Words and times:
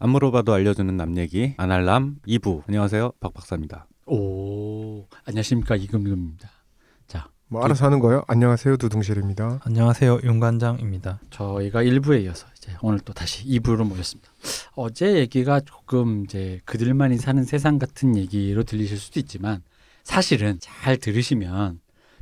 안 0.00 0.10
물어봐도 0.10 0.52
알려주는 0.52 0.96
남 0.96 1.16
얘기 1.16 1.54
아날람 1.56 2.18
2부 2.26 2.62
안녕하세요 2.68 3.12
박 3.18 3.34
박사입니다. 3.34 3.88
오 4.06 5.04
안녕하십니까 5.24 5.74
이금금입니다. 5.74 6.48
자, 7.08 7.28
뭐 7.48 7.64
알아서 7.64 7.86
하는 7.86 7.98
거요? 7.98 8.22
안녕하세요 8.28 8.76
두둥실입니다. 8.76 9.60
안녕하세요 9.64 10.20
윤관장입니다. 10.22 11.20
저희가 11.30 11.82
1부에 11.82 12.22
이어서 12.24 12.46
이제 12.56 12.72
오늘 12.80 13.00
또 13.00 13.12
다시 13.12 13.44
2부로 13.48 13.84
모셨습니다. 13.88 14.30
어제 14.76 15.14
얘기가 15.18 15.60
조금 15.60 16.22
이제 16.24 16.60
그들만이 16.64 17.16
사는 17.16 17.42
세상 17.42 17.80
같은 17.80 18.16
얘기로 18.16 18.62
들리실 18.62 18.98
수도 18.98 19.18
있지만 19.18 19.62
사실은 20.04 20.58
잘 20.60 20.96
들으시면 20.96 21.80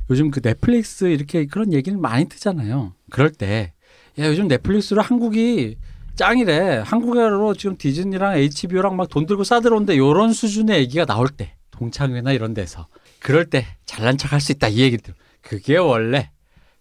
요즘 0.09 0.31
그 0.31 0.41
넷플릭스 0.41 1.05
이렇게 1.05 1.45
그런 1.45 1.73
얘기는 1.73 1.99
많이 2.01 2.25
뜨잖아요. 2.25 2.95
그럴 3.11 3.29
때 3.29 3.73
야, 4.17 4.27
요즘 4.27 4.47
넷플릭스로 4.47 5.03
한국이 5.03 5.77
짱이래. 6.17 6.81
한국으로 6.85 7.53
지금 7.53 7.77
디즈니랑 7.77 8.37
HBO랑 8.37 8.95
막 8.95 9.07
돈 9.09 9.25
들고 9.25 9.43
싸들어온데 9.43 9.97
요런 9.97 10.33
수준의 10.33 10.79
얘기가 10.81 11.05
나올 11.05 11.29
때 11.29 11.53
동창회나 11.71 12.31
이런 12.33 12.53
데서 12.53 12.87
그럴 13.19 13.45
때 13.45 13.65
잘난 13.85 14.17
척 14.17 14.33
할 14.33 14.41
수 14.41 14.51
있다 14.51 14.67
이 14.67 14.79
얘기들. 14.79 15.13
그게 15.41 15.77
원래 15.77 16.31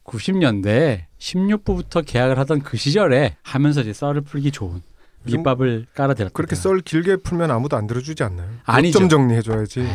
90년대 0.04 1.02
16부부터 1.18 2.04
계약을 2.04 2.38
하던 2.38 2.60
그 2.62 2.76
시절에 2.76 3.36
하면서 3.42 3.80
이제 3.82 3.92
썰을 3.92 4.22
풀기 4.22 4.50
좋은 4.50 4.82
밑밥을 5.24 5.86
깔아드렸다. 5.94 6.32
그렇게 6.32 6.54
썰 6.56 6.80
길게 6.80 7.16
풀면 7.16 7.50
아무도 7.50 7.76
안 7.76 7.86
들어주지 7.86 8.22
않나요? 8.22 8.48
아니죠. 8.64 9.00
좀 9.00 9.08
정리해줘야지. 9.08 9.80
에이, 9.80 9.86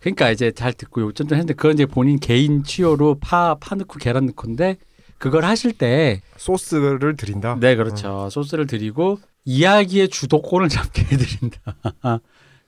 그러니까 0.00 0.30
이제 0.30 0.50
잘 0.52 0.72
듣고 0.72 1.02
요점 1.02 1.28
좀 1.28 1.36
했는데 1.36 1.54
그건 1.54 1.74
이제 1.74 1.86
본인 1.86 2.18
개인 2.18 2.62
치료로 2.64 3.18
파, 3.20 3.56
파 3.60 3.74
넣고 3.74 3.98
계란 3.98 4.26
넣고인데 4.26 4.76
그걸 5.18 5.44
하실 5.44 5.72
때 5.72 6.20
소스를 6.36 7.16
드린다. 7.16 7.56
네, 7.60 7.76
그렇죠. 7.76 8.28
소스를 8.30 8.66
드리고 8.66 9.18
이야기의 9.44 10.08
주도권을 10.08 10.68
잡게 10.68 11.02
해드린다. 11.10 11.58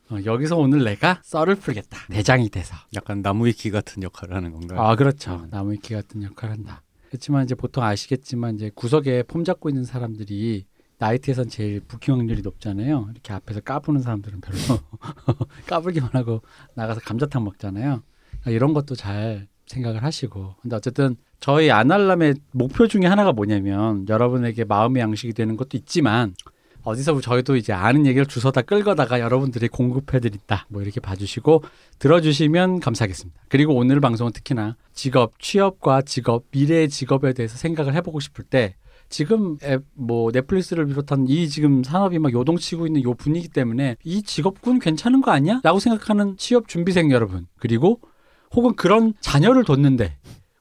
어, 0.09 0.17
여기서 0.25 0.57
오늘 0.57 0.85
내가 0.85 1.21
썰을 1.25 1.57
풀겠다. 1.57 1.99
내장이 2.09 2.49
돼서. 2.51 2.77
약간 2.95 3.23
나무위키 3.23 3.71
같은 3.71 4.03
역할을 4.03 4.37
하는 4.37 4.53
건가요? 4.53 4.81
아, 4.81 4.95
그렇죠. 4.95 5.47
나무위키 5.51 5.95
같은 5.95 6.23
역할을 6.23 6.55
한다. 6.55 6.83
그렇지만 7.09 7.45
이제 7.45 7.55
보통 7.55 7.83
아시겠지만 7.85 8.55
이제 8.57 8.71
구석에 8.75 9.25
폼 9.25 9.45
잡고 9.45 9.69
있는 9.69 9.85
사람들이 9.85 10.67
나이트에선 10.99 11.49
제일 11.49 11.81
부킹 11.81 12.15
확률이 12.15 12.41
높잖아요. 12.43 13.09
이렇게 13.13 13.33
앞에서 13.33 13.61
까부는 13.61 14.01
사람들은 14.03 14.41
별로 14.41 14.59
까불기만 15.67 16.11
하고 16.13 16.43
나가서 16.75 17.01
감자탕 17.01 17.45
먹잖아요. 17.45 18.03
그러니까 18.31 18.51
이런 18.51 18.73
것도 18.73 18.95
잘 18.95 19.47
생각을 19.67 20.03
하시고. 20.03 20.55
근데 20.63 20.77
어쨌든 20.77 21.17
저희 21.41 21.71
아날람의 21.71 22.35
목표 22.53 22.87
중에 22.87 23.07
하나가 23.07 23.33
뭐냐면 23.33 24.07
여러분에게 24.09 24.65
마음의 24.65 25.03
양식이 25.03 25.33
되는 25.33 25.57
것도 25.57 25.77
있지만 25.77 26.35
어디서 26.83 27.21
저희도 27.21 27.57
이제 27.57 27.73
아는 27.73 28.07
얘기를 28.07 28.27
주워다 28.27 28.63
끌거다가 28.63 29.19
여러분들이 29.19 29.67
공급해드린다. 29.69 30.67
뭐 30.69 30.83
이렇게 30.83 31.01
봐주시고 31.01 31.65
들어주시면 31.99 32.79
감사하겠습니다. 32.79 33.41
그리고 33.49 33.75
오늘 33.75 34.01
방송은 34.01 34.33
특히나 34.33 34.77
직업, 34.93 35.39
취업과 35.41 36.03
직업, 36.03 36.45
미래의 36.53 36.89
직업에 36.89 37.33
대해서 37.33 37.57
생각을 37.57 37.95
해보고 37.95 38.21
싶을 38.21 38.45
때 38.45 38.77
지금 39.09 39.59
앱, 39.65 39.83
뭐 39.95 40.31
넷플릭스를 40.33 40.87
비롯한 40.87 41.27
이 41.29 41.49
지금 41.49 41.83
산업이 41.83 42.19
막 42.21 42.33
요동치고 42.33 42.87
있는 42.87 43.03
요 43.03 43.15
분위기 43.15 43.49
때문에 43.49 43.97
이 44.05 44.23
직업군 44.23 44.79
괜찮은 44.79 45.23
거 45.23 45.33
아니야? 45.33 45.61
라고 45.65 45.81
생각하는 45.81 46.37
취업 46.37 46.69
준비생 46.69 47.11
여러분 47.11 47.47
그리고 47.59 48.01
혹은 48.55 48.75
그런 48.77 49.15
자녀를 49.21 49.65
뒀는데 49.65 50.17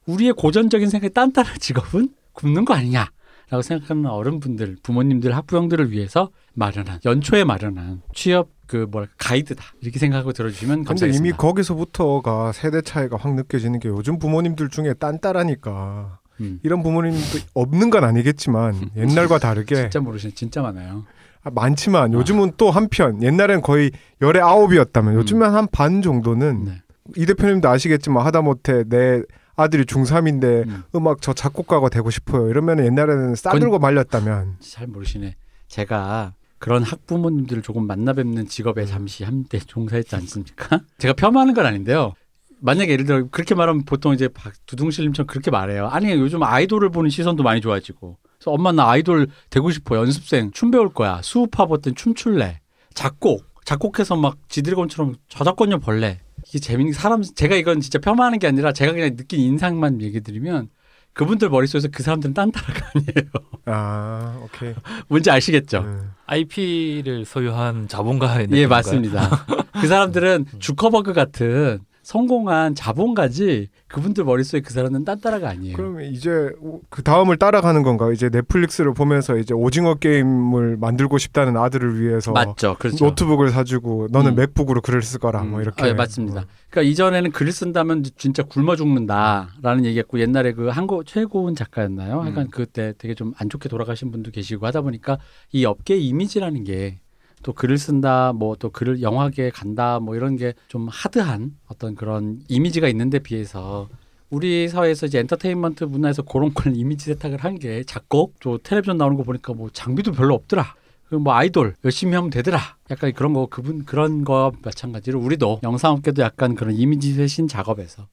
우리의 0.06 0.32
고전적인 0.32 0.88
생각이 0.88 1.12
딴딴한 1.12 1.58
직업은 1.60 2.10
굶는 2.32 2.64
거 2.64 2.74
아니냐? 2.74 3.10
라고 3.48 3.62
생각하는 3.62 4.06
어른분들, 4.06 4.78
부모님들, 4.82 5.34
학부형들을 5.36 5.92
위해서 5.92 6.30
마련한 6.54 6.98
연초에 7.04 7.44
마련한 7.44 8.02
취업 8.12 8.48
그 8.66 8.88
뭐랄까 8.90 9.14
가이드다 9.18 9.62
이렇게 9.80 10.00
생각하고 10.00 10.32
들어주시면 10.32 10.78
근데 10.78 10.88
감사하겠습니다. 10.88 11.28
이미 11.28 11.36
거기서부터가 11.36 12.50
세대 12.50 12.80
차이가 12.80 13.16
확 13.16 13.34
느껴지는 13.34 13.78
게 13.78 13.88
요즘 13.88 14.18
부모님들 14.18 14.68
중에 14.68 14.94
딴따라니까 14.94 16.18
음. 16.40 16.58
이런 16.64 16.82
부모님도 16.82 17.38
없는 17.54 17.90
건 17.90 18.02
아니겠지만 18.02 18.90
옛날과 18.96 19.38
다르게 19.38 19.76
진짜 19.88 20.00
모르시는 20.00 20.34
진짜 20.34 20.62
많아요. 20.62 21.04
아, 21.44 21.50
많지만 21.50 22.12
요즘은 22.12 22.54
또 22.56 22.72
한편 22.72 23.22
옛날엔 23.22 23.62
거의 23.62 23.92
열에 24.20 24.40
아홉이었다면 24.40 25.14
요즘은 25.14 25.48
한반 25.48 26.02
정도는 26.02 26.64
네. 26.64 26.82
이 27.16 27.26
대표님도 27.26 27.68
아시겠지만 27.68 28.24
하다못해 28.26 28.84
내 28.88 29.22
아들이 29.56 29.84
중3인데 29.84 30.66
음. 30.66 30.82
음악 30.94 31.22
저 31.22 31.32
작곡가가 31.32 31.88
되고 31.88 32.10
싶어요. 32.10 32.48
이러면 32.48 32.84
옛날에는 32.84 33.34
싸들고 33.34 33.78
말렸다면 33.78 34.56
잘 34.60 34.86
모르시네. 34.86 35.36
제가 35.68 36.34
그런 36.58 36.82
학부모님들을 36.82 37.62
조금 37.62 37.86
만나 37.86 38.12
뵙는 38.12 38.46
직업에 38.48 38.86
잠시 38.86 39.24
한때 39.24 39.58
종사했지 39.58 40.14
않습니까? 40.16 40.80
제가 40.98 41.14
폄하하는 41.14 41.54
건 41.54 41.66
아닌데요. 41.66 42.12
만약에 42.60 42.92
예를 42.92 43.04
들어 43.04 43.28
그렇게 43.30 43.54
말하면 43.54 43.84
보통 43.84 44.14
이제 44.14 44.28
박 44.28 44.52
두둥실님처럼 44.66 45.26
그렇게 45.26 45.50
말해요. 45.50 45.88
아니 45.88 46.10
요즘 46.12 46.42
아이돌을 46.42 46.90
보는 46.90 47.10
시선도 47.10 47.42
많이 47.42 47.60
좋아지고. 47.60 48.18
그래서 48.38 48.50
엄마 48.50 48.72
나 48.72 48.88
아이돌 48.90 49.28
되고 49.50 49.70
싶어 49.70 49.96
연습생 49.96 50.50
춤 50.52 50.70
배울 50.70 50.92
거야 50.92 51.20
수우파 51.22 51.66
버튼 51.66 51.94
춤출래 51.94 52.60
작곡 52.94 53.44
작곡해서 53.64 54.16
막 54.16 54.36
지드래곤처럼 54.48 55.16
저작권료 55.28 55.80
벌래 55.80 56.20
이게 56.48 56.58
재밌는 56.58 56.92
사람 56.92 57.22
제가 57.22 57.56
이건 57.56 57.80
진짜 57.80 57.98
폄하하는 57.98 58.38
게 58.38 58.46
아니라 58.46 58.72
제가 58.72 58.92
그냥 58.92 59.16
느낀 59.16 59.40
인상만 59.40 60.00
얘기 60.00 60.20
드리면 60.20 60.68
그분들 61.12 61.48
머릿속에서 61.48 61.88
그 61.90 62.02
사람들은 62.02 62.34
딴따라가 62.34 62.90
아니에요. 62.94 63.30
아 63.64 64.38
오케이 64.44 64.74
뭔지 65.08 65.30
아시겠죠? 65.30 65.78
음. 65.78 66.12
IP를 66.26 67.24
소유한 67.24 67.88
자본가의 67.88 68.48
예? 68.52 68.66
맞습니다. 68.66 69.46
그 69.80 69.86
사람들은 69.86 70.46
주커버그 70.58 71.14
같은 71.14 71.80
성공한 72.06 72.76
자본가지 72.76 73.68
그분들 73.88 74.22
머릿속에 74.22 74.60
그 74.60 74.72
사람은 74.72 75.04
딴 75.04 75.20
따라가 75.20 75.48
아니에요. 75.48 75.76
그럼 75.76 76.00
이제 76.02 76.52
그 76.88 77.02
다음을 77.02 77.36
따라가는 77.36 77.82
건가? 77.82 78.12
이제 78.12 78.28
넷플릭스를 78.28 78.94
보면서 78.94 79.36
이제 79.36 79.52
오징어 79.52 79.96
게임을 79.96 80.76
만들고 80.76 81.18
싶다는 81.18 81.56
아들을 81.56 82.00
위해서 82.00 82.30
맞죠. 82.30 82.76
그렇죠. 82.78 83.04
노트북을 83.04 83.50
사주고 83.50 84.06
너는 84.12 84.32
음. 84.32 84.36
맥북으로 84.36 84.82
글을 84.82 85.02
쓰거라 85.02 85.42
뭐 85.42 85.58
음. 85.58 85.62
이렇게 85.62 85.82
아, 85.84 85.88
예, 85.88 85.94
맞습니다. 85.94 86.46
그러니까 86.70 86.90
이전에는 86.92 87.32
글을 87.32 87.50
쓴다면 87.50 88.04
진짜 88.16 88.44
굶어 88.44 88.76
죽는다라는 88.76 89.84
얘기했고 89.86 90.20
옛날에 90.20 90.52
그 90.52 90.68
한국 90.68 91.04
최고은 91.06 91.56
작가였나요? 91.56 92.20
음. 92.20 92.28
약간 92.28 92.48
그때 92.50 92.92
되게 92.98 93.14
좀 93.14 93.26
안 93.38 93.48
좋게 93.50 93.68
돌아가신 93.68 94.12
분도 94.12 94.30
계시고 94.30 94.64
하다 94.66 94.82
보니까 94.82 95.18
이 95.52 95.64
업계 95.64 95.96
이미지라는 95.96 96.62
게 96.64 97.00
또 97.46 97.52
글을 97.52 97.78
쓴다, 97.78 98.32
뭐 98.32 98.56
또 98.56 98.70
글을 98.70 99.02
영화계 99.02 99.50
간다, 99.50 100.00
뭐 100.00 100.16
이런 100.16 100.36
게 100.36 100.54
좀 100.68 100.88
하드한 100.90 101.52
어떤 101.68 101.94
그런 101.94 102.40
이미지가 102.48 102.88
있는데 102.88 103.20
비해서 103.20 103.88
우리 104.30 104.68
사회에서 104.68 105.06
이제 105.06 105.20
엔터테인먼트 105.20 105.84
문화에서 105.84 106.22
그런 106.22 106.52
걸 106.52 106.74
이미지 106.74 107.04
세탁을 107.06 107.38
한 107.44 107.58
게 107.58 107.84
작곡, 107.84 108.40
또 108.40 108.58
텔레비전 108.58 108.96
나오는 108.96 109.16
거 109.16 109.22
보니까 109.22 109.52
뭐 109.54 109.70
장비도 109.72 110.10
별로 110.12 110.34
없더라. 110.34 110.74
그리고 111.08 111.22
뭐 111.22 111.34
아이돌 111.34 111.76
열심히 111.84 112.14
하면 112.16 112.30
되더라. 112.30 112.58
약간 112.90 113.12
그런 113.12 113.32
거 113.32 113.46
그분 113.46 113.84
그런 113.84 114.24
거 114.24 114.50
마찬가지로 114.64 115.20
우리도 115.20 115.60
영상업계도 115.62 116.22
약간 116.22 116.56
그런 116.56 116.74
이미지 116.74 117.12
쇄신 117.14 117.46
작업에서 117.46 118.08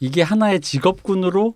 이게 0.00 0.22
하나의 0.22 0.60
직업군으로 0.60 1.54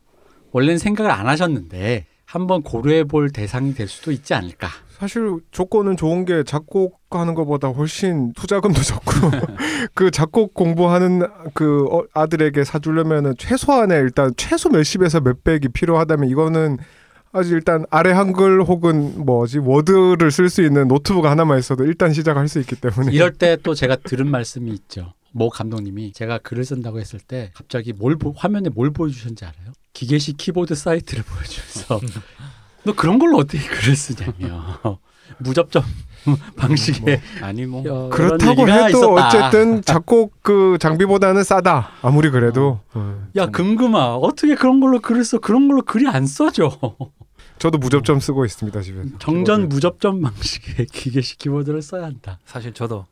원래는 0.53 0.77
생각을 0.77 1.11
안 1.11 1.27
하셨는데 1.27 2.05
한번 2.27 2.63
고려해 2.63 3.05
볼 3.05 3.31
대상이 3.31 3.73
될 3.73 3.89
수도 3.89 4.13
있지 4.13 4.35
않을까. 4.35 4.69
사실 4.99 5.39
조건은 5.51 5.97
좋은 5.97 6.25
게 6.25 6.45
작곡하는 6.45 7.35
것보다 7.35 7.69
훨씬 7.69 8.33
투자금도 8.35 8.81
적고 8.81 9.11
그 9.95 10.11
작곡 10.11 10.55
공부하는 10.55 11.23
그 11.53 11.87
어- 11.91 12.05
아들에게 12.15 12.63
사주려면은 12.65 13.35
최소한의 13.37 13.99
일단 14.01 14.33
최소 14.37 14.69
몇십에서 14.71 15.21
몇백이 15.21 15.69
필요하다면 15.69 16.29
이거는 16.31 16.79
아직 17.33 17.51
일단 17.53 17.85
아래 17.91 18.13
한글 18.13 18.63
혹은 18.63 19.25
뭐지 19.27 19.59
워드를 19.59 20.31
쓸 20.31 20.49
수 20.49 20.63
있는 20.63 20.87
노트북 20.87 21.25
하나만 21.27 21.59
있어도 21.59 21.85
일단 21.85 22.13
시작할 22.13 22.47
수 22.47 22.61
있기 22.61 22.77
때문에 22.77 23.13
이럴 23.13 23.33
때 23.33 23.57
또 23.57 23.75
제가 23.75 23.97
들은 23.97 24.29
말씀이 24.31 24.71
있죠. 24.71 25.13
모 25.33 25.51
감독님이 25.51 26.13
제가 26.13 26.39
글을 26.39 26.65
쓴다고 26.65 27.01
했을 27.01 27.19
때 27.19 27.51
갑자기 27.55 27.93
뭘 27.93 28.15
보- 28.15 28.33
화면에 28.37 28.69
뭘 28.69 28.93
보여주셨는지 28.93 29.45
알아요? 29.45 29.73
기계식 29.93 30.37
키보드 30.37 30.77
사이트를 30.77 31.25
보여주면서 31.25 32.01
너 32.85 32.93
그런 32.95 33.19
걸로 33.19 33.39
어떻게 33.39 33.59
글을 33.67 33.97
쓰냐며. 33.97 34.79
무접점 35.39 35.83
방식의 36.57 37.21
아니 37.43 37.67
뭐 37.67 37.83
여- 37.85 38.09
그렇다고 38.11 38.69
해도 38.69 38.89
있었다. 38.89 39.29
어쨌든 39.29 39.83
작곡 39.85 40.35
그 40.43 40.77
장비보다는 40.81 41.43
싸다. 41.45 41.91
아무리 42.03 42.31
그래도. 42.31 42.81
어. 42.95 43.27
야 43.37 43.47
금금아 43.47 44.15
어떻게 44.17 44.55
그런 44.55 44.81
걸로 44.81 45.01
글을 45.01 45.25
써? 45.25 45.39
그런 45.39 45.67
걸로 45.69 45.83
글이 45.83 46.07
안 46.09 46.27
써져. 46.27 46.71
저도 47.59 47.79
무접점 47.79 48.21
쓰고 48.21 48.45
있습니다 48.45 48.81
집에 48.83 49.03
정전 49.19 49.69
무접점 49.69 50.21
방식의 50.23 50.87
기계식 50.87 51.39
키보드를 51.39 51.83
써야 51.83 52.05
한다. 52.05 52.39
사실 52.45 52.73
저도. 52.75 53.07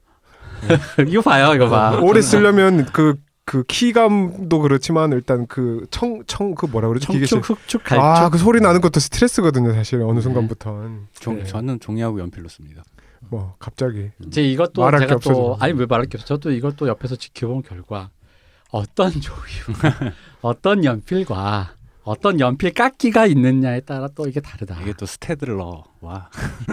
이거 1.09 1.23
봐요 1.23 1.55
이거 1.55 1.69
봐. 1.69 1.99
오래 2.03 2.21
쓰려면 2.21 2.87
그 2.93 3.17
그 3.53 3.65
키감도 3.65 4.61
그렇지만 4.61 5.13
일단 5.13 5.47
그 5.47 5.87
청 5.91 6.25
청 6.27 6.55
그 6.55 6.65
뭐라 6.67 6.89
그러지 6.89 7.07
기계식 7.07 7.43
청축 7.43 7.59
흑축 7.59 7.85
갈축 7.85 8.03
아그 8.03 8.39
소리 8.39 8.61
나는 8.61 8.81
것도 8.81 8.99
스트레스거든요 8.99 9.75
사실 9.75 10.01
어느 10.01 10.15
네. 10.17 10.21
순간부터는 10.23 11.09
종, 11.13 11.35
그래요. 11.35 11.47
저는 11.49 11.79
종이하고 11.81 12.19
연필로 12.21 12.49
씁니다. 12.49 12.83
뭐 13.29 13.55
갑자기 13.59 14.11
제 14.31 14.43
이것도 14.43 14.81
말할 14.83 15.01
게 15.01 15.07
제가 15.07 15.21
또. 15.21 15.57
아니 15.61 15.75
왜 15.75 15.85
말할 15.87 16.07
게 16.07 16.17
없어. 16.17 16.27
저도 16.27 16.51
이것도 16.51 16.89
옆에서 16.89 17.17
지켜본 17.17 17.63
결과 17.63 18.09
어떤 18.71 19.11
종이, 19.11 19.33
어떤 20.41 20.85
연필과 20.85 21.73
어떤 22.05 22.41
연필 22.41 22.73
깎기가 22.73 23.27
있느냐에 23.27 23.81
따라 23.81 24.09
또 24.15 24.27
이게 24.27 24.41
다르다. 24.41 24.81
이게 24.83 24.93
또 24.95 25.05
스테들러. 25.07 25.85
와. 26.01 26.31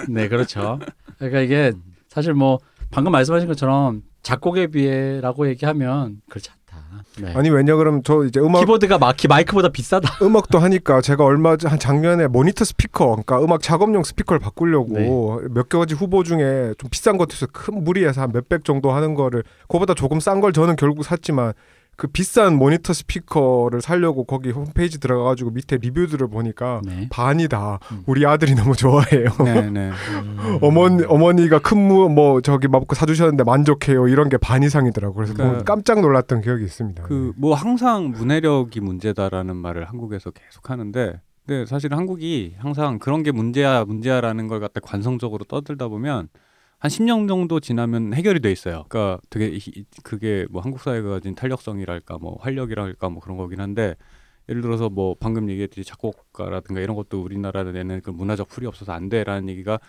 네, 0.07 0.27
그렇죠. 0.29 0.79
그러니까 1.17 1.41
이게 1.41 1.73
사실 2.07 2.33
뭐 2.33 2.59
방금 2.89 3.11
말씀하신 3.11 3.47
것처럼 3.47 4.01
작곡에 4.23 4.67
비해라고 4.67 5.47
얘기하면 5.49 6.21
그렇지 6.29 6.49
않다. 6.75 7.03
네. 7.21 7.33
아니 7.35 7.49
왜냐 7.49 7.75
그러면 7.75 8.01
저 8.03 8.23
이제 8.23 8.39
음악 8.39 8.59
키보드가 8.59 8.97
마키 8.97 9.27
마이크보다 9.27 9.69
비싸다. 9.69 10.17
음악도 10.25 10.59
하니까 10.59 11.01
제가 11.01 11.23
얼마 11.23 11.57
전한 11.57 11.79
작년에 11.79 12.27
모니터 12.27 12.65
스피커 12.65 13.07
그러니까 13.07 13.41
음악 13.43 13.61
작업용 13.61 14.03
스피커를 14.03 14.39
바꾸려고 14.39 15.41
네. 15.41 15.47
몇 15.51 15.69
가지 15.69 15.95
후보 15.95 16.23
중에 16.23 16.73
좀 16.77 16.89
비싼 16.89 17.17
것에서 17.17 17.47
큰 17.51 17.83
무리해서 17.83 18.21
한 18.21 18.31
몇백 18.31 18.63
정도 18.65 18.91
하는 18.91 19.13
거를 19.15 19.43
그거보다 19.63 19.93
조금 19.93 20.19
싼 20.19 20.39
걸 20.39 20.53
저는 20.53 20.75
결국 20.77 21.03
샀지만 21.03 21.53
그 21.99 22.07
비싼 22.07 22.55
모니터 22.55 22.93
스피커를 22.93 23.81
사려고 23.81 24.23
거기 24.23 24.51
홈페이지 24.51 24.99
들어가가지고 25.01 25.51
밑에 25.51 25.75
리뷰들을 25.77 26.29
보니까 26.29 26.79
네. 26.85 27.07
반이 27.11 27.49
다 27.49 27.77
음. 27.91 28.03
우리 28.05 28.25
아들이 28.25 28.55
너무 28.55 28.73
좋아해요. 28.73 29.25
네, 29.43 29.69
네. 29.69 29.91
음. 30.23 30.59
어머니 30.61 31.03
어머니가 31.03 31.59
큰무뭐 31.59 32.39
저기 32.41 32.69
마법고 32.69 32.95
사주셨는데 32.95 33.43
만족해요 33.43 34.07
이런 34.07 34.29
게 34.29 34.37
반 34.37 34.63
이상이더라고 34.63 35.13
그래서 35.13 35.33
그러니까 35.33 35.53
너무 35.57 35.65
깜짝 35.65 35.99
놀랐던 35.99 36.41
기억이 36.41 36.63
있습니다. 36.63 37.03
그 37.03 37.33
뭐 37.35 37.53
항상 37.53 38.09
문해력이 38.11 38.79
문제다라는 38.79 39.55
말을 39.57 39.89
한국에서 39.89 40.31
계속 40.31 40.69
하는데 40.69 41.19
근데 41.45 41.65
사실 41.65 41.93
한국이 41.93 42.55
항상 42.59 42.97
그런 42.99 43.23
게 43.23 43.31
문제야 43.31 43.83
문제야라는 43.83 44.47
걸 44.47 44.59
갖다 44.61 44.79
관성적으로 44.79 45.43
떠들다 45.45 45.89
보면 45.89 46.29
한 46.79 46.89
10년 46.89 47.27
정도 47.27 47.59
지나면 47.59 48.13
해결이 48.13 48.39
돼 48.39 48.51
있어요. 48.51 48.85
그러니까 48.87 49.19
되게 49.29 49.47
이- 49.47 49.83
그게 50.03 50.45
뭐 50.49 50.61
한국 50.61 50.79
사회가 50.79 51.09
가진 51.09 51.35
탄력성이랄까 51.35 52.17
뭐 52.19 52.37
활력이랄까 52.39 53.09
뭐 53.09 53.19
그런 53.21 53.37
거긴 53.37 53.59
한데 53.59 53.95
예를 54.47 54.61
들어서 54.61 54.89
뭐 54.89 55.15
방금 55.19 55.49
얘기했듯이 55.49 55.87
작곡가라든가 55.87 56.81
이런 56.81 56.95
것도 56.95 57.21
우리나라에는 57.21 58.01
그 58.01 58.11
문화적 58.11 58.47
풀이 58.47 58.65
없어서 58.65 58.93
안 58.93 59.09
돼라는 59.09 59.49
얘기가 59.49 59.79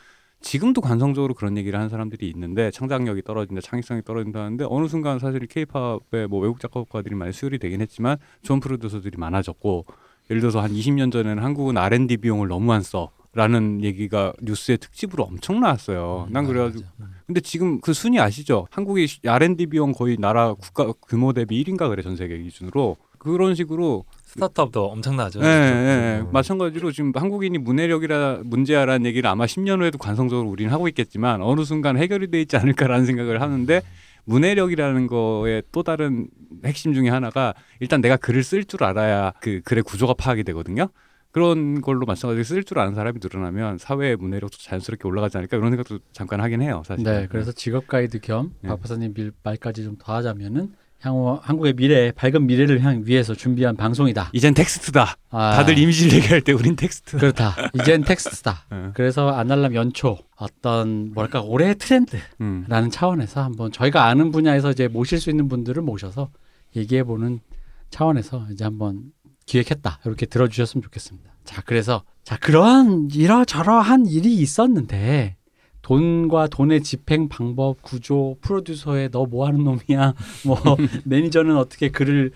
지금도 0.42 0.80
관성적으로 0.80 1.34
그런 1.34 1.56
얘기를 1.58 1.78
하는 1.78 1.90
사람들이 1.90 2.28
있는데 2.30 2.70
창작력이 2.70 3.22
떨어진다, 3.22 3.60
창의성이 3.60 4.02
떨어진다는데 4.02 4.64
어느 4.68 4.88
순간 4.88 5.18
사실 5.18 5.46
케이팝에 5.46 6.26
뭐 6.28 6.40
외국 6.40 6.60
작곡가들이 6.60 7.14
많이 7.14 7.32
수혈이 7.32 7.58
되긴 7.58 7.82
했지만 7.82 8.16
좋은 8.42 8.58
프로듀서들이 8.58 9.16
많아졌고 9.18 9.84
예를 10.30 10.40
들어서 10.40 10.60
한 10.60 10.72
20년 10.72 11.10
전에는 11.10 11.42
한국은 11.42 11.76
R&D 11.76 12.16
비용을 12.16 12.48
너무 12.48 12.72
안 12.72 12.82
써. 12.82 13.10
라는 13.32 13.82
얘기가 13.84 14.32
뉴스의 14.42 14.78
특집으로 14.78 15.24
엄청 15.24 15.60
나왔어요. 15.60 16.26
난 16.30 16.46
그래가지고 16.46 16.84
근데 17.26 17.40
지금 17.40 17.80
그 17.80 17.92
순위 17.92 18.18
아시죠? 18.18 18.66
한국이 18.70 19.06
R&D 19.24 19.66
비용 19.66 19.92
거의 19.92 20.16
나라 20.18 20.54
국가 20.54 20.92
규모 21.06 21.32
대비 21.32 21.62
1인가 21.62 21.88
그래 21.88 22.02
전 22.02 22.16
세계 22.16 22.36
기준으로 22.42 22.96
그런 23.18 23.54
식으로 23.54 24.04
스타트업도 24.24 24.90
엄청나죠. 24.90 25.40
예, 25.42 25.44
예, 25.44 25.48
예. 25.48 26.24
마찬가지로 26.32 26.90
지금 26.90 27.12
한국인이 27.14 27.58
문해력이라 27.58 28.40
문제야라는 28.44 29.06
얘기를 29.06 29.28
아마 29.28 29.44
10년 29.44 29.80
후에도 29.80 29.98
관성적으로 29.98 30.48
우리는 30.48 30.72
하고 30.72 30.88
있겠지만 30.88 31.42
어느 31.42 31.64
순간 31.64 31.98
해결이 31.98 32.30
돼 32.30 32.40
있지 32.40 32.56
않을까라는 32.56 33.06
생각을 33.06 33.42
하는데 33.42 33.82
문해력이라는 34.24 35.06
거의 35.06 35.62
또 35.70 35.82
다른 35.82 36.28
핵심 36.64 36.94
중에 36.94 37.10
하나가 37.10 37.54
일단 37.78 38.00
내가 38.00 38.16
글을 38.16 38.42
쓸 38.42 38.64
줄 38.64 38.84
알아야 38.84 39.34
그 39.40 39.60
글의 39.64 39.82
구조가 39.82 40.14
파악이 40.14 40.42
되거든요. 40.44 40.88
그런 41.32 41.80
걸로 41.80 42.06
마찬가지로 42.06 42.42
쓸 42.44 42.64
줄 42.64 42.78
아는 42.78 42.94
사람이 42.94 43.20
늘어나면 43.22 43.78
사회의 43.78 44.16
문해력도 44.16 44.56
자연스럽게 44.58 45.06
올라가지 45.06 45.36
않을까 45.38 45.56
이런 45.56 45.70
생각도 45.70 45.98
잠깐 46.12 46.40
하긴 46.40 46.60
해요, 46.62 46.82
사실. 46.84 47.04
네, 47.04 47.26
그래서 47.30 47.52
직업 47.52 47.86
가이드 47.86 48.20
겸 48.20 48.52
네. 48.62 48.68
박박사님 48.68 49.14
말- 49.16 49.32
말까지 49.42 49.84
좀 49.84 49.96
더하자면은 49.98 50.72
향후 51.02 51.38
한국의 51.40 51.74
미래, 51.74 52.12
밝은 52.12 52.46
미래를 52.46 52.82
향 52.84 53.04
위해서 53.06 53.34
준비한 53.34 53.74
방송이다. 53.74 54.30
이젠 54.34 54.52
텍스트다. 54.52 55.16
아, 55.30 55.52
다들 55.56 55.78
이미지를 55.78 56.18
얘기할 56.18 56.42
때 56.42 56.52
우린 56.52 56.76
텍스트. 56.76 57.16
그렇다. 57.16 57.54
이젠 57.72 58.02
텍스트다. 58.04 58.66
예. 58.72 58.90
그래서 58.92 59.30
아날람 59.30 59.74
연초 59.74 60.18
어떤 60.36 61.12
뭐랄까 61.14 61.40
올해의 61.40 61.76
트렌드라는 61.76 62.26
음. 62.42 62.90
차원에서 62.90 63.42
한번 63.42 63.72
저희가 63.72 64.04
아는 64.04 64.30
분야에서 64.30 64.72
이제 64.72 64.88
모실 64.88 65.20
수 65.20 65.30
있는 65.30 65.48
분들을 65.48 65.80
모셔서 65.82 66.28
얘기해 66.76 67.04
보는 67.04 67.40
차원에서 67.88 68.48
이제 68.52 68.64
한번 68.64 69.04
기획했다. 69.50 69.98
이렇게 70.04 70.26
들어주셨으면 70.26 70.82
좋겠습니다. 70.82 71.32
자, 71.44 71.60
그래서 71.66 72.04
자 72.22 72.36
그러한 72.38 73.08
이러저러한 73.12 74.06
일이 74.06 74.34
있었는데 74.34 75.36
돈과 75.82 76.46
돈의 76.48 76.82
집행 76.82 77.28
방법, 77.28 77.82
구조, 77.82 78.36
프로듀서에 78.42 79.08
너 79.08 79.24
뭐 79.24 79.46
하는 79.48 79.64
놈이야? 79.64 80.14
뭐 80.46 80.56
매니저는 81.04 81.56
어떻게 81.56 81.88
글을 81.90 82.30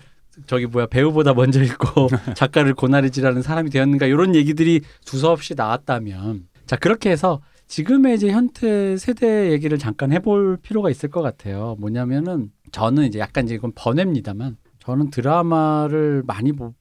저기 0.47 0.65
뭐야 0.65 0.87
배우보다 0.87 1.33
먼저 1.33 1.63
읽고 1.63 2.09
작가를 2.35 2.73
고나리지라는 2.73 3.41
사람이 3.41 3.69
되었는가 3.69 4.07
이런 4.07 4.35
얘기들이 4.35 4.81
두서없이 5.05 5.53
나왔다면 5.55 6.47
자 6.65 6.75
그렇게 6.75 7.11
해서 7.11 7.39
지금의 7.67 8.15
이제 8.15 8.29
현대 8.29 8.97
세대 8.97 9.51
얘기를 9.53 9.77
잠깐 9.77 10.11
해볼 10.11 10.57
필요가 10.61 10.89
있을 10.89 11.09
것 11.09 11.21
같아요. 11.21 11.77
뭐냐면은 11.79 12.51
저는 12.73 13.05
이제 13.05 13.19
약간 13.19 13.45
이제 13.45 13.55
이건 13.55 13.71
번외입니다만 13.73 14.57
저는 14.85 15.09
드라마를 15.09 16.21
많이 16.27 16.51
보, 16.51 16.75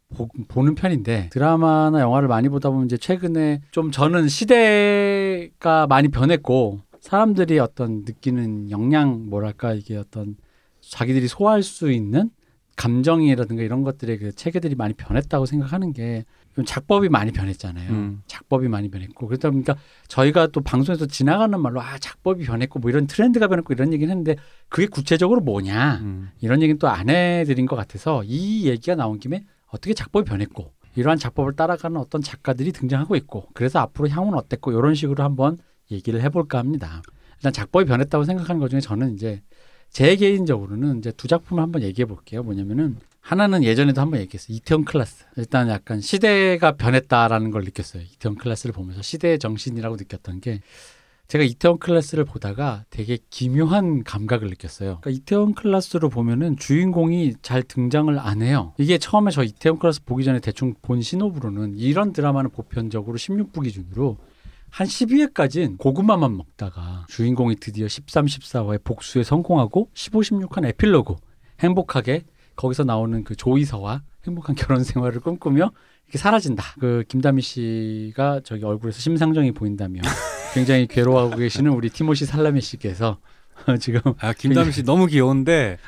는 0.63 0.75
편인데 0.75 1.31
드라마나 1.33 2.01
영화를 2.01 2.29
많이 2.29 2.51
보다 2.51 2.69
보면 2.69 2.85
이제 2.85 2.99
최근에 2.99 3.63
좀 3.71 3.91
저는 3.91 4.29
시대가 4.29 5.87
많이 5.87 6.09
변했고 6.09 6.81
사람들이 7.01 7.59
어떤 7.59 8.05
느끼는 8.05 8.71
역량 8.71 9.31
뭐랄까 9.31 9.73
이게 9.73 9.97
어떤 9.97 10.37
자기들이 10.83 11.29
소화할 11.29 11.63
수 11.63 11.91
있는 11.91 12.29
감정이라든가 12.77 13.63
이런 13.63 13.83
것들의 13.83 14.19
그 14.19 14.33
체계들이 14.33 14.75
많이 14.75 14.93
변했다고 14.93 15.47
생각하는 15.47 15.95
게 15.95 16.27
작법이 16.65 17.09
많이 17.09 17.33
변했잖아요. 17.33 17.91
음. 17.91 18.23
작법이 18.27 18.69
많이 18.69 18.89
변했고 18.89 19.27
그러다 19.27 19.51
보니까 19.51 19.77
저희가 20.09 20.47
또 20.49 20.61
방송에서 20.61 21.07
지나가는 21.07 21.59
말로 21.61 21.81
아 21.81 21.99
작법이 21.99 22.45
변했고 22.45 22.79
뭐 22.79 22.91
이런 22.91 23.07
트렌드가 23.07 23.49
변했고 23.49 23.73
이런 23.73 23.93
얘기는 23.93 24.11
했는데 24.11 24.37
그게 24.69 24.87
구체적으로 24.87 25.41
뭐냐 25.41 25.99
음. 26.03 26.31
이런 26.41 26.63
얘기는 26.63 26.79
또 26.79 26.87
안 26.87 27.09
해드린 27.11 27.67
것 27.67 27.75
같아서 27.77 28.23
이 28.25 28.69
얘기가 28.69 28.95
나온 28.95 29.19
김에 29.19 29.45
어떻게 29.67 29.95
작법이 29.95 30.29
변했고 30.29 30.73
이러한 30.97 31.19
작법을 31.19 31.55
따라가는 31.55 31.97
어떤 31.97 32.23
작가들이 32.23 32.71
등장하고 32.71 33.17
있고 33.17 33.49
그래서 33.53 33.81
앞으로 33.81 34.09
향후는 34.09 34.39
어땠고 34.39 34.71
이런 34.71 34.95
식으로 34.95 35.25
한번 35.25 35.59
얘기를 35.91 36.23
해볼까 36.23 36.59
합니다. 36.59 37.03
일단 37.39 37.53
작법이 37.53 37.85
변했다고 37.87 38.25
생각하는 38.25 38.61
것 38.61 38.69
중에 38.69 38.81
저는 38.81 39.15
이제 39.15 39.43
제 39.91 40.15
개인적으로는 40.17 40.99
이제 40.99 41.13
두 41.13 41.27
작품을 41.29 41.63
한번 41.63 41.83
얘기해 41.83 42.07
볼게요. 42.07 42.43
뭐냐면은 42.43 42.97
하나는 43.25 43.65
예전에도 43.65 44.03
한번 44.03 44.21
얘기했어요. 44.21 44.55
이태원 44.55 44.85
클라스. 44.85 45.25
일단 45.39 45.71
약간 45.71 46.03
시대가 46.03 46.73
변했다라는 46.73 47.51
걸 47.53 47.65
느꼈어요. 47.65 48.03
이태원 48.03 48.37
클라스를 48.37 48.75
보면서 48.75 49.01
시대의 49.01 49.39
정신이라고 49.39 49.97
느꼈던 49.97 50.43
게 50.43 50.61
제가 51.27 51.43
이태원 51.43 51.79
클라스를 51.79 52.27
보다가 52.27 52.85
되게 52.91 53.17
기묘한 53.31 54.05
감각을 54.05 54.49
느꼈어요. 54.49 54.99
그러니까 55.01 55.11
이태원 55.11 55.55
클라스로 55.55 56.11
보면은 56.11 56.59
주인공이 56.59 57.37
잘 57.41 57.63
등장을 57.63 58.17
안 58.19 58.43
해요. 58.43 58.75
이게 58.77 58.99
처음에 58.99 59.31
저 59.31 59.43
이태원 59.43 59.79
클라스 59.79 60.05
보기 60.05 60.23
전에 60.23 60.39
대충 60.41 60.75
본 60.83 61.01
신호부로는 61.01 61.79
이런 61.79 62.13
드라마는 62.13 62.51
보편적으로 62.51 63.17
16부 63.17 63.63
기준으로 63.63 64.19
한 64.69 64.87
12회까지는 64.87 65.79
고구마만 65.79 66.37
먹다가 66.37 67.07
주인공이 67.09 67.57
드디어 67.57 67.89
13, 67.89 68.27
14화에 68.27 68.85
복수에 68.85 69.23
성공하고 69.23 69.89
15, 69.95 70.21
16한 70.21 70.67
에필로그 70.67 71.15
행복하게 71.61 72.25
거기서 72.57 72.85
나오는 72.85 73.25
그 73.25 73.37
조이서와 73.37 74.03
행복한 74.27 74.55
결혼 74.57 74.83
생활을 74.85 75.21
꿈꾸며 75.21 75.71
이렇게 76.07 76.19
사라진다. 76.19 76.63
그 76.81 77.05
김다미 77.09 77.43
씨가 77.43 78.41
저기 78.45 78.65
얼굴에서 78.65 78.99
심상정이 79.01 79.53
보인다며 79.53 80.01
굉장히 80.55 80.87
괴로워하고 80.87 81.37
계시는 81.37 81.73
우리 81.73 81.91
티모시 81.91 82.27
살라메 82.27 82.61
씨께서 82.61 83.19
지금 83.81 84.01
아 84.19 84.33
김다미 84.33 84.73
씨 84.73 84.83
너무 84.83 85.07
귀여운데 85.07 85.79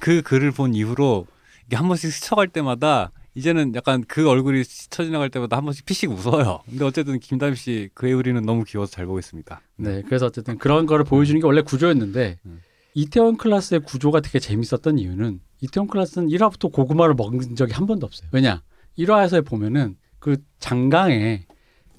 그 0.00 0.22
글을 0.22 0.50
본 0.52 0.74
이후로 0.74 1.26
이게 1.66 1.76
한 1.76 1.86
번씩 1.88 2.12
스쳐갈 2.12 2.48
때마다 2.48 3.12
이제는 3.36 3.74
약간 3.74 4.04
그 4.06 4.28
얼굴이 4.28 4.62
스쳐 4.64 5.04
지나갈 5.04 5.28
때마다 5.28 5.56
한 5.56 5.64
번씩 5.64 5.84
피식 5.86 6.10
웃어요. 6.10 6.60
근데 6.68 6.84
어쨌든 6.84 7.18
김다미 7.18 7.56
씨 7.56 7.88
그 7.94 8.08
애우리는 8.08 8.40
너무 8.42 8.64
귀여워서 8.64 8.92
잘 8.92 9.06
보고 9.06 9.18
있습니다. 9.18 9.60
네, 9.76 10.02
그래서 10.06 10.26
어쨌든 10.26 10.56
그런 10.58 10.86
거를 10.86 11.04
보여주는 11.04 11.40
게 11.40 11.46
원래 11.46 11.62
구조였는데 11.62 12.38
음. 12.46 12.62
이태원 12.94 13.36
클라스의 13.36 13.80
구조가 13.80 14.20
되게 14.20 14.38
재밌었던 14.38 14.98
이유는 14.98 15.40
이태원 15.64 15.88
클라스는 15.88 16.28
1화부터 16.28 16.70
고구마를 16.72 17.14
먹은 17.14 17.56
적이 17.56 17.72
한 17.72 17.86
번도 17.86 18.06
없어요. 18.06 18.28
왜냐? 18.32 18.62
1화에서 18.98 19.44
보면은 19.44 19.96
그 20.18 20.36
장강에 20.58 21.46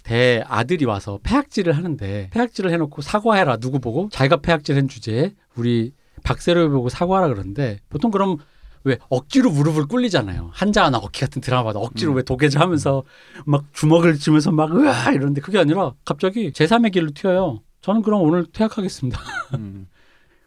대 0.03 0.43
아들이 0.47 0.85
와서 0.85 1.19
폐악질을 1.23 1.75
하는데 1.75 2.29
폐악질을 2.31 2.71
해놓고 2.71 3.01
사과해라 3.01 3.57
누구 3.57 3.79
보고 3.79 4.07
자기가 4.11 4.37
폐악질한 4.37 4.87
주제에 4.87 5.33
우리 5.55 5.93
박세로 6.23 6.69
보고 6.69 6.89
사과하라 6.89 7.29
그러는데 7.29 7.79
보통 7.89 8.11
그럼 8.11 8.37
왜 8.83 8.99
억지로 9.09 9.49
무릎을 9.49 9.87
꿇리잖아요. 9.87 10.51
한자나 10.53 10.99
어키 10.99 11.21
같은 11.21 11.41
드라마마다 11.41 11.79
억지로 11.79 12.11
음. 12.11 12.17
왜 12.17 12.21
도개질 12.21 12.59
하면서 12.59 13.03
막 13.45 13.65
주먹을 13.73 14.15
쥐면서 14.19 14.51
막 14.51 14.75
으아 14.75 15.11
이러는데 15.11 15.41
그게 15.41 15.57
아니라 15.57 15.93
갑자기 16.05 16.51
제3의 16.51 16.91
길로 16.93 17.09
튀어요. 17.09 17.61
저는 17.81 18.03
그럼 18.03 18.21
오늘 18.21 18.45
퇴학하겠습니다. 18.45 19.19
음. 19.55 19.87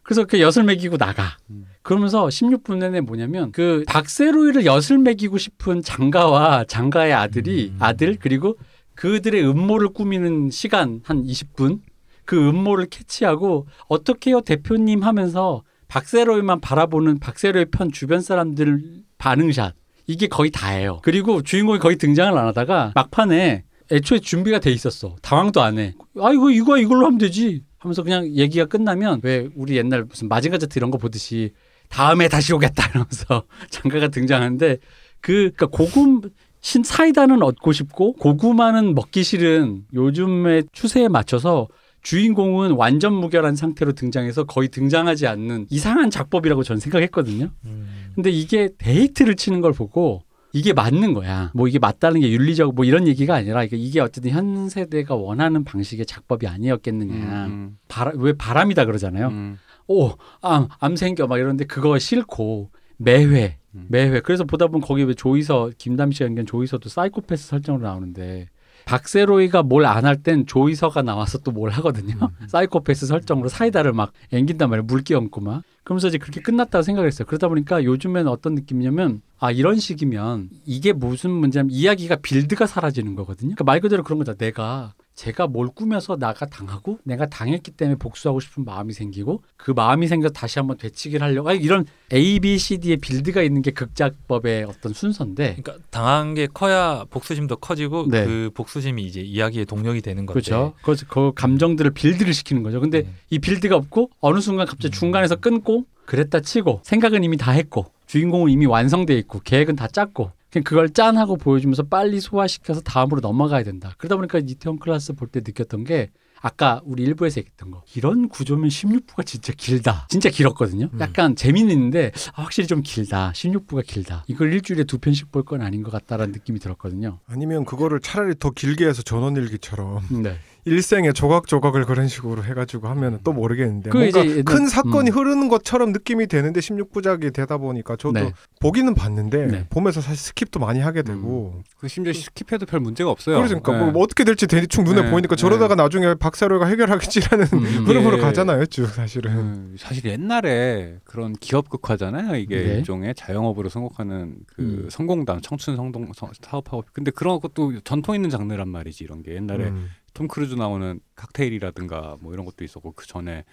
그래서 0.09 0.25
그 0.25 0.41
엿을 0.41 0.63
먹이고 0.65 0.97
나가. 0.97 1.37
음. 1.51 1.67
그러면서 1.83 2.25
16분 2.25 2.79
내내 2.79 2.99
뭐냐면 2.99 3.51
그 3.51 3.83
박세로이를 3.85 4.65
엿을 4.65 4.97
먹이고 4.97 5.37
싶은 5.37 5.83
장가와 5.83 6.63
장가의 6.63 7.13
아들이 7.13 7.73
음. 7.75 7.77
아들 7.79 8.17
그리고 8.19 8.57
그들의 8.95 9.47
음모를 9.47 9.89
꾸미는 9.89 10.49
시간 10.49 11.01
한 11.03 11.23
20분 11.23 11.81
그 12.25 12.49
음모를 12.49 12.87
캐치하고 12.87 13.67
어떻게요 13.87 14.41
대표님 14.41 15.03
하면서 15.03 15.61
박세로이만 15.89 16.59
바라보는 16.59 17.19
박세로이 17.19 17.65
편 17.65 17.91
주변 17.91 18.21
사람들 18.21 19.03
반응샷 19.19 19.75
이게 20.07 20.25
거의 20.25 20.49
다예요. 20.49 21.01
그리고 21.03 21.43
주인공이 21.43 21.77
거의 21.77 21.97
등장을 21.97 22.35
안 22.35 22.47
하다가 22.47 22.93
막판에 22.95 23.63
애초에 23.91 24.17
준비가 24.17 24.57
돼 24.57 24.71
있었어. 24.71 25.17
당황도 25.21 25.61
안 25.61 25.77
해. 25.77 25.93
아 26.19 26.31
이거 26.31 26.49
이거 26.49 26.79
이걸로 26.79 27.05
하면 27.05 27.19
되지. 27.19 27.61
하면서 27.79 28.03
그냥 28.03 28.27
얘기가 28.27 28.65
끝나면 28.65 29.21
왜 29.23 29.47
우리 29.55 29.77
옛날 29.77 30.03
무슨 30.03 30.27
마징가 30.27 30.57
제트 30.57 30.77
이런 30.77 30.91
거 30.91 30.97
보듯이 30.97 31.53
다음에 31.87 32.27
다시 32.27 32.53
오겠다 32.53 32.87
이러면서 32.89 33.43
장가가 33.71 34.09
등장하는데 34.09 34.77
그 35.21 35.51
그러니까 35.55 35.65
고금 35.67 36.21
신 36.61 36.83
사이다는 36.83 37.41
얻고 37.41 37.71
싶고 37.71 38.13
고구마는 38.13 38.93
먹기 38.93 39.23
싫은 39.23 39.85
요즘의 39.93 40.65
추세에 40.73 41.07
맞춰서 41.07 41.67
주인공은 42.01 42.71
완전 42.71 43.13
무결한 43.13 43.55
상태로 43.55 43.93
등장해서 43.93 44.45
거의 44.45 44.69
등장하지 44.69 45.27
않는 45.27 45.67
이상한 45.69 46.09
작법이라고 46.09 46.63
저는 46.63 46.79
생각했거든요. 46.79 47.51
음. 47.65 48.11
근데 48.15 48.29
이게 48.29 48.69
대히트를 48.77 49.35
치는 49.35 49.61
걸 49.61 49.73
보고 49.73 50.23
이게 50.51 50.73
맞는 50.73 51.13
거야. 51.13 51.51
뭐 51.53 51.67
이게 51.67 51.79
맞다는 51.79 52.21
게 52.21 52.31
윤리적 52.31 52.75
뭐 52.75 52.85
이런 52.85 53.07
얘기가 53.07 53.35
아니라 53.35 53.63
이게 53.63 53.77
이게 53.77 53.99
어쨌든 53.99 54.31
현 54.31 54.69
세대가 54.69 55.15
원하는 55.15 55.63
방식의 55.63 56.05
작법이 56.05 56.47
아니었겠느냐. 56.47 57.45
음. 57.47 57.77
발암, 57.87 58.11
왜 58.15 58.33
발암이다 58.33 58.85
그러잖아요. 58.85 59.27
음. 59.27 59.57
오, 59.87 60.11
암, 60.41 60.67
암 60.79 60.95
생겨 60.95 61.27
막 61.27 61.37
이러는데 61.37 61.65
그거 61.65 61.97
싫고 61.97 62.71
매회, 62.97 63.57
음. 63.75 63.85
매회. 63.89 64.19
그래서 64.21 64.43
보다 64.43 64.67
보면 64.67 64.81
거기 64.81 65.03
왜 65.03 65.13
조이서 65.13 65.71
김다미 65.77 66.11
씨가 66.11 66.25
연기한 66.25 66.45
조이서도 66.45 66.89
사이코패스 66.89 67.47
설정으로 67.47 67.83
나오는데 67.83 68.47
박세로이가 68.89 69.61
뭘 69.63 69.85
안 69.85 70.05
할 70.05 70.23
땐 70.23 70.45
조이서가 70.47 71.03
나와서 71.03 71.37
또 71.39 71.51
뭘 71.51 71.69
하거든요. 71.71 72.15
사이코패스 72.49 73.05
설정으로 73.05 73.47
사이다를 73.49 73.93
막 73.93 74.11
앵긴단 74.31 74.69
말이에요. 74.69 74.83
물기 74.85 75.13
얹고 75.13 75.41
막. 75.41 75.61
그러면서 75.83 76.07
이제 76.07 76.17
그렇게 76.17 76.41
끝났다고 76.41 76.81
생각했어요. 76.83 77.25
그러다 77.27 77.47
보니까 77.47 77.83
요즘에는 77.83 78.27
어떤 78.31 78.55
느낌이냐면 78.55 79.21
아 79.39 79.51
이런 79.51 79.77
식이면 79.79 80.49
이게 80.65 80.91
무슨 80.93 81.29
문제냐면 81.31 81.71
이야기가 81.71 82.17
빌드가 82.17 82.65
사라지는 82.65 83.15
거거든요. 83.15 83.49
그러니까 83.55 83.63
말 83.63 83.79
그대로 83.79 84.03
그런 84.03 84.17
거다. 84.19 84.33
내가 84.33 84.93
제가 85.19 85.47
뭘 85.47 85.67
꾸며서 85.67 86.15
나가 86.15 86.45
당하고 86.45 86.97
내가 87.03 87.25
당했기 87.25 87.71
때문에 87.71 87.97
복수하고 87.97 88.39
싶은 88.39 88.63
마음이 88.63 88.93
생기고 88.93 89.43
그 89.57 89.71
마음이 89.71 90.07
생겨서 90.07 90.31
다시 90.31 90.59
한번 90.59 90.77
되치기를 90.77 91.21
하려고 91.21 91.51
이런 91.51 91.85
A, 92.13 92.39
B, 92.39 92.57
C, 92.57 92.77
D의 92.77 92.95
빌드가 92.97 93.41
있는 93.41 93.61
게 93.61 93.71
극작법의 93.71 94.63
어떤 94.63 94.93
순서인데 94.93 95.57
그러니까 95.61 95.85
당한 95.89 96.35
게 96.35 96.47
커야 96.47 97.03
복수심도 97.09 97.57
커지고 97.57 98.07
네. 98.09 98.23
그 98.23 98.49
복수심이 98.53 99.03
이제 99.03 99.19
이야기의 99.19 99.65
동력이 99.65 100.01
되는 100.01 100.25
건데. 100.25 100.39
그렇죠. 100.41 100.73
그, 100.81 100.95
그 101.09 101.33
감정들을 101.35 101.91
빌드를 101.91 102.33
시키는 102.33 102.63
거죠. 102.63 102.79
근데 102.79 102.99
음. 102.99 103.13
이 103.29 103.39
빌드가 103.39 103.75
없고 103.75 104.11
어느 104.21 104.39
순간 104.39 104.67
갑자기 104.67 104.95
중간에서 104.95 105.35
끊고 105.35 105.83
그랬다 106.05 106.39
치고 106.39 106.79
생각은 106.85 107.25
이미 107.25 107.35
다 107.35 107.51
했고 107.51 107.91
주인공은 108.07 108.49
이미 108.51 108.65
완성돼 108.67 109.17
있고 109.17 109.41
계획은 109.43 109.75
다 109.75 109.89
짰고 109.89 110.31
그냥 110.51 110.63
그걸 110.63 110.89
짠 110.89 111.17
하고 111.17 111.37
보여주면서 111.37 111.83
빨리 111.83 112.19
소화시켜서 112.19 112.81
다음으로 112.81 113.21
넘어가야 113.21 113.63
된다. 113.63 113.93
그러다 113.97 114.15
보니까 114.15 114.39
이태원 114.39 114.79
클라스 114.79 115.13
볼 115.13 115.29
때 115.29 115.41
느꼈던 115.41 115.83
게 115.83 116.09
아까 116.41 116.81
우리 116.85 117.03
일부에서 117.03 117.39
얘기했던 117.41 117.69
거 117.69 117.83
이런 117.95 118.29
구조면 118.29 118.69
16부가 118.69 119.25
진짜 119.25 119.51
길다 119.57 120.07
진짜 120.09 120.29
길었거든요 120.29 120.89
음. 120.93 120.99
약간 121.01 121.35
재미있는데 121.35 122.13
아, 122.33 122.43
확실히 122.43 122.65
좀 122.65 122.81
길다 122.81 123.33
16부가 123.35 123.85
길다 123.85 124.23
이걸 124.27 124.53
일주일에 124.53 124.85
두 124.85 124.99
편씩 124.99 125.33
볼 125.33 125.43
건 125.43 125.61
아닌 125.61 125.83
것 125.83 125.91
같다라는 125.91 126.31
느낌이 126.31 126.59
들었거든요 126.59 127.19
아니면 127.27 127.65
그거를 127.65 127.99
차라리 127.99 128.35
더 128.39 128.51
길게 128.51 128.87
해서 128.87 129.01
전원일기처럼 129.01 130.23
네. 130.23 130.37
일생에 130.65 131.11
조각조각을 131.13 131.85
그런 131.85 132.07
식으로 132.07 132.43
해가지고 132.43 132.87
하면 132.89 133.19
또 133.23 133.31
모르겠는데 133.33 133.89
그 133.89 133.97
뭔가 133.97 134.19
이제 134.23 134.43
큰 134.43 134.57
음. 134.63 134.67
사건이 134.67 135.09
흐르는 135.09 135.47
것처럼 135.47 135.91
느낌이 135.91 136.27
되는데 136.27 136.59
16부작이 136.59 137.33
되다 137.33 137.57
보니까 137.57 137.95
저도 137.95 138.11
네. 138.19 138.33
보기는 138.59 138.93
봤는데 138.93 139.45
네. 139.47 139.65
보면서 139.69 140.01
사실 140.01 140.33
skip도 140.33 140.59
많이 140.59 140.79
하게 140.79 141.01
되고 141.01 141.61
그 141.79 141.87
심지어 141.87 142.11
skip해도 142.13 142.67
별 142.67 142.79
문제가 142.81 143.09
없어요. 143.09 143.37
그러니까 143.41 143.71
네. 143.85 143.91
뭐 143.91 144.03
어떻게 144.03 144.23
될지 144.23 144.47
대충 144.47 144.83
눈에 144.83 145.01
네. 145.03 145.09
보이니까 145.11 145.35
네. 145.35 145.39
저러다가 145.41 145.75
나중에 145.75 146.13
박새로이가 146.15 146.65
해결하겠지라는 146.67 147.45
음, 147.53 147.57
음. 147.59 147.63
흐름으로 147.87 148.17
이게- 148.17 148.21
가잖아요 148.25 148.65
쭉 148.67 148.87
사실은 148.87 149.31
음, 149.31 149.75
사실 149.79 150.05
옛날에 150.05 150.97
그런 151.05 151.33
기업 151.33 151.69
극화잖아요. 151.69 152.35
이게 152.35 152.55
네. 152.57 152.63
일종의 152.77 153.15
자영업으로 153.15 153.69
성공하는 153.69 154.35
그 154.47 154.61
음. 154.61 154.87
성공담, 154.89 155.41
청춘 155.41 155.75
성동 155.75 156.11
성- 156.13 156.31
사업하고 156.41 156.83
근데 156.93 157.11
그런 157.11 157.39
것도 157.39 157.79
전통 157.83 158.15
있는 158.15 158.29
장르란 158.29 158.67
말이지 158.69 159.03
이런 159.03 159.23
게 159.23 159.35
옛날에 159.35 159.65
음. 159.65 159.89
톰 160.13 160.27
크루즈 160.27 160.55
나오는 160.55 160.99
칵테일이라든가 161.15 162.17
뭐 162.21 162.33
이런 162.33 162.45
것도 162.45 162.63
있었고 162.63 162.93
그 162.93 163.05
전에 163.07 163.43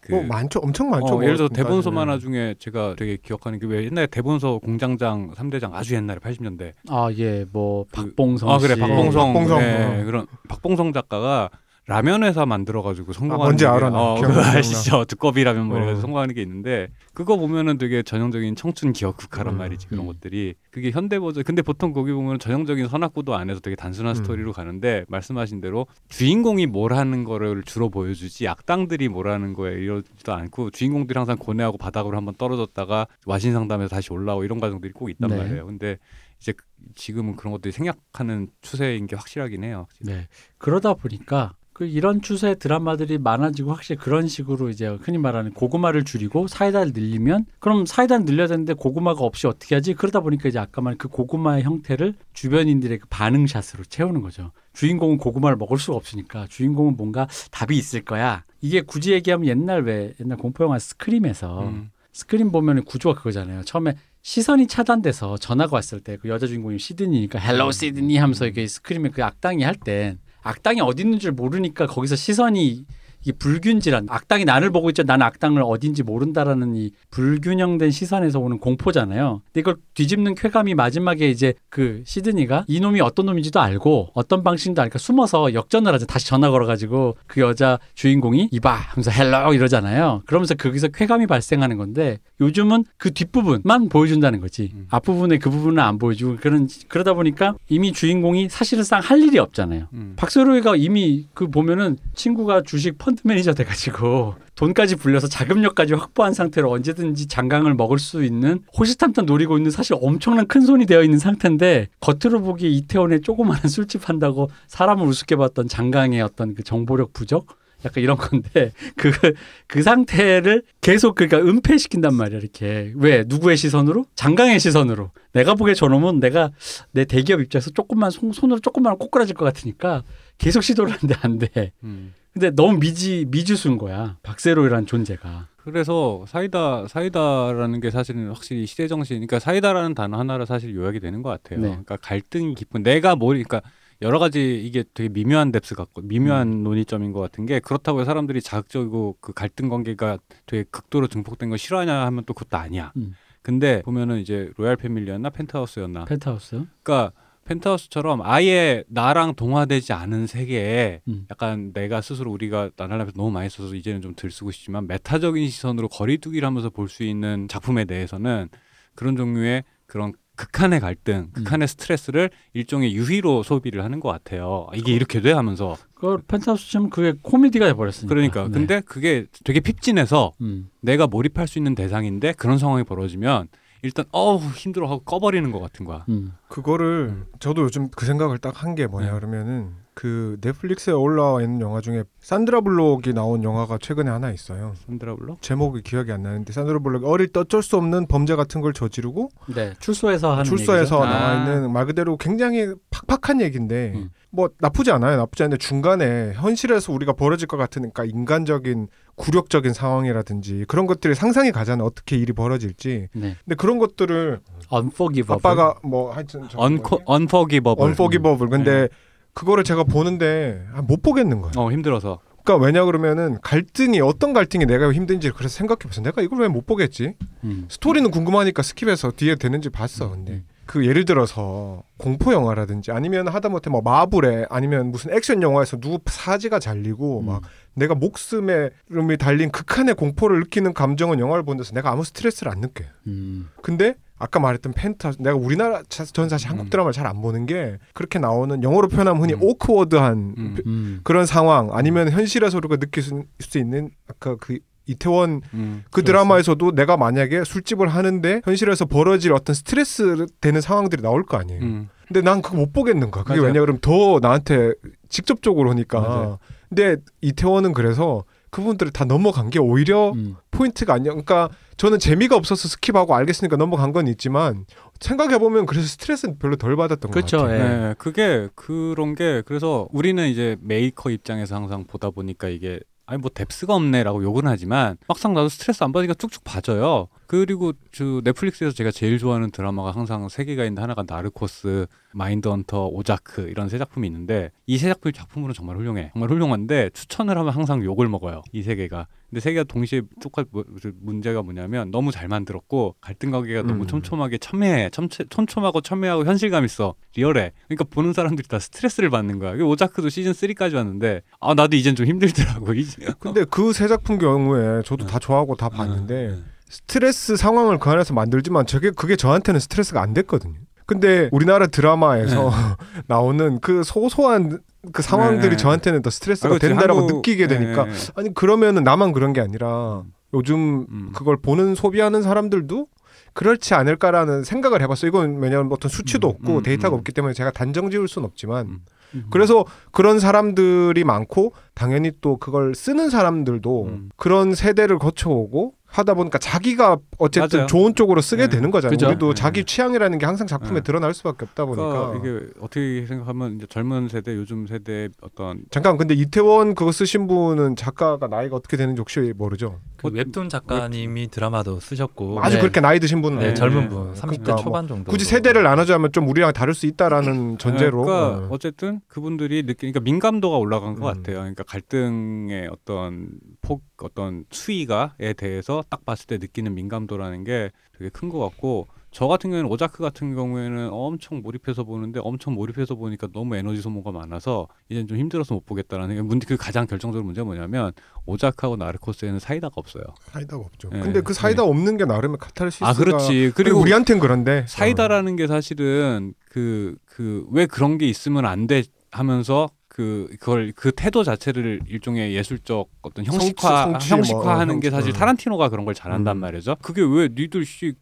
그 0.00 0.12
뭐 0.14 0.22
많죠 0.24 0.60
엄청 0.60 0.88
많죠 0.88 1.06
어, 1.06 1.10
뭐 1.16 1.24
예를 1.24 1.36
들어 1.36 1.48
대본소. 1.50 1.90
만화 1.90 2.18
중에 2.18 2.54
제가 2.58 2.94
되게 2.96 3.18
기억하는 3.18 3.58
게 3.58 3.66
왜 3.66 3.84
옛날에 3.84 4.06
대본소 4.06 4.58
공장장 4.58 5.30
3대장 5.32 5.74
아주 5.74 5.94
옛날에 5.94 6.18
80년대 6.20 6.72
아 6.88 7.10
예뭐 7.12 7.84
그- 7.84 8.06
박봉성 8.14 8.48
아 8.50 8.56
그래 8.58 8.74
씨. 8.76 8.80
박봉성 8.80 9.32
박봉성, 9.34 9.58
네, 9.58 10.00
어. 10.00 10.04
그런 10.06 10.26
박봉성 10.48 10.92
작가가 10.94 11.50
라면 11.86 12.22
회사 12.22 12.46
만들어 12.46 12.82
가지고 12.82 13.12
성공하는 13.12 13.42
뭔지 13.44 13.64
게- 13.64 13.68
알아, 13.68 13.90
나. 13.90 13.98
어, 13.98 14.20
그거. 14.20 14.40
아시죠 14.40 15.04
두꺼비 15.06 15.42
라면 15.42 15.66
뭐 15.66 15.78
이래서 15.78 15.98
어. 15.98 16.00
성공하는 16.02 16.34
게 16.34 16.42
있는데 16.42 16.88
그거 17.14 17.36
보면은 17.36 17.78
되게 17.78 18.02
전형적인 18.02 18.54
청춘 18.54 18.92
기업 18.92 19.16
극화란 19.16 19.54
음, 19.54 19.58
말이지 19.58 19.88
그런 19.88 20.02
음. 20.04 20.06
것들이 20.06 20.54
그게 20.70 20.90
현대 20.92 21.18
버전 21.18 21.42
근데 21.42 21.62
보통 21.62 21.92
거기 21.92 22.12
보면 22.12 22.38
전형적인 22.38 22.86
선악구도 22.86 23.34
안에서 23.34 23.60
되게 23.60 23.74
단순한 23.74 24.12
음. 24.12 24.14
스토리로 24.14 24.52
가는데 24.52 25.04
말씀하신 25.08 25.60
대로 25.60 25.86
주인공이 26.10 26.66
뭘 26.66 26.92
하는 26.92 27.24
거를 27.24 27.62
주로 27.64 27.88
보여주지 27.90 28.46
악당들이 28.46 29.08
뭘 29.08 29.28
하는 29.28 29.52
거에 29.52 29.72
이러지도 29.72 30.32
않고 30.32 30.70
주인공들이 30.70 31.18
항상 31.18 31.38
고뇌하고 31.38 31.76
바닥으로 31.78 32.16
한번 32.16 32.34
떨어졌다가 32.36 33.06
와신 33.26 33.52
상담에서 33.52 33.88
다시 33.88 34.12
올라오고 34.12 34.44
이런 34.44 34.60
과정들이 34.60 34.92
꼭 34.92 35.10
있단 35.10 35.28
네. 35.30 35.36
말이에요 35.38 35.66
근데 35.66 35.98
이제 36.38 36.52
지금은 36.94 37.36
그런 37.36 37.52
것들이 37.52 37.72
생략하는 37.72 38.48
추세인 38.62 39.06
게 39.06 39.14
확실하긴 39.16 39.62
해요. 39.64 39.86
네. 40.00 40.26
그러다 40.56 40.94
보니까 40.94 41.52
그 41.80 41.86
이런 41.86 42.20
추세 42.20 42.56
드라마들이 42.56 43.16
많아지고 43.16 43.72
확실히 43.72 43.98
그런 43.98 44.28
식으로 44.28 44.68
이제 44.68 44.86
흔히 45.00 45.16
말하는 45.16 45.54
고구마를 45.54 46.04
줄이고 46.04 46.46
사이다를 46.46 46.92
늘리면 46.92 47.46
그럼 47.58 47.86
사이다를 47.86 48.26
늘려야 48.26 48.48
되는데 48.48 48.74
고구마가 48.74 49.24
없이 49.24 49.46
어떻게 49.46 49.76
하지? 49.76 49.94
그러다 49.94 50.20
보니까 50.20 50.50
이제 50.50 50.58
아까 50.58 50.82
말한 50.82 50.98
그 50.98 51.08
고구마의 51.08 51.62
형태를 51.62 52.12
주변인들의 52.34 52.98
그 52.98 53.06
반응샷으로 53.08 53.84
채우는 53.84 54.20
거죠. 54.20 54.52
주인공은 54.74 55.16
고구마를 55.16 55.56
먹을 55.56 55.78
수가 55.78 55.96
없으니까 55.96 56.48
주인공은 56.50 56.98
뭔가 56.98 57.26
답이 57.50 57.74
있을 57.78 58.02
거야. 58.02 58.44
이게 58.60 58.82
굳이 58.82 59.12
얘기하면 59.12 59.46
옛날 59.48 59.80
왜 59.84 60.12
옛날 60.20 60.36
공포 60.36 60.64
영화 60.64 60.78
스크림에서 60.78 61.62
음. 61.62 61.90
스크린 62.12 62.52
보면 62.52 62.84
구조가 62.84 63.16
그거잖아요. 63.16 63.62
처음에 63.64 63.94
시선이 64.20 64.66
차단돼서 64.66 65.38
전화가 65.38 65.76
왔을 65.76 66.00
때 66.00 66.18
그 66.18 66.28
여자 66.28 66.46
주인공이 66.46 66.78
시드니니까 66.78 67.38
hello 67.38 67.72
시드니 67.72 68.18
하면서 68.18 68.46
이게 68.46 68.66
스크림에 68.66 69.08
그 69.08 69.24
악당이 69.24 69.62
할때 69.62 70.18
악당이 70.42 70.80
어디 70.80 71.02
있는 71.02 71.18
줄 71.18 71.32
모르니까 71.32 71.86
거기서 71.86 72.16
시선이 72.16 72.84
이게 73.22 73.32
불균질한 73.32 74.06
악당이 74.08 74.44
나를 74.44 74.70
보고 74.70 74.88
있죠. 74.90 75.02
나는 75.02 75.26
악당을 75.26 75.62
어딘지 75.62 76.02
모른다라는 76.02 76.74
이 76.76 76.92
불균형된 77.10 77.90
시선에서 77.90 78.38
오는 78.40 78.58
공포잖아요. 78.58 79.42
근데 79.46 79.60
이걸 79.60 79.76
뒤집는 79.94 80.34
쾌감이 80.34 80.74
마지막에 80.74 81.28
이제 81.28 81.54
그 81.68 82.02
시드니가 82.06 82.64
이 82.66 82.80
놈이 82.80 83.00
어떤 83.00 83.26
놈인지도 83.26 83.60
알고 83.60 84.10
어떤 84.14 84.42
방식인지도 84.42 84.82
아니까 84.82 84.98
숨어서 84.98 85.54
역전을 85.54 85.92
하죠. 85.94 86.06
다시 86.06 86.26
전화 86.26 86.50
걸어가지고 86.50 87.16
그 87.26 87.40
여자 87.40 87.78
주인공이 87.94 88.48
이봐 88.52 88.72
하면서 88.72 89.10
hello 89.10 89.54
이러잖아요. 89.54 90.22
그러면서 90.26 90.54
거기서 90.54 90.88
쾌감이 90.88 91.26
발생하는 91.26 91.76
건데 91.76 92.18
요즘은 92.40 92.84
그 92.96 93.12
뒷부분만 93.12 93.88
보여준다는 93.88 94.40
거지. 94.40 94.70
음. 94.74 94.86
앞부분에 94.90 95.38
그 95.38 95.50
부분은 95.50 95.82
안 95.82 95.98
보여주고 95.98 96.36
그런 96.40 96.68
그러다 96.88 97.14
보니까 97.14 97.54
이미 97.68 97.92
주인공이 97.92 98.48
사실상 98.48 99.00
할 99.00 99.20
일이 99.20 99.38
없잖아요. 99.38 99.88
음. 99.92 100.14
박새로이가 100.16 100.76
이미 100.76 101.26
그 101.34 101.48
보면은 101.48 101.98
친구가 102.14 102.62
주식 102.62 102.96
펀드 103.10 103.22
매니저 103.24 103.54
돼가지고 103.54 104.36
돈까지 104.54 104.94
불려서 104.94 105.26
자금력까지 105.26 105.94
확보한 105.94 106.32
상태로 106.32 106.70
언제든지 106.70 107.26
장강을 107.26 107.74
먹을 107.74 107.98
수 107.98 108.24
있는 108.24 108.60
호시탐탐 108.78 109.26
노리고 109.26 109.56
있는 109.56 109.72
사실 109.72 109.96
엄청난 110.00 110.46
큰 110.46 110.60
손이 110.60 110.86
되어 110.86 111.02
있는 111.02 111.18
상태인데 111.18 111.88
겉으로 112.00 112.40
보기에 112.42 112.68
이태원에 112.68 113.20
조그마한 113.20 113.62
술집 113.68 114.08
한다고 114.08 114.48
사람을 114.68 115.06
우습게 115.08 115.34
봤던 115.36 115.66
장강의 115.66 116.20
어떤 116.22 116.54
그 116.54 116.62
정보력 116.62 117.12
부족? 117.12 117.58
약간 117.84 118.04
이런 118.04 118.16
건데 118.16 118.72
그그 118.96 119.82
상태를 119.82 120.62
계속 120.80 121.16
그러니까 121.16 121.38
은폐시킨단 121.38 122.14
말이야 122.14 122.38
이렇게. 122.38 122.92
왜? 122.94 123.24
누구의 123.26 123.56
시선으로? 123.56 124.04
장강의 124.14 124.60
시선으로. 124.60 125.10
내가 125.32 125.54
보기에 125.54 125.74
저놈은 125.74 126.20
내가 126.20 126.50
내 126.92 127.06
대기업 127.06 127.40
입장에서 127.40 127.70
조금만 127.70 128.10
손, 128.10 128.32
손으로 128.32 128.60
조금만 128.60 128.98
꼬꾸라질 128.98 129.34
것 129.34 129.46
같으니까 129.46 130.04
계속 130.36 130.62
시도를 130.62 130.92
하는데 130.92 131.14
안 131.22 131.38
돼. 131.38 131.72
음. 131.82 132.12
근데 132.32 132.50
너무 132.50 132.78
미지 132.78 133.26
미지수인 133.28 133.78
거야. 133.78 134.16
박새로이라는 134.22 134.86
존재가. 134.86 135.48
그래서 135.64 136.24
사이다 136.26 136.86
사이다라는 136.88 137.80
게 137.80 137.90
사실은 137.90 138.28
확실히 138.28 138.66
시대 138.66 138.88
정신 138.88 139.16
그러니까 139.16 139.38
사이다라는 139.38 139.94
단어 139.94 140.18
하나로 140.18 140.46
사실 140.46 140.74
요약이 140.74 141.00
되는 141.00 141.22
것 141.22 141.30
같아요. 141.30 141.60
네. 141.60 141.68
그러니까 141.68 141.96
갈등이 141.96 142.54
깊은 142.54 142.82
내가 142.82 143.14
뭘 143.14 143.42
그러니까 143.42 143.62
여러 144.02 144.18
가지 144.18 144.58
이게 144.64 144.84
되게 144.94 145.10
미묘한 145.10 145.52
depth 145.52 145.74
같고 145.74 146.02
미묘한 146.02 146.48
음. 146.48 146.62
논의점인 146.62 147.12
것 147.12 147.20
같은 147.20 147.44
게 147.44 147.60
그렇다고 147.60 148.04
사람들이 148.04 148.40
자극적이고 148.40 149.18
그 149.20 149.32
갈등 149.32 149.68
관계가 149.68 150.18
되게 150.46 150.64
극도로 150.70 151.08
증폭된 151.08 151.50
거 151.50 151.56
싫어하냐 151.56 152.06
하면 152.06 152.24
또 152.24 152.32
그것도 152.32 152.56
아니야. 152.56 152.92
음. 152.96 153.12
근데 153.42 153.82
보면은 153.82 154.18
이제 154.18 154.50
로얄 154.56 154.76
패밀리였나 154.76 155.30
펜트하우스였나. 155.30 156.06
펜트하우스. 156.06 156.64
그러니까 156.82 157.12
펜트하우스처럼 157.50 158.20
아예 158.22 158.84
나랑 158.88 159.34
동화되지 159.34 159.92
않은 159.92 160.28
세계에 160.28 161.00
음. 161.08 161.26
약간 161.30 161.72
내가 161.72 162.00
스스로 162.00 162.30
우리가 162.30 162.70
나날라면서 162.76 163.16
너무 163.16 163.30
많이 163.32 163.50
써서 163.50 163.74
이제는 163.74 164.00
좀 164.02 164.14
덜 164.14 164.30
쓰고 164.30 164.50
싶지만 164.50 164.86
메타적인 164.86 165.48
시선으로 165.48 165.88
거리두기를 165.88 166.46
하면서 166.46 166.68
볼 166.70 166.88
수 166.88 167.04
있는 167.04 167.46
작품에 167.48 167.84
대해서는 167.84 168.48
그런 168.96 169.16
종류의 169.16 169.62
그런 169.86 170.12
극한의 170.36 170.80
갈등, 170.80 171.14
음. 171.14 171.30
극한의 171.32 171.68
스트레스를 171.68 172.30
일종의 172.54 172.94
유희로 172.94 173.42
소비를 173.42 173.84
하는 173.84 174.00
것 174.00 174.08
같아요. 174.08 174.66
이게 174.74 174.92
이렇게 174.92 175.20
돼 175.20 175.32
하면서 175.32 175.76
그 175.94 176.18
펜트하우스 176.26 176.68
치면 176.68 176.90
그게 176.90 177.14
코미디가 177.22 177.66
돼버렸으니까. 177.66 178.08
그러니까 178.08 178.44
네. 178.44 178.50
근데 178.50 178.80
그게 178.80 179.26
되게 179.44 179.60
핍진해서 179.60 180.32
음. 180.40 180.70
내가 180.80 181.06
몰입할 181.06 181.46
수 181.46 181.58
있는 181.58 181.74
대상인데 181.74 182.32
그런 182.32 182.58
상황이 182.58 182.84
벌어지면 182.84 183.48
일단 183.82 184.04
어우 184.12 184.38
힘들어 184.56 184.86
하고 184.86 185.00
꺼버리는 185.00 185.50
것 185.52 185.60
같은 185.60 185.84
거야. 185.86 186.04
음. 186.08 186.32
그거를 186.48 187.24
저도 187.38 187.62
요즘 187.62 187.88
그 187.90 188.04
생각을 188.06 188.38
딱 188.38 188.62
한 188.64 188.74
게 188.74 188.86
뭐냐 188.86 189.08
네. 189.08 189.14
그러면은 189.14 189.70
그 189.94 190.38
넷플릭스에 190.40 190.92
올라와 190.94 191.42
있는 191.42 191.60
영화 191.60 191.80
중에 191.80 192.04
산드라 192.20 192.60
블록이 192.62 193.12
나온 193.12 193.42
영화가 193.42 193.78
최근에 193.78 194.10
하나 194.10 194.30
있어요. 194.30 194.72
산드라 194.86 195.16
블록? 195.16 195.42
제목이 195.42 195.82
기억이 195.82 196.10
안 196.12 196.22
나는데 196.22 196.52
산드라 196.52 196.78
블록이 196.78 197.04
어릴 197.06 197.28
때 197.28 197.40
어쩔 197.40 197.62
수 197.62 197.76
없는 197.76 198.06
범죄 198.06 198.34
같은 198.36 198.60
걸 198.60 198.72
저지르고 198.72 199.28
네. 199.54 199.74
출소해서 199.80 200.32
하는 200.32 200.44
출소해서 200.44 200.80
얘기죠. 200.96 201.04
나와 201.04 201.30
아. 201.30 201.34
있는 201.54 201.70
말 201.72 201.86
그대로 201.86 202.16
굉장히 202.16 202.72
팍팍한 202.90 203.40
얘기인데 203.42 203.92
음. 203.94 204.10
뭐 204.30 204.48
나쁘지 204.58 204.90
않아요. 204.92 205.16
나쁘지 205.16 205.42
않은데 205.42 205.58
중간에 205.58 206.32
현실에서 206.34 206.92
우리가 206.92 207.12
벌어질 207.12 207.46
것 207.48 207.56
같으니까 207.56 208.04
인간적인 208.04 208.88
굴욕적인 209.20 209.72
상황이라든지 209.72 210.64
그런 210.66 210.86
것들이 210.86 211.14
상상이 211.14 211.52
가잖아. 211.52 211.84
어떻게 211.84 212.16
일이 212.16 212.32
벌어질지. 212.32 213.08
네. 213.12 213.36
근데 213.44 213.54
그런 213.56 213.78
것들을 213.78 214.40
Unforgivable. 214.72 215.38
아빠가 215.38 215.74
뭐 215.82 216.12
하여튼 216.12 216.48
저거 216.48 216.64
언코 216.64 217.00
언퍼기버블. 217.04 217.84
언포기버블. 217.84 218.48
근데 218.48 218.72
네. 218.82 218.88
그거를 219.34 219.62
제가 219.64 219.84
보는데 219.84 220.64
아, 220.74 220.82
못 220.82 221.02
보겠는 221.02 221.40
거예요. 221.40 221.52
어 221.56 221.70
힘들어서. 221.70 222.18
그러니까 222.42 222.64
왜냐 222.64 222.84
그러면은 222.84 223.38
갈등이 223.42 224.00
어떤 224.00 224.32
갈등이 224.32 224.64
내가 224.66 224.90
힘든지 224.92 225.30
그래서 225.32 225.54
생각해봤어. 225.58 226.00
내가 226.02 226.22
이걸 226.22 226.40
왜 226.40 226.48
못 226.48 226.66
보겠지? 226.66 227.14
음. 227.44 227.66
스토리는 227.68 228.10
궁금하니까 228.10 228.62
스킵해서 228.62 229.14
뒤에 229.14 229.34
되는지 229.36 229.68
봤어. 229.68 230.08
근데 230.10 230.32
음. 230.32 230.44
그 230.66 230.86
예를 230.86 231.04
들어서 231.04 231.82
공포 231.98 232.32
영화라든지 232.32 232.92
아니면 232.92 233.26
하다못해 233.28 233.70
뭐 233.70 233.82
마블에 233.82 234.46
아니면 234.50 234.90
무슨 234.92 235.12
액션 235.12 235.42
영화에서 235.42 235.76
누구 235.78 235.98
사지가 236.06 236.60
잘리고 236.60 237.20
음. 237.20 237.26
막 237.26 237.42
내가 237.74 237.94
목숨에 237.94 238.70
이름이 238.90 239.16
달린 239.16 239.50
극한의 239.50 239.94
공포를 239.94 240.40
느끼는 240.40 240.74
감정은 240.74 241.18
영화를 241.20 241.44
보면서 241.44 241.72
내가 241.72 241.90
아무 241.90 242.04
스트레스를 242.04 242.50
안 242.52 242.60
느껴요. 242.60 242.88
음. 243.06 243.48
근데 243.62 243.94
아까 244.18 244.38
말했던 244.38 244.74
펜타 244.74 245.12
내가 245.18 245.36
우리나라 245.36 245.82
자- 245.88 246.04
전 246.04 246.28
사실 246.28 246.50
한국 246.50 246.64
음. 246.66 246.70
드라마를 246.70 246.92
잘 246.92 247.06
안 247.06 247.22
보는 247.22 247.46
게 247.46 247.78
그렇게 247.94 248.18
나오는 248.18 248.62
영어로 248.62 248.88
표현하면 248.88 249.22
흔히 249.22 249.32
음. 249.34 249.38
오크워드한 249.42 250.34
음. 250.36 250.56
음. 250.66 251.00
그런 251.04 251.24
상황 251.26 251.70
아니면 251.72 252.10
현실에서 252.10 252.58
우리가 252.58 252.76
느낄 252.76 253.02
수, 253.02 253.22
수 253.38 253.58
있는 253.58 253.90
아까 254.08 254.36
그 254.36 254.58
이태원 254.86 255.40
음. 255.54 255.84
그 255.90 256.02
드라마에서도 256.02 256.72
내가 256.72 256.96
만약에 256.96 257.44
술집을 257.44 257.88
하는데 257.88 258.40
현실에서 258.44 258.84
벌어질 258.86 259.32
어떤 259.32 259.54
스트레스 259.54 260.26
되는 260.40 260.60
상황들이 260.60 261.00
나올 261.00 261.24
거 261.24 261.36
아니에요. 261.38 261.62
음. 261.62 261.88
근데 262.08 262.20
난 262.22 262.42
그거 262.42 262.56
못 262.56 262.72
보겠는 262.72 263.10
거야. 263.12 263.22
그게 263.22 263.36
맞아요. 263.36 263.46
왜냐 263.46 263.60
그러면 263.60 263.80
더 263.80 264.18
나한테 264.20 264.72
직접적으로 265.08 265.70
하니까. 265.70 266.00
맞아요. 266.00 266.38
근데 266.70 266.96
이태원은 267.20 267.72
그래서 267.72 268.24
그 268.50 268.58
부분들을 268.58 268.92
다 268.92 269.04
넘어간 269.04 269.50
게 269.50 269.58
오히려 269.58 270.12
음. 270.12 270.36
포인트가 270.50 270.94
아니야. 270.94 271.12
그러니까 271.12 271.50
저는 271.76 271.98
재미가 271.98 272.36
없어서 272.36 272.68
skip하고 272.68 273.10
알겠으니까 273.10 273.56
넘어간 273.56 273.92
건 273.92 274.08
있지만 274.08 274.66
생각해 275.00 275.38
보면 275.38 275.66
그래서 275.66 275.86
스트레스는 275.86 276.38
별로 276.38 276.56
덜 276.56 276.76
받았던 276.76 277.10
것 277.10 277.14
그렇죠. 277.14 277.38
같아요. 277.38 277.54
예. 277.54 277.78
네, 277.88 277.94
그게 277.98 278.48
그런 278.54 279.14
게 279.14 279.42
그래서 279.46 279.88
우리는 279.92 280.26
이제 280.28 280.56
메이커 280.60 281.10
입장에서 281.10 281.54
항상 281.56 281.84
보다 281.84 282.10
보니까 282.10 282.48
이게 282.48 282.80
아니 283.10 283.20
뭐 283.20 283.28
depth가 283.34 283.74
없네라고 283.74 284.22
욕은 284.22 284.46
하지만 284.46 284.96
막상 285.08 285.34
나도 285.34 285.48
스트레스 285.48 285.82
안 285.82 285.90
받으니까 285.90 286.14
쭉쭉 286.14 286.44
봐져요. 286.44 287.08
그리고 287.26 287.72
저 287.90 288.04
넷플릭스에서 288.22 288.72
제가 288.72 288.92
제일 288.92 289.18
좋아하는 289.18 289.50
드라마가 289.50 289.90
항상 289.90 290.28
세 290.28 290.44
개가 290.44 290.62
있는데 290.64 290.80
하나가 290.80 291.02
나르코스, 291.04 291.86
마인드헌터, 292.12 292.86
오자크 292.86 293.48
이런 293.48 293.68
세 293.68 293.78
작품이 293.78 294.06
있는데 294.06 294.52
이 294.66 294.78
세 294.78 294.86
작품이 294.86 295.12
작품으로 295.12 295.52
정말 295.52 295.76
훌륭해. 295.76 296.10
정말 296.12 296.30
훌륭한데 296.30 296.90
추천을 296.92 297.36
하면 297.36 297.52
항상 297.52 297.82
욕을 297.82 298.06
먹어요. 298.08 298.42
이 298.52 298.62
세 298.62 298.76
개가. 298.76 299.08
근데 299.30 299.40
세 299.40 299.52
개가 299.52 299.64
동시에 299.64 300.02
똑같 300.20 300.46
뭐, 300.50 300.64
그 300.82 300.92
문제가 301.00 301.42
뭐냐면 301.42 301.90
너무 301.90 302.10
잘 302.12 302.28
만들었고 302.28 302.96
갈등 303.00 303.30
관계가 303.30 303.62
너무 303.62 303.84
음. 303.84 303.86
촘촘하게 303.86 304.38
첨예해. 304.38 304.90
첨체, 304.90 305.24
촘촘하고 305.30 305.80
첨예하고 305.80 306.24
현실감 306.26 306.64
있어. 306.64 306.94
리얼해. 307.16 307.52
그러니까 307.68 307.84
보는 307.84 308.12
사람들이 308.12 308.48
다 308.48 308.58
스트레스를 308.58 309.08
받는 309.10 309.38
거야. 309.38 309.54
그 309.56 309.64
오자크도 309.64 310.08
시즌 310.08 310.32
3까지 310.32 310.74
왔는데 310.74 311.22
아 311.40 311.54
나도 311.54 311.76
이젠 311.76 311.94
좀 311.96 312.06
힘들더라고. 312.06 312.74
이제. 312.74 313.06
근데 313.18 313.44
그 313.44 313.72
세 313.72 313.88
작품 313.88 314.18
경우에 314.18 314.82
저도 314.84 315.06
다 315.06 315.18
좋아하고 315.18 315.54
다 315.56 315.68
봤는데 315.70 316.26
음. 316.30 316.44
스트레스 316.68 317.36
상황을 317.36 317.78
그 317.78 317.88
안에서 317.90 318.14
만들지만 318.14 318.66
저게 318.66 318.90
그게 318.90 319.16
저한테는 319.16 319.58
스트레스가 319.60 320.02
안 320.02 320.12
됐거든요. 320.12 320.58
근데 320.90 321.28
우리나라 321.30 321.68
드라마에서 321.68 322.50
나오는 323.06 323.60
그 323.60 323.84
소소한 323.84 324.58
그 324.92 325.02
상황들이 325.02 325.50
네. 325.50 325.56
저한테는 325.56 326.02
더 326.02 326.10
스트레스가 326.10 326.56
아. 326.56 326.58
된다라고 326.58 327.02
한국- 327.02 327.16
느끼게 327.18 327.46
되니까 327.46 327.84
네. 327.84 327.92
아니 328.16 328.34
그러면은 328.34 328.82
나만 328.82 329.12
그런 329.12 329.32
게 329.32 329.40
아니라 329.40 330.02
요즘 330.34 330.86
음. 330.90 331.10
그걸 331.14 331.36
보는 331.36 331.76
소비하는 331.76 332.22
사람들도 332.22 332.88
그렇지 333.34 333.74
않을까라는 333.74 334.42
생각을 334.42 334.82
해봤어요. 334.82 335.08
이건 335.10 335.38
왜냐하면 335.38 335.70
어떤 335.70 335.88
수치도 335.88 336.26
음, 336.26 336.30
없고 336.34 336.56
음, 336.58 336.62
데이터가 336.64 336.96
음. 336.96 336.98
없기 336.98 337.12
때문에 337.12 337.34
제가 337.34 337.52
단정 337.52 337.88
지을 337.90 338.08
수는 338.08 338.26
없지만 338.26 338.80
음. 339.14 339.22
음. 339.24 339.26
그래서 339.30 339.64
그런 339.92 340.18
사람들이 340.18 341.04
많고 341.04 341.52
당연히 341.74 342.12
또 342.20 342.36
그걸 342.36 342.74
쓰는 342.74 343.10
사람들도 343.10 343.84
음. 343.84 344.10
그런 344.16 344.54
세대를 344.54 344.98
거쳐오고 344.98 345.74
하다 345.90 346.14
보니까 346.14 346.38
자기가 346.38 346.98
어쨌든 347.18 347.58
맞아요. 347.58 347.66
좋은 347.66 347.94
쪽으로 347.96 348.20
쓰게 348.20 348.44
네. 348.44 348.48
되는 348.48 348.70
거잖아요. 348.70 348.96
그죠. 348.96 349.08
우리도 349.08 349.28
네. 349.30 349.34
자기 349.34 349.64
취향이라는 349.64 350.18
게 350.18 350.26
항상 350.26 350.46
작품에 350.46 350.74
네. 350.74 350.80
드러날 350.82 351.12
수밖에 351.14 351.44
없다 351.44 351.64
보니까. 351.64 352.12
그러니까 352.12 352.18
이게 352.18 352.52
어떻게 352.60 353.06
생각하면 353.06 353.56
이제 353.56 353.66
젊은 353.68 354.08
세대, 354.08 354.34
요즘 354.36 354.68
세대 354.68 355.08
어떤 355.20 355.62
잠깐 355.70 355.96
근데 355.96 356.14
이태원 356.14 356.76
그거 356.76 356.92
쓰신 356.92 357.26
분은 357.26 357.74
작가가 357.74 358.28
나이가 358.28 358.54
어떻게 358.54 358.76
되는지 358.76 359.00
혹시 359.00 359.32
모르죠? 359.36 359.80
그 359.96 360.08
웹툰 360.12 360.48
작가님이 360.48 361.28
드라마도 361.28 361.80
쓰셨고 361.80 362.40
아주 362.40 362.56
네. 362.56 362.60
그렇게 362.60 362.80
나이 362.80 363.00
드신 363.00 363.20
분은 363.20 363.40
네. 363.40 363.54
젊은 363.54 363.82
네. 363.82 363.88
분 363.88 364.14
30대 364.14 364.20
그러니까 364.44 364.52
뭐 364.52 364.62
초반 364.62 364.86
정도 364.86 365.10
굳이 365.10 365.24
세대를 365.24 365.64
나눠자면 365.64 366.12
좀 366.12 366.28
우리랑 366.28 366.52
다를 366.52 366.72
수 366.72 366.86
있다라는 366.86 367.58
전제로. 367.58 368.04
그러니까 368.04 368.46
어. 368.46 368.48
어쨌든 368.50 368.99
그분들이 369.08 369.62
느끼니까 369.64 370.00
민감도가 370.00 370.56
올라간 370.58 370.94
것 370.94 371.08
음. 371.08 371.14
같아요. 371.14 371.38
그러니까 371.38 371.62
갈등의 371.64 372.68
어떤 372.72 373.30
폭 373.62 373.82
어떤 374.02 374.44
수위가에 374.50 375.34
대해서 375.36 375.84
딱 375.90 376.04
봤을 376.04 376.26
때 376.26 376.38
느끼는 376.38 376.74
민감도라는 376.74 377.44
게 377.44 377.70
되게 377.98 378.08
큰 378.10 378.30
것 378.30 378.38
같고 378.38 378.86
저 379.12 379.26
같은 379.26 379.50
경우에는 379.50 379.68
오자크 379.68 380.02
같은 380.04 380.36
경우에는 380.36 380.90
엄청 380.92 381.42
몰입해서 381.42 381.82
보는데 381.82 382.20
엄청 382.22 382.54
몰입해서 382.54 382.94
보니까 382.94 383.26
너무 383.32 383.56
에너지 383.56 383.82
소모가 383.82 384.12
많아서 384.12 384.68
이젠 384.88 385.08
좀 385.08 385.18
힘들어서 385.18 385.52
못 385.54 385.66
보겠다라는 385.66 386.14
게 386.14 386.22
문제 386.22 386.46
그 386.46 386.56
가장 386.56 386.86
결정적인 386.86 387.26
문제가 387.26 387.44
뭐냐면 387.44 387.90
오자크하고 388.26 388.76
나르코스에는 388.76 389.40
사이다가 389.40 389.74
없어요. 389.76 390.04
사이다가 390.26 390.62
없죠. 390.62 390.90
네. 390.92 391.00
근데 391.00 391.22
그 391.22 391.34
사이다 391.34 391.64
없는 391.64 391.96
게 391.96 392.04
나름의 392.04 392.38
카타르시스가 392.38 392.88
아 392.88 392.94
그렇지. 392.94 393.32
그리고 393.32 393.54
그리고 393.56 393.80
우리한텐 393.80 394.20
그런데 394.20 394.64
사이다라는 394.68 395.34
게 395.34 395.48
사실은 395.48 396.34
그 396.48 396.94
그 397.20 397.46
왜 397.50 397.66
그런 397.66 397.98
게 397.98 398.08
있으면 398.08 398.46
안 398.46 398.66
돼 398.66 398.82
하면서 399.10 399.68
그 399.88 400.28
그걸 400.38 400.72
그 400.74 400.92
태도 400.92 401.22
자체를 401.24 401.80
일종의 401.88 402.32
예술적 402.34 402.88
어떤 403.02 403.24
형식화 403.26 403.82
성취, 403.84 404.08
성취, 404.08 404.32
형식화하는 404.32 404.74
뭐, 404.76 404.80
게 404.80 404.88
사실 404.90 405.08
형식. 405.08 405.18
타란티노가 405.18 405.68
그런 405.68 405.84
걸 405.84 405.94
잘한단 405.94 406.36
음. 406.36 406.40
말이죠. 406.40 406.76
그게 406.80 407.02
왜 407.02 407.28
니들 407.34 407.64
씨이 407.66 407.92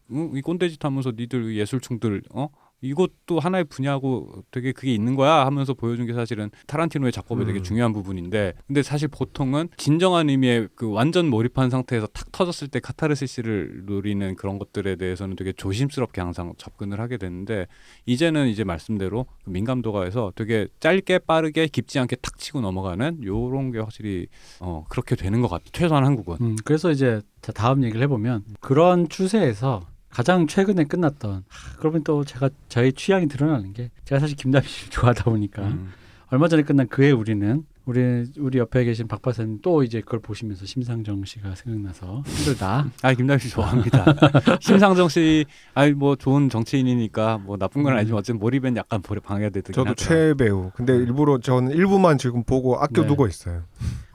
꼰대짓 0.44 0.84
하면서 0.84 1.12
니들 1.16 1.56
예술충들 1.56 2.22
어 2.34 2.48
이것도 2.80 3.40
하나의 3.40 3.64
분야고 3.64 4.44
되게 4.50 4.72
그게 4.72 4.94
있는 4.94 5.14
거야 5.14 5.46
하면서 5.46 5.74
보여준 5.74 6.06
게 6.06 6.12
사실은 6.12 6.50
타란티노의 6.66 7.12
되게 7.12 7.58
음. 7.58 7.62
중요한 7.62 7.92
부분인데 7.92 8.54
근데 8.66 8.82
사실 8.82 9.08
보통은 9.08 9.68
진정한 9.76 10.30
의미의 10.30 10.68
그 10.74 10.90
완전 10.90 11.28
몰입한 11.28 11.70
상태에서 11.70 12.06
탁 12.08 12.30
터졌을 12.32 12.68
때 12.68 12.80
카타르시스를 12.80 13.82
누리는 13.84 14.36
그런 14.36 14.58
것들에 14.58 14.96
대해서는 14.96 15.36
되게 15.36 15.52
조심스럽게 15.52 16.20
항상 16.20 16.52
접근을 16.56 17.00
하게 17.00 17.16
되는데 17.16 17.66
이제는 18.06 18.48
이제 18.48 18.64
말씀대로 18.64 19.26
그 19.44 19.50
민감도가 19.50 20.04
해서 20.04 20.32
되게 20.36 20.68
짧게 20.80 21.20
빠르게 21.20 21.66
깊지 21.66 21.98
않게 21.98 22.16
탁 22.16 22.38
치고 22.38 22.60
넘어가는 22.60 23.24
요런 23.24 23.72
게 23.72 23.78
확실히 23.78 24.28
어 24.60 24.84
그렇게 24.88 25.16
되는 25.16 25.40
것 25.40 25.48
같아 25.48 25.64
최소한 25.72 26.04
한국은 26.04 26.36
음, 26.40 26.56
그래서 26.64 26.90
이제 26.90 27.20
자, 27.40 27.52
다음 27.52 27.82
얘기를 27.82 28.02
해보면 28.02 28.44
그런 28.60 29.08
추세에서 29.08 29.86
가장 30.18 30.48
최근에 30.48 30.82
끝났던 30.82 31.44
하, 31.46 31.76
그러면 31.78 32.02
또 32.02 32.24
제가 32.24 32.50
저의 32.68 32.92
취향이 32.92 33.28
드러나는 33.28 33.72
게 33.72 33.92
제가 34.04 34.18
사실 34.18 34.36
김다미 34.36 34.66
씨를 34.66 34.90
좋아하다 34.90 35.22
보니까 35.22 35.62
음. 35.62 35.92
얼마 36.30 36.48
전에 36.48 36.64
끝난 36.64 36.88
그의 36.88 37.12
우리는 37.12 37.64
우리 37.84 38.26
우리 38.36 38.58
옆에 38.58 38.82
계신 38.82 39.06
박 39.06 39.22
박사님 39.22 39.60
또 39.62 39.84
이제 39.84 40.00
그걸 40.00 40.18
보시면서 40.18 40.66
심상정 40.66 41.24
씨가 41.24 41.54
생각나서 41.54 42.24
힘들다. 42.26 42.90
아 43.00 43.14
김다미 43.14 43.38
씨 43.38 43.48
좋아합니다. 43.50 44.04
심상정 44.60 45.08
씨, 45.08 45.46
아니 45.74 45.92
뭐 45.92 46.16
좋은 46.16 46.50
정치인이니까 46.50 47.38
뭐 47.38 47.56
나쁜 47.56 47.84
건 47.84 47.96
아니지만 47.96 48.18
어쨌든 48.18 48.40
몰입엔 48.40 48.76
약간 48.76 49.00
보려 49.00 49.20
방해가 49.20 49.50
되긴 49.50 49.72
저도 49.72 49.90
하더라고요. 49.90 50.34
최배우. 50.34 50.70
근데 50.74 50.96
일부러 50.96 51.38
저는 51.38 51.70
일부만 51.70 52.18
지금 52.18 52.42
보고 52.42 52.76
아껴두고 52.76 53.26
네. 53.26 53.30
있어요. 53.30 53.62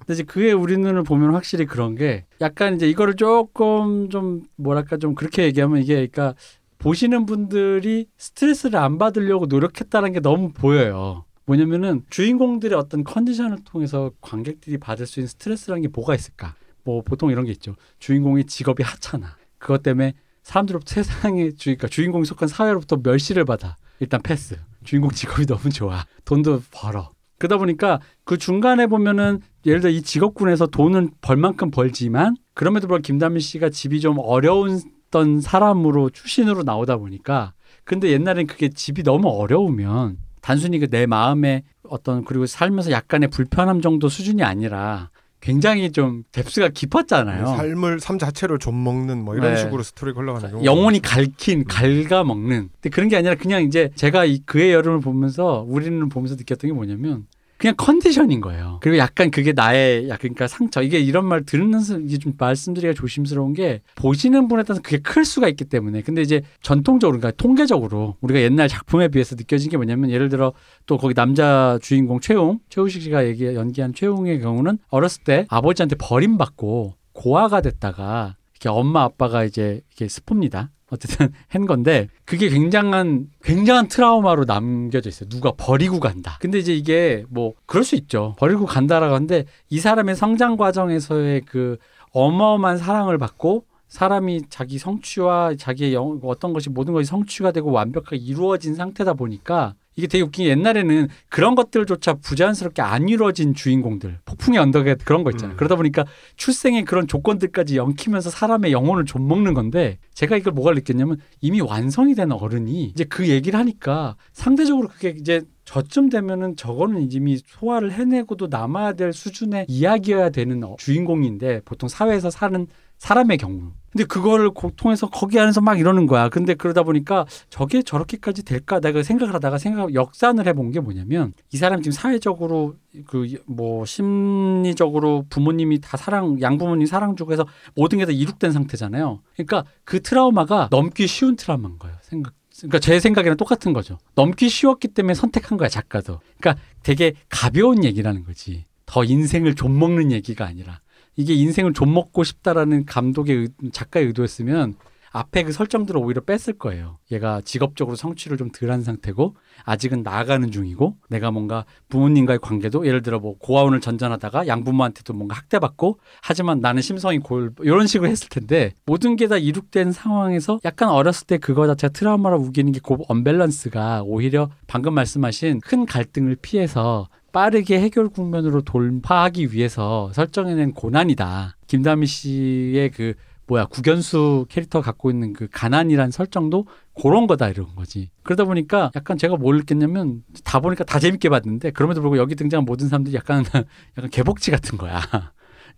근데 0.06 0.14
이제 0.14 0.24
그의 0.24 0.54
우리는을 0.54 1.04
보면 1.04 1.34
확실히 1.34 1.66
그런 1.66 1.96
게 1.96 2.26
약간 2.42 2.76
이제 2.76 2.88
이거를 2.90 3.16
조금 3.16 4.10
좀 4.10 4.44
뭐랄까 4.56 4.98
좀 4.98 5.16
그렇게 5.16 5.44
얘기하면 5.44 5.82
이게 5.82 5.96
그러니까 5.96 6.36
보시는 6.78 7.26
분들이 7.26 8.08
스트레스를 8.18 8.78
안 8.78 8.98
받으려고 8.98 9.46
노력했다는 9.46 10.12
게 10.12 10.20
너무 10.20 10.52
보여요. 10.52 11.24
뭐냐면은 11.46 12.04
주인공들의 12.10 12.78
어떤 12.78 13.04
컨디션을 13.04 13.60
통해서 13.64 14.12
관객들이 14.22 14.78
받을 14.78 15.08
수 15.08 15.20
있는 15.20 15.28
스트레스라는 15.28 15.82
게 15.84 15.88
뭐가 15.88 16.16
있을까? 16.16 16.56
뭐 16.84 17.02
보통 17.02 17.32
이런 17.32 17.46
게 17.46 17.52
있죠. 17.52 17.76
주인공의 18.00 18.46
직업이 18.46 18.84
하찮아. 18.84 19.38
그것 19.58 19.84
때문에 19.84 20.14
사람들로부터 20.44 20.94
세상에 20.96 21.52
주, 21.52 21.66
그러니까 21.70 21.88
주인공이 21.88 22.26
속한 22.26 22.50
사회로부터 22.50 22.98
멸시를 23.02 23.46
받아. 23.46 23.78
일단 24.00 24.22
패스. 24.22 24.60
주인공 24.84 25.12
직업이 25.12 25.46
너무 25.46 25.70
좋아. 25.70 26.06
돈도 26.26 26.64
벌어. 26.72 27.12
그러다 27.38 27.58
보니까 27.58 28.00
그 28.24 28.38
중간에 28.38 28.88
보면은 28.88 29.40
예를 29.66 29.82
들어 29.82 29.92
이 29.92 30.02
직업군에서 30.02 30.68
돈은 30.68 31.12
벌 31.22 31.38
만큼 31.38 31.72
벌지만 31.72 32.36
그럼에도 32.54 32.88
불구하고 32.88 33.02
김다미 33.02 33.40
씨가 33.40 33.70
집이 33.70 34.00
좀 34.02 34.18
어려웠던 34.20 35.42
사람으로 35.42 36.10
출신으로 36.10 36.64
나오다 36.64 36.98
보니까 36.98 37.54
근데 37.84 38.10
옛날엔 38.10 38.48
그게 38.48 38.70
집이 38.70 39.04
너무 39.04 39.30
어려우면 39.30 40.18
단순히 40.42 40.80
그 40.80 40.88
내 40.90 41.06
마음의 41.06 41.64
어떤 41.84 42.24
그리고 42.26 42.46
살면서 42.46 42.92
약간의 42.92 43.30
불편함 43.30 43.82
정도 43.82 44.10
수준이 44.10 44.44
아니라 44.44 45.10
굉장히 45.44 45.92
좀 45.92 46.24
depth가 46.32 46.70
깊었잖아요. 46.70 47.46
삶을 47.46 48.00
삶 48.00 48.18
자체를 48.18 48.60
좀 48.60 48.82
먹는 48.82 49.26
뭐 49.26 49.36
이런 49.36 49.56
네. 49.56 49.60
식으로 49.60 49.84
스토리가 49.84 50.22
흘러가는 50.22 50.50
경우. 50.50 50.64
영혼이 50.64 51.02
갈킨 51.02 51.66
갉아먹는 51.66 52.70
근데 52.72 52.90
그런 52.90 53.10
게 53.10 53.18
아니라 53.18 53.36
그냥 53.36 53.62
이제 53.64 53.90
제가 53.96 54.24
이 54.24 54.40
그 54.46 54.59
해 54.59 54.72
여름을 54.72 55.02
보면서 55.02 55.66
우리는 55.68 56.08
보면서 56.08 56.36
느꼈던 56.36 56.70
게 56.70 56.74
뭐냐면 56.74 57.28
그냥 57.64 57.76
컨디션인 57.78 58.42
거예요. 58.42 58.80
그리고 58.82 58.98
약간 58.98 59.32
그게 59.32 59.54
나의 59.54 60.10
약 60.10 60.20
그러니까 60.20 60.48
상처 60.48 60.82
이게 60.82 61.00
이런 61.00 61.26
말 61.26 61.46
스- 61.80 62.04
이게 62.06 62.18
좀 62.18 62.34
말씀드리기가 62.38 62.92
조심스러운 62.94 63.54
게 63.54 63.80
보시는 63.96 64.50
분에 64.50 64.64
따라서 64.64 64.82
그게 64.82 64.98
클 64.98 65.24
수가 65.24 65.48
있기 65.48 65.64
때문에 65.64 66.02
근데 66.02 66.22
이제 66.22 66.42
전통적으로 66.62 67.18
그러니까 67.18 67.42
통계적으로 67.42 68.18
우리가 68.20 68.42
옛날 68.42 68.68
작품에 68.68 69.08
비해서 69.08 69.38
느껴진 69.38 69.72
게 69.72 69.78
뭐냐면 69.78 70.10
예를 70.10 70.28
들어 70.28 70.52
또 70.88 70.98
거기 70.98 71.14
남자 71.14 71.80
주인공 71.82 72.20
최웅 72.20 72.60
최우식 72.68 73.02
씨가 73.04 73.26
얘기 73.28 73.46
연기한 73.46 73.94
최웅의 73.94 74.42
경우는 74.42 74.80
어렸을 74.90 75.24
때 75.24 75.46
아버지한테 75.48 75.96
버림받고 75.98 76.96
고아가 77.14 77.62
됐다가 77.62 78.36
이렇게 78.56 78.68
엄마 78.68 79.04
아빠가 79.04 79.46
이제 79.46 79.80
이렇게 79.88 80.10
스포입니다. 80.10 80.70
어쨌든 80.94 81.34
한 81.50 81.66
건데 81.66 82.08
그게 82.24 82.50
굉장한 82.50 83.28
굉장한 83.44 83.88
트라우마로 83.88 84.46
남겨져 84.46 85.10
있어요. 85.10 85.28
누가 85.30 85.52
버리고 85.52 86.00
간다. 86.00 86.38
근데 86.40 86.60
이제 86.60 86.74
이게 86.74 87.26
뭐 87.30 87.54
그럴 87.66 87.84
수 87.84 87.96
있죠. 87.96 88.36
버리고 88.38 88.66
간다라고 88.66 89.16
하는데 89.16 89.46
이 89.70 89.80
사람의 89.80 90.16
성장 90.16 90.56
과정에서의 90.56 91.42
그 91.42 91.78
어마어마한 92.12 92.78
사랑을 92.78 93.18
받고 93.18 93.66
사람이 93.88 94.44
자기 94.50 94.78
성취와 94.80 95.56
자기의 95.56 95.94
영, 95.94 96.20
어떤 96.24 96.54
것이 96.54 96.70
모든 96.70 96.94
것이 96.94 97.08
성취가 97.08 97.52
되고 97.52 97.72
완벽하게 97.72 98.18
이루어진 98.18 98.76
상태다 98.76 99.14
보니까 99.14 99.76
이게 99.96 100.08
되게 100.08 100.24
웃긴 100.24 100.46
게 100.46 100.50
옛날에는 100.52 101.08
그런 101.30 101.56
것들조차 101.56 102.16
부자연스럽게 102.16 102.82
안 102.82 103.10
이루어진 103.10 103.54
주인공들 103.54 104.20
폭풍의 104.26 104.60
언덕에 104.60 104.96
그런 105.04 105.24
거 105.24 105.32
있잖아요. 105.32 105.56
음. 105.56 105.58
그러다 105.58 105.76
보니까 105.76 106.06
출생의 106.38 106.86
그런 106.86 107.08
조건들까지 107.08 107.78
엉키면서 107.80 108.30
사람의 108.30 108.72
영혼을 108.72 109.06
좀 109.06 109.28
먹는 109.28 109.54
건데 109.54 109.98
제가 110.14 110.38
이걸 110.38 110.54
뭐가 110.54 110.72
느꼈냐면 110.74 111.18
이미 111.42 111.62
완성이 111.62 112.16
된 112.16 112.32
어른이 112.32 112.86
이제 112.86 113.04
그 113.04 113.28
얘기를 113.30 113.60
하니까 113.60 114.16
상대적으로 114.32 114.88
그게 114.88 115.16
이제 115.18 115.42
저쯤 115.66 116.10
되면은 116.10 116.56
저거는 116.58 117.10
이미 117.12 117.40
소화를 117.46 117.94
해내고도 117.94 118.48
남아야 118.48 118.94
될 118.94 119.14
수준의 119.14 119.66
이야기여야 119.70 120.30
되는 120.30 120.62
어- 120.64 120.76
주인공인데 120.78 121.62
보통 121.64 121.88
사회에서 121.88 122.30
사는 122.30 122.68
사람의 123.04 123.38
경우. 123.38 123.74
근데 123.92 124.06
그거를 124.06 124.50
고- 124.52 124.72
통해서 124.76 125.08
거기 125.10 125.38
안에서 125.40 125.60
막 125.62 125.78
이러는 125.78 126.08
거야. 126.08 126.30
근데 126.30 126.54
그러다 126.56 126.84
보니까 126.84 127.26
저게 127.50 127.84
저렇게까지 127.84 128.44
될까? 128.44 128.80
내가 128.80 129.04
생각을 129.04 129.34
하다가 129.36 129.58
생각 129.60 129.94
역산을 129.94 130.48
해본 130.48 130.72
게 130.72 130.80
뭐냐면 130.80 131.34
이 131.52 131.58
사람 131.58 131.82
지금 131.82 131.92
사회적으로 131.92 132.76
그 133.06 133.28
뭐 133.46 133.86
심리적으로 133.86 135.26
부모님이 135.30 135.80
다 135.82 135.98
사랑 135.98 136.40
양부모님 136.42 136.88
사랑 136.88 137.16
주고 137.16 137.34
해서 137.34 137.46
모든 137.76 138.00
게 138.00 138.06
다 138.06 138.12
이룩된 138.12 138.52
상태잖아요. 138.52 139.20
그러니까 139.36 139.66
그 139.84 140.02
트라우마가 140.02 140.70
넘기 140.72 141.06
쉬운 141.06 141.36
트라우마인 141.36 141.78
거예요. 141.78 141.96
생각 142.02 142.34
그러니까 142.58 142.80
제 142.80 143.00
생각이랑 143.00 143.36
똑같은 143.38 143.74
거죠. 143.74 143.98
넘기 144.16 144.48
쉬웠기 144.50 144.88
때문에 144.88 145.14
선택한 145.14 145.58
거야 145.58 145.68
작가도. 145.70 146.20
그러니까 146.40 146.62
되게 146.84 147.14
가벼운 147.30 147.84
얘기라는 147.84 148.24
거지. 148.24 148.66
더 148.86 149.04
인생을 149.04 149.56
좀 149.56 149.78
먹는 149.78 150.12
얘기가 150.12 150.46
아니라 150.46 150.80
이게 151.16 151.34
인생을 151.34 151.74
좀 151.74 151.94
먹고 151.94 152.24
싶다라는 152.24 152.86
감독의 152.86 153.36
의- 153.36 153.50
작가의 153.72 154.08
의도였으면 154.08 154.76
앞에 155.16 155.44
그 155.44 155.52
설정들을 155.52 156.02
오히려 156.02 156.22
뺐을 156.22 156.58
거예요. 156.58 156.98
얘가 157.12 157.40
직업적으로 157.42 157.96
성취를 157.96 158.36
좀 158.36 158.50
덜한 158.50 158.82
상태고 158.82 159.36
아직은 159.64 160.02
나아가는 160.02 160.50
중이고 160.50 160.98
내가 161.08 161.30
뭔가 161.30 161.66
부모님과의 161.90 162.40
관계도 162.40 162.88
예를 162.88 163.04
들어 163.04 163.20
뭐 163.20 163.38
고아원을 163.38 163.80
전전하다가 163.80 164.48
양부모한테도 164.48 165.14
뭔가 165.14 165.36
학대받고 165.36 166.00
하지만 166.24 166.62
나는 166.62 166.82
심성이 166.82 167.20
골 167.20 167.52
이런 167.62 167.86
식으로 167.86 168.10
했을 168.10 168.28
텐데 168.28 168.72
모든 168.88 169.16
게 169.16 169.28
다 169.28 169.38
이룩된 169.38 169.92
상황에서 169.92 170.60
약간 170.66 170.90
어렸을 170.90 171.28
때 171.28 171.38
그거 171.38 171.68
자체가 171.68 171.94
트라우마로 171.94 172.40
우기는 172.40 172.72
게그 172.72 172.96
언밸런스가 173.08 174.02
오히려 174.04 174.50
방금 174.66 174.96
말씀하신 174.96 175.62
큰 175.62 175.86
갈등을 175.86 176.38
피해서 176.42 177.08
빠르게 177.34 177.82
해결 177.82 178.08
국면으로 178.08 178.62
돌파하기 178.62 179.52
위해서 179.52 180.12
설정해낸 180.14 180.72
고난이다. 180.72 181.58
김다미 181.68 182.06
씨의 182.06 182.92
그 182.92 183.16
뭐야 183.48 183.66
국연수 183.66 184.46
캐릭터 184.48 184.82
갖고 184.82 185.10
있는 185.10 185.34
그 185.34 185.48
가난이란 185.52 186.12
설정도 186.12 186.66
그런 186.94 187.28
거다 187.28 187.50
이런 187.50 187.76
거지. 187.76 188.12
그러다 188.22 188.46
보니까 188.46 188.92
약간 188.96 189.18
제가 189.18 189.36
뭘 189.36 189.58
느꼈냐면 189.58 190.24
다 190.46 190.60
보니까 190.60 190.84
다 190.86 191.00
재밌게 191.00 191.28
봤는데 191.30 191.72
그럼에도 191.72 192.02
불구하고 192.02 192.22
여기 192.22 192.36
등장한 192.36 192.66
모든 192.66 192.88
사람들이 192.88 193.16
약간 193.16 193.44
약간 193.98 194.10
개복치 194.12 194.52
같은 194.52 194.78
거야. 194.78 195.02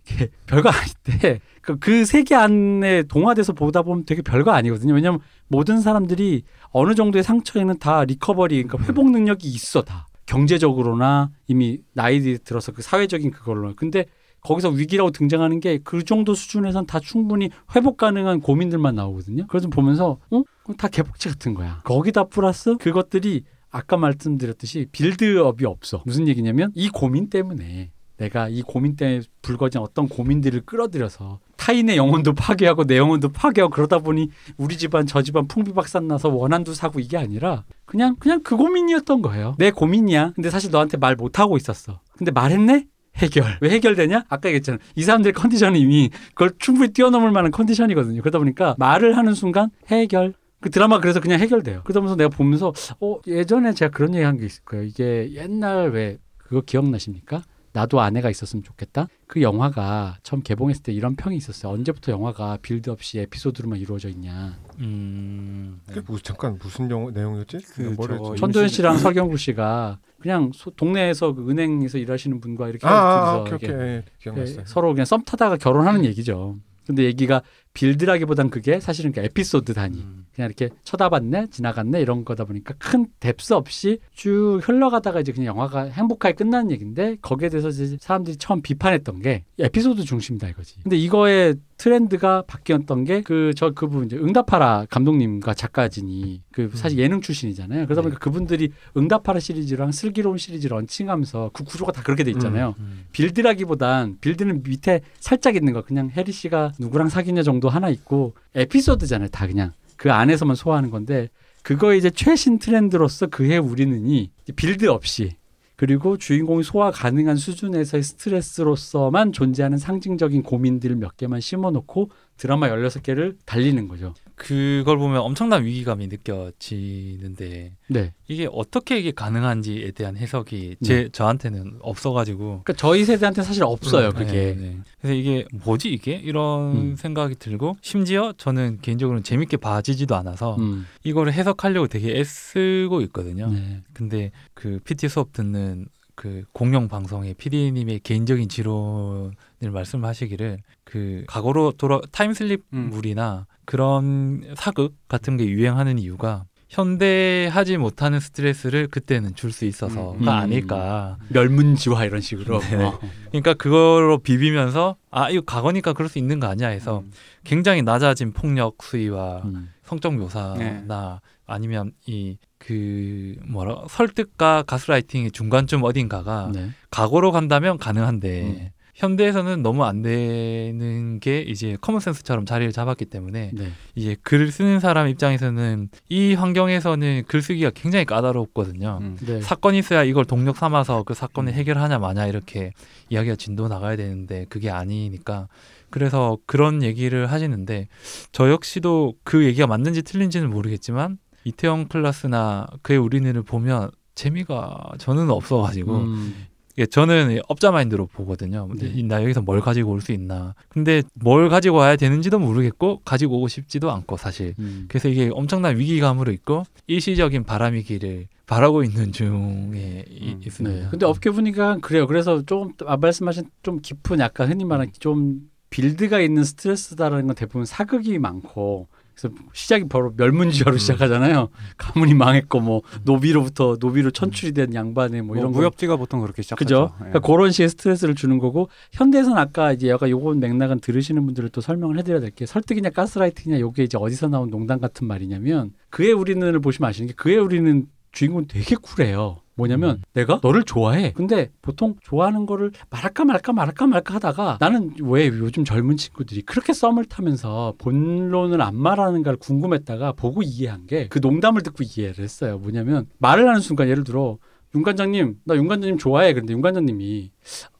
별거 0.46 0.70
아닌데 0.70 1.40
그, 1.62 1.78
그 1.78 2.04
세계 2.04 2.36
안에 2.36 3.04
동화돼서 3.04 3.54
보다 3.54 3.82
보면 3.82 4.04
되게 4.04 4.20
별거 4.20 4.52
아니거든요. 4.52 4.94
왜냐면 4.94 5.20
모든 5.48 5.80
사람들이 5.80 6.44
어느 6.70 6.94
정도의 6.94 7.24
상처에는 7.24 7.78
다 7.78 8.04
recovery 8.04 8.62
그러니까 8.62 8.86
회복 8.86 9.10
능력이 9.10 9.48
있어 9.48 9.82
다. 9.82 10.06
경제적으로나 10.26 11.30
이미 11.46 11.78
나이 11.92 12.38
들어서 12.38 12.72
그 12.72 12.82
사회적인 12.82 13.30
그걸로. 13.30 13.74
근데 13.76 14.04
거기서 14.40 14.70
위기라고 14.70 15.10
등장하는 15.10 15.60
게 15.60 15.78
그 15.82 16.04
정도 16.04 16.34
수준에선 16.34 16.86
다 16.86 17.00
충분히 17.00 17.50
회복 17.74 17.96
가능한 17.96 18.40
고민들만 18.40 18.94
나오거든요. 18.94 19.46
그래서 19.48 19.68
보면서 19.68 20.18
어? 20.30 20.42
그거 20.62 20.74
다 20.74 20.88
개복치 20.88 21.28
같은 21.28 21.54
거야. 21.54 21.80
거기다 21.84 22.24
플러스 22.24 22.76
그것들이 22.76 23.42
아까 23.70 23.96
말씀드렸듯이 23.96 24.86
빌드업이 24.92 25.64
없어. 25.64 26.02
무슨 26.06 26.28
얘기냐면 26.28 26.70
이 26.74 26.88
고민 26.88 27.28
때문에 27.28 27.90
내가 28.16 28.48
이 28.48 28.62
고민 28.62 28.96
때문에 28.96 29.20
불거진 29.42 29.80
어떤 29.80 30.08
고민들을 30.08 30.62
끌어들여서 30.64 31.40
타인의 31.56 31.96
영혼도 31.96 32.34
파괴하고 32.34 32.84
내 32.84 32.96
영혼도 32.96 33.30
파괴하고 33.30 33.70
그러다 33.70 33.98
보니 33.98 34.30
우리 34.56 34.78
집안 34.78 35.06
저 35.06 35.22
집안 35.22 35.46
풍비박산 35.48 36.08
나서 36.08 36.28
원한도 36.28 36.72
사고 36.74 37.00
이게 37.00 37.16
아니라 37.18 37.64
그냥 37.84 38.16
그냥 38.18 38.42
그 38.42 38.56
고민이었던 38.56 39.20
거예요. 39.22 39.54
내 39.58 39.70
고민이야. 39.70 40.32
근데 40.34 40.50
사실 40.50 40.70
너한테 40.70 40.96
말 40.96 41.16
못 41.16 41.38
하고 41.38 41.56
있었어. 41.56 42.00
근데 42.16 42.30
말했네? 42.30 42.86
해결. 43.16 43.58
왜 43.62 43.70
해결되냐? 43.70 44.24
아까 44.28 44.48
얘기했잖아. 44.50 44.78
이 44.94 45.02
사람들의 45.02 45.32
컨디션이 45.32 45.80
이미 45.80 46.10
그걸 46.34 46.50
충분히 46.58 46.92
뛰어넘을 46.92 47.30
만한 47.30 47.50
컨디션이거든요. 47.50 48.20
그러다 48.20 48.38
보니까 48.38 48.74
말을 48.78 49.16
하는 49.16 49.32
순간 49.34 49.70
해결. 49.88 50.34
그 50.60 50.70
드라마 50.70 51.00
그래서 51.00 51.20
그냥 51.20 51.40
해결돼요. 51.40 51.82
그러면서 51.84 52.16
내가 52.16 52.28
보면서 52.28 52.72
어 53.00 53.18
예전에 53.26 53.72
제가 53.72 53.90
그런 53.90 54.14
얘기 54.14 54.24
한 54.24 54.36
게 54.38 54.44
있을 54.46 54.62
거예요. 54.64 54.84
이게 54.84 55.30
옛날 55.32 55.90
왜 55.90 56.18
그거 56.36 56.60
기억나십니까? 56.60 57.42
나도 57.76 58.00
아내가 58.00 58.30
있었으면 58.30 58.62
좋겠다. 58.62 59.06
그 59.26 59.42
영화가 59.42 60.16
처음 60.22 60.42
개봉했을 60.42 60.82
때 60.82 60.92
이런 60.94 61.14
평이 61.14 61.36
있었어요. 61.36 61.72
언제부터 61.74 62.10
영화가 62.10 62.58
build 62.62 62.88
없이 62.88 63.18
에피소드로만 63.18 63.78
이루어져 63.78 64.08
있냐. 64.08 64.58
음. 64.80 65.78
그게 65.86 66.00
무, 66.06 66.18
잠깐 66.22 66.58
무슨 66.58 66.90
영화 66.90 67.10
내용이었지? 67.10 67.58
그 67.74 67.90
했지? 67.90 68.40
전도연 68.40 68.66
임신- 68.66 68.68
씨랑 68.68 68.96
설경구 68.96 69.36
씨가 69.36 69.98
그냥 70.18 70.52
소- 70.54 70.70
동네에서 70.70 71.34
그 71.34 71.50
은행에서 71.50 71.98
일하시는 71.98 72.40
분과 72.40 72.70
이렇게 72.70 72.86
아, 72.86 72.90
아, 72.90 72.94
아 72.94 73.44
둘이서 73.44 73.56
오케이 73.56 73.70
오케이 73.70 73.86
예, 73.86 73.92
예, 73.96 74.04
기억났어요. 74.20 74.64
서로 74.64 74.94
그냥 74.94 75.04
썸 75.04 75.22
타다가 75.24 75.58
결혼하는 75.58 76.06
얘기죠. 76.06 76.56
근데 76.86 77.04
얘기가 77.04 77.42
build라기보단 77.74 78.48
그게 78.48 78.80
사실은 78.80 79.12
그 79.12 79.20
에피소드 79.20 79.74
단위. 79.74 79.98
음. 79.98 80.25
그냥 80.36 80.50
이렇게 80.50 80.68
쳐다봤네, 80.84 81.46
지나갔네 81.50 82.00
이런 82.02 82.24
거다 82.24 82.44
보니까 82.44 82.74
큰 82.78 83.06
depth 83.20 83.54
없이 83.54 83.98
쭉 84.14 84.60
흘러가다가 84.62 85.20
이제 85.20 85.32
그냥 85.32 85.46
영화가 85.56 85.84
행복하게 85.84 86.34
끝나는 86.34 86.70
얘기인데 86.70 87.16
거기에 87.22 87.48
대해서 87.48 87.70
이제 87.70 87.96
사람들이 87.98 88.36
처음 88.36 88.60
비판했던 88.60 89.20
게 89.22 89.44
에피소드 89.58 90.04
중심이다 90.04 90.48
이거지. 90.48 90.76
근데 90.82 90.96
이거의 90.98 91.56
트렌드가 91.78 92.42
바뀌었던 92.46 93.04
게 93.04 93.22
그 93.22 93.52
저 93.56 93.70
그분 93.70 94.04
이제 94.06 94.16
응답하라 94.16 94.86
감독님과 94.90 95.54
작가진이 95.54 96.42
그 96.52 96.70
사실 96.74 96.98
예능 96.98 97.20
출신이잖아요. 97.22 97.86
그러다 97.86 98.02
보니까 98.02 98.18
그분들이 98.18 98.70
응답하라 98.96 99.40
시리즈랑 99.40 99.92
슬기로운 99.92 100.36
시리즈 100.36 100.68
launching하면서 100.68 101.50
그 101.54 101.64
구조가 101.64 101.92
다 101.92 102.02
그렇게 102.02 102.24
돼 102.24 102.30
있잖아요. 102.32 102.74
음. 102.78 103.04
build라기보단 103.12 104.18
build는 104.20 104.62
밑에 104.62 105.00
살짝 105.20 105.56
있는 105.56 105.72
거 105.72 105.82
그냥 105.82 106.10
혜리 106.14 106.32
씨가 106.32 106.72
누구랑 106.78 107.08
사귀냐 107.08 107.42
정도 107.42 107.68
하나 107.70 107.88
있고 107.88 108.34
에피소드잖아요 108.54 109.28
다 109.28 109.46
그냥 109.46 109.72
그 109.96 110.12
안에서만 110.12 110.56
소화하는 110.56 110.90
건데 110.90 111.28
그거 111.62 111.94
이제 111.94 112.10
최신 112.10 112.58
트렌드로서 112.58 113.26
그해 113.26 113.58
우리는이 113.58 114.30
빌드 114.54 114.86
없이 114.86 115.36
그리고 115.76 116.16
주인공이 116.16 116.62
소화 116.62 116.90
가능한 116.90 117.36
수준에서의 117.36 118.02
스트레스로서만 118.02 119.32
존재하는 119.32 119.76
상징적인 119.76 120.42
고민들 120.42 120.96
몇 120.96 121.16
개만 121.16 121.40
심어놓고 121.40 122.10
드라마 122.38 122.68
16개를 122.70 123.36
달리는 123.44 123.86
거죠. 123.88 124.14
그걸 124.36 124.98
보면 124.98 125.22
엄청난 125.22 125.64
위기감이 125.64 126.08
느껴지는데 126.08 127.72
네. 127.88 128.12
이게 128.28 128.46
어떻게 128.52 128.98
이게 128.98 129.10
가능한지에 129.10 129.92
대한 129.92 130.16
해석이 130.16 130.76
제 130.84 131.08
저한테는 131.10 131.78
없어가지고 131.80 132.62
그러니까 132.62 132.74
저희 132.74 133.04
세대한테 133.06 133.42
사실 133.42 133.64
없어요, 133.64 134.12
네, 134.12 134.24
그게. 134.24 134.54
네. 134.54 134.76
그래서 135.00 135.14
이게 135.14 135.46
뭐지 135.64 135.88
이게 135.88 136.12
이런 136.16 136.76
음. 136.76 136.96
생각이 136.96 137.36
들고 137.36 137.78
심지어 137.80 138.34
저는 138.36 138.80
개인적으로 138.82 139.22
재밌게 139.22 139.56
봐지지도 139.56 140.14
않아서 140.16 140.56
음. 140.56 140.86
이거를 141.02 141.32
해석하려고 141.32 141.88
되게 141.88 142.18
애쓰고 142.18 143.00
있거든요. 143.02 143.50
네. 143.50 143.82
근데 143.94 144.32
그 144.52 144.80
PT 144.84 145.08
수업 145.08 145.32
듣는 145.32 145.86
그 146.14 146.44
공영 146.52 146.88
방송의 146.88 147.34
PD님의 147.34 148.00
개인적인 148.00 148.48
지론을 148.48 149.32
말씀하시기를 149.60 150.58
그 150.84 151.24
과거로 151.26 151.72
돌아 151.72 152.00
타임슬립물이나 152.10 153.46
그런 153.66 154.42
사극 154.56 154.94
같은 155.08 155.36
게 155.36 155.44
유행하는 155.46 155.98
이유가 155.98 156.44
현대하지 156.68 157.76
못하는 157.76 158.18
스트레스를 158.18 158.88
그때는 158.88 159.34
줄 159.34 159.52
수 159.52 159.66
있어서가 159.66 160.18
음. 160.18 160.28
아닐까. 160.28 161.16
멸문지화 161.28 162.04
이런 162.04 162.20
식으로. 162.20 162.60
네. 162.60 162.82
어. 162.84 162.98
그러니까 163.28 163.54
그거로 163.54 164.18
비비면서 164.18 164.96
아 165.10 165.30
이거 165.30 165.42
과거니까 165.46 165.92
그럴 165.92 166.08
수 166.08 166.18
있는 166.18 166.40
거 166.40 166.48
아니야 166.48 166.68
해서 166.68 167.04
굉장히 167.44 167.82
낮아진 167.82 168.32
폭력 168.32 168.82
수위와 168.82 169.42
음. 169.44 169.70
성적 169.84 170.14
묘사나 170.14 171.20
아니면 171.46 171.92
이 172.06 172.36
그 172.58 173.36
뭐라 173.46 173.84
설득과 173.88 174.64
가스라이팅의 174.64 175.30
중간쯤 175.30 175.84
어딘가가 175.84 176.50
네. 176.52 176.70
과거로 176.90 177.30
간다면 177.30 177.78
가능한데 177.78 178.42
음. 178.42 178.68
현대에서는 178.96 179.62
너무 179.62 179.84
안 179.84 180.00
되는 180.00 181.20
게 181.20 181.40
이제 181.42 181.76
커먼센스처럼 181.80 182.46
자리를 182.46 182.72
잡았기 182.72 183.04
때문에 183.04 183.50
네. 183.52 183.68
이제 183.94 184.16
글을 184.22 184.50
쓰는 184.50 184.80
사람 184.80 185.08
입장에서는 185.08 185.90
이 186.08 186.32
환경에서는 186.32 187.24
글쓰기가 187.28 187.70
굉장히 187.74 188.06
까다롭거든요. 188.06 188.98
음. 189.02 189.16
네. 189.20 189.42
사건이 189.42 189.78
있어야 189.78 190.02
이걸 190.02 190.24
동력 190.24 190.56
삼아서 190.56 191.02
그 191.02 191.12
사건을 191.12 191.52
음. 191.52 191.54
해결하냐 191.54 191.98
마냐 191.98 192.26
이렇게 192.26 192.72
이야기가 193.10 193.36
진도 193.36 193.68
나가야 193.68 193.96
되는데 193.96 194.46
그게 194.48 194.70
아니니까 194.70 195.48
그래서 195.90 196.38
그런 196.46 196.82
얘기를 196.82 197.30
하시는데 197.30 197.88
저 198.32 198.50
역시도 198.50 199.14
그 199.24 199.44
얘기가 199.44 199.66
맞는지 199.66 200.02
틀린지는 200.02 200.48
모르겠지만 200.48 201.18
이태원 201.44 201.88
클라스나 201.88 202.66
그의 202.80 202.98
우리는을 202.98 203.42
보면 203.42 203.90
재미가 204.14 204.92
저는 204.96 205.28
없어가지고 205.28 205.96
음. 205.96 206.46
예, 206.78 206.84
저는 206.84 207.40
업자 207.48 207.70
마인드로 207.70 208.06
보거든요. 208.06 208.68
네. 208.76 208.86
이- 208.94 209.02
나 209.02 209.22
여기서 209.22 209.40
뭘 209.40 209.60
가지고 209.60 209.92
올 209.92 210.00
수 210.00 210.12
있나. 210.12 210.54
근데 210.68 211.02
뭘 211.14 211.48
가지고 211.48 211.78
와야 211.78 211.96
되는지도 211.96 212.38
모르겠고 212.38 213.00
가지고 213.04 213.38
오고 213.38 213.48
싶지도 213.48 213.90
않고 213.90 214.16
사실. 214.18 214.54
음. 214.58 214.84
그래서 214.88 215.08
이게 215.08 215.30
엄청난 215.32 215.78
위기감으로 215.78 216.32
있고 216.32 216.64
일시적인 216.86 217.44
바람이기를 217.44 218.26
바라고 218.46 218.84
있는 218.84 219.10
중에 219.12 220.04
이- 220.08 220.32
음, 220.34 220.40
있습니다. 220.44 220.76
네. 220.84 220.86
근데 220.90 221.06
업계 221.06 221.30
분위기가 221.30 221.78
그래요. 221.80 222.06
그래서 222.06 222.42
조금 222.44 222.72
아, 222.86 222.96
말씀하신 222.98 223.44
좀 223.62 223.80
깊은 223.80 224.18
약간 224.20 224.50
흔히 224.50 224.64
말하는 224.64 224.92
좀 225.00 225.40
빌드가 225.70 226.20
있는 226.20 226.44
스트레스다라는 226.44 227.26
건 227.26 227.34
대부분 227.36 227.64
사극이 227.64 228.18
많고 228.18 228.86
그래서 229.18 229.34
시작이 229.54 229.88
바로 229.88 230.12
멸문지화로 230.14 230.76
음. 230.76 230.78
시작하잖아요. 230.78 231.48
가문이 231.78 232.12
망했고 232.14 232.60
뭐 232.60 232.82
노비로부터 233.04 233.78
노비로 233.80 234.10
천출이 234.10 234.52
된 234.52 234.74
양반의 234.74 235.22
뭐뭐 235.22 235.36
이런 235.38 235.52
거 235.52 235.58
무협지가 235.58 235.96
보통 235.96 236.20
그렇게 236.20 236.42
시작하죠. 236.42 236.64
그죠? 236.64 236.94
예. 236.96 237.10
그러니까 237.10 237.20
그런 237.20 237.50
식의 237.50 237.70
스트레스를 237.70 238.14
주는 238.14 238.38
거고 238.38 238.68
현대에서는 238.92 239.38
아까 239.38 239.72
이제 239.72 239.88
약간 239.88 240.10
요건 240.10 240.38
맥락은 240.38 240.80
들으시는 240.80 241.24
분들을 241.24 241.48
또 241.48 241.60
설명을 241.60 241.98
해드려야 241.98 242.20
될 242.20 242.30
게 242.36 242.44
설득이냐 242.44 242.90
가스라이팅이냐 242.90 243.60
요게 243.60 243.84
이제 243.84 243.96
어디서 243.96 244.28
나온 244.28 244.50
농담 244.50 244.78
같은 244.80 245.06
말이냐면 245.06 245.70
그의 245.88 246.12
우리는을 246.12 246.60
보시면 246.60 246.90
아시는 246.90 247.08
게 247.08 247.14
그의 247.14 247.38
우리는 247.38 247.86
주인공은 248.12 248.48
되게 248.48 248.76
쿨해요. 248.76 249.38
뭐냐면 249.56 250.02
내가 250.12 250.38
너를 250.42 250.62
좋아해. 250.62 251.12
근데 251.12 251.50
보통 251.62 251.96
좋아하는 252.02 252.46
거를 252.46 252.70
말할까 252.90 253.24
말까 253.24 253.52
말할까 253.52 253.86
말까 253.86 254.14
하다가 254.14 254.58
나는 254.60 254.94
왜 255.02 255.26
요즘 255.28 255.64
젊은 255.64 255.96
친구들이 255.96 256.42
그렇게 256.42 256.72
썸을 256.72 257.06
타면서 257.06 257.74
본론을 257.78 258.60
안 258.60 258.76
말하는가를 258.76 259.38
궁금했다가 259.38 260.12
보고 260.12 260.42
이해한 260.42 260.86
게 260.86 261.08
그 261.08 261.18
농담을 261.20 261.62
듣고 261.62 261.84
이해를 261.84 262.22
했어요. 262.22 262.58
뭐냐면 262.58 263.06
말을 263.18 263.48
하는 263.48 263.60
순간 263.60 263.88
예를 263.88 264.04
들어 264.04 264.38
윤 264.74 264.82
관장님 264.82 265.40
나 265.44 265.54
윤 265.56 265.68
관장님 265.68 265.96
좋아해. 265.98 266.34
그런데 266.34 266.52
윤 266.52 266.60
관장님이 266.60 267.30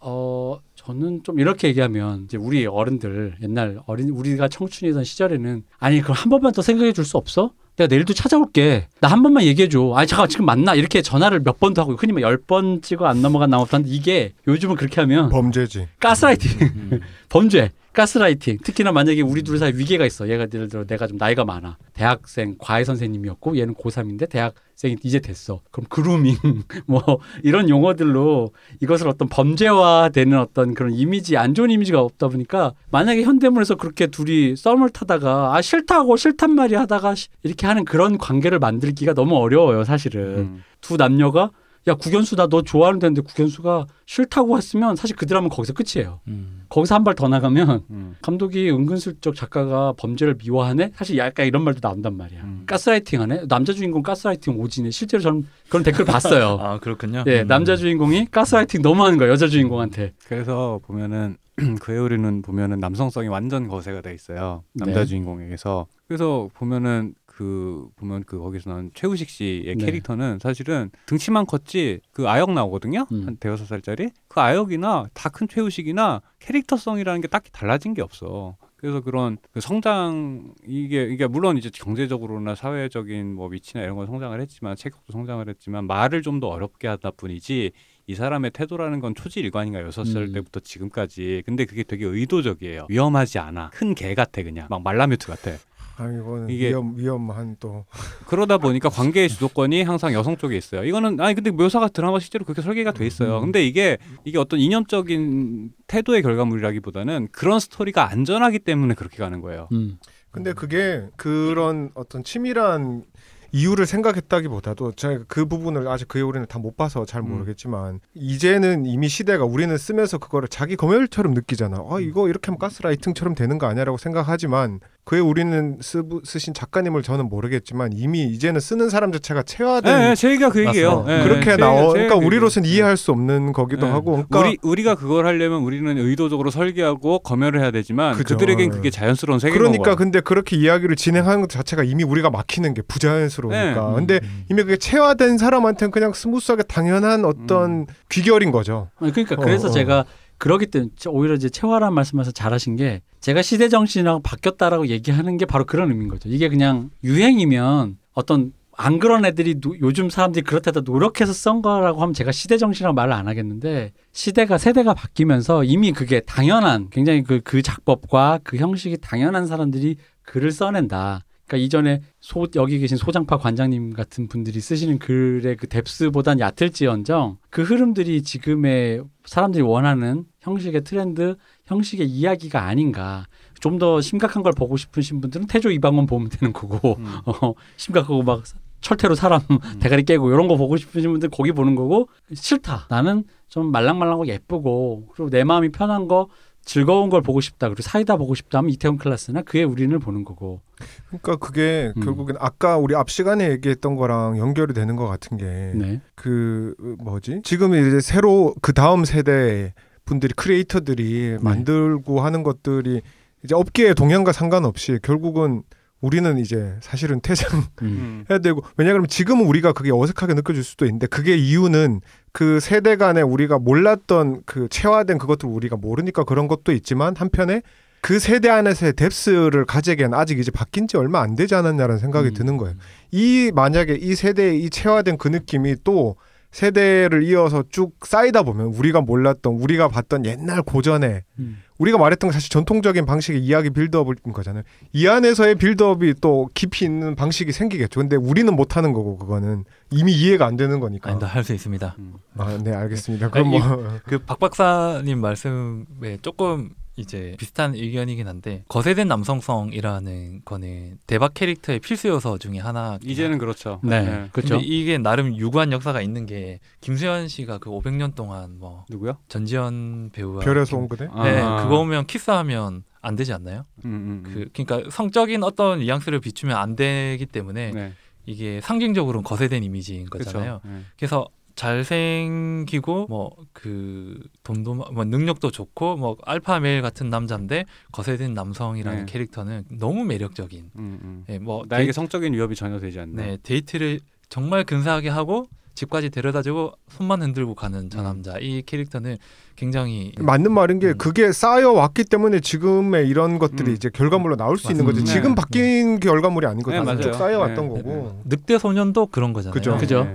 어 0.00 0.58
저는 0.76 1.22
좀 1.24 1.38
이렇게 1.40 1.68
얘기하면 1.68 2.24
이제 2.24 2.38
우리 2.38 2.64
어른들 2.64 3.36
옛날 3.42 3.80
어린 3.86 4.08
우리가 4.10 4.48
청춘이던 4.48 5.04
시절에는 5.04 5.64
아니 5.78 6.00
그럼 6.00 6.14
한 6.16 6.30
번만 6.30 6.52
더 6.52 6.62
생각해 6.62 6.92
줄 6.92 7.04
수 7.04 7.18
없어? 7.18 7.52
내가 7.76 7.86
내일도 7.88 8.14
찾아올게. 8.14 8.88
나 9.00 9.08
한 9.08 9.22
번만 9.22 9.44
얘기해 9.44 9.68
줘. 9.68 9.92
아니 9.94 10.06
잠깐 10.06 10.28
지금 10.28 10.44
만나 10.46 10.74
이렇게 10.74 11.02
전화를 11.02 11.40
몇 11.42 11.60
번도 11.60 11.80
하고 11.80 11.94
흔히 11.94 12.12
말열번 12.12 12.82
찍어 12.82 13.06
안 13.06 13.22
넘어간 13.22 13.50
나머지한데 13.50 13.88
이게 13.88 14.32
요즘은 14.48 14.76
그렇게 14.76 15.00
하면 15.02 15.28
범죄지. 15.28 15.88
가스라이팅 16.00 16.50
음. 16.60 17.00
범죄 17.28 17.70
가스라이팅. 17.96 18.58
특히나 18.62 18.92
만약에 18.92 19.22
우리 19.22 19.42
둘 19.42 19.58
사이 19.58 19.72
위계가 19.74 20.04
있어. 20.04 20.28
얘가 20.28 20.46
예를 20.52 20.68
들어 20.68 20.84
내가 20.84 21.06
좀 21.06 21.16
나이가 21.16 21.44
많아. 21.46 21.78
대학생 21.94 22.54
과외 22.58 22.84
선생님이었고 22.84 23.56
얘는 23.56 23.74
고3인데 23.74 24.28
대학생이 24.28 24.96
이제 25.02 25.18
됐어. 25.18 25.60
그럼 25.70 25.86
그루밍 25.88 26.36
뭐 26.86 27.02
이런 27.42 27.70
용어들로 27.70 28.50
이것을 28.82 29.08
어떤 29.08 29.28
범죄화되는 29.28 30.38
어떤 30.38 30.74
그런 30.74 30.92
이미지 30.92 31.38
안 31.38 31.54
좋은 31.54 31.70
이미지가 31.70 31.98
없다 32.00 32.28
보니까 32.28 32.74
만약에 32.90 33.22
현대문에서 33.22 33.76
그렇게 33.76 34.08
둘이 34.08 34.56
썸을 34.56 34.90
타다가 34.90 35.56
아 35.56 35.62
싫다고 35.62 36.16
싫단 36.16 36.50
말이 36.54 36.74
하다가 36.74 37.14
시- 37.14 37.28
이렇게 37.42 37.66
하는 37.66 37.84
그런 37.86 38.18
관계를 38.18 38.58
만들기가 38.58 39.14
너무 39.14 39.36
어려워요 39.36 39.84
사실은. 39.84 40.22
음. 40.38 40.62
두 40.82 40.96
남녀가 40.98 41.50
야 41.88 41.94
국연수 41.94 42.34
나 42.36 42.46
너 42.48 42.62
좋아하는 42.62 42.98
데인데 42.98 43.20
국연수가 43.22 43.86
싫다고 44.06 44.56
했으면 44.56 44.96
사실 44.96 45.14
그 45.16 45.24
드라마는 45.26 45.50
거기서 45.50 45.72
끝이에요 45.72 46.20
음. 46.28 46.64
거기서 46.68 46.94
한 46.96 47.04
발 47.04 47.14
더 47.14 47.28
나가면 47.28 47.84
음. 47.90 48.16
감독이 48.22 48.68
은근슬쩍 48.70 49.34
작가가 49.36 49.92
범죄를 49.96 50.34
미워하네? 50.34 50.92
사실 50.96 51.16
약간 51.18 51.46
이런 51.46 51.62
말도 51.62 51.78
나온단 51.80 52.16
말이야. 52.16 52.42
음. 52.42 52.62
가스라이팅 52.66 53.20
하네? 53.20 53.46
남자 53.46 53.72
주인공 53.72 54.02
가스라이팅 54.02 54.58
오지네. 54.58 54.90
실제로 54.90 55.22
저는 55.22 55.46
그런 55.68 55.84
댓글 55.84 56.04
봤어요. 56.04 56.58
아 56.60 56.78
그렇군요. 56.80 57.22
예, 57.28 57.42
음. 57.42 57.46
남자 57.46 57.76
주인공이 57.76 58.26
가스라이팅 58.32 58.82
너무 58.82 59.04
하는 59.04 59.16
거야, 59.18 59.28
여자 59.28 59.46
주인공한테. 59.46 60.12
그래서 60.26 60.80
보면은 60.84 61.36
그의 61.80 62.00
우리는 62.00 62.42
보면은 62.42 62.80
남성성이 62.80 63.28
완전 63.28 63.68
거세가 63.68 64.00
돼 64.00 64.12
있어요. 64.12 64.64
남자 64.74 65.00
네. 65.00 65.06
주인공에게서. 65.06 65.86
그래서 66.08 66.48
보면은 66.54 67.14
그 67.36 67.86
보면 67.96 68.24
그 68.24 68.38
거기서 68.38 68.70
나온 68.70 68.90
최우식 68.94 69.28
씨의 69.28 69.76
네. 69.76 69.84
캐릭터는 69.84 70.38
사실은 70.40 70.90
등치만 71.04 71.44
컸지 71.44 72.00
그 72.10 72.26
아역 72.30 72.50
나오거든요. 72.52 73.06
음. 73.12 73.26
한 73.26 73.36
대여섯 73.36 73.66
살짜리. 73.66 74.08
그 74.26 74.40
아역이나 74.40 75.06
다 75.12 75.28
큰 75.28 75.46
최우식이나 75.46 76.22
캐릭터성이라는 76.38 77.20
게 77.20 77.28
딱히 77.28 77.52
달라진 77.52 77.92
게 77.92 78.00
없어. 78.00 78.56
그래서 78.76 79.00
그런 79.02 79.36
그 79.52 79.60
성장 79.60 80.54
이게 80.66 81.04
이게 81.04 81.26
물론 81.26 81.58
이제 81.58 81.70
경제적으로나 81.72 82.54
사회적인 82.54 83.34
뭐 83.34 83.48
위치나 83.48 83.82
이런 83.82 83.96
건 83.96 84.06
성장을 84.06 84.38
했지만 84.40 84.74
체격도 84.76 85.12
성장을 85.12 85.46
했지만 85.48 85.86
말을 85.86 86.22
좀 86.22 86.40
더 86.40 86.48
어렵게 86.48 86.86
하다 86.88 87.12
뿐이지 87.12 87.72
이 88.08 88.14
사람의 88.14 88.52
태도라는 88.52 89.00
건 89.00 89.14
초지일관인가 89.14 89.80
여섯 89.82 90.04
살 90.04 90.22
음. 90.24 90.32
때부터 90.32 90.60
지금까지 90.60 91.42
근데 91.46 91.64
그게 91.64 91.82
되게 91.82 92.04
의도적이에요 92.06 92.86
위험하지 92.88 93.38
않아 93.38 93.70
큰 93.70 93.94
개 93.94 94.14
같아 94.14 94.42
그냥 94.42 94.66
막 94.70 94.82
말라뮤트 94.82 95.26
같아 95.26 95.52
아 95.98 96.06
이거는 96.08 96.50
이게- 96.50 96.68
위험 96.68 96.94
위험한 96.96 97.56
또 97.58 97.86
그러다 98.26 98.58
보니까 98.58 98.88
관계의 98.90 99.28
주도권이 99.30 99.82
항상 99.82 100.12
여성 100.12 100.36
쪽에 100.36 100.56
있어요. 100.56 100.84
이거는 100.84 101.18
아니 101.20 101.34
근데 101.34 101.50
묘사가 101.50 101.88
드라마 101.88 102.18
실제로 102.18 102.44
그렇게 102.44 102.60
설계가 102.62 102.92
돼 102.92 103.06
있어요. 103.06 103.36
음. 103.38 103.40
근데 103.42 103.64
이게 103.66 103.96
이게 104.24 104.38
어떤 104.38 104.60
이념적인 104.60 105.70
태도의 105.86 106.22
결과물이라기보다는 106.22 107.28
그런 107.32 107.60
스토리가 107.60 108.10
안전하기 108.10 108.58
때문에 108.60 108.94
그렇게 108.94 109.16
가는 109.18 109.40
거예요. 109.40 109.68
음. 109.72 109.98
근데 110.30 110.52
그게 110.52 111.06
그런 111.16 111.90
어떤 111.94 112.22
치밀한 112.22 113.04
이유를 113.52 113.86
생각했다기보다도 113.86 114.92
제가 114.92 115.24
그 115.28 115.46
부분을 115.46 115.88
아직 115.88 116.08
그 116.08 116.20
우리는 116.20 116.46
다 116.46 116.58
못 116.58 116.76
봐서 116.76 117.06
잘 117.06 117.22
음. 117.22 117.30
모르겠지만 117.30 118.00
이제는 118.12 118.84
이미 118.84 119.08
시대가 119.08 119.44
우리는 119.44 119.74
쓰면서 119.78 120.18
그거를 120.18 120.48
자기 120.48 120.76
검열처럼 120.76 121.32
느끼잖아. 121.32 121.78
아 121.88 122.00
이거 122.00 122.28
이렇게 122.28 122.48
하면 122.48 122.58
가스라이팅처럼 122.58 123.34
되는 123.34 123.56
거 123.56 123.66
아니야라고 123.66 123.96
생각하지만 123.96 124.80
그에 125.06 125.20
우리는 125.20 125.78
쓰, 125.82 126.02
쓰신 126.24 126.52
작가님을 126.52 127.04
저는 127.04 127.28
모르겠지만 127.28 127.92
이미 127.94 128.24
이제는 128.24 128.58
쓰는 128.58 128.90
사람 128.90 129.12
자체가 129.12 129.44
체화된 129.44 129.98
네, 130.00 130.08
네, 130.08 130.14
제 130.16 130.30
얘기가 130.30 130.50
그 130.50 130.66
얘기예요. 130.66 131.04
네, 131.06 131.22
그렇게 131.22 131.44
제- 131.52 131.56
나오. 131.56 131.92
제 131.92 132.00
그러니까 132.08 132.16
우리로서는 132.16 132.68
그 132.68 132.74
이해할 132.74 132.96
수 132.96 133.12
없는 133.12 133.52
거기도 133.52 133.86
네. 133.86 133.92
하고. 133.92 134.24
그러니까 134.28 134.40
우리 134.40 134.58
우리가 134.62 134.96
그걸 134.96 135.26
하려면 135.26 135.62
우리는 135.62 135.96
의도적으로 135.96 136.50
설계하고 136.50 137.20
검열을 137.20 137.60
해야 137.60 137.70
되지만 137.70 138.16
그죠. 138.16 138.34
그들에겐 138.36 138.70
그게 138.70 138.90
자연스러운 138.90 139.38
세계인 139.38 139.56
그러니까. 139.56 139.94
근데 139.94 140.18
그렇게 140.20 140.56
이야기를 140.56 140.96
진행하는 140.96 141.40
것 141.40 141.50
자체가 141.50 141.84
이미 141.84 142.02
우리가 142.02 142.30
막히는 142.30 142.74
게 142.74 142.82
부자연스러우니까. 142.82 143.88
네. 143.90 143.94
근데 143.94 144.18
음. 144.24 144.44
이미 144.50 144.64
그게 144.64 144.76
체화된 144.76 145.38
사람한테는 145.38 145.92
그냥 145.92 146.14
smooth하게 146.14 146.64
당연한 146.64 147.24
어떤 147.24 147.86
귀결인 148.08 148.50
거죠. 148.50 148.88
그러니까 148.98 149.36
어, 149.36 149.38
그래서 149.38 149.68
어. 149.68 149.70
제가 149.70 150.04
그러기 150.38 150.66
때문에 150.66 150.90
저- 150.96 151.10
오히려 151.10 151.34
이제 151.34 151.48
체화란 151.48 151.94
말씀하셔서 151.94 152.32
잘하신 152.32 152.76
게 152.76 153.02
제가 153.20 153.42
시대 153.42 153.68
정신하고 153.68 154.20
바뀌었다라고 154.20 154.88
얘기하는 154.88 155.36
게 155.36 155.46
바로 155.46 155.64
그런 155.64 155.90
의미인 155.90 156.08
거죠. 156.08 156.28
이게 156.28 156.48
그냥 156.48 156.90
유행이면 157.04 157.98
어떤 158.14 158.52
안 158.78 158.98
그런 158.98 159.24
애들이 159.24 159.58
노- 159.58 159.74
요즘 159.80 160.10
사람들이 160.10 160.44
그렇다다 160.44 160.80
노력해서 160.84 161.32
쓴 161.32 161.62
거라고 161.62 162.02
하면 162.02 162.12
제가 162.12 162.30
시대 162.30 162.58
정신이라고 162.58 162.94
말을 162.94 163.12
안 163.14 163.26
하겠는데 163.26 163.92
시대가 164.12 164.58
세대가 164.58 164.92
바뀌면서 164.92 165.64
이미 165.64 165.92
그게 165.92 166.20
당연한 166.20 166.88
굉장히 166.90 167.22
그, 167.22 167.40
그 167.42 167.62
작법과 167.62 168.40
그 168.44 168.58
형식이 168.58 168.98
당연한 168.98 169.46
사람들이 169.46 169.96
글을 170.22 170.50
써낸다. 170.52 171.20
그러니까 171.46 171.64
이전에 171.64 172.00
소, 172.20 172.46
여기 172.56 172.78
계신 172.78 172.96
소장파 172.96 173.38
관장님 173.38 173.92
같은 173.92 174.26
분들이 174.28 174.60
쓰시는 174.60 174.98
글의 174.98 175.56
그 175.56 175.66
뎁스보단 175.68 176.40
얕을지언정 176.40 177.38
그 177.50 177.62
흐름들이 177.62 178.22
지금의 178.22 179.02
사람들이 179.24 179.62
원하는 179.62 180.24
형식의 180.40 180.84
트렌드, 180.84 181.36
형식의 181.66 182.06
이야기가 182.06 182.62
아닌가. 182.62 183.26
좀 183.60 183.78
더 183.78 184.00
심각한 184.00 184.42
걸 184.42 184.52
보고 184.52 184.76
싶으신 184.76 185.20
분들은 185.20 185.48
태조 185.48 185.70
이방원 185.70 186.06
보면 186.06 186.28
되는 186.30 186.52
거고, 186.52 186.96
음. 186.98 187.04
어, 187.26 187.52
심각하고 187.76 188.22
막 188.22 188.42
철퇴로 188.80 189.14
사람 189.14 189.40
대가리 189.80 190.04
깨고 190.04 190.30
이런 190.30 190.48
거 190.48 190.56
보고 190.56 190.76
싶으신 190.76 191.10
분들 191.10 191.30
거기 191.30 191.52
보는 191.52 191.74
거고 191.74 192.08
싫다. 192.32 192.86
나는 192.88 193.24
좀 193.48 193.72
말랑말랑하고 193.72 194.28
예쁘고 194.28 195.08
그리고 195.12 195.30
내 195.30 195.44
마음이 195.44 195.70
편한 195.70 196.06
거 196.08 196.28
즐거운 196.66 197.08
걸 197.08 197.22
보고 197.22 197.40
싶다. 197.40 197.68
그리고 197.68 197.82
사이다 197.82 198.16
보고 198.16 198.34
싶다 198.34 198.58
하면 198.58 198.70
이태원 198.72 198.98
클라스나 198.98 199.42
그의 199.42 199.64
우린을 199.64 200.00
보는 200.00 200.24
거고. 200.24 200.60
그러니까 201.06 201.36
그게 201.36 201.92
음. 201.96 202.02
결국엔 202.02 202.36
아까 202.40 202.76
우리 202.76 202.94
앞 202.94 203.08
시간에 203.08 203.48
얘기했던 203.52 203.94
거랑 203.94 204.36
연결이 204.36 204.74
되는 204.74 204.96
것 204.96 205.06
같은 205.06 205.38
게 205.38 205.44
네. 205.74 206.00
그 206.16 206.74
뭐지? 206.98 207.40
지금 207.44 207.72
이제 207.74 208.00
새로 208.00 208.52
그 208.60 208.74
다음 208.74 209.04
세대 209.04 209.72
분들이 210.04 210.34
크리에이터들이 210.34 211.38
만들고 211.40 212.20
하는 212.20 212.42
것들이 212.42 213.00
이제 213.44 213.54
업계의 213.54 213.94
동향과 213.94 214.32
상관없이 214.32 214.98
결국은 215.02 215.62
우리는 216.00 216.38
이제 216.38 216.76
사실은 216.80 217.20
퇴장 217.20 217.58
음. 217.58 217.64
음. 217.82 218.24
해야 218.30 218.38
되고 218.38 218.62
왜냐하면 218.76 219.06
지금은 219.08 219.46
우리가 219.46 219.72
그게 219.72 219.90
어색하게 219.92 220.34
느껴질 220.34 220.62
수도 220.62 220.84
있는데 220.84 221.06
그게 221.06 221.36
이유는 221.36 222.00
그 222.32 222.60
세대 222.60 222.96
간에 222.96 223.22
우리가 223.22 223.58
몰랐던 223.58 224.42
그 224.44 224.68
체화된 224.68 225.18
그것들 225.18 225.48
우리가 225.48 225.76
모르니까 225.76 226.24
그런 226.24 226.48
것도 226.48 226.72
있지만 226.72 227.14
한편에 227.16 227.62
그 228.02 228.20
세대 228.20 228.48
안에서의 228.50 228.92
뎁스를 228.92 229.64
가지기엔 229.64 230.14
아직 230.14 230.38
이제 230.38 230.50
바뀐 230.50 230.86
지 230.86 230.96
얼마 230.96 231.22
안 231.22 231.34
되지 231.34 231.54
않았냐라는 231.54 231.98
생각이 231.98 232.28
음. 232.28 232.34
드는 232.34 232.56
거예요. 232.56 232.76
이 233.10 233.50
만약에 233.54 233.94
이 233.94 234.14
세대의 234.14 234.62
이 234.62 234.70
체화된 234.70 235.18
그 235.18 235.28
느낌이 235.28 235.76
또 235.82 236.16
세대를 236.52 237.24
이어서 237.24 237.64
쭉 237.68 237.94
쌓이다 238.06 238.42
보면 238.42 238.68
우리가 238.68 239.00
몰랐던 239.00 239.54
우리가 239.54 239.88
봤던 239.88 240.24
옛날 240.24 240.62
고전에 240.62 241.24
음. 241.38 241.58
우리가 241.78 241.98
말했던 241.98 242.28
건 242.28 242.32
사실 242.32 242.50
전통적인 242.50 243.04
방식의 243.06 243.40
이야기 243.42 243.70
빌드업인 243.70 244.32
거잖아요. 244.32 244.62
이 244.92 245.06
안에서의 245.06 245.56
빌드업이 245.56 246.14
또 246.20 246.48
깊이 246.54 246.84
있는 246.84 247.14
방식이 247.14 247.52
생기겠죠. 247.52 248.00
근데 248.00 248.16
우리는 248.16 248.54
못 248.54 248.76
하는 248.76 248.92
거고 248.92 249.18
그거는 249.18 249.64
이미 249.90 250.12
이해가 250.12 250.46
안 250.46 250.56
되는 250.56 250.80
거니까. 250.80 251.10
아니다 251.10 251.26
할 251.26 251.44
수 251.44 251.52
있습니다. 251.54 251.94
음. 251.98 252.14
아, 252.38 252.58
네, 252.62 252.72
알겠습니다. 252.72 253.30
그럼 253.30 253.48
뭐그 253.50 254.18
박 254.26 254.38
박사님 254.40 255.20
말씀에 255.20 256.18
조금 256.22 256.70
이제 256.96 257.34
비슷한 257.38 257.74
의견이긴 257.74 258.26
한데 258.26 258.64
거세된 258.68 259.06
남성성이라는 259.08 260.42
거는 260.44 260.98
대박 261.06 261.34
캐릭터의 261.34 261.80
필수 261.80 262.08
요소 262.08 262.38
중에 262.38 262.58
하나. 262.58 262.98
이제는 263.04 263.38
그렇죠. 263.38 263.80
네. 263.84 264.28
그렇죠. 264.32 264.54
근데 264.56 264.66
이게 264.66 264.96
나름 264.98 265.36
유구한 265.36 265.72
역사가 265.72 266.00
있는 266.00 266.24
게 266.26 266.58
김수현 266.80 267.28
씨가 267.28 267.58
그 267.58 267.70
500년 267.70 268.14
동안 268.14 268.58
뭐 268.58 268.84
누구요? 268.88 269.18
전지현 269.28 270.10
배우와 270.12 270.40
별에서 270.44 270.70
김- 270.70 270.78
온 270.78 270.88
그대? 270.88 271.04
네, 271.06 271.40
아. 271.40 271.62
그거 271.64 271.76
보면 271.78 272.06
키스하면 272.06 272.82
안 273.02 273.14
되지 273.14 273.32
않나요? 273.34 273.66
음, 273.84 273.90
음, 273.90 274.22
음. 274.26 274.32
그 274.54 274.64
그러니까 274.64 274.90
성적인 274.90 275.42
어떤 275.42 275.80
뉘앙스를 275.80 276.20
비추면 276.20 276.56
안 276.56 276.76
되기 276.76 277.26
때문에 277.26 277.72
네. 277.72 277.92
이게 278.24 278.60
상징적으로는 278.62 279.22
거세된 279.22 279.62
이미지인 279.62 280.06
거잖아요. 280.06 280.60
그렇죠. 280.62 280.76
네. 280.78 280.82
그래서 280.98 281.28
잘생기고 281.56 283.06
뭐 283.08 283.30
그 283.52 284.20
돈도 284.44 284.74
마- 284.74 284.84
뭐 284.92 285.04
능력도 285.04 285.50
좋고 285.50 285.96
뭐 285.96 286.16
alpha 286.24 286.60
male 286.60 286.82
같은 286.82 287.08
남자인데 287.10 287.64
거세된 287.92 288.34
남성이라는 288.34 289.06
네. 289.06 289.12
캐릭터는 289.12 289.64
너무 289.70 290.04
매력적인. 290.04 290.70
음, 290.78 290.98
음. 291.02 291.24
예, 291.30 291.38
뭐 291.38 291.64
나에게 291.68 291.86
데이, 291.86 291.92
성적인 291.92 292.32
위협이 292.34 292.54
전혀 292.54 292.78
되지 292.78 293.00
않는. 293.00 293.14
네, 293.16 293.38
데이트를 293.42 294.00
정말 294.28 294.64
근사하게 294.64 295.08
하고 295.08 295.46
집까지 295.74 296.10
데려다주고 296.10 296.72
손만 296.90 297.22
흔들고 297.22 297.54
가는 297.54 297.88
저 297.90 298.00
음. 298.00 298.04
남자 298.04 298.38
이 298.38 298.62
캐릭터는 298.62 299.16
굉장히 299.56 300.12
맞는 300.18 300.52
말인 300.52 300.78
게 300.78 300.88
음. 300.88 300.98
그게 300.98 301.32
쌓여 301.32 301.72
왔기 301.72 302.04
때문에 302.04 302.40
지금의 302.40 303.08
이런 303.08 303.38
것들이 303.38 303.70
음. 303.70 303.74
이제 303.74 303.88
결과물로 303.88 304.36
나올 304.36 304.58
수 304.58 304.70
있는 304.70 304.84
거지. 304.84 305.00
맞습니다. 305.00 305.12
지금 305.12 305.34
네. 305.34 305.34
바뀐 305.34 305.98
결과물이 306.00 306.46
아닌 306.46 306.62
거죠. 306.62 306.82
네, 306.94 307.12
쌓여왔던 307.12 307.68
네. 307.68 307.82
거고. 307.82 308.22
늑대 308.26 308.58
소년도 308.58 309.06
그런 309.06 309.32
거잖아요. 309.32 309.54
그죠. 309.54 309.76
그죠. 309.78 310.06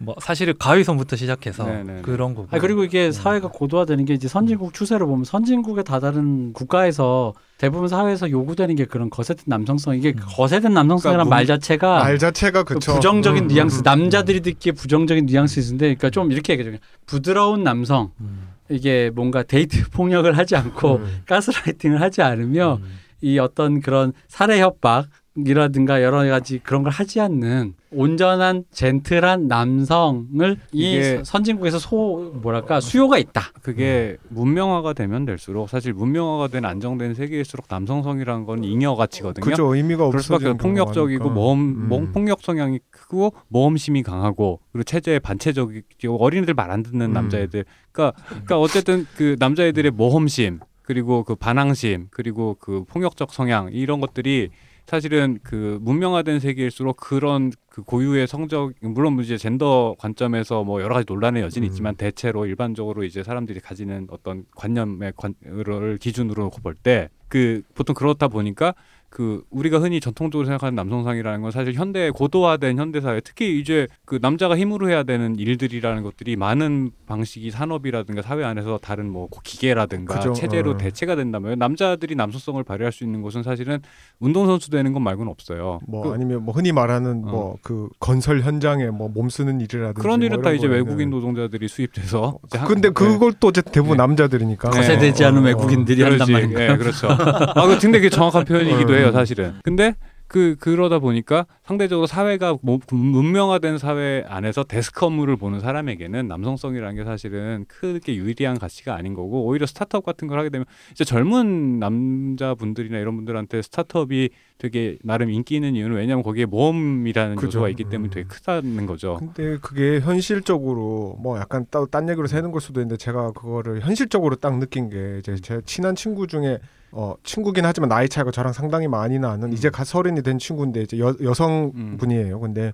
네. 0.00 0.04
예. 0.04 0.04
뭐 0.04 0.14
사실은 0.20 0.54
가위손부터 0.58 1.16
시작해서 1.16 1.64
네, 1.64 1.82
네, 1.82 1.94
네. 1.94 2.02
그런 2.02 2.34
거고. 2.34 2.48
아 2.50 2.58
그리고 2.58 2.84
이게 2.84 3.06
음. 3.06 3.12
사회가 3.12 3.48
고도화되는 3.48 4.04
게 4.06 4.14
이제 4.14 4.28
선진국 4.28 4.72
추세로 4.74 5.06
보면 5.06 5.24
선진국의 5.24 5.84
다다른 5.84 6.52
국가에서 6.52 7.34
대부분 7.58 7.88
사회에서 7.88 8.30
요구되는 8.30 8.74
게 8.74 8.86
그런 8.86 9.10
거세된 9.10 9.44
남성성 9.46 9.96
이게 9.96 10.14
음. 10.16 10.20
거세된 10.22 10.72
남성성이란 10.72 11.26
그러니까 11.26 11.36
말 11.36 11.46
자체가 11.46 11.98
말 11.98 12.18
자체가 12.18 12.64
그 12.64 12.74
그쵸. 12.74 12.94
부정적인 12.94 13.44
음, 13.44 13.48
뉘앙스 13.48 13.80
음, 13.80 13.82
남자들이 13.84 14.40
듣기에 14.40 14.72
부정적인 14.72 15.26
뉘앙스인데 15.26 15.86
그러니까 15.86 16.10
좀 16.10 16.32
이렇게 16.32 16.54
얘기해요 16.54 16.78
부드러운 17.06 17.62
남성 17.62 18.12
음. 18.20 18.48
이게 18.70 19.10
뭔가 19.10 19.42
데이트 19.42 19.88
폭력을 19.90 20.36
하지 20.36 20.56
않고 20.56 20.96
음. 20.96 21.22
가스라이팅을 21.26 22.00
하지 22.00 22.22
않으며 22.22 22.78
음. 22.80 22.98
이 23.20 23.38
어떤 23.38 23.80
그런 23.80 24.14
살해 24.28 24.60
협박 24.60 25.06
이라든가 25.46 26.02
여러 26.02 26.24
가지 26.28 26.58
그런 26.60 26.82
걸 26.82 26.90
하지 26.92 27.20
않는 27.20 27.74
온전한 27.92 28.64
젠틀한 28.70 29.48
남성을 29.48 30.56
이 30.72 31.18
선진국에서 31.22 31.78
소 31.78 32.32
뭐랄까 32.42 32.80
수요가 32.80 33.18
있다. 33.18 33.42
그게 33.62 34.16
문명화가 34.28 34.92
되면 34.94 35.24
될수록 35.26 35.68
사실 35.68 35.92
문명화가 35.92 36.48
된 36.48 36.64
안정된 36.64 37.14
세계일수록 37.14 37.66
남성성이라는 37.68 38.46
건 38.46 38.64
잉여 38.64 38.94
가치거든요. 38.94 39.44
그죠. 39.44 39.74
의미가 39.74 40.06
그럴 40.06 40.22
수밖에. 40.22 40.52
폭력적이고 40.54 41.30
모험, 41.30 41.90
음. 41.92 42.12
폭력 42.12 42.40
성향이 42.40 42.78
크고 42.90 43.34
모험심이 43.48 44.02
강하고 44.02 44.60
그리고 44.72 44.84
체제에 44.84 45.18
반체적이고 45.18 46.16
어린이들 46.24 46.54
말 46.54 46.70
안 46.70 46.82
듣는 46.84 47.06
음. 47.06 47.12
남자애들. 47.12 47.64
그러니까, 47.90 48.22
그러니까 48.28 48.60
어쨌든 48.60 49.06
그 49.16 49.34
남자애들의 49.40 49.90
모험심 49.90 50.60
그리고 50.82 51.24
그 51.24 51.34
반항심 51.34 52.08
그리고 52.10 52.56
그 52.60 52.84
폭력적 52.84 53.32
성향 53.32 53.70
이런 53.72 54.00
것들이 54.00 54.50
사실은 54.90 55.38
그 55.44 55.78
문명화된 55.82 56.40
세계일수록 56.40 56.96
그런 56.96 57.52
그 57.68 57.84
고유의 57.84 58.26
성적 58.26 58.72
물론 58.80 59.20
이제 59.20 59.36
젠더 59.38 59.94
관점에서 60.00 60.64
뭐 60.64 60.82
여러 60.82 60.94
가지 60.94 61.04
논란의 61.06 61.44
여지는 61.44 61.68
음. 61.68 61.70
있지만 61.70 61.94
대체로 61.94 62.44
일반적으로 62.44 63.04
이제 63.04 63.22
사람들이 63.22 63.60
가지는 63.60 64.08
어떤 64.10 64.46
관념의 64.56 65.12
관을 65.16 65.98
기준으로 65.98 66.50
볼 66.50 66.74
때 66.82 67.08
그 67.30 67.62
보통 67.74 67.94
그렇다 67.94 68.28
보니까 68.28 68.74
그 69.10 69.42
우리가 69.50 69.78
흔히 69.80 69.98
전통적으로 70.00 70.46
생각하는 70.46 70.76
남성상이라는 70.76 71.42
건 71.42 71.50
사실 71.50 71.74
현대 71.74 72.10
고도화된 72.10 72.78
현대 72.78 73.00
사회 73.00 73.20
특히 73.20 73.58
이제 73.58 73.88
그 74.04 74.20
남자가 74.22 74.56
힘으로 74.56 74.88
해야 74.88 75.02
되는 75.02 75.36
일들이라는 75.36 76.02
것들이 76.04 76.36
많은 76.36 76.92
방식이 77.06 77.50
산업이라든가 77.50 78.22
사회 78.22 78.44
안에서 78.44 78.78
다른 78.80 79.10
뭐 79.10 79.28
기계라든가 79.42 80.14
그죠. 80.14 80.32
체제로 80.32 80.72
어. 80.72 80.76
대체가 80.76 81.16
된다면 81.16 81.58
남자들이 81.58 82.14
남성성을 82.14 82.62
발휘할 82.62 82.92
수 82.92 83.02
있는 83.02 83.20
곳은 83.20 83.42
사실은 83.42 83.80
운동선수 84.20 84.70
되는 84.70 84.92
것 84.92 85.00
말고는 85.00 85.30
없어요. 85.30 85.80
뭐 85.88 86.02
그, 86.04 86.12
아니면 86.14 86.44
뭐 86.44 86.54
흔히 86.54 86.70
말하는 86.72 87.22
어. 87.26 87.30
뭐그 87.30 87.88
건설 87.98 88.42
현장에 88.42 88.86
뭐 88.90 89.10
몸 89.10 89.28
쓰는 89.28 89.60
일이라든지 89.60 90.00
그런 90.00 90.22
일은 90.22 90.36
뭐 90.36 90.42
다 90.44 90.52
이제. 90.52 90.68
외국인 90.68 91.10
노동자들이 91.10 91.66
수입돼서 91.66 92.38
한- 92.52 92.68
근데 92.68 92.88
네. 92.88 92.94
그걸 92.94 93.32
또 93.40 93.48
어쨌든 93.48 93.72
대부분 93.72 93.96
네. 93.96 94.02
남자들이니까 94.04 94.70
네. 94.70 94.76
거세되지 94.76 95.24
않은 95.24 95.38
어, 95.38 95.40
어. 95.40 95.44
외국인들이 95.46 96.00
한단 96.02 96.18
그렇지. 96.26 96.32
말인가요? 96.32 96.72
예, 96.72 96.76
그렇죠. 96.76 97.08
아, 97.08 97.66
그 97.66 97.78
근데 97.80 97.98
그게 97.98 98.08
정확한 98.08 98.44
표현이기도 98.44 98.92
음. 98.92 98.98
해요, 98.98 98.99
사실은. 99.12 99.54
근데 99.62 99.94
그 100.30 100.54
그러다 100.60 101.00
보니까 101.00 101.44
상대적으로 101.64 102.06
사회가 102.06 102.56
뭐, 102.62 102.78
문명화된 102.92 103.78
사회 103.78 104.24
안에서 104.28 104.62
데스크 104.62 105.04
업무를 105.04 105.36
보는 105.36 105.58
사람에게는 105.58 106.28
남성성이라는 106.28 106.94
게 106.94 107.04
사실은 107.04 107.64
크게 107.66 108.14
유리한 108.14 108.60
가치가 108.60 108.94
아닌 108.94 109.14
거고 109.14 109.44
오히려 109.44 109.66
스타트업 109.66 110.04
같은 110.04 110.28
걸 110.28 110.38
하게 110.38 110.50
되면 110.50 110.66
이제 110.92 111.02
젊은 111.02 111.80
남자분들이나 111.80 112.98
이런 112.98 113.16
분들한테 113.16 113.60
스타트업이 113.60 114.30
되게 114.58 114.98
나름 115.02 115.30
인기 115.30 115.56
있는 115.56 115.74
이유는 115.74 115.96
왜냐하면 115.96 116.22
거기에 116.22 116.44
모험이라는 116.44 117.34
그죠. 117.34 117.46
요소가 117.48 117.68
있기 117.70 117.84
때문에 117.84 118.10
음. 118.10 118.10
되게 118.10 118.28
크다는 118.28 118.86
거죠. 118.86 119.16
근데 119.18 119.58
그게 119.60 119.98
현실적으로 119.98 121.16
뭐 121.20 121.40
약간 121.40 121.66
따, 121.70 121.84
딴 121.86 122.08
얘기로 122.08 122.28
새는 122.28 122.52
걸 122.52 122.60
수도 122.60 122.80
있는데 122.80 122.98
제가 122.98 123.32
그거를 123.32 123.80
현실적으로 123.80 124.36
딱 124.36 124.56
느낀 124.60 124.90
게 124.90 125.18
이제 125.18 125.34
제 125.42 125.60
친한 125.64 125.96
친구 125.96 126.28
중에 126.28 126.60
어 126.92 127.14
친구긴 127.22 127.64
하지만 127.64 127.88
나이 127.88 128.08
차이가 128.08 128.30
저랑 128.30 128.52
상당히 128.52 128.88
많이 128.88 129.18
나는 129.18 129.48
음. 129.48 129.52
이제 129.52 129.70
갓 129.70 129.84
서른이 129.84 130.22
된 130.22 130.38
친구인데 130.38 130.82
이제 130.82 130.98
여, 130.98 131.14
여성 131.22 131.72
음. 131.74 131.96
분이에요. 131.98 132.40
근데 132.40 132.72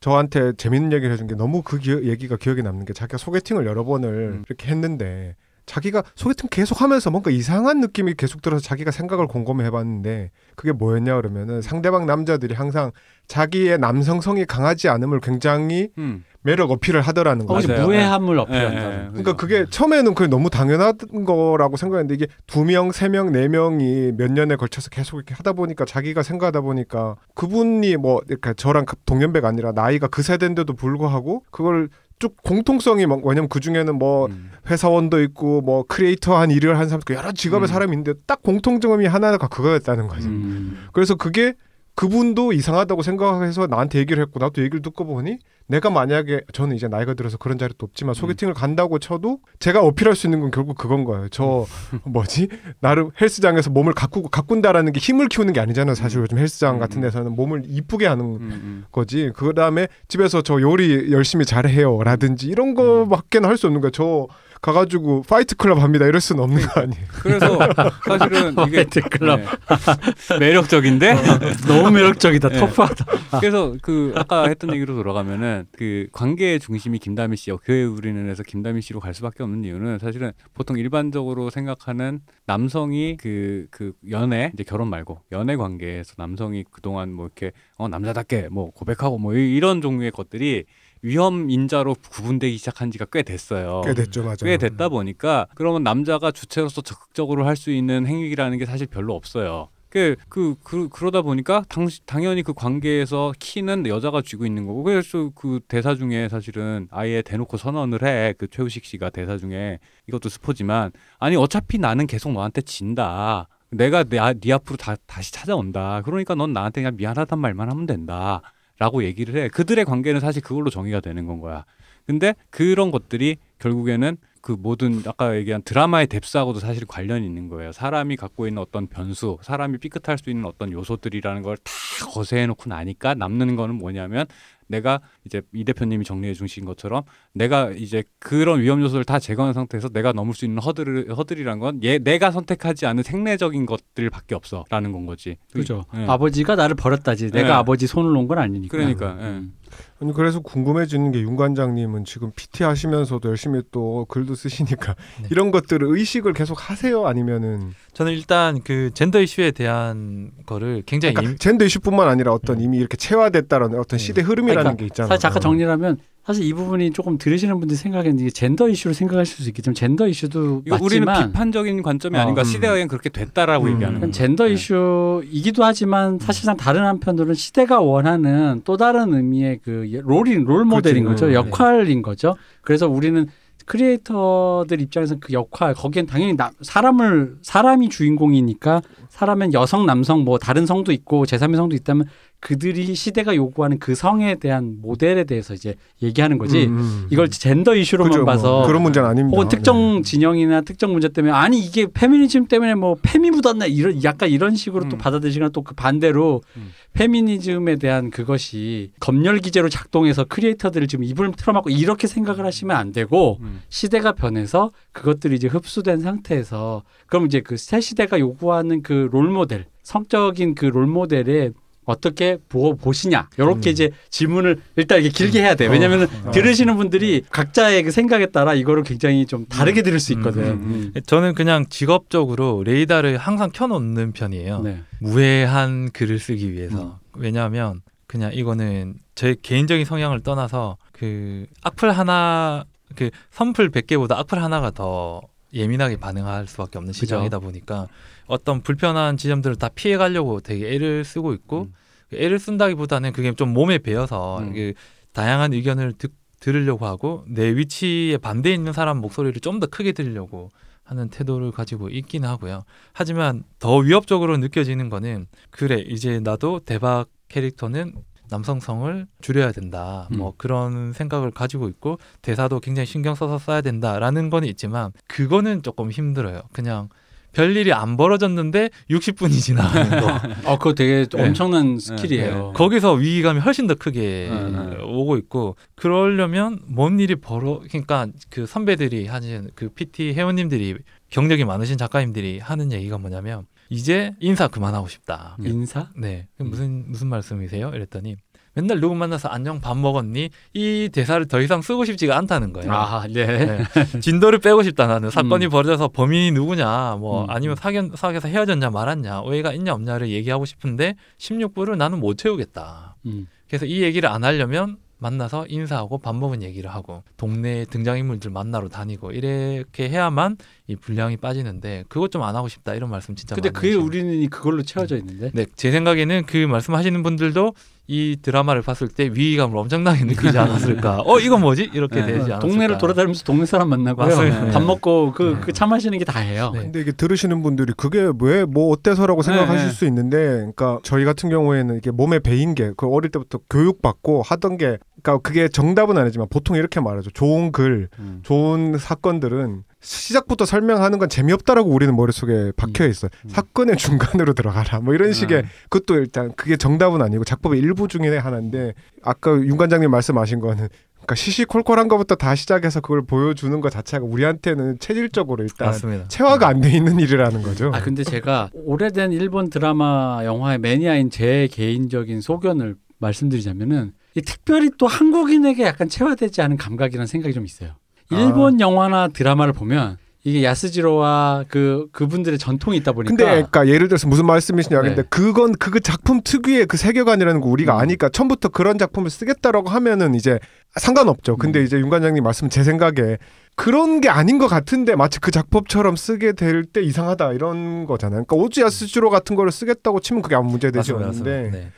저한테 0.00 0.52
재밌는 0.52 0.92
얘기를 0.92 1.12
해준 1.12 1.26
게 1.26 1.34
너무 1.34 1.62
그 1.62 1.78
기억, 1.78 2.04
얘기가 2.04 2.36
기억에 2.36 2.62
남는 2.62 2.84
게 2.84 2.92
자기가 2.92 3.18
소개팅을 3.18 3.66
여러 3.66 3.84
번을 3.84 4.36
음. 4.38 4.44
이렇게 4.46 4.68
했는데 4.68 5.36
자기가 5.68 6.02
소개팅 6.16 6.48
계속 6.50 6.80
하면서 6.80 7.10
뭔가 7.10 7.30
이상한 7.30 7.80
느낌이 7.80 8.14
계속 8.14 8.42
들어서 8.42 8.62
자기가 8.62 8.90
생각을 8.90 9.26
곰곰이 9.26 9.62
해봤는데 9.64 10.30
그게 10.56 10.72
뭐였냐 10.72 11.14
그러면은 11.16 11.62
상대방 11.62 12.06
남자들이 12.06 12.54
항상 12.54 12.90
자기의 13.28 13.78
남성성이 13.78 14.46
강하지 14.46 14.88
않음을 14.88 15.20
굉장히 15.20 15.90
음. 15.98 16.24
매력 16.40 16.70
어필을 16.70 17.02
하더라는 17.02 17.44
어, 17.44 17.54
거죠. 17.54 17.68
맞아요. 17.68 17.84
무해함을 17.84 18.36
예, 18.36 18.40
어필한다. 18.40 18.92
예, 18.92 18.96
그러니까 19.10 19.32
그죠. 19.32 19.36
그게 19.36 19.66
처음에는 19.68 20.14
그게 20.14 20.28
너무 20.28 20.48
당연한 20.48 20.94
거라고 21.26 21.76
생각했는데 21.76 22.14
이게 22.14 22.26
두 22.46 22.64
명, 22.64 22.90
세 22.90 23.10
명, 23.10 23.30
네 23.30 23.48
명이 23.48 24.12
몇 24.16 24.32
년에 24.32 24.56
걸쳐서 24.56 24.88
계속 24.88 25.16
이렇게 25.16 25.34
하다 25.34 25.52
보니까 25.52 25.84
자기가 25.84 26.22
생각하다 26.22 26.62
보니까 26.62 27.16
그분이 27.34 27.96
뭐 27.96 28.20
그러니까 28.24 28.54
저랑 28.54 28.86
동년배가 29.04 29.46
아니라 29.46 29.72
나이가 29.72 30.06
그 30.06 30.22
세대인데도 30.22 30.72
불구하고 30.72 31.44
그걸 31.50 31.90
쭉 32.18 32.36
공통성이 32.42 33.06
뭐- 33.06 33.20
왜냐면 33.24 33.48
그 33.48 33.60
중에는 33.60 33.94
뭐 33.96 34.26
음. 34.26 34.50
회사원도 34.68 35.22
있고 35.22 35.60
뭐 35.60 35.84
크리에이터 35.86 36.36
한 36.36 36.50
일을 36.50 36.76
하는 36.76 36.88
사람 36.88 37.00
여러 37.10 37.32
직업의 37.32 37.66
음. 37.66 37.72
사람이 37.72 37.92
있는데 37.92 38.14
딱 38.26 38.42
공통점이 38.42 39.06
하나가 39.06 39.46
그거였다는 39.48 40.08
거지. 40.08 40.26
음. 40.28 40.86
그래서 40.92 41.14
그게 41.14 41.54
그분도 41.98 42.52
이상하다고 42.52 43.02
생각해서 43.02 43.66
나한테 43.66 43.98
얘기를 43.98 44.22
했고 44.22 44.38
나도 44.38 44.62
얘기를 44.62 44.82
듣고 44.82 45.04
보니 45.04 45.38
내가 45.66 45.90
만약에 45.90 46.42
저는 46.52 46.76
이제 46.76 46.86
나이가 46.86 47.12
들어서 47.14 47.38
그런 47.38 47.58
자리도 47.58 47.84
없지만 47.84 48.14
소개팅을 48.14 48.54
간다고 48.54 49.00
쳐도 49.00 49.40
제가 49.58 49.82
어필할 49.82 50.14
수 50.14 50.28
있는 50.28 50.38
건 50.38 50.52
결국 50.52 50.78
그건 50.78 51.02
거예요. 51.02 51.28
저 51.28 51.66
뭐지 52.04 52.50
나름 52.78 53.10
헬스장에서 53.20 53.70
몸을 53.70 53.94
가꾸고 53.94 54.28
가꾼다라는 54.28 54.92
게 54.92 55.00
힘을 55.00 55.26
키우는 55.26 55.52
게 55.52 55.58
아니잖아요. 55.58 55.96
사실 55.96 56.20
요즘 56.20 56.38
헬스장 56.38 56.76
음, 56.76 56.78
같은 56.78 56.98
음. 56.98 57.02
데서는 57.02 57.34
몸을 57.34 57.64
이쁘게 57.66 58.06
하는 58.06 58.24
음, 58.24 58.40
음. 58.40 58.84
거지. 58.92 59.32
그 59.34 59.52
다음에 59.52 59.88
집에서 60.06 60.40
저 60.40 60.60
요리 60.60 61.10
열심히 61.10 61.44
잘해요라든지 61.44 62.46
이런 62.46 62.68
음. 62.68 62.74
거밖에는 62.74 63.48
할수 63.48 63.66
없는 63.66 63.80
거야. 63.80 63.90
저 63.92 64.28
가가지고 64.60 65.22
파이트 65.28 65.56
클럽 65.56 65.78
합니다. 65.80 66.06
이럴 66.06 66.20
수는 66.20 66.42
없는 66.42 66.62
거 66.66 66.80
아니에요. 66.80 67.04
그래서 67.22 67.58
사실은 68.06 68.52
이게 68.66 68.76
파이트 68.84 69.00
클럽. 69.02 69.40
네. 69.40 69.46
매력적인데 70.38 71.14
너무 71.68 71.90
매력적이다. 71.90 72.48
네. 72.48 72.58
터프하다. 72.58 73.04
그래서 73.40 73.74
그 73.82 74.12
아까 74.16 74.48
했던 74.48 74.72
얘기로 74.74 74.94
돌아가면은 74.94 75.66
그 75.72 76.06
관계의 76.12 76.60
중심이 76.60 76.98
김다미 76.98 77.36
씨요. 77.36 77.58
그해 77.58 77.84
우리는 77.84 78.28
해서 78.28 78.42
김다미 78.42 78.82
씨로 78.82 79.00
갈 79.00 79.14
수밖에 79.14 79.42
없는 79.42 79.64
이유는 79.64 79.98
사실은 79.98 80.32
보통 80.54 80.78
일반적으로 80.78 81.50
생각하는 81.50 82.20
남성이 82.46 83.16
그그 83.16 83.92
연애 84.10 84.50
이제 84.54 84.64
결혼 84.64 84.88
말고 84.88 85.20
연애 85.32 85.56
관계에서 85.56 86.14
남성이 86.16 86.64
그동안 86.70 87.12
뭐 87.12 87.26
이렇게 87.26 87.52
어 87.76 87.88
남자답게 87.88 88.48
뭐 88.50 88.70
고백하고 88.70 89.18
뭐 89.18 89.34
이- 89.36 89.54
이런 89.56 89.80
종류의 89.80 90.10
것들이 90.10 90.64
위험 91.02 91.50
인자로 91.50 91.94
구분되기 92.10 92.56
시작한 92.58 92.90
지가 92.90 93.06
꽤 93.12 93.22
됐어요. 93.22 93.82
꽤 93.84 93.94
됐죠, 93.94 94.22
맞아요. 94.22 94.36
꽤 94.42 94.56
됐다 94.56 94.88
보니까 94.88 95.46
그러면 95.54 95.82
남자가 95.82 96.30
주체로서 96.30 96.80
적극적으로 96.82 97.46
할 97.46 97.56
수 97.58 97.70
있는 97.72 98.06
행위라는 98.06 98.56
게 98.58 98.66
사실 98.66 98.86
별로 98.86 99.14
없어요. 99.14 99.68
그, 99.90 100.16
그, 100.28 100.54
그, 100.62 100.88
그러다 100.90 101.22
보니까 101.22 101.64
당, 101.68 101.88
당연히 102.06 102.42
그 102.42 102.52
관계에서 102.52 103.32
키는 103.38 103.86
여자가 103.86 104.20
쥐고 104.22 104.44
있는 104.46 104.66
거고 104.66 104.82
그래서 104.82 105.30
그 105.34 105.60
대사 105.66 105.94
중에 105.94 106.28
사실은 106.28 106.86
아예 106.90 107.22
대놓고 107.22 107.56
선언을 107.56 108.04
해. 108.04 108.34
그 108.36 108.46
최우식 108.48 108.84
씨가 108.84 109.10
대사 109.10 109.38
중에 109.38 109.78
이것도 110.06 110.28
스포지만 110.28 110.92
아니 111.18 111.36
어차피 111.36 111.78
나는 111.78 112.06
계속 112.06 112.32
너한테 112.32 112.60
진다. 112.60 113.48
내가 113.70 114.04
내, 114.04 114.18
아- 114.18 114.34
네 114.34 114.52
앞으로 114.52 114.76
다, 114.76 114.94
다시 115.06 115.32
찾아온다. 115.32 116.02
그러니까 116.04 116.34
넌 116.34 116.52
나한테 116.52 116.82
그냥 116.82 116.96
미안하단 116.96 117.38
말만 117.38 117.70
하면 117.70 117.86
된다. 117.86 118.42
라고 118.78 119.04
얘기를 119.04 119.40
해. 119.40 119.48
그들의 119.48 119.84
관계는 119.84 120.20
사실 120.20 120.42
그걸로 120.42 120.70
정의가 120.70 121.00
되는 121.00 121.26
건 121.26 121.40
거야. 121.40 121.64
근데 122.06 122.34
그런 122.50 122.90
것들이 122.90 123.36
결국에는 123.58 124.16
그 124.40 124.52
모든 124.52 125.02
아까 125.06 125.36
얘기한 125.36 125.62
드라마의 125.62 126.06
뎁스하고도 126.06 126.60
사실 126.60 126.86
관련이 126.86 127.26
있는 127.26 127.48
거예요. 127.48 127.72
사람이 127.72 128.16
갖고 128.16 128.46
있는 128.46 128.62
어떤 128.62 128.86
변수, 128.86 129.38
사람이 129.42 129.78
삐끗할 129.78 130.18
수 130.18 130.30
있는 130.30 130.44
어떤 130.46 130.72
요소들이라는 130.72 131.42
걸 131.42 131.56
다 131.98 132.06
거세해 132.06 132.46
놓고 132.46 132.68
나니까 132.70 133.14
남는 133.14 133.56
거는 133.56 133.74
뭐냐면 133.74 134.26
내가 134.68 135.00
이제 135.24 135.42
이 135.52 135.64
대표님이 135.64 136.04
정리해 136.04 136.34
주신 136.34 136.64
것처럼 136.64 137.02
내가 137.32 137.70
이제 137.70 138.04
그런 138.18 138.60
위험 138.60 138.80
요소를 138.82 139.04
다 139.04 139.18
제거한 139.18 139.52
상태에서 139.52 139.88
내가 139.88 140.12
넘을 140.12 140.34
수 140.34 140.44
있는 140.44 140.62
허들 140.62 141.12
허들이란 141.16 141.58
건 141.58 141.80
얘 141.82 141.98
내가 141.98 142.30
선택하지 142.30 142.86
않은 142.86 143.02
생내적인 143.02 143.66
것들밖에 143.66 144.34
없어라는 144.34 144.92
건 144.92 145.06
거지. 145.06 145.36
그죠. 145.52 145.84
예. 145.96 146.04
아버지가 146.06 146.54
나를 146.54 146.76
버렸다지. 146.76 147.30
내가 147.30 147.48
네. 147.48 147.52
아버지 147.54 147.86
손을 147.86 148.12
놓은 148.12 148.28
건 148.28 148.38
아니니까. 148.38 148.76
그러니까, 148.76 149.16
예. 149.20 149.24
음. 149.24 149.54
아니 150.00 150.12
그래서 150.12 150.38
궁금해지는 150.40 151.10
게 151.12 151.20
윤 151.22 151.34
관장님은 151.36 152.04
지금 152.04 152.30
PT 152.34 152.62
하시면서도 152.62 153.28
열심히 153.28 153.62
또 153.72 154.04
글도 154.08 154.34
쓰시니까 154.36 154.94
네. 155.22 155.28
이런 155.30 155.50
것들을 155.50 155.86
의식을 155.90 156.32
계속 156.34 156.70
하세요 156.70 157.06
아니면은 157.06 157.72
저는 157.94 158.12
일단 158.12 158.60
그 158.62 158.90
젠더 158.94 159.20
이슈에 159.20 159.50
대한 159.50 160.30
거를 160.46 160.82
굉장히 160.86 161.14
그러니까 161.14 161.32
임- 161.32 161.38
젠더 161.38 161.64
이슈뿐만 161.64 162.08
아니라 162.08 162.32
어떤 162.32 162.60
이미 162.60 162.78
이렇게 162.78 162.96
체화됐다라는 162.96 163.78
어떤 163.78 163.98
네. 163.98 164.04
시대 164.04 164.22
흐름이라는 164.22 164.62
그러니까 164.62 164.80
게 164.80 164.86
있잖아요. 164.86 165.08
사실 165.08 165.20
잠깐 165.22 165.40
정리를 165.42 165.70
하면 165.72 165.98
사실 166.28 166.44
이 166.44 166.52
부분이 166.52 166.90
조금 166.90 167.16
들으시는 167.16 167.58
분들이 167.58 167.78
생각하는 167.78 168.18
게 168.18 168.28
젠더 168.28 168.68
이슈로 168.68 168.92
생각하실 168.92 169.44
수 169.44 169.48
있겠지만 169.48 169.74
젠더 169.74 170.08
이슈도 170.08 170.60
이거 170.66 170.76
우리는 170.78 171.06
맞지만 171.06 171.32
비판적인 171.32 171.82
관점이 171.82 172.18
어, 172.18 172.20
아닌가 172.20 172.42
음. 172.42 172.44
시대가 172.44 172.74
그렇게 172.86 173.08
됐다라고 173.08 173.64
음. 173.64 173.72
얘기하는 173.72 174.00
거예요. 174.00 174.12
젠더 174.12 174.44
네. 174.44 174.52
이슈이기도 174.52 175.64
하지만 175.64 176.18
사실상 176.18 176.58
다른 176.58 176.84
한편으로는 176.84 177.32
시대가 177.32 177.80
원하는 177.80 178.60
또 178.64 178.76
다른 178.76 179.14
의미의 179.14 179.60
그 179.64 180.02
role인 180.04 180.44
role 180.44 180.66
model인 180.66 181.04
그렇지. 181.04 181.22
거죠 181.22 181.32
음. 181.32 181.32
역할인 181.32 182.02
거죠 182.02 182.36
그래서 182.60 182.88
우리는 182.88 183.26
creator들 183.64 184.82
입장에서 184.82 185.16
그 185.18 185.32
역할 185.32 185.72
거기엔 185.72 186.04
당연히 186.04 186.36
나, 186.36 186.50
사람을 186.60 187.36
사람이 187.40 187.88
주인공이니까 187.88 188.82
사람은 189.10 189.52
여성 189.54 189.86
남성 189.86 190.24
뭐 190.24 190.38
다른 190.38 190.66
성도 190.66 190.92
있고 190.92 191.24
제3의 191.24 191.56
성도 191.56 191.74
있다면 191.76 192.06
그들이 192.40 192.94
시대가 192.94 193.34
요구하는 193.34 193.80
그 193.80 193.96
성에 193.96 194.36
대한 194.36 194.76
모델에 194.80 195.24
대해서 195.24 195.54
이제 195.54 195.74
얘기하는 196.02 196.38
거지 196.38 196.66
음, 196.66 196.78
음. 196.78 197.06
이걸 197.10 197.28
젠더 197.28 197.74
이슈로만 197.74 198.12
그죠, 198.12 198.22
뭐 198.24 198.32
봐서 198.32 198.62
그런 198.64 198.82
문제는 198.82 199.08
아닙니다. 199.08 199.36
혹은 199.36 199.48
특정 199.48 199.96
네. 199.96 200.02
진영이나 200.02 200.60
특정 200.60 200.92
문제 200.92 201.08
때문에 201.08 201.32
아니 201.34 201.58
이게 201.58 201.86
페미니즘 201.92 202.46
때문에 202.46 202.76
뭐 202.76 202.96
페미 203.02 203.30
묻었나 203.32 203.66
이런 203.66 204.04
약간 204.04 204.28
이런 204.30 204.54
식으로 204.54 204.88
또 204.88 204.96
음. 204.96 204.98
받아들이시거나 204.98 205.50
또 205.50 205.62
그 205.68 205.74
반대로 205.74 206.40
음. 206.56 206.70
페미니즘에 206.94 207.76
대한 207.76 208.10
그것이 208.10 208.92
검열 209.00 209.38
기제로 209.40 209.68
작동해서 209.68 210.24
creator들을 210.24 210.86
지금 210.86 211.04
입을 211.04 211.32
틀어막고 211.32 211.70
이렇게 211.70 212.06
생각을 212.06 212.46
하시면 212.46 212.76
안 212.76 212.92
되고 212.92 213.38
음. 213.40 213.60
시대가 213.68 214.12
변해서 214.12 214.70
그것들이 214.92 215.34
이제 215.36 215.48
흡수된 215.48 216.00
상태에서 216.00 216.82
그럼 217.06 217.26
이제 217.26 217.40
그 217.40 217.56
새 217.58 217.80
시대가 217.80 218.18
요구하는 218.18 218.82
그 218.82 218.97
롤모델 219.10 219.66
성적인 219.82 220.54
그 220.54 220.66
롤모델에 220.66 221.50
어떻게 221.88 222.36
보고 222.50 222.76
보시냐 222.76 223.30
이렇게 223.38 223.70
음. 223.70 223.72
이제 223.72 223.90
질문을 224.10 224.60
일단 224.76 225.00
이렇게 225.00 225.10
길게 225.16 225.40
해야 225.40 225.54
돼 225.54 225.66
어. 225.66 225.70
왜냐하면 225.70 226.06
어. 226.26 226.30
들으시는 226.32 226.76
분들이 226.76 227.22
각자의 227.30 227.82
그 227.82 227.90
생각에 227.90 228.26
따라 228.26 228.52
이거를 228.52 228.82
굉장히 228.82 229.24
좀 229.24 229.46
다르게 229.46 229.80
들을 229.80 229.98
수 229.98 230.12
있거든. 230.12 230.42
음, 230.42 230.92
음. 230.94 231.00
저는 231.06 231.34
그냥 231.34 231.64
직업적으로 231.70 232.62
레이더를 232.64 233.16
항상 233.16 233.50
켜놓는 233.50 234.12
편이에요. 234.12 234.60
네. 234.60 234.82
무해한 235.00 235.90
글을 235.90 236.18
쓰기 236.18 236.52
위해서. 236.52 236.98
음. 237.16 237.20
왜냐하면 237.20 237.80
그냥 238.06 238.32
이거는 238.34 238.96
제 239.14 239.34
개인적인 239.40 239.86
성향을 239.86 240.20
떠나서 240.20 240.76
그 240.92 241.46
악플 241.62 241.90
하나 241.92 242.64
그 242.96 243.10
선플 243.30 243.70
100개보다 243.70 244.12
악플 244.12 244.42
하나가 244.42 244.70
더 244.70 245.22
예민하게 245.52 245.96
반응할 245.96 246.46
수밖에 246.46 246.78
없는. 246.78 246.92
시장이다 246.92 247.38
보니까 247.38 247.88
어떤 248.26 248.60
불편한 248.62 249.16
지점들을 249.16 249.56
다 249.56 249.68
피해 249.68 249.96
가려고 249.96 250.40
되게 250.40 250.72
애를 250.74 251.04
쓰고 251.04 251.32
있고 251.34 251.62
음. 251.62 251.74
애를 252.12 252.38
쓴다기보다는 252.38 253.12
그게 253.12 253.32
좀 253.34 253.52
몸에 253.52 253.78
배어서 253.78 254.38
음. 254.40 254.52
그 254.52 254.74
다양한 255.12 255.52
의견을 255.52 255.94
듣, 255.94 256.12
들으려고 256.40 256.86
하고 256.86 257.24
내 257.26 257.48
위치에 257.56 258.16
반대에 258.18 258.54
있는 258.54 258.72
사람 258.72 258.98
목소리를 258.98 259.40
좀 259.40 259.60
더 259.60 259.66
크게 259.66 259.92
들으려고 259.92 260.50
하는 260.84 261.08
태도를 261.10 261.50
가지고 261.52 261.90
있기는 261.90 262.26
하고요. 262.28 262.62
하지만 262.92 263.44
더 263.58 263.76
위협적으로 263.76 264.38
느껴지는 264.38 264.88
거는 264.88 265.26
그래 265.50 265.84
이제 265.86 266.20
나도 266.20 266.60
대박 266.60 267.06
캐릭터는 267.28 267.94
남성성을 268.30 269.06
줄여야 269.20 269.52
된다. 269.52 270.08
뭐 270.10 270.30
음. 270.30 270.32
그런 270.36 270.92
생각을 270.92 271.30
가지고 271.30 271.68
있고 271.68 271.98
대사도 272.22 272.60
굉장히 272.60 272.86
신경 272.86 273.14
써서 273.14 273.38
써야 273.38 273.60
된다라는 273.60 274.30
건 274.30 274.44
있지만 274.44 274.92
그거는 275.06 275.62
조금 275.62 275.90
힘들어요. 275.90 276.42
그냥 276.52 276.88
별 277.32 277.56
일이 277.56 277.72
안 277.72 277.96
벌어졌는데 277.96 278.70
60분이 278.90 279.40
지나가는 279.40 280.00
거. 280.00 280.08
어 280.50 280.58
그거 280.58 280.74
되게 280.74 281.04
네. 281.04 281.22
엄청난 281.22 281.78
skill이에요. 281.78 282.52
거기서 282.56 282.94
위기감이 282.94 283.40
훨씬 283.40 283.66
더 283.66 283.74
크게 283.74 284.28
네, 284.30 284.50
네. 284.50 284.76
오고 284.82 285.16
있고 285.18 285.56
그러려면 285.76 286.58
뭔 286.66 286.98
일이 286.98 287.14
벌어 287.16 287.60
그러니까 287.68 288.06
그 288.30 288.46
선배들이 288.46 289.06
하는 289.06 289.50
그 289.54 289.68
PT 289.68 290.14
회원님들이 290.14 290.76
경력이 291.10 291.44
많으신 291.44 291.78
작가님들이 291.78 292.38
하는 292.38 292.72
얘기가 292.72 292.98
뭐냐면 292.98 293.46
이제 293.68 294.14
인사 294.20 294.48
그만하고 294.48 294.88
싶다. 294.88 295.36
인사? 295.40 295.88
네. 295.96 296.26
그럼 296.36 296.50
무슨 296.50 296.90
무슨 296.90 297.08
말씀이세요? 297.08 297.70
이랬더니 297.74 298.16
맨날 298.54 298.80
누구 298.80 298.94
만나서 298.94 299.28
안녕 299.28 299.60
밥 299.60 299.76
먹었니? 299.76 300.30
이 300.54 300.88
대사를 300.92 301.24
더 301.28 301.40
이상 301.40 301.62
쓰고 301.62 301.84
싶지가 301.84 302.16
않다는 302.18 302.52
거예요. 302.52 302.72
아 302.72 303.06
네. 303.06 303.26
네. 303.26 304.00
진도를 304.00 304.40
빼고 304.40 304.64
싶다 304.64 304.86
나는 304.86 305.10
사건이 305.10 305.46
음. 305.46 305.50
벌어져서 305.50 305.88
범인이 305.88 306.32
누구냐 306.32 306.96
뭐 306.98 307.24
음. 307.24 307.30
아니면 307.30 307.54
사겨, 307.54 307.90
사귀어서 307.94 308.26
헤어졌냐 308.28 308.70
말았냐 308.70 309.20
오해가 309.20 309.52
있냐 309.52 309.74
없냐를 309.74 310.08
얘기하고 310.08 310.44
싶은데 310.44 310.96
16부를 311.18 311.76
나는 311.76 312.00
못 312.00 312.18
채우겠다 312.18 312.96
음. 313.06 313.28
그래서 313.48 313.64
이 313.64 313.82
얘기를 313.82 314.08
안 314.08 314.24
하려면 314.24 314.78
만나서 314.98 315.46
인사하고 315.48 315.98
밥 315.98 316.14
먹은 316.16 316.42
얘기를 316.42 316.70
하고 316.70 317.02
동네 317.16 317.64
등장인물들 317.64 318.30
만나러 318.30 318.68
다니고 318.68 319.12
이렇게 319.12 319.88
해야만 319.88 320.36
이 320.66 320.76
분량이 320.76 321.16
빠지는데 321.16 321.84
그것 321.88 322.10
좀 322.10 322.18
안 322.22 322.34
하고 322.34 322.48
싶다 322.48 322.74
이런 322.74 322.90
말씀 322.90 323.14
진짜 323.14 323.34
근데 323.36 323.48
그게 323.50 323.68
하시고. 323.68 323.84
우리는 323.84 324.28
그걸로 324.28 324.62
채워져 324.62 324.96
있는데. 324.96 325.30
네, 325.32 325.46
제 325.54 325.70
생각에는 325.70 326.24
그 326.26 326.36
말씀하시는 326.46 327.02
분들도 327.02 327.54
이 327.90 328.18
드라마를 328.20 328.60
봤을 328.60 328.88
때 328.88 329.04
위기감을 329.04 329.56
엄청나게 329.56 330.04
느끼지 330.04 330.36
않았을까? 330.36 331.04
어, 331.06 331.18
이건 331.20 331.40
뭐지? 331.40 331.70
이렇게 331.72 331.96
네. 332.02 332.06
되지 332.06 332.32
않았을까? 332.32 332.38
동네를 332.40 332.76
돌아다니면서 332.76 333.24
동네 333.24 333.46
사람 333.46 333.70
만나고요. 333.70 334.50
밥 334.52 334.62
먹고 334.62 335.12
그, 335.12 335.22
네. 335.22 335.40
그차 335.40 335.64
마시는 335.66 335.98
게 335.98 336.04
다예요. 336.04 336.50
네. 336.52 336.60
근데 336.64 336.80
이게 336.82 336.92
들으시는 336.92 337.42
분들이 337.42 337.72
그게 337.76 338.10
왜 338.20 338.44
뭐 338.44 338.70
어때서라고 338.72 339.22
생각하실 339.22 339.56
네, 339.58 339.64
네. 339.66 339.72
수 339.72 339.86
있는데, 339.86 340.16
그러니까 340.18 340.78
저희 340.82 341.04
같은 341.06 341.28
경우에는 341.30 341.76
이게 341.78 341.90
몸에 341.90 342.18
배인 342.18 342.54
게 342.54 342.72
그 342.76 342.86
어릴 342.86 343.10
때부터 343.10 343.40
교육받고 343.48 344.20
하던 344.22 344.58
게, 344.58 344.76
그러니까 345.02 345.18
그게 345.22 345.48
정답은 345.48 345.96
아니지만 345.96 346.28
보통 346.28 346.56
이렇게 346.56 346.80
말하죠. 346.80 347.10
좋은 347.12 347.52
글, 347.52 347.88
음. 347.98 348.20
좋은 348.22 348.76
사건들은 348.78 349.62
시작부터 349.80 350.44
설명하는 350.44 350.98
건 350.98 351.08
재미없다라고 351.08 351.70
우리는 351.70 351.94
머릿속에 351.94 352.52
박혀 352.56 352.86
있어요. 352.86 353.10
음. 353.24 353.28
사건의 353.30 353.76
중간으로 353.76 354.32
들어가라. 354.32 354.80
뭐 354.80 354.94
이런 354.94 355.12
식의 355.12 355.38
음. 355.42 355.48
그것도 355.68 355.98
일단 356.00 356.32
그게 356.36 356.56
정답은 356.56 357.00
아니고 357.00 357.24
작법의 357.24 357.58
일부 357.60 357.86
중에 357.88 358.16
하나인데 358.16 358.74
아까 359.02 359.32
윤 359.32 359.56
관장님 359.56 359.90
말씀하신 359.90 360.40
거는 360.40 360.68
그러니까 360.94 361.14
시시콜콜한 361.14 361.86
것부터 361.88 362.16
다 362.16 362.34
시작해서 362.34 362.80
그걸 362.80 363.02
보여주는 363.02 363.58
것 363.60 363.70
자체가 363.70 364.04
우리한테는 364.04 364.78
체질적으로 364.80 365.44
일단 365.44 365.68
맞습니다. 365.68 366.08
체화가 366.08 366.48
안 366.48 366.60
돼 366.60 366.70
있는 366.72 366.98
일이라는 366.98 367.42
거죠. 367.42 367.70
아 367.72 367.80
근데 367.80 368.02
제가 368.02 368.50
오래된 368.54 369.12
일본 369.12 369.48
드라마 369.48 370.22
영화의 370.24 370.58
매니아인 370.58 371.10
제 371.10 371.48
개인적인 371.52 372.20
소견을 372.20 372.74
말씀드리자면은 372.98 373.92
이 374.16 374.22
특별히 374.22 374.70
또 374.76 374.88
한국인에게 374.88 375.62
약간 375.62 375.88
체화되지 375.88 376.42
않은 376.42 376.56
감각이라는 376.56 377.06
생각이 377.06 377.32
좀 377.32 377.44
있어요. 377.44 377.76
일본 378.10 378.60
영화나 378.60 379.08
드라마를 379.08 379.52
보면 379.52 379.96
이게 380.24 380.42
야스지로와 380.44 381.44
그 381.48 381.86
그분들의 381.92 382.38
전통이 382.38 382.76
있다 382.78 382.92
보니까 382.92 383.10
근데 383.10 383.24
그러니까 383.24 383.66
예를 383.68 383.88
들어서 383.88 384.08
무슨 384.08 384.26
말씀이시냐 384.26 384.80
근데 384.82 385.02
네. 385.02 385.08
그건 385.08 385.52
그 385.52 385.80
작품 385.80 386.20
특유의 386.22 386.66
그 386.66 386.76
세계관이라는 386.76 387.40
거 387.40 387.48
우리가 387.48 387.74
음. 387.76 387.80
아니까 387.80 388.08
처음부터 388.08 388.48
그런 388.48 388.78
작품을 388.78 389.10
쓰겠다라고 389.10 389.70
하면은 389.70 390.14
이제 390.14 390.38
상관없죠. 390.76 391.36
근데 391.36 391.60
음. 391.60 391.64
이제 391.64 391.78
윤 391.78 391.88
관장님 391.88 392.22
말씀 392.22 392.48
제 392.50 392.62
생각에 392.62 393.18
그런 393.54 394.00
게 394.00 394.08
아닌 394.08 394.38
것 394.38 394.48
같은데 394.48 394.96
마치 394.96 395.18
그 395.18 395.30
작법처럼 395.30 395.96
쓰게 395.96 396.32
될 396.32 396.64
때 396.64 396.82
이상하다 396.82 397.32
이런 397.32 397.86
거잖아요. 397.86 398.24
그러니까 398.24 398.36
오즈 398.36 398.60
야스지로 398.60 399.10
같은 399.10 399.34
거를 399.36 399.50
쓰겠다고 399.52 400.00
치면 400.00 400.22
그게 400.22 400.34
아무 400.34 400.50
문제 400.50 400.70
되지. 400.70 400.92
않는데. 400.92 401.50
네. 401.52 401.58
예, 401.62 401.70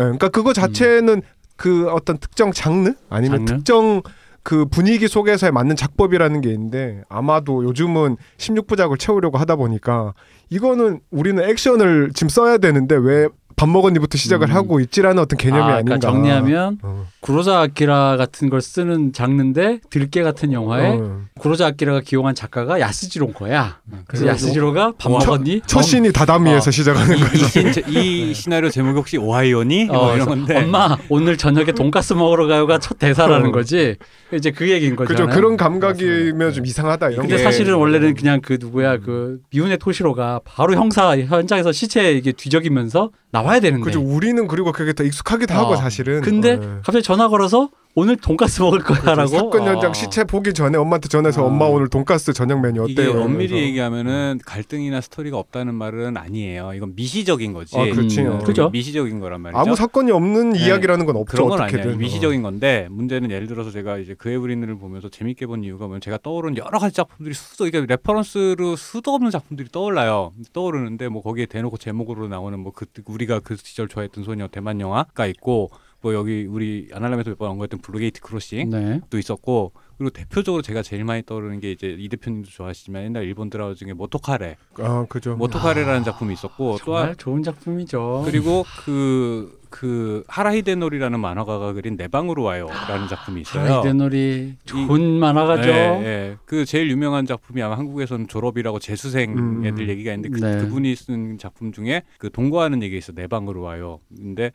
그러니까 0.00 0.28
그거 0.28 0.52
자체는 0.52 1.22
그 1.56 1.88
어떤 1.90 2.18
특정 2.18 2.52
장르 2.52 2.92
아니면 3.08 3.46
장르? 3.46 3.58
특정 3.58 4.02
그 4.46 4.64
분위기 4.64 5.08
속에서에 5.08 5.50
맞는 5.50 5.74
작법이라는 5.74 6.40
게 6.40 6.52
있는데 6.52 7.02
아마도 7.08 7.64
요즘은 7.64 8.16
16부작을 8.36 8.96
채우려고 8.96 9.38
하다 9.38 9.56
보니까 9.56 10.14
이거는 10.50 11.00
우리는 11.10 11.42
액션을 11.42 12.12
지금 12.14 12.28
써야 12.28 12.56
되는데 12.56 12.94
왜 12.94 13.26
밥 13.56 13.70
먹었니부터 13.70 14.18
시작을 14.18 14.50
음. 14.50 14.54
하고 14.54 14.80
있지라는 14.80 15.22
어떤 15.22 15.38
개념이 15.38 15.62
아, 15.62 15.66
아, 15.66 15.76
닌가 15.78 15.96
그러니까 15.96 16.10
정리하면 16.10 16.78
어. 16.82 17.06
구로자 17.20 17.60
아키라 17.60 18.18
같은 18.18 18.50
걸 18.50 18.60
쓰는 18.60 19.14
장르인데 19.14 19.80
들깨 19.88 20.22
같은 20.22 20.52
영화에 20.52 20.98
어. 21.00 21.22
구로자 21.40 21.66
아키라가 21.68 22.00
기용한 22.00 22.34
작가가 22.34 22.78
야스지로인 22.80 23.32
거야. 23.32 23.78
그래서 23.88 24.04
그래서 24.06 24.26
야스지로가 24.26 24.92
밥 24.98 25.10
와, 25.10 25.20
먹었니? 25.20 25.62
첫 25.66 25.82
씬이 25.82 26.12
다다미에서 26.12 26.68
어. 26.68 26.70
시작하는 26.70 27.16
이, 27.16 27.20
거죠. 27.20 27.60
이, 27.88 28.30
이 28.30 28.34
시나리오 28.34 28.68
제목이 28.68 28.96
혹시 28.96 29.16
오하이오니? 29.16 29.86
뭐 29.86 30.10
어, 30.10 30.14
이런 30.14 30.28
건데. 30.28 30.62
엄마 30.62 30.96
오늘 31.08 31.38
저녁에 31.38 31.72
돈가스 31.72 32.12
먹으러 32.12 32.46
가요가 32.46 32.78
첫 32.78 32.98
대사라는 32.98 33.48
어. 33.48 33.52
거지. 33.52 33.96
이제 34.34 34.50
그 34.50 34.70
얘기인 34.70 34.96
거잖아요. 34.96 35.26
그죠. 35.26 35.36
그런 35.36 35.56
감각이면 35.56 36.36
맞습니다. 36.38 36.50
좀 36.52 36.66
이상하다 36.66 37.10
이런 37.10 37.22
근데 37.22 37.36
게. 37.38 37.42
사실은 37.42 37.76
원래는 37.76 38.14
그냥 38.14 38.40
그 38.42 38.58
누구야 38.60 38.98
그 38.98 39.40
미운의 39.50 39.78
토시로가 39.78 40.40
바로 40.44 40.74
형사 40.74 41.16
현장에서 41.16 41.72
시체 41.72 42.12
이게 42.12 42.32
뒤적이면서 42.32 43.10
나와야 43.36 43.60
되는데. 43.60 43.84
그죠. 43.84 44.00
우리는 44.00 44.46
그리고 44.46 44.72
그게 44.72 44.92
더 44.92 45.04
익숙하기도 45.04 45.52
하고 45.54 45.72
어. 45.72 45.76
사실은. 45.76 46.20
근데 46.22 46.54
어. 46.54 46.80
갑자기 46.84 47.02
전화 47.02 47.28
걸어서 47.28 47.70
오늘 47.98 48.16
돈가스 48.16 48.60
먹을 48.60 48.80
거야라고. 48.80 49.26
사건 49.26 49.62
현장 49.66 49.90
어. 49.90 49.94
시체 49.94 50.22
보기 50.22 50.52
전에 50.52 50.76
엄마한테 50.76 51.08
전해서 51.08 51.42
어. 51.42 51.46
엄마 51.46 51.64
오늘 51.64 51.88
돈가스 51.88 52.34
저녁 52.34 52.60
메뉴 52.60 52.84
이게 52.86 53.00
어때요? 53.00 53.22
엄밀히 53.22 53.44
이러면서. 53.46 53.56
얘기하면은 53.56 54.40
갈등이나 54.44 55.00
스토리가 55.00 55.38
없다는 55.38 55.74
말은 55.74 56.18
아니에요. 56.18 56.72
이건 56.74 56.94
미시적인 56.94 57.54
거지. 57.54 57.74
아, 57.78 57.84
그렇지. 57.84 58.20
음, 58.20 58.32
어. 58.32 58.38
그죠? 58.40 58.68
미시적인 58.68 59.18
거란 59.18 59.40
말이죠. 59.40 59.58
아무 59.58 59.74
사건이 59.74 60.12
없는 60.12 60.50
네. 60.50 60.66
이야기라는 60.66 61.06
건 61.06 61.16
없죠. 61.16 61.36
그런 61.36 61.48
건 61.48 61.60
어떻게든. 61.62 61.80
아니에요. 61.84 61.96
미시적인 61.98 62.42
건데 62.42 62.86
문제는 62.90 63.30
예를 63.30 63.46
들어서 63.46 63.70
제가 63.70 63.96
이제 63.96 64.12
그해 64.12 64.36
우리는을 64.36 64.76
보면서 64.76 65.08
재밌게 65.08 65.46
본 65.46 65.64
이유가 65.64 65.86
뭐냐면 65.86 66.02
제가 66.02 66.18
떠오르는 66.22 66.58
여러 66.58 66.78
가지 66.78 66.94
작품들이 66.94 67.34
수도 67.34 67.66
이게 67.66 67.80
reference로 67.88 68.76
수도 68.76 69.14
없는 69.14 69.30
작품들이 69.30 69.70
떠올라요. 69.72 70.32
떠오르는데 70.52 71.08
뭐 71.08 71.22
거기에 71.22 71.46
대놓고 71.46 71.78
제목으로 71.78 72.28
나오는 72.28 72.58
뭐 72.60 72.72
그 72.76 72.84
우리가 73.06 73.40
그 73.40 73.56
시절 73.56 73.88
좋아했던 73.88 74.22
소녀 74.24 74.48
대만 74.48 74.82
영화가 74.82 75.24
있고 75.28 75.70
뭐 76.06 76.14
여기 76.14 76.46
우리 76.48 76.88
아날람에서 76.92 77.30
몇 77.30 77.36
번 77.38 77.50
언급했던 77.50 77.80
블루게이트 77.80 78.20
크로싱 78.20 78.70
네. 78.70 79.00
도 79.10 79.18
있었고 79.18 79.72
그리고 79.98 80.10
대표적으로 80.10 80.62
제가 80.62 80.82
제일 80.82 81.04
많이 81.04 81.22
떠오르는 81.24 81.58
게 81.60 81.72
이제 81.72 81.96
이 81.98 82.08
대표님도 82.08 82.48
좋아하시지만 82.50 83.02
옛날 83.04 83.24
일본 83.24 83.50
드라마 83.50 83.74
중에 83.74 83.92
모토카레 83.92 84.56
아 84.78 85.06
그죠. 85.08 85.36
모토카레라는 85.36 86.04
작품이 86.04 86.32
있었고 86.34 86.78
또 86.84 86.94
한- 86.96 87.02
정말 87.06 87.16
좋은 87.16 87.42
작품이죠. 87.42 88.22
그리고 88.24 88.64
그, 88.84 89.58
그 89.68 90.22
하라 90.28 90.48
히데노리라는 90.48 91.18
만화가가 91.18 91.72
그린 91.72 91.96
내 91.96 92.06
방으로 92.08 92.42
와요라는 92.44 93.08
작품이 93.08 93.40
있어요. 93.40 93.80
히데노리 93.80 94.54
좋은 94.64 95.18
만화가죠. 95.18 95.68
예, 95.68 95.74
예. 96.04 96.36
그 96.46 96.64
제일 96.64 96.88
유명한 96.90 97.26
작품이 97.26 97.60
아마 97.62 97.76
한국에서는 97.76 98.28
졸업이라고 98.28 98.78
재수생 98.78 99.36
음. 99.36 99.64
애들 99.66 99.88
얘기가 99.88 100.12
있는데 100.14 100.28
그, 100.38 100.44
네. 100.44 100.58
그분이 100.60 100.94
쓴 100.94 101.36
작품 101.38 101.72
중에 101.72 102.02
그 102.18 102.30
동거하는 102.30 102.82
얘기 102.82 102.96
있어 102.96 103.12
내 103.12 103.26
방으로 103.26 103.60
와요. 103.62 103.98
근데 104.16 104.52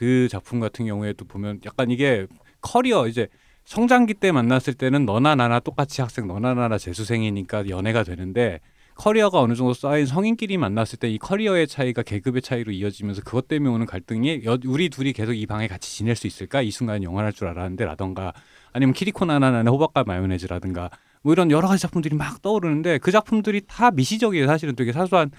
그 0.00 0.28
작품 0.30 0.60
같은 0.60 0.86
경우에도 0.86 1.26
보면 1.26 1.60
약간 1.66 1.90
이게 1.90 2.26
커리어 2.62 3.06
이제 3.06 3.28
성장기 3.66 4.14
때 4.14 4.32
만났을 4.32 4.72
때는 4.72 5.04
너나 5.04 5.34
나나 5.34 5.60
똑같이 5.60 6.00
학생 6.00 6.26
너나 6.26 6.54
나나 6.54 6.78
재수생이니까 6.78 7.68
연애가 7.68 8.02
되는데 8.04 8.60
커리어가 8.94 9.40
어느 9.40 9.54
정도 9.54 9.74
쌓인 9.74 10.06
성인끼리 10.06 10.56
만났을 10.56 10.98
때 10.98 11.10
이 11.10 11.18
커리어의 11.18 11.68
차이가 11.68 12.00
계급의 12.00 12.40
차이로 12.40 12.72
이어지면서 12.72 13.20
그것 13.20 13.46
때문에 13.46 13.74
오는 13.74 13.84
갈등이 13.84 14.40
여, 14.46 14.56
우리 14.64 14.88
둘이 14.88 15.12
계속 15.12 15.34
이 15.34 15.44
방에 15.44 15.68
같이 15.68 15.94
지낼 15.94 16.16
수 16.16 16.26
있을까? 16.26 16.62
이 16.62 16.70
순간 16.70 17.02
영원할 17.02 17.34
줄 17.34 17.48
알았는데 17.48 17.84
라던가 17.84 18.32
아니면 18.72 18.94
키리코 18.94 19.26
나나난의 19.26 19.66
호박과 19.66 20.04
마요네즈라든가 20.04 20.88
뭐 21.22 21.34
이런 21.34 21.50
여러 21.50 21.68
가지 21.68 21.82
작품들이 21.82 22.16
막 22.16 22.40
떠오르는데 22.40 22.96
그 22.98 23.10
작품들이 23.10 23.60
다 23.66 23.90
미시적이에요. 23.90 24.46
사실은 24.46 24.74
되게 24.74 24.92
사소한 24.92 25.30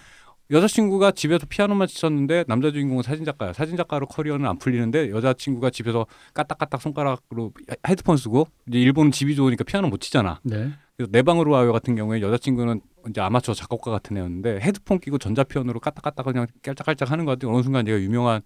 여자친구가 0.52 1.12
집에서 1.12 1.46
피아노만 1.48 1.88
치셨는데 1.88 2.44
남자 2.48 2.72
주인공은 2.72 3.04
사진작가야. 3.04 3.54
사진작가로 3.54 4.06
커리어는 4.08 4.46
안 4.46 4.58
풀리는데 4.58 5.10
여자친구가 5.12 5.70
집에서 5.70 6.06
까딱까딱 6.34 6.82
손가락으로 6.82 7.54
헤드폰 7.88 8.18
쓰고 8.18 8.48
이제 8.68 8.80
일본은 8.80 9.12
집이 9.12 9.36
좋으니까 9.36 9.64
피아노 9.64 9.88
못 9.88 10.02
치잖아. 10.02 10.40
네. 10.44 10.72
그래서 10.98 11.10
내 11.12 11.22
방으로 11.22 11.52
와요 11.52 11.72
같은 11.72 11.96
경우에 11.96 12.22
여자친구는 12.22 12.82
이제 13.10 13.22
아마추어 13.22 13.54
작곡가 13.54 13.92
같은 13.92 14.18
애였는데 14.18 14.60
헤드폰 14.60 15.00
끼고 15.00 15.18
전자피아노로 15.18 15.80
까딱까딱 15.80 16.26
그냥 16.26 16.48
깔짝깔짝 16.62 17.10
하는 17.12 17.26
것 17.26 17.32
같아요. 17.32 17.56
어느 17.56 17.64
순간 17.64 17.88
얘가 17.88 17.98
유명한 18.00 18.42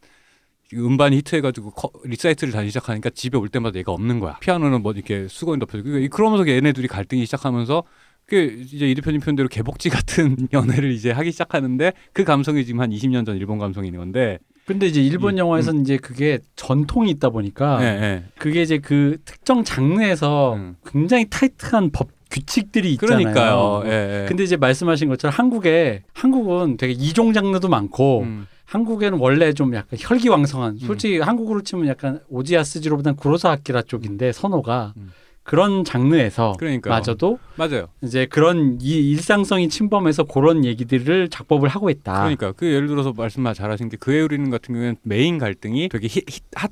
음반이 0.74 1.18
히트해가지고 1.18 1.72
커, 1.72 1.92
리사이틀을 2.04 2.52
다니기 2.52 2.70
시작하니까 2.72 3.10
집에 3.12 3.38
올 3.38 3.50
때마다 3.50 3.78
얘가 3.78 3.92
없는 3.92 4.20
거야. 4.20 4.38
피아노는 4.40 4.82
뭐 4.82 4.94
이렇게 4.94 5.28
수건이 5.28 5.60
덮여지고 5.60 6.16
그러면서 6.16 6.48
얘네들이 6.48 6.88
갈등이 6.88 7.26
시작하면서 7.26 7.84
그 8.28 8.36
이제 8.74 8.90
이 8.90 8.96
대표님 8.96 9.22
표현대로 9.22 9.48
개복지 9.48 9.90
같은 9.90 10.36
연애를 10.54 10.92
이제 10.92 11.12
하기 11.12 11.32
시작하는데 11.32 11.94
그 12.14 12.24
감성이 12.24 12.66
지금 12.66 12.82
한 12.82 12.90
20년 12.90 13.26
전 13.26 13.38
일본 13.38 13.60
감성인 13.60 13.96
건데. 13.98 14.40
근데 14.66 14.88
이제 14.88 15.00
일본 15.02 15.36
이- 15.36 15.38
영화에서는 15.40 15.82
이제 15.82 15.98
그게 15.98 16.40
전통이 16.56 17.12
있다 17.12 17.30
보니까 17.30 17.78
예, 17.84 17.86
예. 17.86 18.24
그게 18.40 18.64
이제 18.64 18.80
그 18.80 19.18
특정 19.24 19.64
장르에서 19.64 20.56
음. 20.56 20.76
굉장히 20.88 21.28
타이트한 21.30 21.92
법 21.92 22.10
규칙들이 22.32 22.94
있잖아요. 22.94 23.18
그러니까요. 23.20 23.84
예, 23.86 24.24
예. 24.24 24.26
근데 24.28 24.44
이제 24.44 24.58
말씀하신 24.58 25.08
것처럼 25.10 25.34
한국에 25.36 26.02
한국은 26.14 26.78
되게 26.78 26.94
이종 26.94 27.34
장르도 27.34 27.70
많고 27.70 28.22
음. 28.22 28.48
한국에는 28.66 29.20
원래 29.20 29.54
좀 29.54 29.76
약간 29.76 30.00
혈기왕성한 30.02 30.80
솔직히 30.80 31.20
한국으로 31.20 31.62
치면 31.62 31.88
약간 31.88 32.20
오지아스지로보다는 32.30 33.16
구로사 33.18 33.52
아키라 33.52 33.84
쪽인데 33.84 34.32
선호가 34.32 34.96
음. 34.98 35.12
그런 35.46 35.84
장르에서 35.84 36.54
그러니까요. 36.58 36.92
마저도 36.92 37.38
맞아요. 37.56 37.88
이제 38.02 38.26
그런 38.26 38.80
이 38.82 39.12
일상성이 39.12 39.70
침범해서 39.70 40.24
그런 40.24 40.66
얘기들을 40.66 41.30
작법을 41.30 41.70
하고 41.70 41.92
있다. 41.92 42.14
그러니까 42.20 42.52
그 42.52 42.66
예를 42.66 42.88
들어서 42.88 43.14
말씀 43.16 43.46
잘하신 43.54 43.90
게 43.90 43.98
그의 43.98 44.24
우리는 44.24 44.50
같은 44.50 44.74
경우에는 44.74 44.98
메인 45.04 45.38
갈등이 45.38 45.90
되게 45.90 46.08
히, 46.08 46.24
히, 46.28 46.40
핫, 46.56 46.72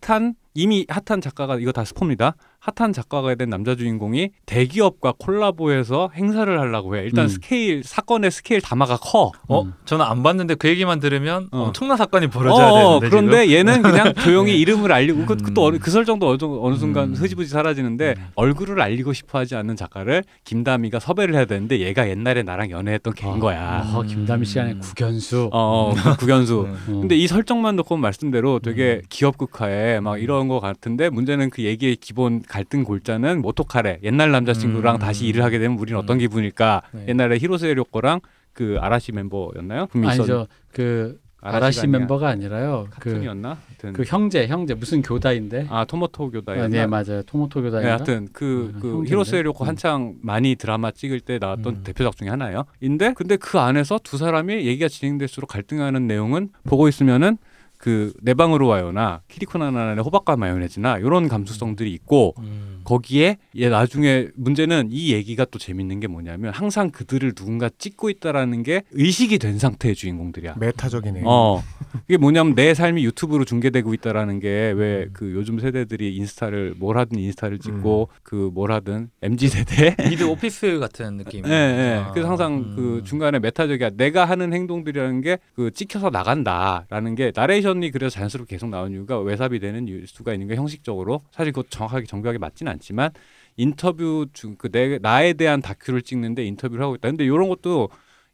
핫한 0.00 0.34
이미 0.54 0.86
핫한 0.88 1.20
작가가 1.20 1.56
이거 1.58 1.72
다 1.72 1.84
스포입니다. 1.84 2.36
핫한 2.62 2.92
작가가 2.92 3.34
된 3.34 3.50
남자 3.50 3.74
주인공이 3.74 4.30
대기업과 4.46 5.14
콜라보해서 5.18 6.10
행사를 6.14 6.60
하려고 6.60 6.96
해. 6.96 7.02
일단 7.02 7.24
음. 7.24 7.28
스케일 7.28 7.82
사건의 7.82 8.30
스케일 8.30 8.60
담화가 8.60 8.98
커. 8.98 9.32
어? 9.48 9.62
음. 9.62 9.74
저는 9.84 10.04
안 10.04 10.22
봤는데 10.22 10.54
그 10.54 10.68
얘기만 10.68 11.00
들으면 11.00 11.48
어. 11.50 11.64
엄청난 11.64 11.96
사건이 11.96 12.28
벌어져야 12.28 12.68
어, 12.68 13.00
되는데 13.00 13.08
그런데 13.08 13.46
지금? 13.46 13.58
얘는 13.58 13.82
그냥 13.82 14.14
조용히 14.22 14.60
이름을 14.60 14.92
알리고 14.92 15.26
그, 15.26 15.36
그또 15.38 15.62
음. 15.62 15.66
어느, 15.66 15.78
그 15.78 15.90
설정도 15.90 16.28
어느, 16.28 16.38
어느 16.40 16.76
순간 16.76 17.08
음. 17.08 17.14
흐지부지 17.14 17.50
사라지는데 17.50 18.14
음. 18.16 18.26
얼굴을 18.36 18.80
알리고 18.80 19.12
싶어하지 19.12 19.56
않는 19.56 19.74
작가를 19.74 20.22
김다미가 20.44 21.00
섭외를 21.00 21.34
해야 21.34 21.46
되는데 21.46 21.80
얘가 21.80 22.08
옛날에 22.08 22.44
나랑 22.44 22.70
연애했던 22.70 23.14
걔인 23.14 23.34
어. 23.34 23.38
거야. 23.40 23.90
어, 23.92 24.02
김다미 24.02 24.46
시간에 24.46 24.74
음. 24.74 24.80
국연수. 24.80 25.50
어, 25.52 25.94
그 25.96 26.16
구견수. 26.18 26.60
음. 26.68 26.94
어. 26.94 27.00
근데 27.00 27.16
이 27.16 27.26
설정만 27.26 27.74
놓고 27.74 27.96
말씀대로 27.96 28.60
되게 28.60 29.00
음. 29.02 29.06
기업 29.08 29.36
극화에 29.36 29.98
막 29.98 30.22
이런 30.22 30.46
거 30.46 30.60
같은데 30.60 31.10
문제는 31.10 31.50
그 31.50 31.64
얘기의 31.64 31.96
기본 31.96 32.40
갈등 32.52 32.84
골자는 32.84 33.40
모토카레 33.40 34.00
옛날 34.02 34.30
남자친구랑 34.30 34.96
음. 34.96 34.98
다시 34.98 35.26
일을 35.26 35.42
하게 35.42 35.58
되면 35.58 35.78
우리는 35.78 35.98
어떤 35.98 36.16
음. 36.16 36.18
기분일까 36.18 36.82
네. 36.92 37.06
옛날에 37.08 37.38
히로세 37.38 37.72
료코랑 37.72 38.20
그 38.52 38.76
아라시 38.78 39.12
멤버였나요? 39.12 39.86
아니죠. 39.94 40.46
그 40.70 41.18
아라시 41.40 41.80
아니야. 41.80 41.98
멤버가 41.98 42.28
아니라요. 42.28 42.88
그, 42.90 43.10
카툰이었나? 43.10 43.56
하여튼 43.68 43.92
그 43.94 44.04
형제 44.06 44.46
형제 44.46 44.74
무슨 44.74 45.00
교다인데? 45.00 45.66
아 45.70 45.86
토모토 45.86 46.26
아, 46.26 46.30
교다였나? 46.30 46.68
네 46.68 46.86
맞아요. 46.86 47.22
토모토 47.22 47.60
네, 47.60 47.70
교다인가? 47.70 47.90
하여튼 47.90 48.28
그, 48.34 48.74
아, 48.76 48.78
그? 48.80 49.04
히로세 49.06 49.40
료코 49.40 49.64
음. 49.64 49.68
한창 49.68 50.14
많이 50.20 50.54
드라마 50.54 50.90
찍을 50.90 51.20
때 51.20 51.38
나왔던 51.38 51.76
음. 51.76 51.82
대표작 51.84 52.16
중에 52.18 52.28
하나예요. 52.28 52.64
인데 52.80 53.14
근데 53.14 53.36
그 53.36 53.58
안에서 53.58 53.98
두 54.04 54.18
사람이 54.18 54.52
얘기가 54.66 54.88
진행될수록 54.88 55.48
갈등하는 55.48 56.06
내용은 56.06 56.50
보고 56.64 56.86
있으면은 56.86 57.38
그 57.82 58.12
내 58.22 58.32
방으로 58.32 58.68
와요나 58.68 59.22
키리코나나의 59.26 59.98
호박과 59.98 60.36
마요네즈나 60.36 60.98
이런 60.98 61.26
감수성들이 61.26 61.92
있고 61.94 62.34
음. 62.38 62.80
거기에 62.84 63.38
얘 63.56 63.68
나중에 63.68 64.28
문제는 64.34 64.88
이 64.90 65.12
얘기가 65.12 65.44
또 65.46 65.58
재밌는 65.58 66.00
게 66.00 66.06
뭐냐면 66.06 66.52
항상 66.52 66.90
그들을 66.90 67.32
누군가 67.34 67.68
찍고 67.78 68.10
있다라는 68.10 68.62
게 68.62 68.82
의식이 68.92 69.38
된 69.38 69.58
상태의 69.58 69.94
주인공들이야. 69.94 70.54
메타적이네. 70.58 71.22
어 71.24 71.62
이게 72.08 72.16
뭐냐면 72.16 72.54
내 72.54 72.74
삶이 72.74 73.04
유튜브로 73.04 73.44
중계되고 73.44 73.92
있다라는 73.94 74.40
게 74.40 74.72
왜 74.76 75.08
그 75.12 75.32
요즘 75.34 75.58
세대들이 75.58 76.16
인스타를 76.16 76.74
뭘 76.78 76.96
하든 76.98 77.18
인스타를 77.18 77.58
찍고 77.58 78.08
그뭘 78.22 78.72
하든 78.72 79.10
MZ 79.22 79.48
세대 79.48 79.94
미드 80.08 80.22
오피스 80.24 80.78
같은 80.78 81.18
느낌. 81.18 81.44
예, 81.46 81.50
예. 81.50 82.02
아, 82.04 82.12
그래서 82.12 82.28
항상 82.30 82.54
음. 82.54 82.72
그 82.76 83.02
중간에 83.04 83.38
메타적이야. 83.38 83.90
내가 83.96 84.24
하는 84.24 84.52
행동들이라는 84.52 85.20
게 85.20 85.38
그 85.54 85.70
찍혀서 85.70 86.10
나간다라는 86.10 87.14
게 87.14 87.32
나레이션이 87.34 87.90
그래서 87.90 88.10
자연스럽게 88.14 88.56
계속 88.56 88.68
나오는 88.70 88.92
이유가 88.92 89.18
외삽이 89.20 89.58
되는 89.60 89.86
이유- 89.88 90.06
수가 90.06 90.32
있는 90.32 90.48
게 90.48 90.56
형식적으로 90.56 91.20
사실 91.30 91.52
그것 91.52 91.70
정확하게 91.70 92.06
정교하게 92.06 92.38
맞지는 92.38 92.71
않지만 92.72 93.10
인터뷰 93.56 94.26
중그내 94.32 94.98
나에 95.00 95.34
대한 95.34 95.60
다큐를 95.60 96.02
찍는데 96.02 96.44
인터뷰를 96.44 96.82
하고 96.84 96.94
있다. 96.96 97.08
근데 97.10 97.24
이런 97.24 97.48
것도 97.48 97.88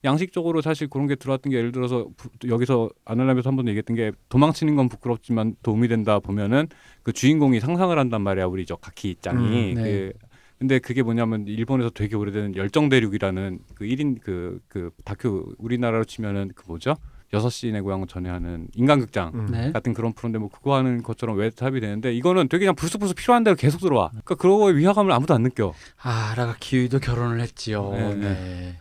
양식적으로 0.04 0.60
사실 0.62 0.86
그런 0.88 1.08
게 1.08 1.16
들어왔던 1.16 1.50
게 1.50 1.56
예를 1.58 1.72
들어서 1.72 2.08
부- 2.16 2.30
여기서 2.48 2.88
아날람에서 3.04 3.50
한 3.50 3.56
번 3.56 3.66
얘기했던 3.68 3.96
게 3.96 4.12
도망치는 4.28 4.76
건 4.76 4.88
부끄럽지만 4.88 5.56
도움이 5.62 5.88
된다 5.88 6.20
보면은 6.20 6.68
그 7.02 7.12
주인공이 7.12 7.58
상상을 7.58 7.98
한단 7.98 8.22
말이야 8.22 8.46
우리 8.46 8.64
저 8.64 8.76
가키 8.76 9.16
짱이 9.20 9.72
음, 9.72 9.74
네. 9.74 9.82
그 9.82 10.12
근데 10.58 10.78
그게 10.80 11.02
뭐냐면 11.02 11.46
일본에서 11.48 11.90
되게 11.90 12.14
오래된 12.16 12.54
열정 12.56 12.88
대륙이라는 12.88 13.58
그 13.74 13.84
1인 13.86 14.20
그그 14.20 14.90
다큐 15.04 15.52
우리나라로 15.58 16.04
치면은 16.04 16.50
그 16.54 16.64
뭐죠? 16.68 16.94
여섯 17.32 17.50
시내 17.50 17.80
고향을 17.80 18.06
전해하는 18.06 18.68
인간극장 18.74 19.32
음. 19.34 19.46
네. 19.50 19.72
같은 19.72 19.92
그런 19.92 20.12
프로인데 20.12 20.38
뭐 20.38 20.48
그거 20.48 20.76
하는 20.76 21.02
것처럼 21.02 21.36
외탑이 21.36 21.80
되는데 21.80 22.14
이거는 22.14 22.48
되게 22.48 22.60
그냥 22.60 22.74
불쑥불쑥 22.74 23.16
필요한 23.16 23.44
대로 23.44 23.54
계속 23.54 23.80
들어와. 23.80 24.08
그러니까 24.08 24.34
그런 24.36 24.58
거에 24.58 24.74
위화감을 24.74 25.12
아무도 25.12 25.34
안 25.34 25.42
느껴. 25.42 25.74
아, 26.02 26.30
아라가키 26.32 26.56
유이도 26.58 27.00
결혼을 27.00 27.40
했지요. 27.40 27.90
네, 27.92 28.14
네. 28.14 28.76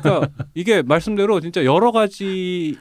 그러니까 0.00 0.28
이게 0.54 0.82
말씀대로 0.82 1.40
진짜 1.40 1.64
여러 1.64 1.92
가지의 1.92 2.76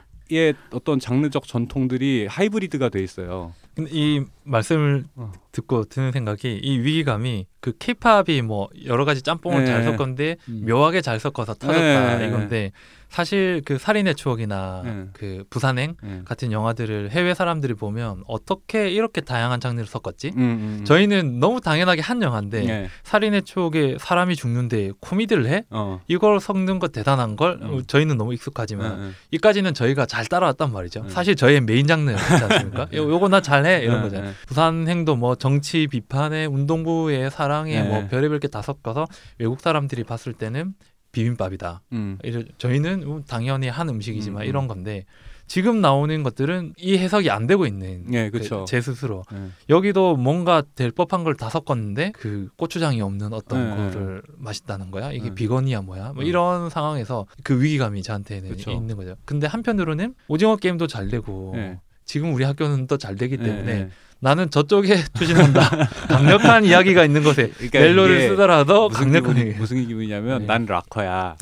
어떤 0.71 0.99
장르적 0.99 1.47
전통들이 1.47 2.27
하이브리드가 2.27 2.89
돼 2.89 3.03
있어요. 3.03 3.53
근데 3.75 3.91
이 3.93 4.23
말씀을 4.43 5.03
어. 5.15 5.33
듣고 5.51 5.83
드는 5.83 6.13
생각이 6.13 6.59
이 6.63 6.79
위기감이 6.79 7.45
그 7.59 7.73
케이팝이 7.77 8.41
뭐 8.41 8.69
여러 8.85 9.03
가지 9.03 9.21
짬뽕을 9.21 9.59
네. 9.59 9.65
잘 9.65 9.83
섞었는데 9.83 10.37
음. 10.47 10.65
묘하게 10.65 11.01
잘 11.01 11.19
섞어서 11.19 11.55
터졌다 11.55 12.17
네. 12.17 12.27
이건데 12.27 12.71
사실 13.09 13.61
그 13.65 13.77
살인의 13.77 14.15
추억이나 14.15 14.81
네. 14.83 15.05
그 15.13 15.43
부산행 15.49 15.95
예. 16.03 16.21
같은 16.25 16.51
영화들을 16.51 17.11
해외 17.11 17.33
사람들이 17.33 17.73
보면 17.75 18.23
어떻게 18.27 18.89
이렇게 18.89 19.21
다양한 19.21 19.59
장르를 19.59 19.85
섞었지? 19.87 20.29
음, 20.35 20.41
음, 20.41 20.77
음. 20.79 20.85
저희는 20.85 21.39
너무 21.39 21.61
당연하게 21.61 22.01
한 22.01 22.21
영화인데 22.21 22.67
예. 22.67 22.89
살인의 23.03 23.43
추억에 23.43 23.97
사람이 23.99 24.35
죽는데 24.35 24.91
코미디를 24.99 25.45
해? 25.47 25.63
어. 25.69 26.01
이걸 26.07 26.39
섞는 26.39 26.79
것 26.79 26.91
대단한 26.91 27.35
걸 27.35 27.59
음. 27.61 27.83
저희는 27.85 28.17
너무 28.17 28.33
익숙하지만. 28.33 29.13
이까지는 29.31 29.73
저희가 29.73 30.05
잘 30.05 30.25
따라왔단 30.25 30.71
말이죠. 30.71 31.01
음. 31.01 31.09
사실 31.09 31.35
저희의 31.35 31.61
메인 31.61 31.87
장르였지 31.87 32.23
않습니까? 32.33 32.87
요, 32.95 33.09
요거 33.09 33.29
나 33.29 33.41
잘해 33.41 33.81
이런 33.83 33.99
예, 33.99 34.01
거잖아요. 34.01 34.29
예. 34.29 34.33
부산행도 34.47 35.15
뭐 35.15 35.35
정치 35.35 35.87
비판에 35.87 36.45
운동부의 36.45 37.29
사랑에 37.31 37.81
네. 37.81 37.87
뭐 37.87 38.07
별의별 38.07 38.39
게 38.39 38.45
다 38.55 38.61
섞어서 38.61 39.05
외국 39.39 39.59
사람들이 39.59 40.03
봤을 40.05 40.31
때는 40.33 40.75
비빔밥이다. 41.15 41.81
음. 41.93 42.17
저희는 42.57 43.03
음, 43.03 43.23
당연히 43.27 43.69
한 43.69 43.87
음식이지만 43.89 44.41
음, 44.41 44.45
음. 44.45 44.49
이런 44.49 44.67
건데 44.67 45.05
지금 45.47 45.79
나오는 45.79 46.23
것들은 46.23 46.73
이 46.77 46.97
해석이 46.97 47.29
안 47.29 47.45
되고 47.47 47.65
있는 47.67 48.11
예, 48.13 48.25
그- 48.31 48.39
그렇죠. 48.39 48.65
제 48.67 48.81
스스로 48.81 49.23
예. 49.31 49.37
여기도 49.69 50.17
뭔가 50.17 50.63
될 50.75 50.91
법한 50.91 51.23
걸 51.23 51.35
다 51.37 51.49
섞었는데 51.49 52.11
그 52.15 52.49
고추장이 52.57 52.99
없는 53.01 53.31
어떤 53.31 53.69
네, 53.69 53.93
거를 53.93 54.23
맛있다는 54.37 54.89
거야 54.91 55.11
이게 55.11 55.29
네. 55.29 55.35
비건이야 55.35 55.81
뭐야 55.81 56.13
뭐 56.13 56.23
네. 56.23 56.29
이런 56.29 56.69
상황에서 56.71 57.27
그 57.43 57.61
위기감이 57.61 58.01
저한테는 58.01 58.49
그쵸. 58.49 58.71
있는 58.71 58.95
거죠 58.95 59.15
근데 59.25 59.45
한편으로는 59.47 60.15
오징어 60.27 60.55
게임도 60.55 60.87
잘 60.87 61.09
되고 61.09 61.51
네. 61.55 61.79
지금 62.05 62.33
우리 62.33 62.43
학교는 62.43 62.87
또 62.87 62.97
잘 62.97 63.15
되기 63.15 63.37
때문에 63.37 63.71
예, 63.71 63.77
예. 63.81 63.89
나는 64.19 64.49
저쪽에 64.49 65.03
투신한다 65.13 65.69
강력한 66.07 66.65
이야기가 66.65 67.05
있는 67.05 67.23
곳에 67.23 67.49
그러니까 67.55 67.79
멜로를 67.79 68.29
쓰더라도 68.29 68.89
무슨 68.89 69.05
강력한 69.05 69.33
기분이, 69.33 69.49
얘기. 69.49 69.59
무슨 69.59 69.87
기분이냐면 69.87 70.39
네. 70.39 70.45
난 70.45 70.65
락커야. 70.65 71.35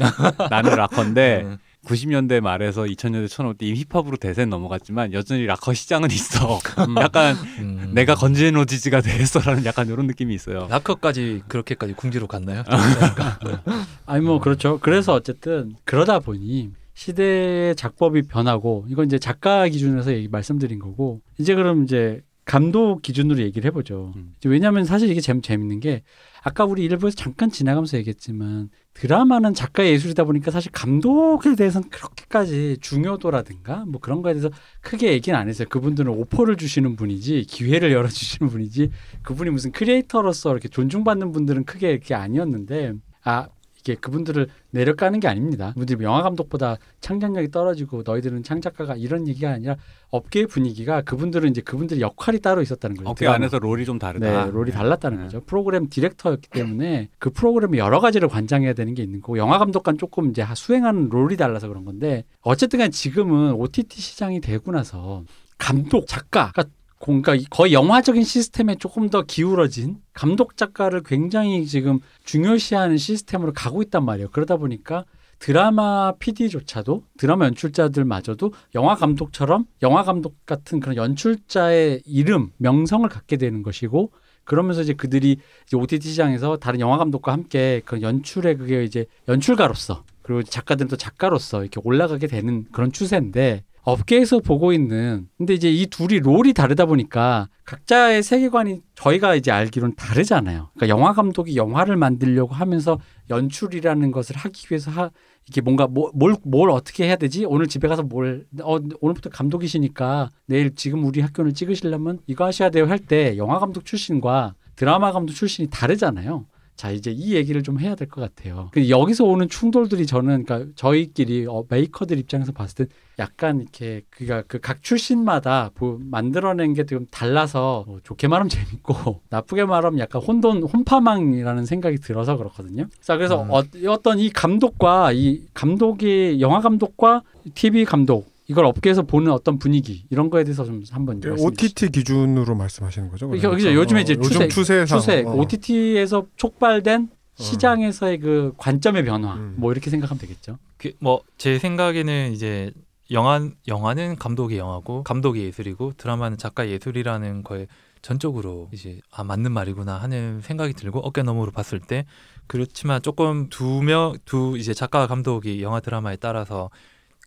나는 0.50 0.76
락커인데 0.76 1.42
음. 1.46 1.58
90년대 1.86 2.40
말에서 2.40 2.84
2000년대 2.84 3.30
초넘 3.30 3.56
때 3.58 3.66
이미 3.66 3.84
힙합으로 3.84 4.16
대세는 4.18 4.50
넘어갔지만 4.50 5.12
여전히 5.14 5.46
락커 5.46 5.74
시장은 5.74 6.12
있어. 6.12 6.60
음. 6.88 6.96
약간 6.98 7.36
음. 7.60 7.92
내가 7.94 8.16
건지노지지가 8.16 9.02
됐어라는 9.02 9.66
약간 9.66 9.88
이런 9.88 10.08
느낌이 10.08 10.34
있어요. 10.34 10.68
라커까지 10.70 11.44
그렇게까지 11.48 11.94
궁지로 11.94 12.28
갔나요? 12.28 12.64
아니 14.06 14.24
뭐 14.24 14.40
그렇죠. 14.40 14.80
그래서 14.82 15.14
어쨌든 15.14 15.76
그러다 15.84 16.20
보니 16.20 16.72
시대의 16.94 17.76
작법이 17.76 18.24
변하고 18.24 18.86
이건 18.88 19.06
이제 19.08 19.20
작가 19.20 19.68
기준에서 19.68 20.14
얘기 20.14 20.28
말씀드린 20.28 20.80
거고 20.80 21.22
이제 21.38 21.54
그럼 21.56 21.84
이제 21.84 22.22
감독 22.46 23.02
기준으로 23.02 23.40
얘기를 23.42 23.68
해보죠. 23.68 24.12
음. 24.16 24.34
왜냐하면 24.46 24.86
사실 24.86 25.10
이게 25.10 25.22
재밌, 25.22 25.44
재밌는 25.44 25.80
게 25.80 26.04
아까 26.44 26.66
우리 26.66 26.84
일부에서 26.84 27.16
잠깐 27.16 27.50
지나가면서 27.50 27.98
얘기했지만 27.98 28.70
드라마는 28.94 29.54
작가의 29.54 29.94
예술이다 29.94 30.26
보니까 30.26 30.52
사실 30.52 30.72
감독에 30.72 31.56
대해서는 31.56 31.90
그렇게까지 31.90 32.78
중요도라든가 32.82 33.86
뭐 33.88 34.00
그런 34.02 34.22
거에 34.22 34.34
대해서 34.34 34.50
크게 34.82 35.14
얘기는 35.14 35.38
안 35.38 35.48
했어요. 35.48 35.68
그분들은 35.70 36.12
오퍼를 36.12 36.58
주시는 36.58 36.96
분이지 36.96 37.46
기회를 37.48 37.92
열어주시는 37.94 38.52
분이지 38.52 38.92
그분이 39.24 39.50
무슨 39.50 39.72
크리에이터로서 39.72 40.52
이렇게 40.52 40.68
존중받는 40.68 41.32
분들은 41.32 41.64
크게 41.64 41.92
이렇게 41.92 42.14
아니었는데 42.14 42.94
아 43.24 43.48
이게 43.84 43.96
그분들을 43.96 44.48
내려가는 44.72 45.20
게 45.20 45.28
아닙니다. 45.28 45.72
그분들이 45.74 46.02
영화 46.04 46.22
감독보다 46.24 46.78
창작력이 47.02 47.52
떨어지고 47.52 48.04
너희들은 48.06 48.44
창작가가 48.44 48.96
이런 48.96 49.28
얘기가 49.28 49.52
아니라 49.52 49.76
업계의 50.10 50.48
분위기가 50.48 51.02
그분들은 51.02 51.50
이제 51.50 51.62
그분들의 51.62 52.02
역할이 52.02 52.40
따로 52.40 52.62
있었다는 52.62 52.96
거죠. 52.96 53.14
드라마. 53.14 53.36
안에서 53.36 53.60
롤이 53.60 53.84
좀 53.84 54.00
다르다. 54.00 54.46
네, 54.46 54.52
롤이 54.52 54.72
달랐다는 54.72 55.18
네. 55.18 55.24
거죠. 55.26 55.42
프로그램 55.42 55.90
디렉터였기 55.90 56.50
때문에 56.50 57.10
그 57.20 57.30
프로그램의 57.30 57.80
여러 57.80 58.00
가지를 58.00 58.30
관장해야 58.30 58.74
되는 58.74 58.94
게 58.94 59.04
있는 59.04 59.20
거고 59.20 59.38
영화 59.38 59.58
감독과는 59.60 59.98
조금 59.98 60.30
이제 60.30 60.46
수행하는 60.56 61.10
롤이 61.10 61.36
달라서 61.36 61.68
그런 61.68 61.84
건데 61.84 62.24
어쨌든 62.42 62.80
간 62.80 62.90
지금은 62.92 63.54
OTT 63.54 64.00
시장이 64.00 64.40
되고 64.40 64.72
나서 64.72 65.24
감독, 65.58 66.08
작가가 66.08 66.64
그러니까 67.04 67.36
거의 67.50 67.74
영화적인 67.74 68.24
시스템에 68.24 68.76
조금 68.76 69.10
더 69.10 69.24
기울어진 69.24 69.98
감독 70.14 70.56
작가를 70.56 71.04
굉장히 71.04 71.66
지금 71.66 72.00
중요시하는 72.24 72.98
시스템으로 72.98 73.52
가고 73.52 73.82
있단 73.82 74.06
말이에요. 74.06 74.30
그러다 74.32 74.56
보니까 74.56 75.04
드라마 75.40 76.14
PD조차도 76.20 77.04
드라마 77.18 77.46
연출자들마저도 77.48 78.54
영화 78.76 78.96
감독처럼 78.96 79.66
영화 79.82 80.04
감독 80.04 80.46
같은 80.46 80.80
그런 80.80 80.96
연출자의 80.96 82.04
이름, 82.06 82.52
명성을 82.58 83.08
갖게 83.10 83.36
되는 83.36 83.64
것이고 83.64 84.12
그러면서 84.46 84.82
이제 84.82 84.94
그들이 84.94 85.38
이제 85.68 85.78
OTT 85.78 86.08
시장에서 86.08 86.56
다른 86.58 86.80
영화 86.80 86.98
감독과 86.98 87.34
함께 87.34 87.82
그 87.84 88.02
연출의 88.02 88.58
그게 88.58 88.86
이제 88.86 89.06
연출가로서 89.28 90.06
그리고 90.22 90.44
작가들은 90.44 90.88
또 90.88 90.96
작가로서 90.96 91.62
이렇게 91.62 91.82
올라가게 91.84 92.28
되는 92.28 92.66
그런 92.72 92.94
추세인데 92.94 93.66
업계에서 93.84 94.40
보고 94.40 94.72
있는 94.74 95.28
근데 95.38 95.54
이제 95.54 95.70
이 95.70 95.88
둘이 95.88 96.20
롤이 96.20 96.54
다르다 96.54 96.86
보니까 96.86 97.50
각자의 97.66 98.24
세계관이 98.24 98.82
저희가 98.96 99.36
이제 99.36 99.52
알기로는 99.52 99.96
다르잖아요. 99.96 100.70
그러니까 100.74 100.88
영화 100.98 101.14
감독이 101.14 101.56
영화를 101.56 101.98
만들려고 101.98 102.54
하면서 102.54 103.00
연출이라는 103.30 104.12
것을 104.12 104.36
하기 104.38 104.68
위해서 104.70 104.92
하, 104.92 105.10
이게 105.48 105.62
뭔가 105.62 105.88
뭐, 105.88 106.12
뭘, 106.14 106.36
뭘 106.44 106.70
어떻게 106.70 107.06
해야 107.06 107.16
되지? 107.18 107.46
오늘 107.46 107.68
집에 107.68 107.88
가서 107.88 108.04
뭘, 108.04 108.46
어, 108.62 108.78
오늘부터 109.02 109.30
감독이시니까 109.30 110.30
내일 110.46 110.76
지금 110.76 111.04
우리 111.06 111.20
학교를 111.22 111.54
찍으시려면 111.54 112.20
이거 112.28 112.46
하셔야 112.46 112.70
돼요 112.70 112.86
할 112.86 113.00
때 113.00 113.36
영화 113.38 113.60
감독 113.60 113.86
출신과 113.86 114.56
드라마 114.76 115.12
감독 115.12 115.34
출신이 115.34 115.70
다르잖아요. 115.70 116.46
자, 116.76 116.92
이제 116.92 117.12
이 117.12 117.34
얘기를 117.36 117.62
좀 117.64 117.80
해야 117.80 117.96
될 117.96 118.08
것 118.10 118.20
같아요. 118.22 118.70
근데 118.74 118.90
여기서 118.90 119.24
오는 119.26 119.48
충돌들이 119.48 120.06
저는 120.06 120.44
그러니까 120.44 120.72
저희끼리 120.76 121.46
어, 121.48 121.64
메이커들 121.70 122.18
입장에서 122.18 122.52
봤을 122.52 122.86
때 122.88 122.96
약간 123.20 123.62
이렇게 123.62 124.02
그가 124.10 124.42
그 124.42 124.60
각 124.60 124.82
출신마다 124.82 125.70
보- 125.76 126.00
만들어낸 126.04 126.74
게 126.74 126.84
좀 126.86 127.06
달라서 127.12 127.84
뭐 127.88 128.00
좋게 128.04 128.28
말하면 128.28 128.50
재밌고 128.50 129.22
나쁘게 129.30 129.66
말하면 129.66 130.00
약간 130.00 130.22
혼돈 130.22 130.64
혼파망이라는 130.64 131.66
생각이 131.66 131.98
들어서 131.98 132.38
그렇거든요. 132.38 132.88
자 133.02 133.18
그래서 133.18 133.44
음. 133.44 133.52
어, 133.52 133.64
어떤 133.88 134.18
이 134.20 134.30
감독과 134.32 135.12
이 135.14 135.42
감독이 135.54 136.38
영화 136.42 136.60
감독과 136.60 137.22
TV 137.54 137.86
감독 137.86 138.33
이걸 138.48 138.66
업계에서 138.66 139.04
보는 139.04 139.32
어떤 139.32 139.58
분위기 139.60 140.06
이런 140.10 140.30
거에 140.30 140.44
대해서 140.44 140.66
좀 140.66 140.84
한번 140.92 141.22
주시죠. 141.22 141.46
OTT 141.48 141.90
기준으로 141.92 142.56
말씀하시는 142.56 143.10
거죠? 143.10 143.28
그러니까 143.28 143.50
그러니까? 143.50 143.74
요즘에 143.74 144.02
이제 144.02 144.16
요즘 144.18 144.32
추세- 144.32 144.48
추세상 144.50 145.00
추세 145.00 145.24
어. 145.24 145.32
OTT에서 145.34 146.26
촉발된 146.36 147.10
시장에서의 147.36 148.20
그 148.20 148.54
관점의 148.58 149.06
변화 149.06 149.34
음. 149.36 149.56
뭐 149.58 149.72
이렇게 149.72 149.90
생각하면 149.90 150.20
되겠죠. 150.20 150.58
뭐제 151.00 151.60
생각에는 151.60 152.32
이제 152.34 152.72
영화 153.12 153.50
영화는 153.68 154.16
감독의 154.18 154.58
영화고 154.58 155.04
감독의 155.04 155.44
예술이고 155.46 155.94
드라마는 155.98 156.38
작가의 156.38 156.72
예술이라는 156.74 157.44
거에 157.44 157.68
전적으로 158.02 158.70
이제 158.74 159.00
아 159.12 159.24
맞는 159.24 159.52
말이구나 159.52 159.96
하는 159.98 160.42
생각이 160.42 160.74
들고 160.74 161.00
어깨 161.00 161.24
너머로 161.24 161.52
봤을 161.52 161.80
때 161.80 162.06
그렇지만 162.48 163.02
조금 163.02 163.48
두 163.50 163.82
명 163.82 164.18
두 164.26 164.58
이제 164.58 164.74
작가와 164.74 165.08
감독이 165.08 165.62
영화 165.62 165.80
드라마에 165.80 166.18
따라서 166.18 166.70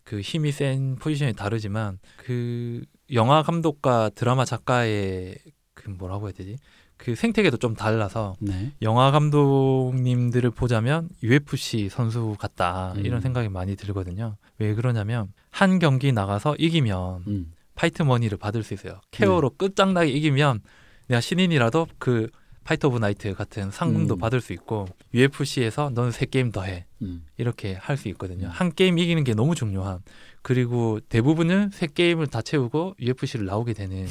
그 0.07 0.21
힘이 0.21 0.53
센 0.53 0.95
포지션이 0.95 1.33
다르지만 1.33 1.99
그 2.15 2.81
영화 3.11 3.43
감독과 3.43 4.11
드라마 4.15 4.45
작가의 4.45 5.37
그 5.73 5.89
뭐라고 5.89 6.27
해야 6.27 6.31
되지 6.31 6.55
그 6.95 7.13
생태계도 7.13 7.57
좀 7.57 7.75
달라서 7.75 8.37
네. 8.39 8.71
영화 8.81 9.11
감독님들을 9.11 10.49
보자면 10.51 11.09
UFC 11.21 11.89
선수 11.89 12.37
같다 12.39 12.93
음. 12.95 13.05
이런 13.05 13.19
생각이 13.19 13.49
많이 13.49 13.75
들거든요. 13.75 14.37
왜 14.59 14.73
그러냐면 14.75 15.33
한 15.51 15.77
경기 15.77 16.13
나가서 16.13 16.55
이기면 16.57 17.23
음. 17.27 17.53
fight 17.75 18.01
money를 18.01 18.37
받을 18.37 18.63
수 18.63 18.73
있어요. 18.73 19.01
KO로 19.11 19.51
끝장나게 19.57 20.09
이기면 20.09 20.61
내가 21.07 21.19
신인이라도 21.19 21.87
그 21.99 22.29
fighter 22.67 22.89
of 22.89 22.97
night 22.97 23.33
같은 23.33 23.71
상금도 23.71 24.15
음. 24.15 24.19
받을 24.19 24.41
수 24.41 24.51
있고 24.51 24.89
UFC에서 25.13 25.89
너는 25.91 26.11
세 26.11 26.25
게임 26.25 26.51
더 26.51 26.63
해. 26.63 26.85
음. 27.01 27.25
이렇게 27.37 27.75
할 27.75 27.95
수 27.95 28.09
있거든요. 28.09 28.47
음. 28.47 28.51
한 28.51 28.73
게임 28.73 28.99
이기는 28.99 29.23
게 29.23 29.33
너무 29.33 29.55
중요한. 29.55 29.99
그리고 30.41 30.99
대부분은 31.07 31.69
세 31.71 31.87
게임을 31.87 32.27
다 32.27 32.41
채우고 32.41 32.95
UFC를 32.99 33.45
나오게 33.45 33.71
되는 33.71 34.05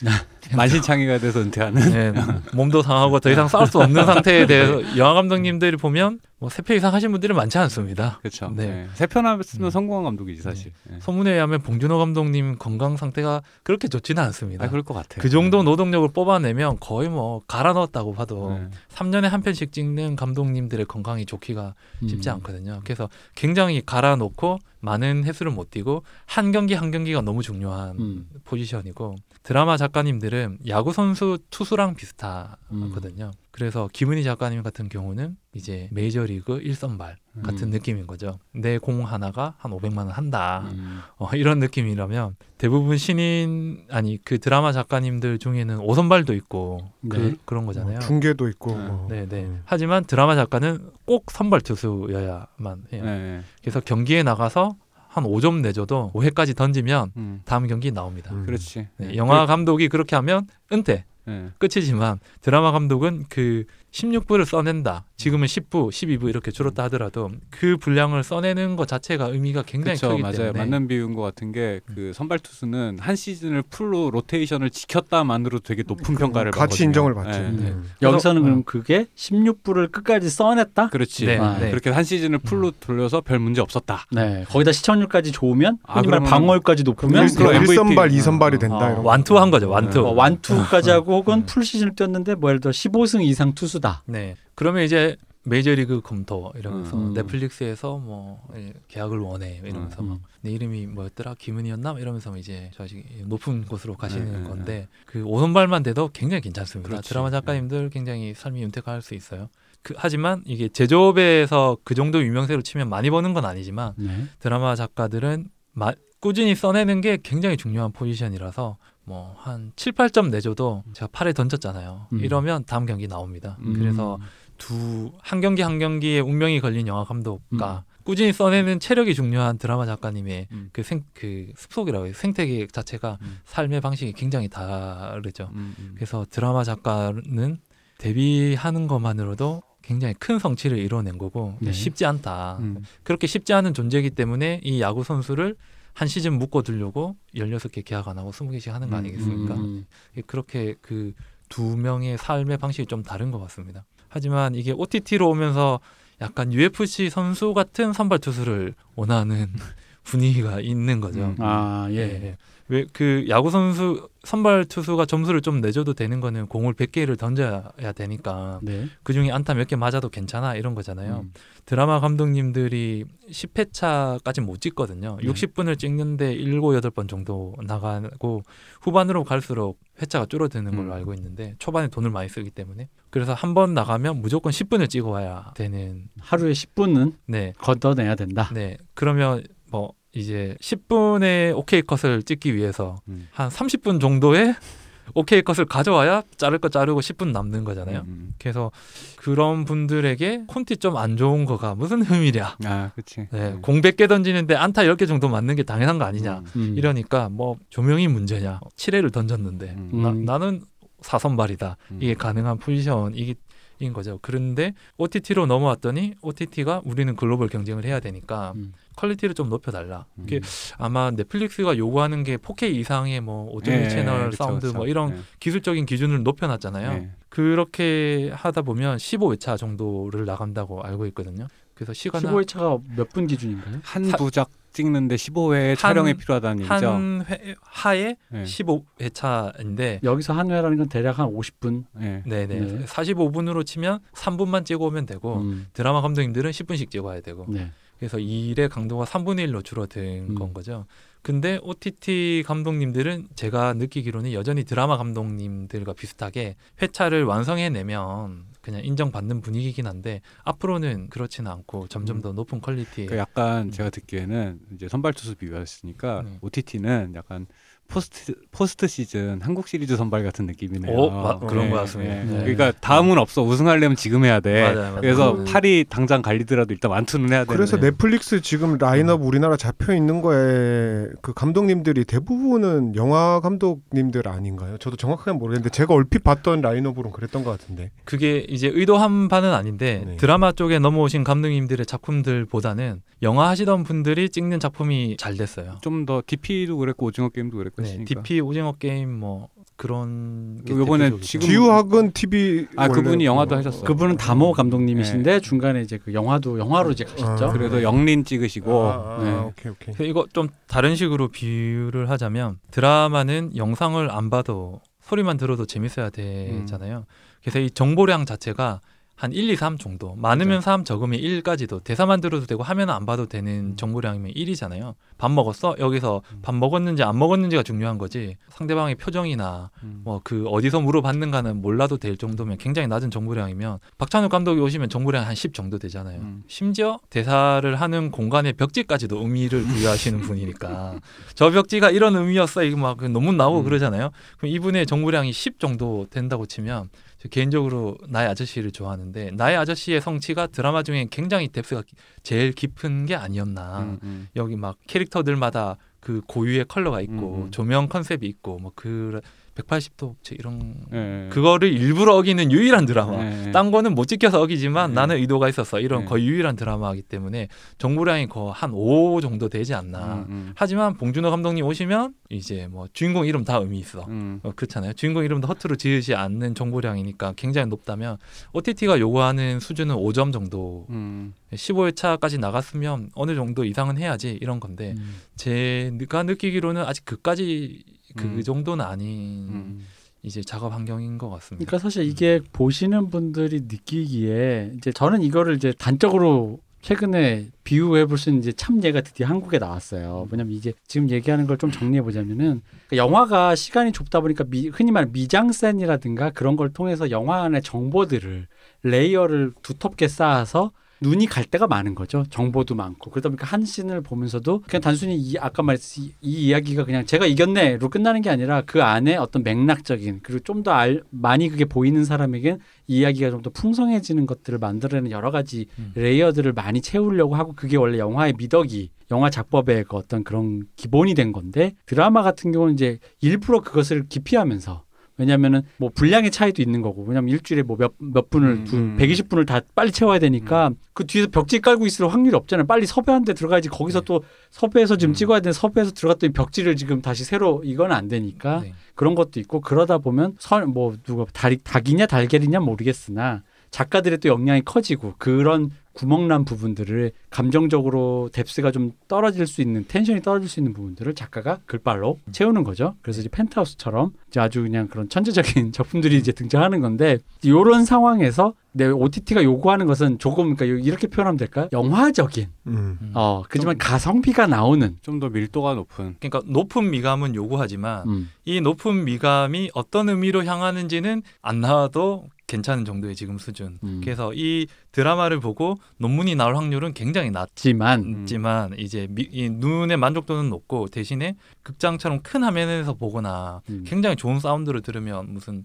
만신창이가 0.56 1.18
돼서 1.18 1.40
은퇴하는. 1.40 1.90
네, 1.92 2.12
몸도 2.54 2.82
상하고 2.82 3.20
더 3.20 3.30
이상 3.30 3.48
싸울 3.48 3.66
수 3.66 3.80
없는 3.80 4.04
상태에 4.06 4.46
대해서 4.46 4.96
영화 4.96 5.14
감독님들이 5.14 5.76
보면 5.76 6.18
뭐 6.38 6.48
세 6.50 6.62
편 6.62 6.76
이상 6.76 6.92
하신 6.92 7.12
분들은 7.12 7.36
많지 7.36 7.56
않습니다. 7.58 8.18
그렇죠. 8.18 8.50
네. 8.54 8.66
네. 8.66 8.88
세편 8.94 9.24
했으면 9.38 9.68
음. 9.68 9.70
성공한 9.70 10.04
감독이지 10.04 10.42
사실. 10.42 10.72
네. 10.84 10.98
소문에 11.00 11.30
의하면 11.32 11.60
봉준호 11.62 11.98
감독님 11.98 12.56
건강 12.58 12.96
상태가 12.96 13.42
그렇게 13.62 13.86
좋지는 13.86 14.20
않습니다. 14.24 14.64
아 14.64 14.68
그럴 14.68 14.82
것 14.82 14.92
같아요. 14.94 15.22
그 15.22 15.30
정도 15.30 15.62
노동력을 15.62 16.08
뽑아내면 16.12 16.78
거의 16.80 17.08
뭐 17.08 17.42
갈아 17.46 17.72
넣었다고 17.72 18.14
봐도 18.14 18.58
네. 18.58 18.68
3년에 18.92 19.28
한 19.28 19.42
편씩 19.42 19.72
찍는 19.72 20.16
감독님들의 20.16 20.86
건강이 20.86 21.26
좋기가 21.26 21.74
쉽지 22.08 22.28
음. 22.28 22.34
않거든요. 22.34 22.80
그래서 22.82 23.08
굉장히 23.36 23.80
갈아 23.86 24.16
놓고 24.16 24.58
많은 24.80 25.22
횟수를 25.24 25.52
못 25.52 25.70
뛰고 25.70 26.02
한 26.26 26.50
경기 26.50 26.74
한 26.74 26.90
경기가 26.90 27.20
너무 27.20 27.42
중요한 27.42 27.96
음. 28.00 28.26
포지션이고 28.44 29.14
드라마 29.44 29.76
작가님들 29.76 30.31
은 30.32 30.58
야구 30.68 30.92
선수 30.92 31.38
투수랑 31.50 31.94
비슷하거든요. 31.94 33.30
그래서 33.50 33.88
김은희 33.92 34.24
작가님 34.24 34.62
같은 34.62 34.88
경우는 34.88 35.36
이제 35.52 35.88
메이저리그 35.92 36.60
1선발 36.60 37.16
같은 37.42 37.64
음. 37.64 37.70
느낌인 37.70 38.06
거죠. 38.06 38.38
내 38.54 38.78
공 38.78 39.06
하나가 39.06 39.54
한 39.58 39.72
500만 39.72 39.98
원 39.98 40.08
한다. 40.10 40.64
음. 40.72 41.00
어, 41.18 41.28
이런 41.34 41.58
느낌이라면 41.58 42.36
대부분 42.56 42.96
신인 42.96 43.84
아니 43.90 44.18
그 44.24 44.38
드라마 44.38 44.72
작가님들 44.72 45.38
중에는 45.38 45.78
5선발도 45.78 46.34
있고 46.38 46.78
네. 47.02 47.34
그, 47.44 47.54
뭐 47.54 47.66
거잖아요. 47.66 47.98
중계도 48.00 48.48
있고 48.48 48.76
네. 48.78 48.86
뭐. 48.86 49.06
네, 49.10 49.26
네. 49.28 49.44
음. 49.44 49.62
하지만 49.66 50.04
드라마 50.04 50.34
작가는 50.34 50.90
꼭 51.04 51.30
선발 51.30 51.60
투수여야만 51.60 52.84
해요. 52.92 53.04
네. 53.04 53.42
그래서 53.60 53.80
경기에 53.80 54.22
나가서 54.22 54.76
한 55.12 55.24
5점 55.24 55.60
내줘도 55.60 56.10
5회까지 56.14 56.56
던지면 56.56 57.12
음. 57.18 57.42
다음 57.44 57.66
경기 57.66 57.92
나옵니다. 57.92 58.32
음. 58.32 58.46
그렇지. 58.46 58.88
네, 58.96 59.16
영화 59.16 59.44
감독이 59.44 59.88
그렇게 59.88 60.16
하면 60.16 60.46
은퇴 60.72 61.04
네. 61.26 61.50
끝이지만 61.58 62.18
드라마 62.40 62.72
감독은 62.72 63.26
그 63.28 63.64
16부를 63.92 64.44
써낸다. 64.46 65.04
지금은 65.18 65.46
10부, 65.46 65.90
12부 65.90 66.28
이렇게 66.28 66.50
줄었다 66.50 66.84
하더라도 66.84 67.30
그 67.50 67.76
분량을 67.76 68.24
써내는 68.24 68.74
것 68.76 68.88
자체가 68.88 69.26
의미가 69.26 69.62
굉장히 69.62 69.98
그렇죠, 69.98 70.08
크기 70.10 70.22
맞아요. 70.22 70.36
때문에 70.52 70.58
맞는 70.58 70.88
비유인 70.88 71.14
것 71.14 71.22
같은 71.22 71.52
게 71.52 71.80
그 71.86 72.12
선발 72.14 72.38
투수는 72.40 72.98
한 73.00 73.14
시즌을 73.16 73.62
full로 73.70 74.10
로테이션을 74.10 74.70
지켰다만으로 74.70 75.60
되게 75.60 75.82
높은 75.86 76.16
평가를 76.16 76.50
같이 76.50 76.60
받거든요. 76.60 76.86
인정을 76.86 77.14
받지. 77.14 77.38
네. 77.38 77.50
네. 77.50 77.70
음. 77.70 77.90
여기서는 78.00 78.42
그럼 78.42 78.62
그게 78.64 79.06
16부를 79.14 79.92
끝까지 79.92 80.28
써냈다? 80.30 80.88
그렇지. 80.88 81.26
네, 81.26 81.38
아, 81.38 81.58
네. 81.58 81.70
그렇게 81.70 81.90
한 81.90 82.02
시즌을 82.04 82.38
full로 82.38 82.70
돌려서 82.80 83.20
별 83.20 83.38
문제 83.38 83.60
없었다. 83.60 84.06
네. 84.10 84.44
거기다 84.48 84.72
시청률까지 84.72 85.32
좋으면 85.32 85.78
아, 85.84 86.00
그러면은- 86.02 86.24
방어율까지 86.24 86.82
높으면 86.84 87.28
일- 87.28 87.34
그럼 87.36 87.54
MVP. 87.54 87.74
1선발, 87.76 88.12
2선발이 88.12 88.58
된다 88.60 88.76
어. 88.76 88.84
이런 88.84 88.94
거. 88.96 89.02
완투 89.02 89.38
한 89.38 89.50
거죠. 89.50 89.68
완투. 89.68 90.00
네. 90.00 90.08
어, 90.08 90.12
완투까지 90.12 90.90
하고 90.90 91.16
혹은 91.18 91.34
음. 91.40 91.46
full 91.46 91.64
시즌을 91.64 91.94
뛰었는데 91.94 92.34
뭐 92.36 92.50
예를 92.50 92.60
들어 92.60 92.70
15승 92.72 93.22
이상 93.22 93.52
투수 93.54 93.80
다. 93.82 94.02
네. 94.06 94.36
그러면 94.54 94.84
이제 94.84 95.16
메이저리그 95.44 96.00
검토 96.02 96.52
이러면서 96.56 96.96
음. 96.96 97.14
넷플릭스에서 97.14 97.98
뭐 97.98 98.46
예, 98.54 98.72
계약을 98.88 99.18
원해 99.18 99.60
이러면서 99.64 100.02
음. 100.02 100.20
막내 100.42 100.54
이름이 100.54 100.86
뭐였더라 100.86 101.34
김은이었나 101.38 101.96
이러면서 101.98 102.36
이제 102.36 102.70
저 102.74 102.84
아직 102.84 103.04
높은 103.26 103.64
곳으로 103.66 103.96
가시는 103.96 104.32
네, 104.32 104.38
네, 104.38 104.44
건데 104.44 104.88
그 105.04 105.22
오선발만 105.24 105.82
돼도 105.82 106.10
굉장히 106.12 106.42
괜찮습니다. 106.42 106.88
그렇지. 106.88 107.08
드라마 107.08 107.30
작가님들 107.30 107.90
굉장히 107.90 108.34
삶이 108.34 108.62
윤택할 108.62 109.02
수 109.02 109.14
있어요. 109.14 109.48
그, 109.82 109.94
하지만 109.96 110.42
이게 110.46 110.68
제조업에서 110.68 111.76
그 111.82 111.96
정도 111.96 112.22
유명세로 112.22 112.62
치면 112.62 112.88
많이 112.88 113.10
버는 113.10 113.34
건 113.34 113.44
아니지만 113.44 113.94
네. 113.96 114.26
드라마 114.38 114.76
작가들은 114.76 115.48
마, 115.72 115.92
꾸준히 116.20 116.54
써내는 116.54 117.00
게 117.00 117.18
굉장히 117.20 117.56
중요한 117.56 117.90
포지션이라서 117.90 118.76
뭐 119.04 119.34
한 119.36 119.72
7, 119.76 119.92
8점 119.92 120.30
내줘도 120.30 120.82
제가 120.92 121.08
팔에 121.12 121.32
던졌잖아요. 121.32 122.06
음. 122.12 122.20
이러면 122.20 122.64
다음 122.64 122.86
경기 122.86 123.08
나옵니다. 123.08 123.56
음. 123.60 123.72
그래서 123.74 124.18
두 124.58 125.10
한 125.20 125.40
경기 125.40 125.62
한 125.62 125.78
경기에 125.78 126.20
운명이 126.20 126.60
걸린 126.60 126.86
영화 126.86 127.04
감독과 127.04 127.84
음. 127.86 127.92
꾸준히 128.04 128.32
써내는 128.32 128.80
체력이 128.80 129.14
중요한 129.14 129.58
드라마 129.58 129.86
작가님의 129.86 130.48
음. 130.52 130.70
그생그 130.72 131.52
습속이라고 131.56 132.06
해요. 132.06 132.14
생태계 132.16 132.66
자체가 132.68 133.18
음. 133.22 133.38
삶의 133.44 133.80
방식이 133.80 134.12
굉장히 134.12 134.48
다르죠. 134.48 135.50
음, 135.54 135.74
음. 135.78 135.92
그래서 135.94 136.26
드라마 136.30 136.64
작가는 136.64 137.58
데뷔하는 137.98 138.86
것만으로도 138.88 139.62
굉장히 139.82 140.14
큰 140.14 140.38
성취를 140.38 140.78
이뤄낸 140.78 141.18
거고 141.18 141.56
네. 141.60 141.72
쉽지 141.72 142.04
않다. 142.06 142.58
음. 142.60 142.82
그렇게 143.02 143.26
쉽지 143.26 143.52
않은 143.52 143.74
존재이기 143.74 144.10
때문에 144.10 144.60
이 144.62 144.80
야구 144.80 145.02
선수를 145.04 145.56
한 145.94 146.08
시즌 146.08 146.34
묶어 146.38 146.62
두려고 146.62 147.16
16개 147.34 147.84
계약 147.84 148.08
안 148.08 148.18
하고 148.18 148.32
20개씩 148.32 148.70
하는 148.70 148.88
거 148.88 148.96
음, 148.96 148.98
아니겠습니까? 148.98 149.54
음. 149.54 149.86
그렇게 150.26 150.74
그 150.80 151.12
두 151.52 151.76
명의 151.76 152.16
삶의 152.16 152.56
방식이 152.56 152.86
좀 152.86 153.02
다른 153.02 153.30
것 153.30 153.38
같습니다. 153.40 153.84
하지만 154.08 154.54
이게 154.54 154.72
OTT로 154.72 155.28
오면서 155.28 155.80
약간 156.22 156.50
UFC 156.50 157.10
선수 157.10 157.52
같은 157.52 157.92
선발 157.92 158.20
투수를 158.20 158.74
원하는 158.94 159.52
분위기가 160.02 160.60
있는 160.60 161.02
거죠. 161.02 161.20
음. 161.20 161.36
아 161.40 161.88
예. 161.90 161.96
예. 161.96 162.36
왜 162.72 162.86
그 162.92 163.26
야구 163.28 163.50
선수 163.50 164.08
선발 164.24 164.64
투수가 164.66 165.04
점수를 165.06 165.40
좀 165.40 165.60
내줘도 165.60 165.94
되는 165.94 166.20
거는 166.20 166.46
공을 166.46 166.74
100개를 166.74 167.18
던져야 167.18 167.72
되니까 167.94 168.60
네. 168.62 168.86
그 169.02 169.12
중에 169.12 169.30
안타 169.30 169.52
몇 169.54 169.66
개 169.66 169.76
맞아도 169.76 170.08
괜찮아 170.08 170.54
이런 170.54 170.74
거잖아요. 170.74 171.22
음. 171.24 171.32
드라마 171.66 172.00
감독님들이 172.00 173.04
10회차까지 173.30 174.40
못 174.42 174.60
찍거든요. 174.60 175.18
네. 175.22 175.28
60분을 175.28 175.78
찍는데 175.78 176.34
7, 176.36 176.60
8번 176.60 177.08
정도 177.08 177.54
나가고 177.62 178.42
후반으로 178.80 179.24
갈수록 179.24 179.78
회차가 180.00 180.26
줄어드는 180.26 180.74
걸로 180.74 180.88
음. 180.88 180.92
알고 180.92 181.14
있는데 181.14 181.54
초반에 181.58 181.88
돈을 181.88 182.10
많이 182.10 182.28
쓰기 182.28 182.50
때문에 182.50 182.88
그래서 183.10 183.34
한 183.34 183.52
번 183.54 183.74
나가면 183.74 184.22
무조건 184.22 184.50
10분을 184.50 184.88
찍어 184.88 185.10
와야 185.10 185.52
되는 185.54 186.08
하루에 186.20 186.52
10분은 186.52 187.14
네. 187.26 187.52
걷어내야 187.58 188.14
된다. 188.14 188.48
네. 188.54 188.78
그러면 188.94 189.44
뭐 189.70 189.92
이제 190.14 190.56
10분의 190.60 191.56
오케이 191.56 191.82
컷을 191.82 192.22
찍기 192.22 192.54
위해서 192.54 193.00
음. 193.08 193.28
한 193.32 193.48
30분 193.48 194.00
정도의 194.00 194.54
오케이 195.14 195.42
컷을 195.42 195.64
가져와야 195.64 196.22
자를 196.36 196.58
거 196.58 196.68
자르고 196.68 197.00
10분 197.00 197.32
남는 197.32 197.64
거잖아요. 197.64 198.04
음. 198.06 198.34
그래서 198.38 198.70
그런 199.16 199.64
분들에게 199.64 200.44
콘티 200.46 200.76
좀 200.76 200.96
안 200.96 201.16
좋은 201.16 201.44
거가 201.44 201.74
무슨 201.74 202.04
의미냐. 202.08 202.56
아, 202.64 202.90
그렇지. 202.94 203.26
네, 203.32 203.56
공 203.62 203.80
100개 203.80 204.08
던지는데 204.08 204.54
안타 204.54 204.82
10개 204.82 205.08
정도 205.08 205.28
맞는 205.28 205.56
게 205.56 205.64
당연한 205.64 205.98
거 205.98 206.04
아니냐. 206.04 206.42
음. 206.56 206.74
이러니까 206.76 207.28
뭐 207.30 207.56
조명이 207.70 208.06
문제냐. 208.08 208.60
7회를 208.76 209.12
던졌는데 209.12 209.74
음. 209.76 209.90
음. 209.92 210.02
나, 210.24 210.38
나는 210.38 210.62
사선발이다. 211.00 211.76
음. 211.90 211.98
이게 212.00 212.14
가능한 212.14 212.58
포지션이 212.58 213.34
인 213.82 213.92
거죠. 213.92 214.18
그런데 214.22 214.74
OTT로 214.96 215.46
넘어왔더니 215.46 216.14
OTT가 216.22 216.82
우리는 216.84 217.14
글로벌 217.16 217.48
경쟁을 217.48 217.84
해야 217.84 217.98
되니까 218.00 218.52
음. 218.56 218.72
퀄리티를 218.96 219.34
좀 219.34 219.48
높여달라. 219.48 220.06
음. 220.18 220.24
이게 220.26 220.40
아마 220.78 221.10
넷플릭스가 221.10 221.76
요구하는 221.76 222.22
게 222.22 222.36
4K 222.36 222.72
이상의 222.74 223.20
뭐5.1 223.20 223.68
예, 223.84 223.88
채널 223.88 224.30
그쵸, 224.30 224.44
사운드 224.44 224.66
그쵸. 224.68 224.78
뭐 224.78 224.86
이런 224.86 225.12
예. 225.16 225.20
기술적인 225.40 225.86
기준을 225.86 226.22
높여놨잖아요. 226.22 226.90
예. 226.92 227.10
그렇게 227.28 228.30
하다 228.34 228.62
보면 228.62 228.98
15회차 228.98 229.56
정도를 229.58 230.24
나간다고 230.24 230.82
알고 230.82 231.06
있거든요. 231.06 231.48
그래서 231.74 231.92
시간 231.92 232.22
15회차가 232.22 232.80
몇 232.96 233.08
분 233.12 233.26
기준인가요? 233.26 233.80
한 233.82 234.04
사- 234.04 234.16
부작 234.16 234.50
찍는데 234.72 235.16
15회 235.16 235.68
한- 235.68 235.76
촬영이 235.76 236.14
필요하다는 236.14 236.58
얘기죠. 236.64 236.88
한 236.90 237.24
회, 237.28 237.54
하에 237.62 238.16
예. 238.34 238.42
15회차인데 238.44 240.02
여기서 240.02 240.32
한 240.32 240.50
회라는 240.50 240.78
건 240.78 240.88
대략 240.88 241.18
한 241.18 241.28
50분. 241.28 241.84
예. 242.00 242.22
네네 242.26 242.46
네. 242.46 242.84
45분으로 242.86 243.64
치면 243.64 244.00
3분만 244.14 244.64
찍어오면 244.64 245.06
되고 245.06 245.36
음. 245.38 245.66
드라마 245.72 246.00
감독님들은 246.00 246.50
10분씩 246.50 246.90
찍어야 246.90 247.20
되고 247.20 247.46
네. 247.48 247.70
그래서 247.98 248.18
이 248.18 248.48
일의 248.48 248.68
강도가 248.68 249.04
3분의 249.04 249.46
1로 249.48 249.64
줄어든 249.64 250.26
음. 250.30 250.34
건 250.34 250.52
거죠. 250.52 250.86
근데 251.22 251.58
OTT 251.62 252.42
감독님들은 252.46 253.28
제가 253.36 253.74
느끼기로는 253.74 254.32
여전히 254.32 254.64
드라마 254.64 254.96
감독님들과 254.96 255.92
비슷하게 255.92 256.56
회차를 256.82 257.22
완성해내면 257.24 258.44
그냥 258.62 258.82
인정받는 258.84 259.40
분위기긴 259.42 259.86
한데 259.86 260.22
앞으로는 260.44 261.08
그렇지는 261.10 261.50
않고 261.50 261.88
점점 261.88 262.18
음. 262.18 262.22
더 262.22 262.32
높은 262.32 262.60
퀄리티의 262.60 263.08
그 263.08 263.16
약간 263.16 263.66
음. 263.66 263.70
제가 263.70 263.90
듣기에는 263.90 264.60
이제 264.74 264.88
선발 264.88 265.12
투수 265.12 265.34
비교했으니까 265.34 266.22
네. 266.22 266.38
OTT는 266.40 267.14
약간 267.14 267.46
포스트 267.92 268.34
포스트 268.50 268.86
시즌 268.88 269.40
한국 269.42 269.68
시리즈 269.68 269.96
선발 269.96 270.24
같은 270.24 270.46
느낌이네요. 270.46 270.96
오, 270.96 271.10
마- 271.10 271.38
그런 271.38 271.66
예, 271.66 271.70
것 271.70 271.76
같습니다. 271.76 272.20
예. 272.20 272.24
네. 272.24 272.38
그러니까 272.40 272.72
다음은 272.80 273.18
없어. 273.18 273.42
우승하려면 273.42 273.96
지금 273.96 274.24
해야 274.24 274.40
돼. 274.40 274.62
맞아요, 274.62 274.76
맞아요. 274.76 275.00
그래서 275.00 275.32
음. 275.34 275.44
팔이 275.44 275.84
당장 275.90 276.22
갈리더라도 276.22 276.72
일단 276.72 276.90
완투는 276.90 277.30
해야 277.32 277.44
돼. 277.44 277.54
그래서 277.54 277.78
넷플릭스 277.78 278.40
지금 278.40 278.78
라인업 278.78 279.20
음. 279.20 279.26
우리나라 279.26 279.56
잡혀 279.58 279.94
있는 279.94 280.22
거에 280.22 281.08
그 281.20 281.32
감독님들이 281.34 282.04
대부분은 282.04 282.96
영화 282.96 283.40
감독님들 283.40 284.26
아닌가요? 284.26 284.78
저도 284.78 284.96
정확하게 284.96 285.32
모르겠는데 285.36 285.68
제가 285.70 285.92
얼핏 285.92 286.24
봤던 286.24 286.62
라인업으로는 286.62 287.12
그랬던 287.12 287.44
것 287.44 287.50
같은데. 287.50 287.90
그게 288.04 288.38
이제 288.48 288.68
의도한 288.72 289.28
바는 289.28 289.52
아닌데 289.52 290.02
네. 290.06 290.16
드라마 290.16 290.52
쪽에 290.52 290.78
넘어오신 290.78 291.24
감독님들의 291.24 291.84
작품들보다는 291.86 293.02
영화 293.22 293.48
하시던 293.50 293.84
분들이 293.84 294.28
찍는 294.30 294.60
작품이 294.60 295.16
잘 295.18 295.36
됐어요. 295.36 295.76
좀 295.82 296.02
더 296.06 296.20
DP도 296.26 296.78
그랬고 296.78 297.06
오징어 297.06 297.28
게임도 297.28 297.58
그랬고 297.58 297.81
네. 297.82 298.04
DP 298.04 298.40
오징어 298.40 298.72
게임 298.78 299.10
뭐 299.18 299.48
그런 299.76 300.62
게 300.64 300.72
요번에. 300.74 301.18
지금- 301.20 301.46
지우학은 301.46 302.12
TV 302.12 302.66
아, 302.76 302.88
그분이 302.88 303.24
영화도 303.24 303.54
어, 303.54 303.58
하셨어요. 303.58 303.84
그분은 303.84 304.16
다모 304.16 304.52
감독님이신데 304.52 305.30
네. 305.32 305.40
중간에 305.40 305.82
이제 305.82 305.98
그 305.98 306.12
영화도 306.14 306.58
영화로 306.58 306.92
이제 306.92 307.04
가셨죠. 307.04 307.46
아. 307.46 307.52
그래도 307.52 307.82
영린 307.82 308.24
찍으시고 308.24 308.82
아, 308.84 309.16
아, 309.18 309.24
네. 309.24 309.32
오케이 309.32 309.72
오케이. 309.72 310.08
이거 310.08 310.26
좀 310.32 310.48
다른 310.68 310.94
식으로 310.94 311.28
비유를 311.28 312.10
하자면 312.10 312.58
드라마는 312.70 313.56
영상을 313.56 314.10
안 314.10 314.30
봐도 314.30 314.80
소리만 315.00 315.36
들어도 315.36 315.66
재밌어야 315.66 316.10
되잖아요. 316.10 317.04
그래서 317.42 317.58
이 317.58 317.70
정보량 317.70 318.24
자체가 318.24 318.80
한 319.14 319.32
1, 319.32 319.50
2, 319.50 319.56
3 319.56 319.78
정도. 319.78 320.14
많으면 320.16 320.60
3, 320.60 320.84
적으면 320.84 321.20
1까지도. 321.20 321.84
대사만 321.84 322.20
들어도 322.20 322.46
되고 322.46 322.62
화면 322.62 322.90
안 322.90 323.06
봐도 323.06 323.26
되는 323.26 323.76
정보량이면 323.76 324.32
1이잖아요. 324.32 324.94
밥 325.16 325.30
먹었어? 325.30 325.76
여기서 325.78 326.22
밥 326.42 326.54
먹었는지 326.56 327.04
안 327.04 327.18
먹었는지가 327.18 327.62
중요한 327.62 327.98
거지. 327.98 328.36
상대방의 328.48 328.96
표정이나 328.96 329.70
음. 329.84 330.00
뭐그 330.04 330.48
어디서 330.48 330.80
물어봤는가는 330.80 331.62
몰라도 331.62 331.98
될 331.98 332.16
정도면 332.16 332.58
굉장히 332.58 332.88
낮은 332.88 333.12
정보량이면 333.12 333.78
박찬욱 333.98 334.30
감독이 334.30 334.60
오시면 334.60 334.88
정보량 334.88 335.24
한 335.26 335.34
10 335.36 335.54
정도 335.54 335.78
되잖아요. 335.78 336.20
음. 336.20 336.42
심지어 336.48 336.98
대사를 337.10 337.74
하는 337.80 338.10
공간의 338.10 338.54
벽지까지도 338.54 339.18
의미를 339.20 339.62
부여하시는 339.62 340.20
분이니까 340.22 341.00
저 341.34 341.50
벽지가 341.50 341.90
이런 341.90 342.16
의미였어 342.16 342.62
이거 342.64 342.76
막 342.76 343.08
논문 343.10 343.36
나오고 343.36 343.60
음. 343.60 343.64
그러잖아요. 343.64 344.10
그럼 344.38 344.52
이분의 344.52 344.86
정보량이 344.86 345.32
10 345.32 345.58
정도 345.60 346.06
된다고 346.10 346.46
치면 346.46 346.90
저 347.11 347.11
개인적으로 347.28 347.96
나의 348.08 348.28
아저씨를 348.28 348.70
좋아하는데 348.72 349.30
나의 349.32 349.56
아저씨의 349.56 350.00
성취가 350.00 350.48
드라마 350.48 350.82
중에 350.82 351.06
굉장히 351.10 351.48
뎁스가 351.48 351.82
기- 351.82 351.94
제일 352.22 352.52
깊은 352.52 353.06
게 353.06 353.14
아니었나. 353.14 353.80
음, 353.80 353.98
음. 354.02 354.28
여기 354.36 354.56
막 354.56 354.76
캐릭터들마다 354.86 355.76
그 356.00 356.20
고유의 356.26 356.64
컬러가 356.66 357.00
있고 357.02 357.34
음, 357.36 357.42
음. 357.44 357.50
조명 357.50 357.88
컨셉이 357.88 358.26
있고 358.26 358.58
뭐 358.58 358.72
그 358.74 359.20
180도 359.54 360.14
이런 360.30 360.76
예, 360.92 361.26
예. 361.26 361.28
그거를 361.28 361.72
일부러 361.72 362.14
어기는 362.16 362.50
유일한 362.50 362.86
드라마. 362.86 363.22
예, 363.22 363.46
예. 363.48 363.50
딴 363.52 363.70
거는 363.70 363.94
못 363.94 364.06
지켜서 364.06 364.40
어기지만 364.40 364.90
네. 364.90 364.94
나는 364.94 365.16
의도가 365.16 365.48
있었어. 365.48 365.80
이런 365.80 366.00
네. 366.02 366.06
거의 366.06 366.26
유일한 366.26 366.56
드라마이기 366.56 367.02
때문에 367.02 367.48
정보량이 367.78 368.28
거의 368.28 368.52
한5 368.52 369.20
정도 369.20 369.48
되지 369.48 369.74
않나. 369.74 370.14
음, 370.14 370.26
음. 370.28 370.52
하지만 370.54 370.96
봉준호 370.96 371.30
감독님 371.30 371.64
오시면 371.66 372.14
이제 372.30 372.66
뭐 372.70 372.86
주인공 372.92 373.26
이름 373.26 373.44
다 373.44 373.58
의미 373.58 373.78
있어. 373.78 374.06
음. 374.08 374.40
어, 374.42 374.52
그렇잖아요. 374.56 374.94
주인공 374.94 375.24
이름도 375.24 375.46
허투루 375.48 375.76
지으지 375.76 376.14
않는 376.14 376.54
정보량이니까 376.54 377.34
굉장히 377.36 377.68
높다면 377.68 378.16
OTT가 378.52 378.98
요구하는 379.00 379.60
수준은 379.60 379.94
5점 379.96 380.32
정도. 380.32 380.86
음. 380.90 381.34
15회차까지 381.52 382.40
나갔으면 382.40 383.10
어느 383.14 383.34
정도 383.34 383.64
이상은 383.64 383.98
해야지 383.98 384.38
이런 384.40 384.58
건데 384.58 384.94
음. 384.96 385.16
제가 385.36 386.22
느끼기로는 386.22 386.82
아직 386.82 387.04
그까지 387.04 387.84
그 388.16 388.24
음. 388.24 388.42
정도는 388.42 388.84
아닌 388.84 389.48
음. 389.48 389.86
이제 390.22 390.40
작업 390.42 390.72
환경인 390.72 391.18
것 391.18 391.30
같습니다. 391.30 391.66
그러니까 391.66 391.78
사실 391.82 392.04
이게 392.04 392.40
보시는 392.52 393.10
분들이 393.10 393.62
느끼기에 393.62 394.72
이제 394.76 394.92
저는 394.92 395.22
이거를 395.22 395.56
이제 395.56 395.72
단적으로 395.78 396.60
최근에 396.82 397.50
비유해 397.62 398.06
볼 398.06 398.18
수 398.18 398.28
있는 398.30 398.42
이제 398.42 398.52
참 398.52 398.82
예가 398.82 399.02
드디어 399.02 399.26
한국에 399.28 399.58
나왔어요. 399.58 400.26
뭐냐면 400.28 400.52
이게 400.52 400.72
지금 400.88 401.10
얘기하는 401.10 401.46
걸 401.46 401.56
좀 401.56 401.70
정리해 401.70 402.02
보자면은 402.02 402.60
그러니까 402.88 402.96
영화가 402.96 403.54
시간이 403.54 403.92
좁다 403.92 404.20
보니까 404.20 404.44
미, 404.48 404.68
흔히 404.68 404.90
말하는 404.90 405.12
미장센이라든가 405.12 406.30
그런 406.30 406.56
걸 406.56 406.72
통해서 406.72 407.10
영화 407.10 407.42
안의 407.44 407.62
정보들을 407.62 408.46
레이어를 408.82 409.52
두텁게 409.62 410.08
쌓아서 410.08 410.72
눈이 411.02 411.26
갈 411.26 411.44
때가 411.44 411.66
많은 411.66 411.94
거죠. 411.94 412.24
정보도 412.30 412.74
많고 412.74 413.10
그러다 413.10 413.28
보니까 413.28 413.46
한 413.46 413.64
씬을 413.64 414.00
보면서도 414.00 414.62
그냥 414.66 414.80
단순히 414.80 415.16
이 415.16 415.36
아까 415.38 415.62
말했듯이 415.62 416.14
이 416.20 416.46
이야기가 416.46 416.84
그냥 416.84 417.04
제가 417.04 417.26
이겼네로 417.26 417.88
끝나는 417.90 418.22
게 418.22 418.30
아니라 418.30 418.62
그 418.62 418.82
안에 418.82 419.16
어떤 419.16 419.42
맥락적인 419.42 420.20
그리고 420.22 420.40
좀 420.40 420.62
더 420.62 420.72
많이 421.10 421.48
그게 421.48 421.64
보이는 421.64 422.04
사람에겐 422.04 422.60
이 422.86 422.98
이야기가 422.98 423.30
좀 423.30 423.42
더 423.42 423.50
풍성해지는 423.50 424.26
것들을 424.26 424.58
만들어내는 424.60 425.10
여러 425.10 425.30
가지 425.32 425.66
음. 425.78 425.90
레이어들을 425.96 426.52
많이 426.52 426.80
채우려고 426.80 427.34
하고 427.34 427.52
그게 427.56 427.76
원래 427.76 427.98
영화의 427.98 428.34
미덕이 428.38 428.90
영화 429.10 429.28
작법의 429.28 429.84
그 429.88 429.96
어떤 429.96 430.22
그런 430.22 430.62
기본이 430.76 431.14
된 431.14 431.32
건데 431.32 431.74
드라마 431.86 432.22
같은 432.22 432.52
경우는 432.52 432.74
이제 432.74 432.98
일부러 433.20 433.60
그것을 433.60 434.06
기피하면서 434.08 434.84
왜냐면은 435.18 435.62
뭐 435.76 435.90
분량의 435.94 436.30
차이도 436.30 436.62
있는 436.62 436.82
거고 436.82 437.04
왜냐면 437.04 437.28
일주일에 437.28 437.62
뭐 437.62 437.76
몇몇 437.76 438.30
분을 438.30 438.48
음, 438.48 438.64
두 438.64 438.76
음. 438.76 438.96
120분을 438.98 439.46
다 439.46 439.60
빨리 439.74 439.92
채워야 439.92 440.18
되니까 440.18 440.70
그 440.94 441.06
뒤에서 441.06 441.28
벽지 441.30 441.60
깔고 441.60 441.86
있을 441.86 442.08
확률이 442.08 442.34
없잖아요. 442.34 442.66
빨리 442.66 442.86
섭외한 442.86 443.24
데 443.24 443.34
들어가야지 443.34 443.68
거기서 443.68 444.00
네. 444.00 444.04
또 444.06 444.24
섭외해서 444.50 444.96
지금 444.96 445.12
음. 445.12 445.14
찍어야 445.14 445.40
되는 445.40 445.52
섭외해서 445.52 445.92
들어갔더니 445.92 446.32
벽지를 446.32 446.76
지금 446.76 447.02
다시 447.02 447.24
새로 447.24 447.62
이건 447.64 447.92
안 447.92 448.08
되니까 448.08 448.60
네. 448.60 448.74
그런 448.94 449.14
것도 449.14 449.38
있고 449.40 449.60
그러다 449.60 449.98
보면 449.98 450.36
설 450.38 450.62
뭐 450.66 450.94
누가 451.04 451.26
달, 451.32 451.56
닭이냐 451.56 452.06
달걀이냐 452.06 452.60
모르겠으나 452.60 453.42
작가들의 453.70 454.18
또 454.18 454.28
역량이 454.28 454.62
커지고 454.64 455.14
그런 455.18 455.70
구멍난 455.92 456.44
부분들을 456.44 457.12
감정적으로 457.30 458.28
뎁스가 458.32 458.70
좀 458.72 458.92
떨어질 459.08 459.46
수 459.46 459.62
있는 459.62 459.84
텐션이 459.86 460.20
떨어질 460.22 460.48
수 460.48 460.60
있는 460.60 460.72
부분들을 460.74 461.14
작가가 461.14 461.58
글발로 461.66 462.18
채우는 462.30 462.64
거죠. 462.64 462.94
그래서 463.02 463.20
이제 463.20 463.28
펜트하우스처럼 463.30 464.12
이제 464.28 464.40
아주 464.40 464.62
그냥 464.62 464.88
그런 464.88 465.08
천재적인 465.08 465.72
작품들이 465.72 466.16
이제 466.16 466.32
등장하는 466.32 466.80
건데 466.80 467.18
이런 467.42 467.84
상황에서 467.84 468.54
내 468.74 468.86
OTT가 468.86 469.44
요구하는 469.44 469.84
것은 469.86 470.18
조금 470.18 470.56
그러니까 470.56 470.64
이렇게 470.86 471.06
표현하면 471.06 471.36
될까요? 471.36 471.68
영화적인 471.72 472.46
음. 472.68 472.98
음. 473.02 473.12
어 473.14 473.42
그지만 473.48 473.76
가성비가 473.76 474.46
나오는 474.46 474.96
좀 475.02 475.22
더 475.22 475.28
밀도가 475.28 475.74
높은 475.74 476.16
그러니까 476.18 476.42
높은 476.46 476.90
미감은 476.90 477.36
요구하지만 477.36 478.08
음. 478.08 478.30
이 478.44 478.60
높은 478.60 479.04
미감이 479.04 479.70
어떤 479.72 480.08
의미로 480.08 480.42
향하는지는 480.44 481.22
안 481.42 481.60
나와도 481.60 482.24
괜찮은 482.52 482.84
정도의 482.84 483.16
지금 483.16 483.38
수준. 483.38 483.78
음. 483.82 484.02
그래서 484.04 484.32
이 484.34 484.66
드라마를 484.92 485.40
보고 485.40 485.78
논문이 485.96 486.34
나올 486.34 486.54
확률은 486.54 486.92
굉장히 486.92 487.30
지만 487.54 488.12
낮지만 488.12 488.74
이제 488.78 489.06
미, 489.08 489.26
이 489.30 489.48
눈의 489.48 489.96
만족도는 489.96 490.50
높고 490.50 490.88
대신에 490.88 491.34
극장처럼 491.62 492.20
큰 492.22 492.44
화면에서 492.44 492.92
보거나 492.92 493.62
음. 493.70 493.84
굉장히 493.86 494.16
좋은 494.16 494.38
사운드를 494.38 494.82
들으면 494.82 495.32
무슨 495.32 495.64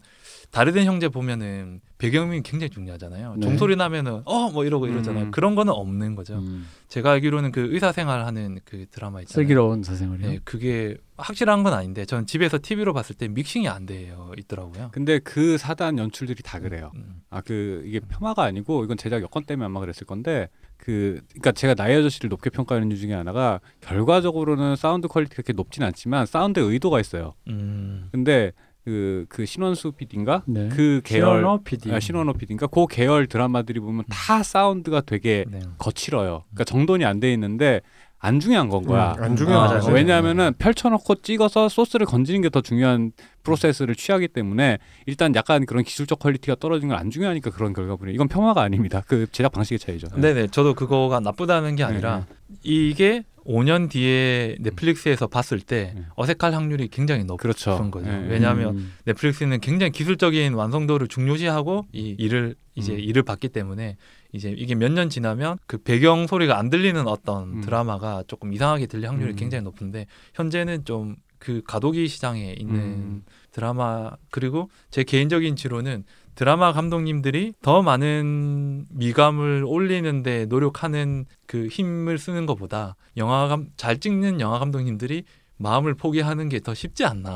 다르된 0.51 0.85
형제 0.85 1.09
보면은 1.09 1.81
배경음이 1.97 2.41
굉장히 2.43 2.69
중요하잖아요. 2.69 3.35
네. 3.37 3.47
종소리 3.47 3.75
나면은 3.75 4.21
어 4.25 4.47
뭐 4.51 4.63
이러고 4.65 4.87
이러잖아요. 4.87 5.25
음. 5.25 5.31
그런 5.31 5.55
거는 5.55 5.73
없는 5.73 6.15
거죠. 6.15 6.35
음. 6.37 6.67
제가 6.87 7.11
알기로는 7.11 7.51
그 7.51 7.67
의사 7.73 7.91
생활하는 7.91 8.59
그 8.63 8.85
드라마 8.91 9.21
있잖아요. 9.21 9.43
슬기로운 9.43 9.83
사생활이요. 9.83 10.27
네, 10.29 10.39
그게 10.43 10.95
확실한 11.17 11.63
건 11.63 11.73
아닌데 11.73 12.05
저는 12.05 12.25
집에서 12.27 12.59
TV로 12.61 12.93
봤을 12.93 13.15
때 13.15 13.27
믹싱이 13.27 13.67
안 13.67 13.85
돼요 13.85 14.31
있더라고요. 14.37 14.89
근데 14.93 15.19
그 15.19 15.57
사단 15.57 15.97
연출들이 15.97 16.43
다 16.43 16.59
그래요. 16.59 16.91
음. 16.95 17.21
아그 17.29 17.83
이게 17.85 17.99
폄하가 17.99 18.43
아니고 18.43 18.83
이건 18.83 18.95
제작 18.97 19.21
여건 19.21 19.43
때문에 19.45 19.65
아마 19.65 19.79
그랬을 19.79 20.05
건데 20.05 20.49
그 20.77 21.21
그러니까 21.29 21.51
제가 21.51 21.73
나의 21.75 21.97
아저씨를 21.97 22.29
높게 22.29 22.49
평가하는 22.51 22.91
이유 22.91 22.97
중에 22.99 23.13
하나가 23.13 23.59
결과적으로는 23.81 24.75
사운드 24.75 25.07
퀄리티가 25.07 25.37
그렇게 25.41 25.53
높진 25.53 25.83
않지만 25.83 26.25
사운드에 26.27 26.63
의도가 26.63 26.99
있어요. 26.99 27.33
음. 27.49 28.07
근데 28.11 28.51
그, 28.87 29.25
그 29.27 29.45
신원수 29.45 29.91
PD인가? 29.91 30.43
네. 30.45 30.69
그 30.69 31.01
계열 31.03 31.39
신원호 31.39 31.61
PD. 31.61 31.91
아, 31.91 31.99
신원호 31.99 32.31
PD인가? 32.31 32.67
그 32.67 32.85
계열 32.89 33.27
드라마들이 33.27 33.81
보면 33.81 34.05
다 34.09 34.41
사운드가 34.43 35.01
되게 35.01 35.43
네. 35.51 35.59
거칠어요. 35.77 36.45
그러니까 36.47 36.63
정돈이 36.63 37.03
안 37.03 37.19
돼 37.19 37.33
있는데 37.33 37.81
안 38.19 38.39
중요한 38.39 38.69
건 38.69 38.83
거야. 38.83 39.13
음, 39.17 39.23
안 39.23 39.35
중요하죠. 39.35 39.89
어, 39.89 39.91
왜냐하면은 39.91 40.53
펼쳐놓고 40.57 41.15
찍어서 41.15 41.67
소스를 41.67 42.05
건지는 42.05 42.41
게 42.41 42.47
더 42.49 42.61
중요한 42.61 43.11
프로세스를 43.43 43.93
취하기 43.95 44.29
때문에 44.29 44.77
일단 45.05 45.35
약간 45.35 45.65
그런 45.65 45.83
기술적 45.83 46.19
퀄리티가 46.19 46.55
떨어진 46.55 46.87
건 46.87 46.97
안 46.97 47.09
중요하니까 47.11 47.49
그런 47.51 47.73
결과물이 47.73 48.13
이건 48.13 48.29
폄하가 48.29 48.61
아닙니다. 48.61 49.03
그 49.05 49.27
제작 49.33 49.51
방식의 49.51 49.79
차이죠. 49.79 50.07
네네 50.15 50.47
저도 50.47 50.75
그거가 50.75 51.19
나쁘다는 51.19 51.75
게 51.75 51.83
아니라 51.83 52.25
이게 52.63 53.23
5년 53.47 53.89
뒤에 53.89 54.57
넷플릭스에서 54.59 55.27
봤을 55.27 55.59
때 55.59 55.93
네. 55.95 56.05
어색할 56.15 56.53
확률이 56.53 56.87
굉장히 56.89 57.23
높은 57.23 57.37
그렇죠. 57.37 57.89
거죠. 57.89 58.09
네. 58.09 58.27
왜냐하면 58.29 58.77
음. 58.77 58.93
넷플릭스는 59.05 59.61
굉장히 59.61 59.91
기술적인 59.91 60.53
완성도를 60.53 61.07
중요시하고 61.07 61.85
이 61.93 62.15
일을 62.17 62.55
이제 62.75 62.93
음. 62.93 62.99
일을 62.99 63.23
받기 63.23 63.49
때문에 63.49 63.97
이제 64.33 64.53
이게 64.55 64.75
몇 64.75 64.91
년 64.91 65.09
지나면 65.09 65.57
그 65.65 65.77
배경 65.77 66.27
소리가 66.27 66.57
안 66.57 66.69
들리는 66.69 67.07
어떤 67.07 67.57
음. 67.57 67.61
드라마가 67.61 68.23
조금 68.27 68.53
이상하게 68.53 68.87
들릴 68.87 69.07
확률이 69.07 69.31
음. 69.31 69.35
굉장히 69.35 69.63
높은데 69.63 70.05
현재는 70.33 70.85
좀 70.85 71.15
그 71.39 71.61
가도기 71.65 72.07
시장에 72.07 72.53
있는 72.57 72.75
음. 72.75 73.25
드라마 73.51 74.11
그리고 74.31 74.69
제 74.89 75.03
개인적인 75.03 75.55
지로는 75.55 76.03
드라마 76.37 76.71
감독님들이 76.71 77.53
더 77.63 77.81
많은 77.81 78.85
미감을 78.91 79.63
올리는데 79.65 80.45
노력하는 80.45 81.25
그 81.47 81.65
힘을 81.65 82.19
쓰는 82.19 82.45
것보다 82.45 82.95
영화 83.17 83.47
감, 83.47 83.69
잘 83.75 83.97
찍는 83.99 84.39
영화 84.39 84.59
감독님들이 84.59 85.23
마음을 85.57 85.95
포기하는 85.95 86.47
게 86.47 86.59
더 86.59 86.75
쉽지 86.75 87.05
않나. 87.05 87.31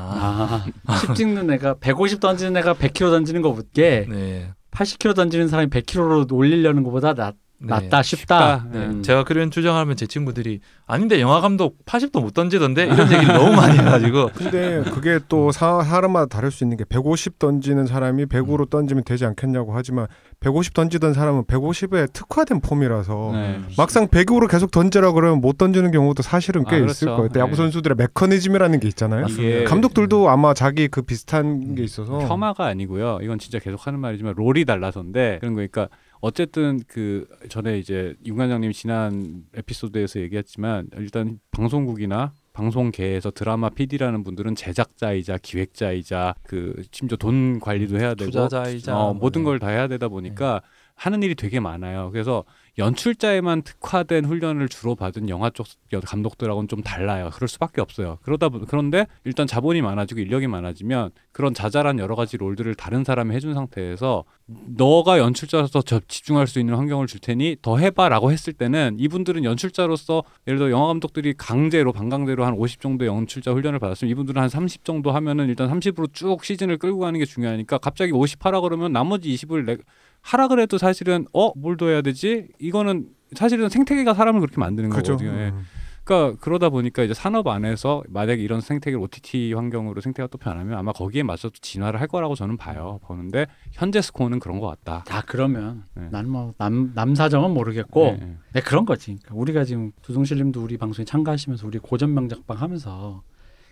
아, 0.86 0.94
10 0.94 1.16
찍는 1.16 1.50
애가 1.50 1.74
150 1.80 2.20
던지는 2.20 2.56
애가 2.58 2.74
100kg 2.74 3.10
던지는 3.10 3.42
거게 3.42 4.06
네. 4.08 4.52
80kg 4.70 5.16
던지는 5.16 5.48
사람이 5.48 5.68
100kg로 5.70 6.32
올리려는 6.32 6.84
것보다 6.84 7.14
낫, 7.14 7.34
네. 7.62 7.68
낫다 7.68 8.02
쉽다. 8.02 8.58
쉽다. 8.58 8.66
네. 8.72 8.86
음. 8.86 9.02
제가 9.02 9.24
그런 9.24 9.50
주장하면 9.50 9.96
제 9.96 10.06
친구들이 10.06 10.60
아닌데 10.86 11.20
영화 11.20 11.40
감독 11.40 11.84
80도 11.86 12.20
못 12.20 12.34
던지던데 12.34 12.84
이런 12.84 13.12
얘기를 13.12 13.34
너무 13.34 13.54
많이 13.54 13.78
해가지고 13.78 14.30
근데 14.34 14.82
그게 14.90 15.20
또 15.28 15.52
사, 15.52 15.82
사람마다 15.82 16.26
다를 16.26 16.50
수 16.50 16.64
있는 16.64 16.76
게 16.76 16.84
150 16.84 17.38
던지는 17.38 17.86
사람이 17.86 18.26
100으로 18.26 18.68
던지면 18.68 19.04
되지 19.04 19.24
않겠냐고 19.26 19.74
하지만 19.74 20.08
150 20.40 20.74
던지던 20.74 21.14
사람은 21.14 21.44
150에 21.44 22.12
특화된 22.12 22.60
폼이라서 22.60 23.30
네. 23.32 23.60
막상 23.78 24.08
100으로 24.08 24.50
계속 24.50 24.70
던지라 24.72 25.12
그러면 25.12 25.40
못 25.40 25.56
던지는 25.56 25.92
경우도 25.92 26.22
사실은 26.22 26.64
꽤 26.64 26.76
아, 26.76 26.78
있을 26.78 27.06
그렇죠. 27.06 27.16
거예요. 27.16 27.28
또 27.28 27.40
야구 27.40 27.50
네. 27.50 27.56
선수들의 27.56 27.96
메커니즘이라는 27.96 28.80
게 28.80 28.88
있잖아요. 28.88 29.26
이게 29.28 29.64
감독들도 29.64 30.28
아마 30.28 30.52
자기 30.52 30.88
그 30.88 31.02
비슷한 31.02 31.74
게 31.74 31.84
있어서 31.84 32.18
폄하가 32.18 32.66
아니고요. 32.66 33.20
이건 33.22 33.38
진짜 33.38 33.58
계속 33.60 33.86
하는 33.86 34.00
말이지만 34.00 34.34
롤이 34.36 34.64
달라서인데 34.64 35.38
그런 35.40 35.54
거니까 35.54 35.88
어쨌든 36.22 36.80
그 36.86 37.26
전에 37.48 37.78
이제 37.78 38.14
윤 38.24 38.36
관장님이 38.36 38.72
지난 38.72 39.42
에피소드에서 39.54 40.20
얘기했지만 40.20 40.86
일단 40.96 41.40
방송국이나 41.50 42.32
방송계에서 42.52 43.32
드라마 43.32 43.68
PD라는 43.70 44.22
분들은 44.22 44.54
제작자이자 44.54 45.38
기획자이자 45.42 46.36
그 46.44 46.80
심지어 46.92 47.16
돈 47.16 47.58
관리도 47.58 47.98
해야 47.98 48.14
되고 48.14 48.30
투자자이자 48.30 48.96
어, 48.96 49.04
뭐, 49.06 49.14
모든 49.14 49.40
네. 49.42 49.46
걸다 49.46 49.68
해야 49.68 49.88
되다 49.88 50.06
보니까 50.06 50.62
하는 50.94 51.24
일이 51.24 51.34
되게 51.34 51.58
많아요. 51.58 52.10
그래서 52.12 52.44
연출자에만 52.78 53.62
특화된 53.62 54.24
훈련을 54.24 54.68
주로 54.68 54.94
받은 54.94 55.28
영화 55.28 55.50
쪽 55.50 55.66
감독들하고는 56.04 56.68
좀 56.68 56.82
달라요. 56.82 57.28
그럴 57.34 57.48
수밖에 57.48 57.80
없어요. 57.82 58.18
그러다 58.22 58.48
보, 58.48 58.60
그런데 58.60 59.06
일단 59.24 59.46
자본이 59.46 59.82
많아지고 59.82 60.20
인력이 60.20 60.46
많아지면 60.46 61.10
그런 61.32 61.52
자잘한 61.52 61.98
여러 61.98 62.14
가지 62.14 62.38
롤들을 62.38 62.74
다른 62.74 63.04
사람이 63.04 63.34
해준 63.34 63.52
상태에서 63.52 64.24
너가 64.46 65.18
연출자로서 65.18 65.82
저 65.82 66.00
집중할 66.08 66.46
수 66.46 66.60
있는 66.60 66.74
환경을 66.74 67.06
줄 67.06 67.20
테니 67.20 67.56
더 67.62 67.78
해봐라고 67.78 68.32
했을 68.32 68.52
때는 68.52 68.96
이분들은 68.98 69.44
연출자로서 69.44 70.24
예를 70.46 70.58
들어 70.58 70.70
영화 70.70 70.86
감독들이 70.88 71.34
강제로 71.36 71.92
반강제로 71.92 72.44
한 72.44 72.54
50 72.54 72.80
정도 72.80 73.06
연출자 73.06 73.52
훈련을 73.52 73.78
받았으면 73.78 74.10
이분들은 74.10 74.40
한 74.40 74.48
30 74.48 74.84
정도 74.84 75.12
하면은 75.12 75.48
일단 75.48 75.70
30으로 75.70 76.12
쭉 76.12 76.44
시즌을 76.44 76.78
끌고 76.78 76.98
가는 77.00 77.18
게 77.18 77.24
중요하니까 77.26 77.78
갑자기 77.78 78.12
50 78.12 78.44
하라 78.44 78.60
그러면 78.60 78.92
나머지 78.92 79.28
20을 79.30 79.64
내 79.64 79.76
하라 80.22 80.48
그래도 80.48 80.78
사실은 80.78 81.26
어뭘 81.32 81.76
더 81.76 81.88
해야 81.88 82.00
되지? 82.00 82.48
이거는 82.58 83.08
사실은 83.34 83.68
생태계가 83.68 84.14
사람을 84.14 84.40
그렇게 84.40 84.58
만드는 84.58 84.90
그죠. 84.90 85.16
거거든요. 85.16 85.38
예. 85.38 85.48
음. 85.50 85.64
그러니까 86.04 86.36
그러다 86.40 86.68
보니까 86.68 87.04
이제 87.04 87.14
산업 87.14 87.46
안에서 87.46 88.02
만약에 88.08 88.42
이런 88.42 88.60
생태계를 88.60 89.00
OTT 89.04 89.52
환경으로 89.52 90.00
생태가 90.00 90.26
또 90.28 90.38
변하면 90.38 90.76
아마 90.76 90.92
거기에 90.92 91.22
맞춰서 91.22 91.52
진화를 91.60 92.00
할 92.00 92.08
거라고 92.08 92.34
저는 92.34 92.56
봐요. 92.56 92.98
보는데 93.04 93.46
현재 93.70 94.00
스코어는 94.02 94.40
그런 94.40 94.58
것 94.58 94.66
같다. 94.66 95.04
다 95.04 95.22
그러면 95.26 95.84
네. 95.94 96.08
나는 96.10 96.30
뭐남 96.30 96.92
남사정은 96.94 97.52
모르겠고 97.52 98.04
네, 98.04 98.16
네. 98.20 98.36
네, 98.54 98.60
그런 98.60 98.84
거지. 98.84 99.16
그러니까 99.22 99.34
우리가 99.36 99.64
지금 99.64 99.92
두둥실님도 100.02 100.60
우리 100.62 100.76
방송에 100.76 101.04
참가하시면서 101.04 101.66
우리 101.68 101.78
고전 101.78 102.14
명작방 102.14 102.60
하면서 102.60 103.22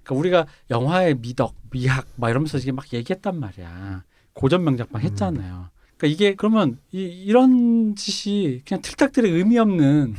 그러니까 0.05 0.15
우리가 0.21 0.47
영화의 0.71 1.17
미덕, 1.17 1.55
미학 1.71 2.07
막 2.15 2.31
이러면서 2.31 2.59
이게 2.59 2.71
막 2.71 2.93
얘기했단 2.93 3.39
말이야. 3.41 4.05
고전 4.35 4.63
명작만 4.63 5.03
했잖아요. 5.03 5.69
그러니까 6.01 6.07
이게 6.07 6.35
그러면 6.35 6.79
이, 6.93 7.03
이런 7.03 7.95
짓이 7.95 8.63
그냥 8.67 8.81
틀딱들의 8.81 9.31
의미 9.31 9.59
없는 9.59 10.15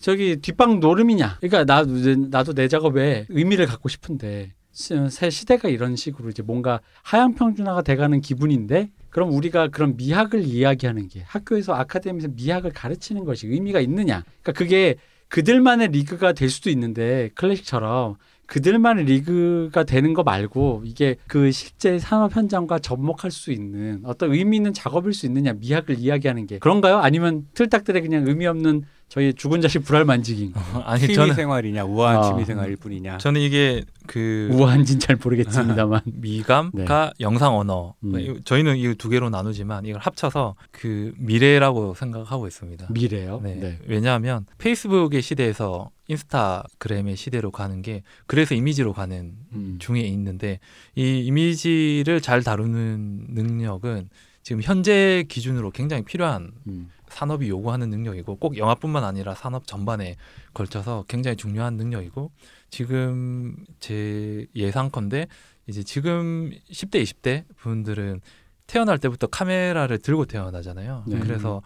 저기 0.00 0.36
뒷방 0.36 0.80
노름이냐? 0.80 1.38
그러니까 1.40 1.64
나도 1.64 1.92
내- 1.94 2.16
나도 2.16 2.54
내 2.54 2.68
작업에 2.68 3.26
의미를 3.28 3.66
갖고 3.66 3.88
싶은데 3.90 4.54
시- 4.72 4.94
새 5.10 5.28
시대가 5.30 5.68
이런 5.68 5.94
식으로 5.96 6.30
이제 6.30 6.42
뭔가 6.42 6.80
하향 7.02 7.34
평준화가 7.34 7.82
돼가는 7.82 8.20
기분인데 8.22 8.90
그럼 9.10 9.32
우리가 9.32 9.68
그런 9.68 9.96
미학을 9.96 10.42
이야기하는 10.44 11.08
게 11.08 11.22
학교에서 11.26 11.74
아카데미에서 11.74 12.28
미학을 12.34 12.72
가르치는 12.72 13.24
것이 13.24 13.46
의미가 13.46 13.80
있느냐? 13.80 14.22
그러니까 14.42 14.52
그게 14.52 14.96
그들만의 15.28 15.88
리그가 15.88 16.32
될 16.32 16.48
수도 16.48 16.70
있는데 16.70 17.30
클래식처럼 17.34 18.16
그들만의 18.46 19.04
리그가 19.04 19.84
되는 19.84 20.14
거 20.14 20.22
말고 20.22 20.82
이게 20.84 21.16
그 21.26 21.50
실제 21.50 21.98
산업 21.98 22.36
현장과 22.36 22.78
접목할 22.78 23.30
수 23.30 23.52
있는 23.52 24.00
어떤 24.04 24.32
의미 24.32 24.56
있는 24.56 24.72
작업일 24.72 25.12
수 25.12 25.26
있느냐 25.26 25.52
미학을 25.54 25.98
이야기하는 25.98 26.46
게 26.46 26.58
그런가요? 26.58 26.98
아니면 26.98 27.46
틀딱들의 27.54 28.02
그냥 28.02 28.26
의미 28.26 28.46
없는 28.46 28.84
저희 29.08 29.32
죽은 29.32 29.60
자식 29.60 29.80
불알 29.84 30.04
만지기 30.04 30.52
아니 30.84 31.00
취미 31.00 31.14
저는 31.14 31.34
생활이냐 31.34 31.84
우아한 31.84 32.16
아. 32.18 32.22
취미 32.22 32.44
생활일 32.44 32.76
뿐이냐. 32.76 33.18
저는 33.18 33.40
이게 33.40 33.82
그 34.06 34.50
우아한진 34.52 34.98
잘 34.98 35.16
모르겠습니다만 35.22 36.00
미감과 36.12 37.12
영상 37.20 37.56
언어 37.56 37.94
음. 38.04 38.40
저희는 38.44 38.76
이 38.78 38.94
두 38.96 39.08
개로 39.08 39.30
나누지만 39.30 39.86
이걸 39.86 40.00
합쳐서 40.00 40.56
그 40.72 41.12
미래라고 41.18 41.94
생각하고 41.94 42.46
있습니다. 42.46 42.88
미래요. 42.90 43.40
네. 43.42 43.54
네. 43.54 43.78
왜냐하면 43.86 44.44
페이스북의 44.58 45.22
시대에서 45.22 45.90
인스타그램의 46.08 47.16
시대로 47.16 47.50
가는 47.50 47.82
게 47.82 48.02
그래서 48.26 48.54
이미지로 48.54 48.92
가는 48.92 49.34
음. 49.52 49.76
중에 49.78 50.00
있는데 50.00 50.58
이 50.94 51.20
이미지를 51.24 52.20
잘 52.20 52.42
다루는 52.42 53.26
능력은 53.30 54.08
지금 54.42 54.62
현재 54.62 55.24
기준으로 55.28 55.70
굉장히 55.72 56.04
필요한 56.04 56.52
음. 56.68 56.88
산업이 57.08 57.48
요구하는 57.48 57.90
능력이고 57.90 58.36
꼭 58.36 58.56
영화뿐만 58.56 59.04
아니라 59.04 59.34
산업 59.34 59.66
전반에 59.66 60.16
걸쳐서 60.54 61.04
굉장히 61.08 61.36
중요한 61.36 61.76
능력이고 61.76 62.30
지금 62.70 63.56
제 63.80 64.46
예상컨대 64.54 65.28
이제 65.66 65.82
지금 65.82 66.50
10대 66.70 67.02
20대 67.02 67.44
분들은 67.56 68.20
태어날 68.66 68.98
때부터 68.98 69.26
카메라를 69.28 69.98
들고 69.98 70.26
태어나잖아요. 70.26 71.04
네. 71.06 71.18
그래서 71.20 71.62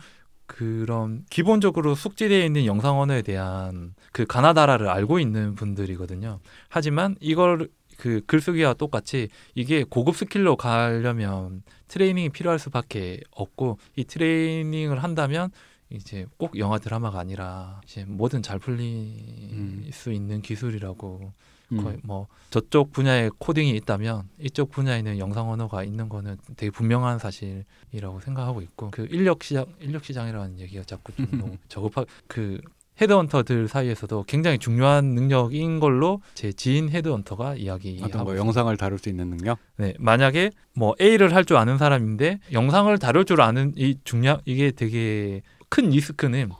그런 0.46 1.24
기본적으로 1.30 1.94
숙지되어 1.94 2.44
있는 2.44 2.66
영상 2.66 2.98
언어에 2.98 3.22
대한 3.22 3.94
그 4.12 4.26
가나다라를 4.26 4.88
알고 4.88 5.20
있는 5.20 5.54
분들이거든요. 5.54 6.40
하지만 6.68 7.14
이걸 7.20 7.68
그 7.96 8.22
글쓰기와 8.26 8.74
똑같이 8.74 9.28
이게 9.54 9.84
고급 9.84 10.16
스킬로 10.16 10.56
가려면 10.56 11.62
트레이닝이 11.90 12.28
필요할 12.28 12.58
수밖에 12.58 13.20
없고 13.32 13.78
이 13.96 14.04
트레이닝을 14.04 15.02
한다면 15.02 15.50
이제 15.90 16.24
꼭 16.36 16.56
영화 16.56 16.78
드라마가 16.78 17.18
아니라 17.18 17.80
이제 17.84 18.04
뭐든 18.04 18.42
잘 18.42 18.60
풀릴 18.60 18.84
음. 18.84 19.90
수 19.92 20.12
있는 20.12 20.40
기술이라고 20.40 21.32
음. 21.72 21.82
거의 21.82 21.98
뭐 22.04 22.28
저쪽 22.50 22.92
분야에 22.92 23.28
코딩이 23.38 23.70
있다면 23.76 24.28
이쪽 24.38 24.70
분야에는 24.70 25.18
영상 25.18 25.50
언어가 25.50 25.82
있는 25.82 26.08
거는 26.08 26.36
되게 26.56 26.70
분명한 26.70 27.18
사실이라고 27.18 28.20
생각하고 28.20 28.62
있고 28.62 28.90
그 28.92 29.08
인력 29.10 29.42
시장 29.42 29.66
인력 29.80 30.04
시장이라는 30.04 30.60
얘기가 30.60 30.84
자꾸 30.84 31.12
좀 31.12 31.26
너무 31.38 31.56
저급하 31.68 32.04
그 32.28 32.60
헤드헌터들 33.00 33.68
사이에서도 33.68 34.24
굉장히 34.26 34.58
중요한 34.58 35.06
능력인 35.14 35.80
걸로 35.80 36.20
제 36.34 36.52
지인 36.52 36.90
헤드헌터가 36.90 37.56
이야기하고 37.56 38.04
어떤 38.06 38.24
뭐 38.24 38.32
있습니다. 38.34 38.36
영상을 38.46 38.76
다룰 38.76 38.98
수 38.98 39.08
있는 39.08 39.30
능력? 39.30 39.58
네, 39.76 39.94
만약에 39.98 40.50
뭐 40.74 40.94
A를 41.00 41.34
할 41.34 41.44
줄 41.44 41.56
아는 41.56 41.78
사람인데 41.78 42.40
영상을 42.52 42.96
다룰 42.98 43.24
줄 43.24 43.40
아는 43.40 43.72
이 43.76 43.96
중량 44.04 44.40
이게 44.44 44.70
되게 44.70 45.40
큰 45.68 45.90
리스크는 45.90 46.50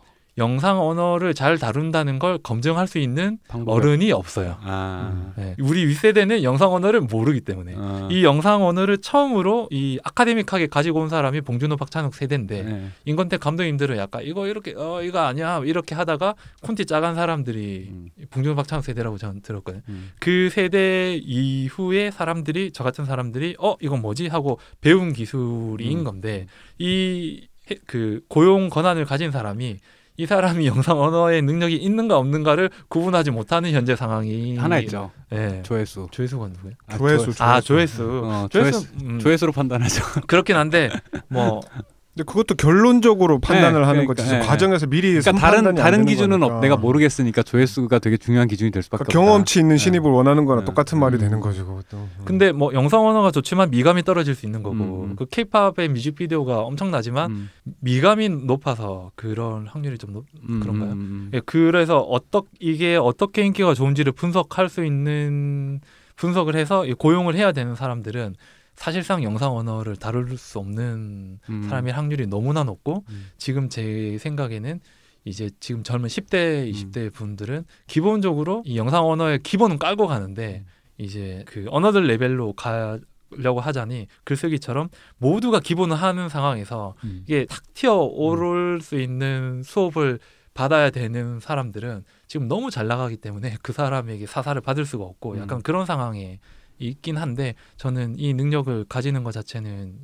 영상 0.40 0.80
언어를 0.80 1.34
잘 1.34 1.58
다룬다는 1.58 2.18
걸 2.18 2.38
검증할 2.38 2.88
수 2.88 2.98
있는 2.98 3.38
방법 3.46 3.72
어른이 3.74 4.10
없어요. 4.10 4.56
아. 4.62 5.32
네, 5.36 5.54
우리 5.60 5.86
윗세대는 5.86 6.42
영상 6.42 6.72
언어를 6.72 7.02
모르기 7.02 7.42
때문에 7.42 7.74
어. 7.76 8.08
이 8.10 8.24
영상 8.24 8.64
언어를 8.64 8.98
처음으로 8.98 9.68
이 9.70 10.00
아카데믹하게 10.02 10.66
가지고 10.66 11.00
온 11.00 11.08
사람이 11.08 11.42
봉준호 11.42 11.76
박찬욱 11.76 12.14
세대인데 12.14 12.62
네. 12.62 12.88
인건택 13.04 13.40
감독님들은 13.40 13.96
약간 13.98 14.22
이거 14.24 14.46
이렇게 14.48 14.74
어 14.76 15.02
이거 15.02 15.20
아니야 15.20 15.60
이렇게 15.64 15.94
하다가 15.94 16.34
콘티 16.62 16.86
짜간 16.86 17.14
사람들이 17.14 17.88
음. 17.90 18.08
봉준호 18.30 18.56
박찬욱 18.56 18.84
세대라고 18.84 19.18
저는 19.18 19.42
들었거든요. 19.42 19.82
음. 19.88 20.10
그 20.18 20.48
세대 20.50 21.14
이후에 21.22 22.10
사람들이 22.10 22.72
저 22.72 22.82
같은 22.82 23.04
사람들이 23.04 23.56
어 23.58 23.76
이건 23.80 24.00
뭐지 24.00 24.28
하고 24.28 24.58
배운 24.80 25.12
기술인 25.12 25.98
음. 25.98 26.04
건데 26.04 26.46
이 26.78 27.50
그 27.86 28.20
고용 28.28 28.68
권한을 28.68 29.04
가진 29.04 29.30
사람이 29.30 29.78
이 30.20 30.26
사람이 30.26 30.66
영상 30.66 31.00
언어의 31.00 31.40
능력이 31.40 31.76
있는가 31.76 32.18
없는가를 32.18 32.68
구분하지 32.88 33.30
못하는 33.30 33.72
현재 33.72 33.96
상황이 33.96 34.54
하나 34.58 34.78
있죠. 34.80 35.10
예. 35.32 35.62
조회수. 35.62 36.08
조회수가 36.10 36.48
누구예요? 36.48 36.74
아, 36.88 36.98
조회수, 36.98 37.32
조- 37.32 37.42
아 37.44 37.60
조회수. 37.62 38.20
어, 38.24 38.46
조회수. 38.50 38.70
조회수. 38.82 38.88
음, 39.02 39.18
조회수로 39.18 39.52
판단하죠. 39.52 40.04
그렇긴 40.26 40.56
한데 40.56 40.90
뭐 41.28 41.60
근데 42.20 42.24
그것도 42.24 42.54
결론적으로 42.56 43.38
판단을 43.38 43.80
네, 43.80 43.86
하는 43.86 44.06
그러니까, 44.06 44.22
거지. 44.22 44.30
네, 44.30 44.40
과정에서 44.40 44.86
미리 44.86 45.18
그러니까 45.18 45.32
다른 45.32 45.66
안 45.66 45.74
다른 45.74 45.98
되는 46.00 46.06
기준은 46.06 46.40
거니까. 46.40 46.56
없, 46.56 46.60
내가 46.60 46.76
모르겠으니까 46.76 47.42
조회수가 47.42 47.98
되게 48.00 48.16
중요한 48.16 48.46
기준이 48.46 48.70
될 48.70 48.82
수밖에 48.82 49.04
그러니까 49.04 49.18
없다. 49.20 49.26
경험치 49.30 49.60
있는 49.60 49.76
네. 49.76 49.78
신입을 49.78 50.10
원하는 50.10 50.44
거랑 50.44 50.60
네. 50.60 50.66
똑같은 50.66 50.98
말이 50.98 51.16
음. 51.16 51.20
되는 51.20 51.40
거지 51.40 51.60
그것도. 51.60 52.08
근데 52.24 52.52
뭐 52.52 52.72
영상 52.74 53.06
언어가 53.06 53.30
좋지만 53.30 53.70
미감이 53.70 54.02
떨어질 54.02 54.34
수 54.34 54.44
있는 54.46 54.62
거고 54.62 54.76
음, 54.76 55.10
음. 55.10 55.16
그 55.16 55.26
케이팝의 55.26 55.88
뮤직비디오가 55.90 56.60
엄청나지만 56.60 57.30
음, 57.30 57.50
미감이 57.80 58.28
높아서 58.28 59.12
그런 59.14 59.66
확률이 59.66 59.96
좀 59.96 60.12
높. 60.12 60.26
음, 60.48 60.60
그런가요? 60.60 60.90
음, 60.92 60.98
음. 60.98 61.30
예, 61.34 61.40
그래서 61.46 62.00
어떻 62.00 62.44
이게 62.58 62.96
어떻게 62.96 63.42
인기가 63.42 63.72
좋은지를 63.74 64.12
분석할 64.12 64.68
수 64.68 64.84
있는 64.84 65.80
분석을 66.16 66.54
해서 66.54 66.84
이 66.84 66.92
고용을 66.92 67.34
해야 67.34 67.52
되는 67.52 67.74
사람들은 67.74 68.34
사실상 68.80 69.22
영상 69.22 69.54
언어를 69.54 69.94
다룰 69.94 70.38
수 70.38 70.58
없는 70.58 71.38
음. 71.50 71.62
사람의 71.64 71.92
확률이 71.92 72.26
너무나 72.26 72.64
높고 72.64 73.04
음. 73.10 73.30
지금 73.36 73.68
제 73.68 74.16
생각에는 74.18 74.80
이제 75.26 75.50
지금 75.60 75.82
젊은 75.82 76.08
10대, 76.08 76.66
음. 76.66 76.72
20대 76.72 77.12
분들은 77.12 77.66
기본적으로 77.86 78.62
이 78.64 78.78
영상 78.78 79.06
언어의 79.06 79.40
기본은 79.42 79.78
깔고 79.78 80.06
가는데 80.06 80.64
이제 80.96 81.44
그 81.46 81.66
언어들 81.68 82.06
레벨로 82.06 82.54
가 82.54 82.98
려고 83.32 83.60
하자니 83.60 84.08
글쓰기처럼 84.24 84.88
모두가 85.18 85.60
기본을 85.60 85.94
하는 85.94 86.30
상황에서 86.30 86.94
음. 87.04 87.22
이게 87.24 87.44
탁 87.44 87.62
튀어 87.74 87.96
오를 87.96 88.80
수 88.80 88.98
있는 88.98 89.62
수업을 89.62 90.18
받아야 90.54 90.88
되는 90.88 91.38
사람들은 91.38 92.04
지금 92.26 92.48
너무 92.48 92.70
잘 92.70 92.88
나가기 92.88 93.18
때문에 93.18 93.56
그 93.62 93.72
사람에게 93.72 94.26
사사를 94.26 94.58
받을 94.62 94.86
수가 94.86 95.04
없고 95.04 95.38
약간 95.38 95.58
음. 95.58 95.62
그런 95.62 95.84
상황에 95.84 96.40
있긴 96.80 97.16
한데 97.16 97.54
저는 97.76 98.18
이 98.18 98.34
능력을 98.34 98.86
가지는 98.88 99.22
것 99.22 99.32
자체는 99.32 99.94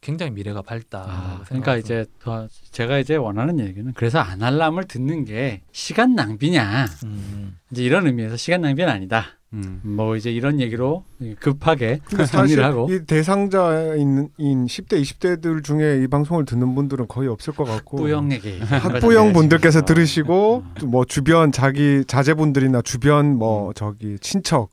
굉장히 0.00 0.32
미래가 0.32 0.62
밝다. 0.62 1.04
아, 1.06 1.42
그러니까 1.46 1.76
이제 1.76 2.04
더 2.20 2.48
제가 2.70 2.98
이제 2.98 3.16
원하는 3.16 3.58
얘기는 3.60 3.90
그래서 3.94 4.18
아날람을 4.18 4.84
듣는 4.84 5.24
게 5.24 5.62
시간 5.72 6.14
낭비냐 6.14 6.86
음, 7.04 7.56
이제 7.70 7.82
이런 7.82 8.06
의미에서 8.06 8.36
시간 8.36 8.60
낭비는 8.62 8.90
아니다. 8.90 9.38
음. 9.52 9.80
뭐 9.82 10.14
이제 10.14 10.30
이런 10.30 10.60
얘기로 10.60 11.04
급하게 11.40 11.98
정리를 12.30 12.62
하고 12.62 12.86
이 12.88 13.04
대상자인 13.04 14.28
인 14.38 14.66
10대 14.66 15.00
20대들 15.02 15.64
중에 15.64 16.04
이 16.04 16.06
방송을 16.06 16.44
듣는 16.44 16.74
분들은 16.76 17.08
거의 17.08 17.28
없을 17.28 17.52
것 17.52 17.64
같고 17.64 17.98
학부형에게 17.98 18.58
학부형 18.60 19.32
분들께서 19.32 19.80
어. 19.80 19.84
들으시고 19.84 20.64
음. 20.66 20.74
또뭐 20.78 21.04
주변 21.06 21.50
자기 21.50 22.04
자제분들이나 22.06 22.82
주변 22.82 23.36
뭐 23.36 23.72
저기 23.72 24.18
친척 24.20 24.70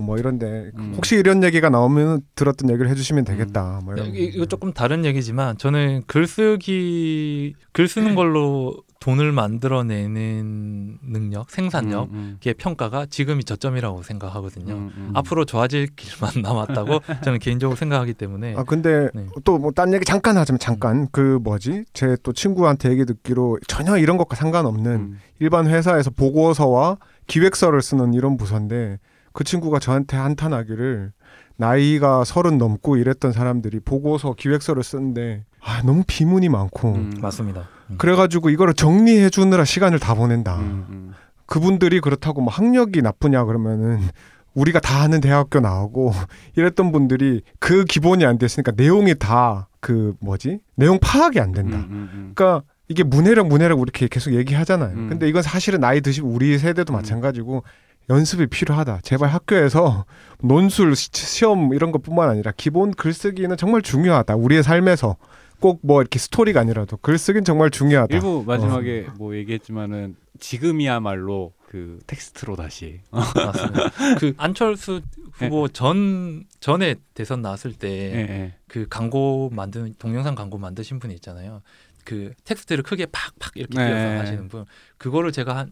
뭐 0.00 0.16
이런데 0.18 0.70
음. 0.76 0.92
혹시 0.96 1.16
이런 1.16 1.42
얘기가 1.42 1.68
나오면 1.70 2.22
들었던 2.34 2.70
얘기를 2.70 2.88
해주시면 2.90 3.24
되겠다. 3.24 3.80
뭐 3.84 3.94
이런. 3.94 4.12
네, 4.12 4.18
이- 4.18 4.24
이거 4.34 4.46
조금 4.46 4.72
다른 4.72 5.04
얘기지만 5.04 5.58
저는 5.58 6.02
글쓰기 6.06 7.54
글 7.72 7.88
쓰는 7.88 8.14
걸로 8.14 8.82
돈을 9.00 9.30
만들어내는 9.32 10.98
능력, 11.02 11.50
생산력, 11.50 12.10
음, 12.12 12.38
의 12.44 12.54
평가가 12.54 13.06
지금이 13.06 13.44
저점이라고 13.44 14.02
생각하거든요. 14.02 14.74
음, 14.74 14.90
음. 14.96 15.10
앞으로 15.14 15.44
좋아질 15.44 15.88
길만 15.96 16.42
남았다고 16.42 17.00
저는 17.22 17.38
개인적으로 17.38 17.76
생각하기 17.76 18.14
때문에 18.14 18.54
아 18.56 18.64
근데 18.64 19.08
네. 19.14 19.26
또뭐 19.44 19.70
딴 19.72 19.92
얘기 19.94 20.04
잠깐 20.04 20.36
하자면 20.36 20.58
잠깐 20.58 21.06
그 21.12 21.38
뭐지 21.42 21.84
제 21.92 22.16
또 22.24 22.32
친구한테 22.32 22.90
얘기 22.90 23.04
듣기로 23.04 23.58
전혀 23.68 23.96
이런 23.98 24.16
것과 24.16 24.34
상관없는 24.34 24.90
음. 24.92 25.18
일반 25.38 25.68
회사에서 25.68 26.10
보고서와 26.10 26.96
기획서를 27.28 27.80
쓰는 27.82 28.12
이런 28.14 28.36
부서인데 28.36 28.98
그 29.32 29.44
친구가 29.44 29.78
저한테 29.78 30.16
한탄하기를 30.16 31.12
나이가 31.56 32.24
서른 32.24 32.58
넘고 32.58 32.96
이랬던 32.96 33.32
사람들이 33.32 33.80
보고서 33.80 34.34
기획서를 34.34 34.82
쓰는데 34.82 35.44
아 35.60 35.82
너무 35.84 36.04
비문이 36.06 36.48
많고 36.48 36.94
음. 36.94 37.12
맞습니다. 37.20 37.68
음. 37.90 37.96
그래가지고 37.98 38.50
이거를 38.50 38.74
정리해 38.74 39.28
주느라 39.30 39.64
시간을 39.64 39.98
다 39.98 40.14
보낸다. 40.14 40.56
음, 40.58 40.86
음. 40.88 41.12
그분들이 41.46 42.00
그렇다고 42.00 42.42
뭐 42.42 42.52
학력이 42.52 43.02
나쁘냐 43.02 43.44
그러면은 43.44 44.00
우리가 44.54 44.80
다 44.80 45.02
아는 45.02 45.20
대학교 45.20 45.60
나오고 45.60 46.12
이랬던 46.56 46.92
분들이 46.92 47.42
그 47.58 47.84
기본이 47.84 48.24
안 48.24 48.38
됐으니까 48.38 48.72
내용이 48.76 49.14
다 49.18 49.68
그 49.80 50.14
뭐지 50.20 50.60
내용 50.74 50.98
파악이 51.00 51.40
안 51.40 51.52
된다. 51.52 51.76
음, 51.78 51.82
음, 51.90 52.10
음. 52.12 52.32
그러니까 52.34 52.64
이게 52.88 53.02
문해력 53.02 53.48
문해력 53.48 53.80
이렇게 53.80 54.08
계속 54.08 54.32
얘기하잖아요. 54.34 54.96
음. 54.96 55.08
근데 55.08 55.28
이건 55.28 55.42
사실은 55.42 55.80
나이 55.80 56.00
드시고 56.00 56.28
우리 56.28 56.58
세대도 56.58 56.92
음. 56.92 56.94
마찬가지고 56.94 57.62
연습이 58.10 58.46
필요하다. 58.46 59.00
제발 59.02 59.28
학교에서 59.30 60.04
논술 60.40 60.96
시- 60.96 61.10
시험 61.12 61.74
이런 61.74 61.92
것뿐만 61.92 62.28
아니라 62.30 62.52
기본 62.56 62.92
글쓰기는 62.92 63.56
정말 63.56 63.82
중요하다. 63.82 64.36
우리의 64.36 64.62
삶에서 64.62 65.16
꼭 65.60 65.80
뭐 65.82 66.00
이렇게 66.00 66.18
스토리가 66.20 66.60
아니라도 66.60 66.96
글쓰기는 66.98 67.44
정말 67.44 67.70
중요하다. 67.70 68.14
일부 68.14 68.44
마지막에 68.46 69.08
뭐 69.18 69.34
얘기했지만은 69.36 70.14
지금이야말로 70.38 71.52
그 71.66 71.98
텍스트로 72.06 72.56
다시 72.56 73.00
맞습니다. 73.10 73.90
그 74.20 74.32
안철수 74.38 75.00
후보 75.32 75.68
전 75.68 76.44
전에 76.60 76.94
대선 77.14 77.42
나왔을 77.42 77.72
때 77.74 77.88
예, 77.88 78.16
예. 78.20 78.54
그 78.68 78.86
광고 78.88 79.50
만든 79.52 79.94
동영상 79.98 80.34
광고 80.34 80.58
만드신 80.58 80.98
분이 81.00 81.12
있잖아요. 81.14 81.62
그 82.04 82.32
텍스트를 82.44 82.82
크게 82.84 83.06
팍팍 83.06 83.52
이렇게 83.56 83.76
네. 83.78 83.86
띄어서 83.88 84.20
하시는 84.20 84.48
분. 84.48 84.64
그거를 84.96 85.30
제가 85.32 85.56
한 85.56 85.70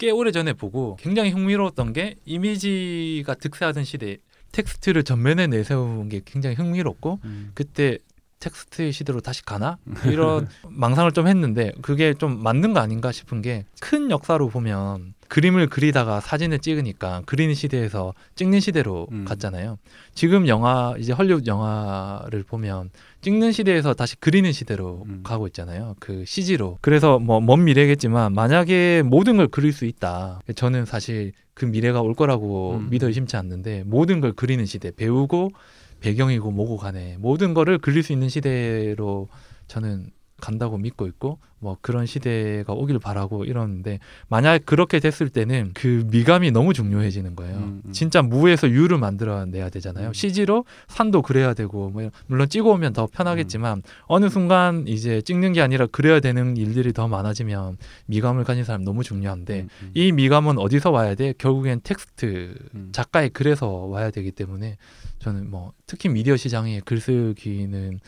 꽤 0.00 0.10
오래 0.10 0.32
전에 0.32 0.54
보고 0.54 0.96
굉장히 0.96 1.30
흥미로웠던 1.30 1.92
게 1.92 2.16
이미지가 2.24 3.34
득세하던 3.34 3.84
시대 3.84 4.16
텍스트를 4.50 5.04
전면에 5.04 5.46
내세운 5.46 6.08
게 6.08 6.22
굉장히 6.24 6.56
흥미롭고 6.56 7.20
음. 7.24 7.50
그때 7.54 7.98
텍스트의 8.40 8.92
시대로 8.92 9.20
다시 9.20 9.44
가나 9.44 9.76
이런 10.06 10.48
망상을 10.66 11.12
좀 11.12 11.28
했는데 11.28 11.72
그게 11.82 12.14
좀 12.14 12.42
맞는 12.42 12.72
거 12.72 12.80
아닌가 12.80 13.12
싶은 13.12 13.42
게 13.42 13.66
큰 13.80 14.10
역사로 14.10 14.48
보면 14.48 15.12
그림을 15.30 15.68
그리다가 15.68 16.20
사진을 16.20 16.58
찍으니까 16.58 17.22
그리는 17.24 17.54
시대에서 17.54 18.14
찍는 18.34 18.58
시대로 18.58 19.06
음. 19.12 19.24
갔잖아요. 19.24 19.78
지금 20.12 20.48
영화 20.48 20.94
이제 20.98 21.12
헐리우드 21.12 21.46
영화를 21.46 22.42
보면 22.42 22.90
찍는 23.22 23.52
시대에서 23.52 23.94
다시 23.94 24.16
그리는 24.18 24.50
시대로 24.50 25.04
음. 25.06 25.20
가고 25.22 25.46
있잖아요. 25.46 25.94
그 26.00 26.24
CG로. 26.26 26.78
그래서 26.82 27.18
뭐 27.18 27.40
먼 27.40 27.64
미래겠지만 27.64 28.34
만약에 28.34 29.02
모든 29.04 29.36
걸 29.36 29.46
그릴 29.48 29.72
수 29.72 29.84
있다. 29.86 30.40
저는 30.56 30.84
사실 30.84 31.32
그 31.54 31.64
미래가 31.64 32.00
올 32.02 32.14
거라고 32.14 32.74
음. 32.80 32.90
믿어 32.90 33.06
의심치 33.06 33.36
않는데 33.36 33.84
모든 33.86 34.20
걸 34.20 34.32
그리는 34.32 34.66
시대, 34.66 34.90
배우고 34.90 35.52
배경이고 36.00 36.50
뭐고 36.50 36.76
간에 36.76 37.16
모든 37.20 37.54
거를 37.54 37.78
그릴 37.78 38.02
수 38.02 38.12
있는 38.12 38.28
시대로 38.28 39.28
저는 39.68 40.10
간다고 40.40 40.78
믿고 40.78 41.06
있고 41.06 41.38
뭐 41.60 41.76
그런 41.80 42.06
시대가 42.06 42.72
오길 42.72 42.98
바라고 42.98 43.44
이러는데 43.44 44.00
만약 44.28 44.64
그렇게 44.64 44.98
됐을 44.98 45.28
때는 45.28 45.72
그 45.74 46.06
미감이 46.10 46.50
너무 46.50 46.72
중요해지는 46.72 47.36
거예요. 47.36 47.56
음, 47.56 47.82
음. 47.84 47.92
진짜 47.92 48.22
무에서 48.22 48.68
유를 48.68 48.98
만들어내야 48.98 49.68
되잖아요. 49.68 50.08
음. 50.08 50.12
CG로 50.12 50.64
산도 50.88 51.22
그려야 51.22 51.54
되고 51.54 51.90
뭐 51.90 52.10
물론 52.26 52.48
찍어오면 52.48 52.94
더 52.94 53.06
편하겠지만 53.06 53.82
어느 54.06 54.28
순간 54.30 54.88
이제 54.88 55.20
찍는 55.20 55.52
게 55.52 55.60
아니라 55.60 55.86
그려야 55.86 56.20
되는 56.20 56.56
일들이 56.56 56.92
더 56.92 57.08
많아지면 57.08 57.76
미감을 58.06 58.44
가진 58.44 58.64
사람 58.64 58.82
너무 58.82 59.04
중요한데 59.04 59.60
음, 59.60 59.68
음. 59.82 59.90
이 59.94 60.12
미감은 60.12 60.58
어디서 60.58 60.90
와야 60.90 61.14
돼? 61.14 61.34
결국엔 61.36 61.82
텍스트 61.84 62.54
음. 62.74 62.88
작가의 62.92 63.30
글에서 63.30 63.68
와야 63.68 64.10
되기 64.10 64.30
때문에 64.32 64.78
저는 65.18 65.50
뭐 65.50 65.72
특히 65.86 66.08
미디어 66.08 66.36
시장의 66.36 66.80
글쓰기는 66.86 68.00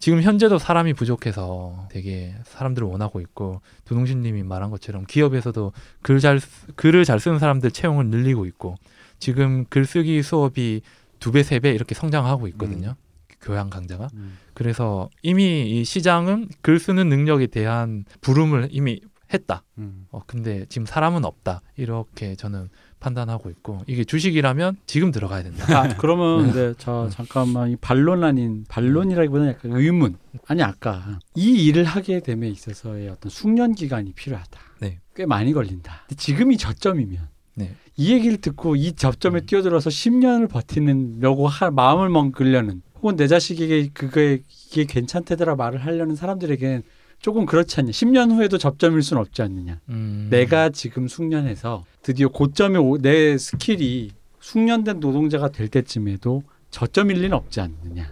지금 0.00 0.22
현재도 0.22 0.58
사람이 0.58 0.94
부족해서 0.94 1.86
되게 1.90 2.34
사람들을 2.44 2.88
원하고 2.88 3.20
있고 3.20 3.60
도동신님이 3.84 4.42
말한 4.42 4.70
것처럼 4.70 5.04
기업에서도 5.06 5.72
글 6.02 6.20
잘 6.20 6.40
글을 6.76 7.04
잘 7.04 7.20
쓰는 7.20 7.38
사람들 7.38 7.70
채용을 7.70 8.06
늘리고 8.06 8.46
있고 8.46 8.76
지금 9.18 9.64
글쓰기 9.66 10.22
수업이 10.22 10.80
두 11.20 11.30
배 11.32 11.40
세 11.42 11.60
배 11.60 11.70
이렇게 11.70 11.94
성장하고 11.94 12.48
있거든요. 12.48 12.96
교양 13.42 13.68
강좌가. 13.70 14.08
음. 14.14 14.38
그래서 14.54 15.08
이미 15.22 15.68
이 15.70 15.84
시장은 15.84 16.48
글 16.62 16.78
쓰는 16.78 17.08
능력에 17.08 17.46
대한 17.46 18.04
부름을 18.22 18.68
이미 18.70 19.00
했다. 19.32 19.62
음. 19.78 20.06
어, 20.10 20.20
근데 20.26 20.66
지금 20.70 20.86
사람은 20.86 21.24
없다. 21.24 21.60
이렇게 21.76 22.34
저는 22.36 22.68
판단하고 23.00 23.50
있고 23.50 23.80
이게 23.86 24.04
주식이라면 24.04 24.76
지금 24.86 25.10
들어가야 25.10 25.42
된다. 25.42 25.64
아, 25.76 25.96
그러면 25.96 26.48
이제 26.48 26.74
저 26.78 27.08
잠깐만 27.10 27.70
이 27.70 27.76
반론 27.76 28.22
아닌 28.22 28.64
반론이라기보다는 28.68 29.52
약간 29.52 29.72
의문. 29.72 30.16
아니 30.46 30.62
아까 30.62 31.18
이 31.34 31.66
일을 31.66 31.84
하게 31.84 32.20
됨에 32.20 32.48
있어서의 32.48 33.08
어떤 33.08 33.30
숙련 33.30 33.74
기간이 33.74 34.12
필요하다. 34.12 34.60
네. 34.80 35.00
꽤 35.16 35.26
많이 35.26 35.52
걸린다. 35.52 36.06
지금이 36.16 36.56
저점이면 36.58 37.28
네. 37.54 37.74
이 37.96 38.12
얘기를 38.12 38.36
듣고 38.36 38.76
이 38.76 38.92
접점에 38.92 39.40
음. 39.40 39.46
뛰어들어서 39.46 39.90
10년을 39.90 40.48
버티는려고 40.48 41.48
할 41.48 41.70
마음을 41.70 42.08
먹으려는 42.08 42.82
혹은 43.02 43.16
내 43.16 43.26
자식에게 43.26 43.90
그게 43.92 44.42
이게 44.70 44.84
괜찮대더라 44.84 45.56
말을 45.56 45.84
하려는 45.84 46.14
사람들에겐 46.14 46.82
조금 47.20 47.44
그렇지 47.46 47.80
않냐. 47.80 47.90
10년 47.90 48.32
후에도 48.32 48.56
저점일 48.58 49.02
수는 49.02 49.20
없지 49.20 49.42
않느냐. 49.42 49.78
음. 49.90 50.28
내가 50.30 50.70
지금 50.70 51.06
숙련해서 51.06 51.84
드디어 52.02 52.28
고점에 52.28 52.78
오- 52.78 52.98
내 52.98 53.36
스킬이 53.36 54.10
숙련된 54.40 55.00
노동자가 55.00 55.50
될 55.50 55.68
때쯤에도 55.68 56.42
저점일 56.70 57.18
리는 57.18 57.34
없지 57.34 57.60
않느냐. 57.60 58.10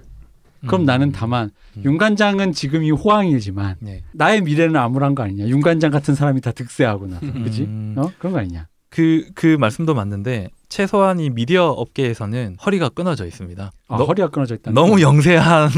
그럼 0.66 0.82
음. 0.82 0.85
나는 0.86 1.12
다만 1.12 1.51
음. 1.76 1.82
윤관장은 1.85 2.52
지금 2.52 2.82
이 2.82 2.90
호황이지만 2.90 3.76
네. 3.80 4.02
나의 4.12 4.43
미래는 4.43 4.76
암울한 4.76 5.14
거 5.14 5.22
아니냐. 5.22 5.47
윤관장 5.48 5.90
같은 5.90 6.14
사람이 6.14 6.40
다 6.40 6.52
득세하고 6.52 7.06
나서 7.06 7.20
그지? 7.32 7.62
음. 7.62 7.94
어 7.97 8.10
그런 8.18 8.32
거 8.35 8.40
아니냐. 8.40 8.66
그, 8.90 9.28
그 9.35 9.56
말씀도 9.59 9.94
맞는데 9.94 10.48
최소한 10.68 11.20
이 11.20 11.30
미디어 11.30 11.66
업계에서는 11.68 12.56
허리가 12.64 12.89
끊어져 12.89 13.26
있습니다. 13.26 13.70
아, 13.89 13.97
너, 13.97 14.05
허리가 14.05 14.28
끊어져 14.28 14.55
있다. 14.55 14.70
너무 14.72 15.01
영세한 15.01 15.70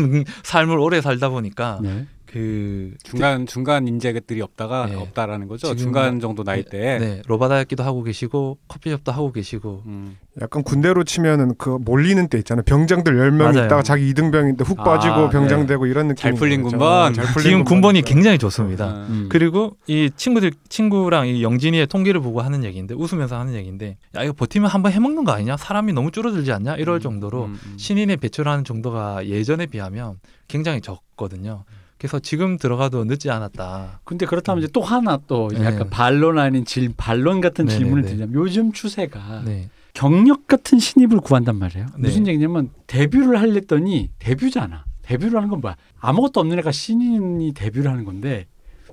삶을 0.43 0.79
오래 0.79 1.01
살다 1.01 1.29
보니까 1.29 1.81
네. 1.83 2.07
그 2.33 2.95
중간 3.03 3.45
중간 3.45 3.89
인재들이 3.89 4.41
없다가 4.41 4.87
네. 4.87 4.95
없다라는 4.95 5.49
거죠. 5.49 5.75
중간 5.75 6.21
정도 6.21 6.45
나이 6.45 6.63
때. 6.63 6.99
네, 6.99 7.23
로바다야끼도 7.27 7.83
하고 7.83 8.05
계시고 8.05 8.59
커피숍도 8.69 9.11
하고 9.11 9.33
계시고 9.33 9.83
음. 9.87 10.17
약간 10.41 10.63
군대로 10.63 11.03
치면은 11.03 11.55
그 11.59 11.71
몰리는 11.81 12.29
때 12.29 12.39
있잖아요. 12.39 12.63
병장들 12.65 13.17
10명 13.17 13.53
맞아요. 13.53 13.67
있다가 13.67 13.83
자기 13.83 14.09
이등병인데 14.11 14.63
훅 14.63 14.79
아, 14.79 14.85
빠지고 14.85 15.29
병장 15.31 15.61
네. 15.63 15.67
되고 15.67 15.87
이런 15.87 16.07
느낌. 16.07 16.23
잘 16.23 16.35
풀린 16.35 16.63
군번. 16.63 17.15
지금 17.43 17.65
군번이 17.65 18.03
굉장히 18.03 18.39
좋습니다. 18.39 18.85
아, 18.85 19.07
음. 19.09 19.27
그리고 19.29 19.77
이 19.89 20.11
친구들 20.15 20.53
친구랑 20.69 21.27
이 21.27 21.43
영진이의 21.43 21.89
통계를 21.89 22.21
보고 22.21 22.43
하는 22.43 22.63
얘기인데 22.63 22.95
웃으면서 22.95 23.41
하는 23.41 23.55
얘기인데 23.55 23.97
야 24.15 24.23
이거 24.23 24.33
버티면 24.35 24.71
한번 24.71 24.93
해먹는 24.93 25.25
거 25.25 25.33
아니냐 25.33 25.57
사람이 25.57 25.93
너무 25.95 26.13
줄어들지 26.13 26.53
않냐 26.53 26.77
이럴 26.77 26.99
음, 26.99 27.01
정도로 27.01 27.47
음, 27.47 27.59
음. 27.67 27.75
신인의 27.77 28.19
배출하는 28.19 28.63
정도가 28.63 29.27
예전에 29.27 29.67
비하면 29.67 30.21
굉장히 30.47 30.81
적거든요. 30.81 31.65
그래서 32.01 32.19
지금 32.19 32.57
들어가도 32.57 33.05
늦지 33.05 33.31
않았다. 33.31 34.01
근데 34.05 34.25
그렇다면 34.25 34.63
이제 34.65 34.71
또 34.73 34.81
하나 34.81 35.19
또 35.27 35.49
네. 35.53 35.63
약간 35.67 35.91
반론 35.91 36.39
아닌 36.39 36.65
질 36.65 36.91
반론 36.97 37.43
같은 37.43 37.67
네, 37.67 37.77
질문을 37.77 38.03
네, 38.03 38.09
네. 38.09 38.17
드리자면 38.17 38.35
요즘 38.41 38.73
추세가 38.73 39.43
네. 39.45 39.69
경력 39.93 40.47
같은 40.47 40.79
신입을 40.79 41.21
구한단 41.21 41.57
말이에요. 41.57 41.85
네. 41.99 42.09
무슨 42.09 42.27
얘기냐면 42.27 42.71
데뷔를 42.87 43.39
하랬더니 43.39 44.09
데뷔잖아. 44.19 44.85
데뷔를 45.03 45.37
하는 45.37 45.51
건 45.51 45.61
뭐야? 45.61 45.77
아무것도 46.01 46.41
없는 46.41 46.59
애가 46.61 46.73
신인이 46.73 47.53
데뷔를 47.53 47.91
하는 47.91 48.07
건데 48.07 48.47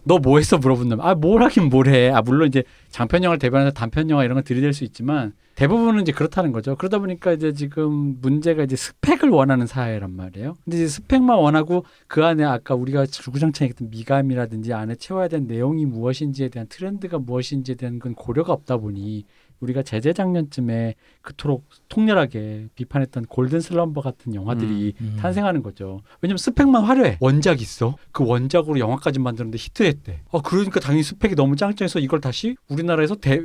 너 0.04 0.18
뭐 0.20 0.38
했어 0.40 0.58
물어본다면 0.58 1.06
아 1.06 1.16
뭘 1.16 1.42
하긴 1.44 1.70
뭘 1.70 1.88
해. 1.88 2.10
아 2.12 2.22
물론 2.22 2.50
이제 2.50 2.64
장편 2.90 3.24
영화를 3.24 3.40
대비하면서 3.40 3.74
단편 3.74 4.10
영화 4.10 4.26
이런 4.26 4.36
걸 4.36 4.44
들이댈 4.44 4.74
수 4.74 4.84
있지만 4.84 5.32
대부분은 5.58 6.04
이제 6.04 6.12
그렇다는 6.12 6.52
거죠. 6.52 6.76
그러다 6.76 7.00
보니까 7.00 7.34
이제 7.34 7.52
지금 7.52 8.22
문제가 8.22 8.64
이제 8.64 8.76
스펙을 8.76 9.30
원하는 9.30 9.66
사회란 9.66 10.12
말이에요. 10.12 10.56
근데 10.64 10.78
이제 10.78 10.88
스펙만 10.88 11.36
원하고 11.36 11.84
그 12.08 12.24
안에 12.24 12.44
아까 12.44 12.76
우리가 12.76 13.08
주구장창 13.08 13.66
얘기했던 13.66 13.90
미감이라든지 13.90 14.74
안에 14.74 14.96
채워야 14.96 15.28
되는 15.28 15.48
내용이 15.48 15.88
무엇인지에 15.88 16.50
대한 16.50 16.68
트렌드가 16.70 17.18
무엇인지에 17.18 17.74
대한 17.74 17.98
건 17.98 18.14
고려가 18.14 18.54
없다 18.54 18.78
보니 18.78 19.26
우리가 19.60 19.84
재재작년쯤에 19.84 20.96
그토록 21.22 21.68
통렬하게 21.90 22.68
비판했던 22.76 23.26
골든 23.26 23.60
슬럼버 23.60 24.02
같은 24.02 24.36
영화들이 24.36 24.94
음. 25.02 25.18
탄생하는 25.20 25.64
거죠. 25.64 26.02
왜냐면 26.22 26.38
스펙만 26.38 26.84
화려해. 26.84 27.18
원작 27.20 27.62
있어. 27.62 27.96
그 28.12 28.26
원작으로 28.26 28.80
영화까지 28.80 29.20
만드는데 29.20 29.58
히트했대. 29.58 30.22
어 30.30 30.42
그러니까 30.42 30.80
당연히 30.80 31.04
스펙이 31.04 31.36
너무 31.36 31.56
짱짱해서 31.56 32.00
이걸 32.00 32.22
다시 32.22 32.56
우리나라에서 32.70 33.16
대, 33.16 33.40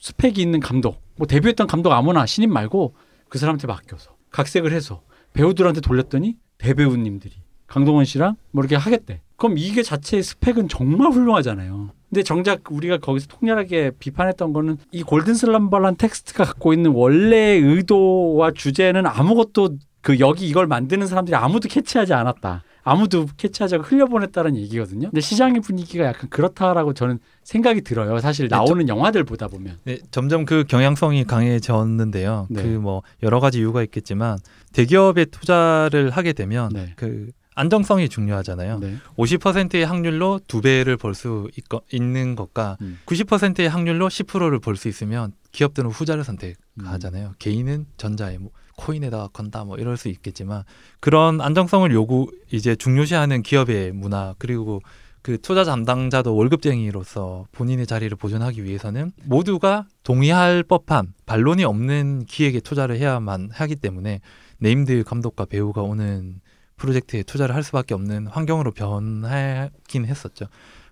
스펙이 0.00 0.40
있는 0.40 0.60
감독, 0.60 1.02
뭐 1.16 1.26
데뷔했던 1.26 1.66
감독 1.66 1.92
아무나 1.92 2.26
신인 2.26 2.52
말고 2.52 2.94
그 3.28 3.38
사람한테 3.38 3.66
맡겨서 3.66 4.14
각색을 4.30 4.72
해서 4.72 5.02
배우들한테 5.32 5.80
돌렸더니 5.80 6.36
대배우님들이 6.58 7.34
강동원 7.66 8.04
씨랑 8.04 8.36
뭐 8.52 8.62
이렇게 8.62 8.76
하겠대. 8.76 9.22
그럼 9.36 9.58
이게 9.58 9.82
자체의 9.82 10.22
스펙은 10.22 10.68
정말 10.68 11.12
훌륭하잖아요. 11.12 11.90
근데 12.08 12.22
정작 12.22 12.60
우리가 12.70 12.98
거기서 12.98 13.26
통렬하게 13.28 13.92
비판했던 13.98 14.52
거는 14.52 14.78
이 14.92 15.02
골든 15.02 15.34
슬럼버란 15.34 15.96
텍스트가 15.96 16.44
갖고 16.44 16.72
있는 16.72 16.92
원래의 16.92 17.60
의도와 17.60 18.52
주제는 18.52 19.06
아무것도 19.06 19.76
그 20.02 20.20
여기 20.20 20.48
이걸 20.48 20.68
만드는 20.68 21.06
사람들이 21.08 21.34
아무도 21.34 21.68
캐치하지 21.68 22.14
않았다. 22.14 22.62
아무도 22.84 23.26
캐치하자고 23.36 23.82
흘려보냈다는 23.82 24.56
얘기거든요. 24.56 25.10
근데 25.10 25.20
시장의 25.20 25.60
분위기가 25.60 26.04
약간 26.04 26.30
그렇다라고 26.30 26.94
저는 26.94 27.18
생각이 27.42 27.80
들어요. 27.80 28.20
사실 28.20 28.46
네, 28.46 28.54
나오는 28.54 28.88
영화들 28.88 29.24
보다 29.24 29.48
보면. 29.48 29.78
네, 29.82 29.98
점점 30.12 30.44
그 30.44 30.62
경향성이 30.68 31.24
강해졌는데요. 31.24 32.46
네. 32.48 32.62
그뭐 32.62 33.02
여러 33.24 33.40
가지 33.40 33.58
이유가 33.58 33.82
있겠지만 33.82 34.38
대기업에 34.72 35.24
투자를 35.24 36.10
하게 36.10 36.32
되면 36.32 36.68
네. 36.72 36.92
그 36.94 37.32
안정성이 37.56 38.08
중요하잖아요. 38.08 38.78
네. 38.78 38.96
50%의 39.16 39.84
확률로 39.84 40.38
두 40.46 40.60
배를 40.60 40.96
벌 40.96 41.14
수 41.14 41.48
있는 41.90 42.36
것과 42.36 42.76
음. 42.82 42.98
90%의 43.06 43.68
확률로 43.68 44.08
10%를 44.08 44.60
벌 44.60 44.76
수 44.76 44.88
있으면 44.88 45.32
기업들은 45.52 45.90
후자를 45.90 46.22
음. 46.22 46.24
선택하잖아요. 46.24 47.32
개인은 47.38 47.86
전자에 47.96 48.36
뭐 48.38 48.50
코인에다가 48.76 49.28
건다 49.28 49.64
뭐 49.64 49.78
이럴 49.78 49.96
수 49.96 50.08
있겠지만 50.08 50.64
그런 51.00 51.40
안정성을 51.40 51.90
요구 51.92 52.30
이제 52.52 52.76
중요시하는 52.76 53.42
기업의 53.42 53.92
문화 53.92 54.34
그리고 54.38 54.82
그 55.22 55.38
투자 55.40 55.64
담당자도 55.64 56.36
월급쟁이로서 56.36 57.46
본인의 57.52 57.86
자리를 57.86 58.14
보존하기 58.16 58.62
위해서는 58.62 59.10
모두가 59.24 59.86
동의할 60.04 60.62
법한 60.62 61.14
반론이 61.24 61.64
없는 61.64 62.26
기획에 62.26 62.60
투자를 62.60 62.98
해야만 62.98 63.48
하기 63.52 63.76
때문에 63.76 64.20
named 64.58 65.02
감독과 65.04 65.46
배우가 65.46 65.82
오는 65.82 66.40
프로젝트에 66.76 67.22
투자를 67.22 67.54
할 67.54 67.62
수밖에 67.62 67.94
없는 67.94 68.26
환경으로 68.26 68.72
변하긴 68.72 70.04
했었죠. 70.06 70.46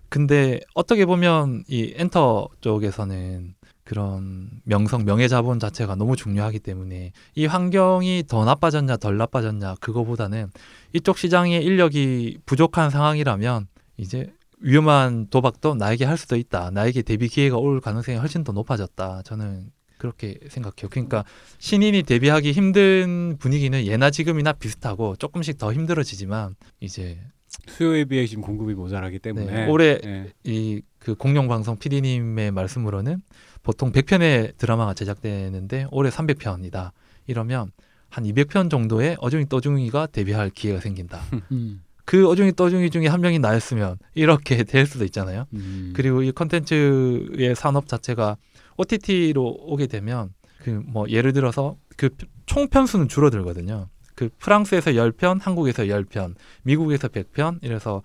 근데 0.09 0.59
어떻게 0.73 1.05
보면 1.05 1.63
이 1.67 1.93
엔터 1.95 2.49
쪽에서는 2.61 3.55
그런 3.83 4.49
명성, 4.63 5.05
명예 5.05 5.27
자본 5.27 5.59
자체가 5.59 5.95
너무 5.95 6.15
중요하기 6.15 6.59
때문에 6.59 7.11
이 7.35 7.45
환경이 7.45 8.23
더 8.27 8.43
나빠졌냐 8.43 8.97
덜 8.97 9.17
나빠졌냐 9.17 9.75
그거보다는 9.75 10.49
이쪽 10.93 11.17
시장의 11.17 11.63
인력이 11.63 12.39
부족한 12.45 12.89
상황이라면 12.89 13.67
이제 13.97 14.33
위험한 14.59 15.27
도박도 15.29 15.75
나에게 15.75 16.05
할 16.05 16.17
수도 16.17 16.35
있다. 16.35 16.71
나에게 16.71 17.03
대비 17.03 17.27
기회가 17.27 17.57
올 17.57 17.79
가능성이 17.79 18.17
훨씬 18.17 18.43
더 18.43 18.51
높아졌다. 18.51 19.21
저는 19.23 19.71
그렇게 20.05 20.37
생각해요. 20.49 20.89
그러니까 20.89 21.25
신인이 21.57 22.03
데뷔하기 22.03 22.51
힘든 22.51 23.37
분위기는 23.39 23.85
예나 23.85 24.11
지금이나 24.11 24.53
비슷하고 24.53 25.15
조금씩 25.15 25.57
더 25.57 25.73
힘들어지지만 25.73 26.55
이제 26.79 27.19
수요에 27.67 28.05
비해 28.05 28.25
지금 28.27 28.43
공급이 28.43 28.73
모자라기 28.73 29.19
때문에 29.19 29.45
네, 29.45 29.67
올해 29.67 29.99
예. 30.03 30.31
이그 30.43 31.15
공룡 31.15 31.47
방송 31.47 31.77
PD님의 31.77 32.51
말씀으로는 32.51 33.21
보통 33.63 33.91
100편의 33.91 34.57
드라마가 34.57 34.93
제작되는데 34.93 35.87
올해 35.91 36.09
300편이다. 36.09 36.91
이러면 37.27 37.71
한 38.09 38.23
200편 38.23 38.69
정도의 38.69 39.17
어중이 39.19 39.49
떠중이가 39.49 40.07
데뷔할 40.07 40.51
기회가 40.51 40.79
생긴다. 40.79 41.21
음. 41.51 41.81
그 42.05 42.29
어중이 42.29 42.53
떠중이 42.55 42.91
중에 42.91 43.07
한 43.07 43.21
명이 43.21 43.39
나였으면 43.39 43.97
이렇게 44.13 44.61
될 44.63 44.85
수도 44.85 45.03
있잖아요. 45.05 45.45
음. 45.53 45.93
그리고 45.95 46.21
이 46.21 46.31
컨텐츠의 46.31 47.55
산업 47.55 47.87
자체가 47.87 48.37
OTT로 48.77 49.43
오게 49.45 49.87
되면 49.87 50.33
그 50.63 50.81
뭐 50.85 51.07
예를 51.09 51.33
들어서 51.33 51.77
그 51.97 52.09
총 52.45 52.67
편 52.69 52.85
수는 52.85 53.07
줄어들거든요. 53.07 53.89
그 54.15 54.29
프랑스에서 54.39 54.91
10편, 54.91 55.41
한국에서 55.41 55.83
10편, 55.83 56.35
미국에서 56.63 57.07
100편 57.09 57.59
이래서 57.63 58.01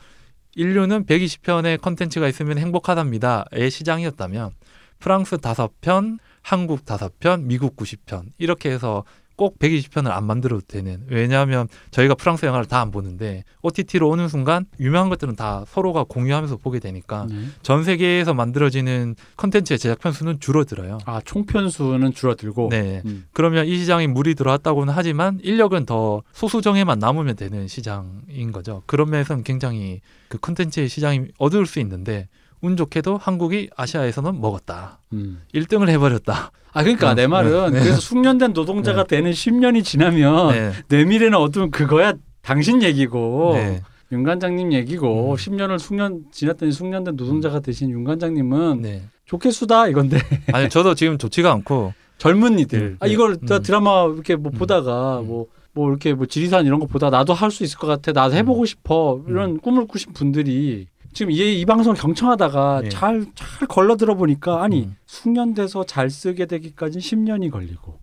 인류는 0.56 1.04
120편의 1.06 1.80
컨텐츠가 1.80 2.26
있으면 2.28 2.58
행복하답니다의 2.58 3.70
시장이었다면 3.70 4.50
프랑스 4.98 5.36
5편, 5.36 6.18
한국 6.42 6.84
5편, 6.84 7.42
미국 7.42 7.76
90편 7.76 8.24
이렇게 8.38 8.70
해서 8.70 9.04
꼭 9.40 9.58
120편을 9.58 10.10
안 10.10 10.24
만들어도 10.24 10.66
되는 10.68 11.02
왜냐하면 11.08 11.66
저희가 11.92 12.14
프랑스 12.14 12.44
영화를 12.44 12.66
다 12.66 12.80
안 12.80 12.90
보는데 12.90 13.44
OTT로 13.62 14.06
오는 14.08 14.28
순간 14.28 14.66
유명한 14.78 15.08
것들은 15.08 15.34
다 15.36 15.64
서로가 15.66 16.04
공유하면서 16.04 16.56
보게 16.58 16.78
되니까 16.78 17.26
네. 17.28 17.44
전 17.62 17.84
세계에서 17.84 18.34
만들어지는 18.34 19.16
컨텐츠의 19.36 19.78
제작 19.78 19.98
편 20.00 20.12
수는 20.12 20.40
줄어들어요. 20.40 20.98
아 21.06 21.20
총편 21.24 21.70
수는 21.70 22.12
줄어들고. 22.12 22.68
네. 22.70 23.00
음. 23.06 23.24
그러면 23.32 23.66
이 23.66 23.78
시장이 23.78 24.08
물이 24.08 24.34
들어왔다고는 24.34 24.92
하지만 24.94 25.40
인력은 25.42 25.86
더 25.86 26.22
소수정예만 26.32 26.98
남으면 26.98 27.36
되는 27.36 27.66
시장인 27.66 28.52
거죠. 28.52 28.82
그런 28.86 29.08
면에서는 29.10 29.42
굉장히 29.44 30.00
그 30.28 30.38
컨텐츠의 30.38 30.88
시장이 30.88 31.28
어두울 31.38 31.66
수 31.66 31.80
있는데 31.80 32.28
운 32.62 32.76
좋게도 32.76 33.16
한국이 33.16 33.70
아시아에서는 33.76 34.40
먹었다. 34.40 34.98
음. 35.12 35.42
1등을 35.54 35.88
해버렸다. 35.88 36.52
아 36.72 36.82
그러니까 36.82 37.10
어, 37.10 37.14
내 37.14 37.26
말은 37.26 37.72
네. 37.72 37.80
그래서 37.80 38.00
숙련된 38.00 38.52
노동자가 38.52 39.04
되는 39.04 39.30
10년이 39.30 39.82
지나면 39.84 40.52
네. 40.52 40.72
내 40.88 41.04
미래는 41.04 41.36
어두운 41.36 41.70
그거야 41.70 42.12
당신 42.42 42.82
얘기고 42.82 43.52
네. 43.54 43.82
윤 44.12 44.22
관장님 44.24 44.72
얘기고 44.72 45.32
음. 45.32 45.36
10년을 45.36 45.78
숙련 45.78 46.24
지났더니 46.32 46.70
숙련된 46.72 47.16
노동자가 47.16 47.60
되신 47.60 47.90
윤 47.90 48.04
관장님은 48.04 48.82
네. 48.82 49.02
좋게 49.24 49.50
수다 49.50 49.88
이건데 49.88 50.18
아니 50.52 50.68
저도 50.68 50.94
지금 50.94 51.18
좋지가 51.18 51.50
않고 51.52 51.94
젊은이들 52.18 52.78
음, 52.80 52.96
아 53.00 53.06
네. 53.06 53.12
이걸 53.12 53.36
다 53.38 53.56
음. 53.56 53.62
드라마 53.62 54.04
이렇게 54.12 54.36
뭐 54.36 54.52
음. 54.54 54.58
보다가 54.58 55.20
음. 55.20 55.26
뭐뭐 55.26 55.88
이렇게 55.90 56.12
뭐 56.14 56.26
지리산 56.26 56.66
이런 56.66 56.78
거 56.78 56.86
보다 56.86 57.08
나도 57.10 57.32
할 57.34 57.50
수 57.50 57.64
있을 57.64 57.78
것 57.78 57.86
같아 57.86 58.12
나도 58.12 58.34
해보고 58.36 58.64
싶어 58.66 59.20
이런 59.28 59.58
꿈을 59.58 59.86
꾸신 59.86 60.12
분들이 60.12 60.86
지금 61.12 61.32
이, 61.32 61.60
이 61.60 61.64
방송을 61.64 61.96
경청하다가 61.96 62.80
네. 62.82 62.88
잘잘 62.88 63.68
걸러 63.68 63.96
들어보니까 63.96 64.62
아니 64.62 64.84
음. 64.84 64.96
숙련돼서 65.06 65.84
잘 65.84 66.10
쓰게 66.10 66.46
되기까지는 66.46 67.00
10년이 67.00 67.50
걸리고 67.50 67.98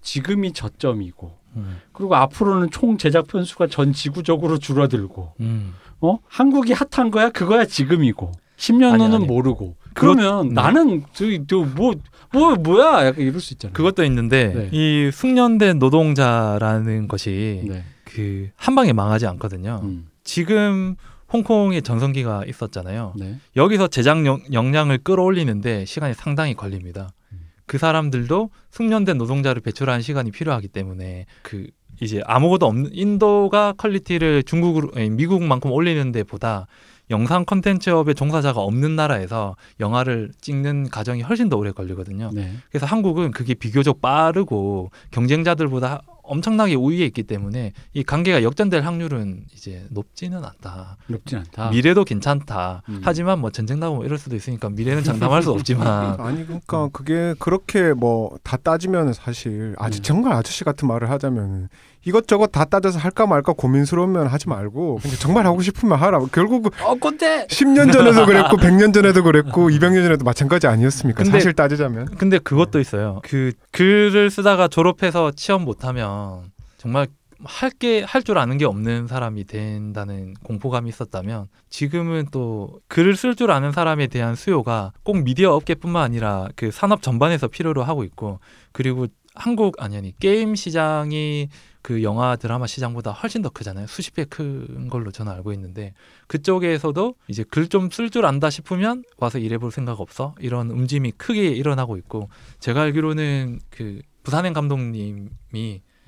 지금이 0.00 0.52
저점이고 0.52 1.32
음. 1.56 1.80
그리고 1.92 2.14
앞으로는 2.16 2.70
총 2.70 2.96
제작 2.96 3.26
편수가 3.26 3.66
전 3.68 3.92
지구적으로 3.92 4.58
줄어들고 4.58 5.34
음. 5.40 5.74
어 6.00 6.18
한국이 6.28 6.72
핫한 6.72 7.10
거야 7.10 7.30
그거야 7.30 7.64
지금이고 7.64 8.32
10년 8.56 8.92
아니, 8.92 9.02
후는 9.04 9.16
아니. 9.16 9.26
모르고 9.26 9.76
그러면 9.94 10.48
음. 10.48 10.54
나는 10.54 11.04
저뭐뭐 11.12 11.94
뭐, 12.32 12.54
뭐야 12.54 13.06
약간 13.06 13.24
이럴 13.24 13.40
수 13.40 13.54
있잖아요. 13.54 13.72
그것도 13.72 14.04
있는데 14.04 14.52
네. 14.52 14.68
이 14.72 15.10
숙련된 15.12 15.78
노동자라는 15.78 17.08
것이 17.08 17.64
네. 17.66 17.84
그한 18.04 18.74
방에 18.74 18.92
망하지 18.92 19.26
않거든요. 19.26 19.80
음. 19.82 20.08
지금 20.22 20.96
홍콩에 21.32 21.80
전성기가 21.80 22.44
있었잖아요. 22.46 23.14
네. 23.16 23.38
여기서 23.56 23.88
제작 23.88 24.24
역, 24.26 24.52
역량을 24.52 24.98
끌어올리는데 24.98 25.84
시간이 25.84 26.14
상당히 26.14 26.54
걸립니다. 26.54 27.10
음. 27.32 27.50
그 27.66 27.78
사람들도 27.78 28.50
숙련된 28.70 29.18
노동자를 29.18 29.60
배출하는 29.60 30.02
시간이 30.02 30.30
필요하기 30.30 30.68
때문에 30.68 31.26
그 31.42 31.66
이제 32.00 32.22
아무것도 32.26 32.66
없는 32.66 32.90
인도가 32.92 33.72
퀄리티를 33.72 34.42
중국으로 34.42 34.90
미국만큼 35.10 35.72
올리는 35.72 36.12
데보다 36.12 36.66
영상 37.10 37.44
컨텐츠 37.44 37.90
업의 37.90 38.14
종사자가 38.14 38.60
없는 38.60 38.96
나라에서 38.96 39.56
영화를 39.78 40.32
찍는 40.40 40.90
과정이 40.90 41.22
훨씬 41.22 41.48
더 41.48 41.56
오래 41.56 41.70
걸리거든요. 41.70 42.30
네. 42.32 42.52
그래서 42.68 42.84
한국은 42.86 43.30
그게 43.30 43.54
비교적 43.54 44.00
빠르고 44.00 44.90
경쟁자들보다 45.12 46.02
엄청나게 46.26 46.74
우위에 46.74 47.04
있기 47.06 47.22
때문에 47.24 47.72
이 47.94 48.02
관계가 48.02 48.42
역전될 48.42 48.82
확률은 48.82 49.44
이제 49.54 49.86
높지는 49.90 50.44
않다. 50.44 50.96
높진 51.06 51.38
않다. 51.38 51.70
미래도 51.70 52.04
괜찮다. 52.04 52.82
음. 52.88 53.00
하지만 53.04 53.38
뭐 53.40 53.50
전쟁 53.50 53.80
나고 53.80 53.96
뭐 53.96 54.04
이럴 54.04 54.18
수도 54.18 54.36
있으니까 54.36 54.68
미래는 54.70 55.02
장담할 55.04 55.42
수 55.42 55.50
없지만 55.52 56.18
아니 56.20 56.44
그러니까 56.46 56.88
그게 56.92 57.34
그렇게 57.38 57.92
뭐 57.92 58.36
다 58.42 58.56
따지면 58.56 59.12
사실 59.12 59.74
아주 59.78 59.98
네. 59.98 60.02
정말 60.02 60.32
아저씨 60.32 60.62
같은 60.64 60.86
말을 60.88 61.10
하자면 61.10 61.68
이것저것 62.10 62.46
다 62.48 62.64
따져서 62.64 62.98
할까 63.00 63.26
말까 63.26 63.52
고민스러우면 63.52 64.28
하지 64.28 64.48
말고 64.48 65.00
그냥 65.02 65.16
정말 65.18 65.44
하고 65.44 65.60
싶으면 65.60 65.98
하라. 65.98 66.20
결국 66.32 66.72
어 66.82 66.94
꼰대. 66.94 67.48
10년 67.48 67.92
전에도 67.92 68.24
그랬고 68.24 68.56
100년 68.56 68.94
전에도 68.94 69.22
그랬고 69.24 69.68
200년 69.68 70.04
전에도 70.04 70.24
마찬가지 70.24 70.68
아니었습니까? 70.68 71.24
근데- 71.24 71.32
사실 71.38 71.52
따지자면. 71.52 72.06
근데 72.16 72.38
그것도 72.38 72.78
있어요. 72.78 73.20
그 73.24 73.52
글을 73.72 74.30
쓰다가 74.30 74.68
졸업해서 74.68 75.32
취업 75.34 75.62
못 75.62 75.84
하면 75.84 76.44
정말 76.78 77.08
할 77.44 77.70
게 77.70 78.02
할 78.02 78.22
줄 78.22 78.38
아는 78.38 78.56
게 78.56 78.64
없는 78.64 79.08
사람이 79.08 79.44
된다는 79.44 80.32
공포감이 80.42 80.88
있었다면 80.88 81.48
지금은 81.68 82.28
또 82.30 82.80
글을 82.88 83.14
쓸 83.14 83.34
줄 83.34 83.50
아는 83.50 83.72
사람에 83.72 84.06
대한 84.06 84.34
수요가 84.36 84.92
꼭 85.02 85.22
미디어 85.22 85.52
업계뿐만 85.52 86.02
아니라 86.02 86.48
그 86.56 86.70
산업 86.70 87.02
전반에서 87.02 87.48
필요로 87.48 87.82
하고 87.84 88.04
있고 88.04 88.40
그리고 88.72 89.06
한국 89.36 89.80
아니 89.82 89.96
아니 89.96 90.18
게임 90.18 90.54
시장이 90.54 91.48
그 91.82 92.02
영화 92.02 92.34
드라마 92.36 92.66
시장보다 92.66 93.12
훨씬 93.12 93.42
더 93.42 93.48
크잖아요. 93.48 93.86
수십 93.86 94.14
배 94.14 94.24
큰 94.24 94.88
걸로 94.88 95.10
저는 95.12 95.30
알고 95.32 95.52
있는데 95.52 95.92
그쪽에서도 96.26 97.14
이제 97.28 97.44
글 97.44 97.68
좀 97.68 97.88
쓸 97.90 98.10
줄 98.10 98.26
안다 98.26 98.50
싶으면 98.50 99.04
와서 99.18 99.38
일해볼 99.38 99.70
생각 99.70 100.00
없어 100.00 100.34
이런 100.40 100.70
움직임이 100.70 101.12
크게 101.12 101.48
일어나고 101.48 101.96
있고 101.98 102.28
제가 102.58 102.82
알기로는 102.82 103.60
그 103.70 104.00
부산행 104.24 104.52
감독님이 104.52 105.20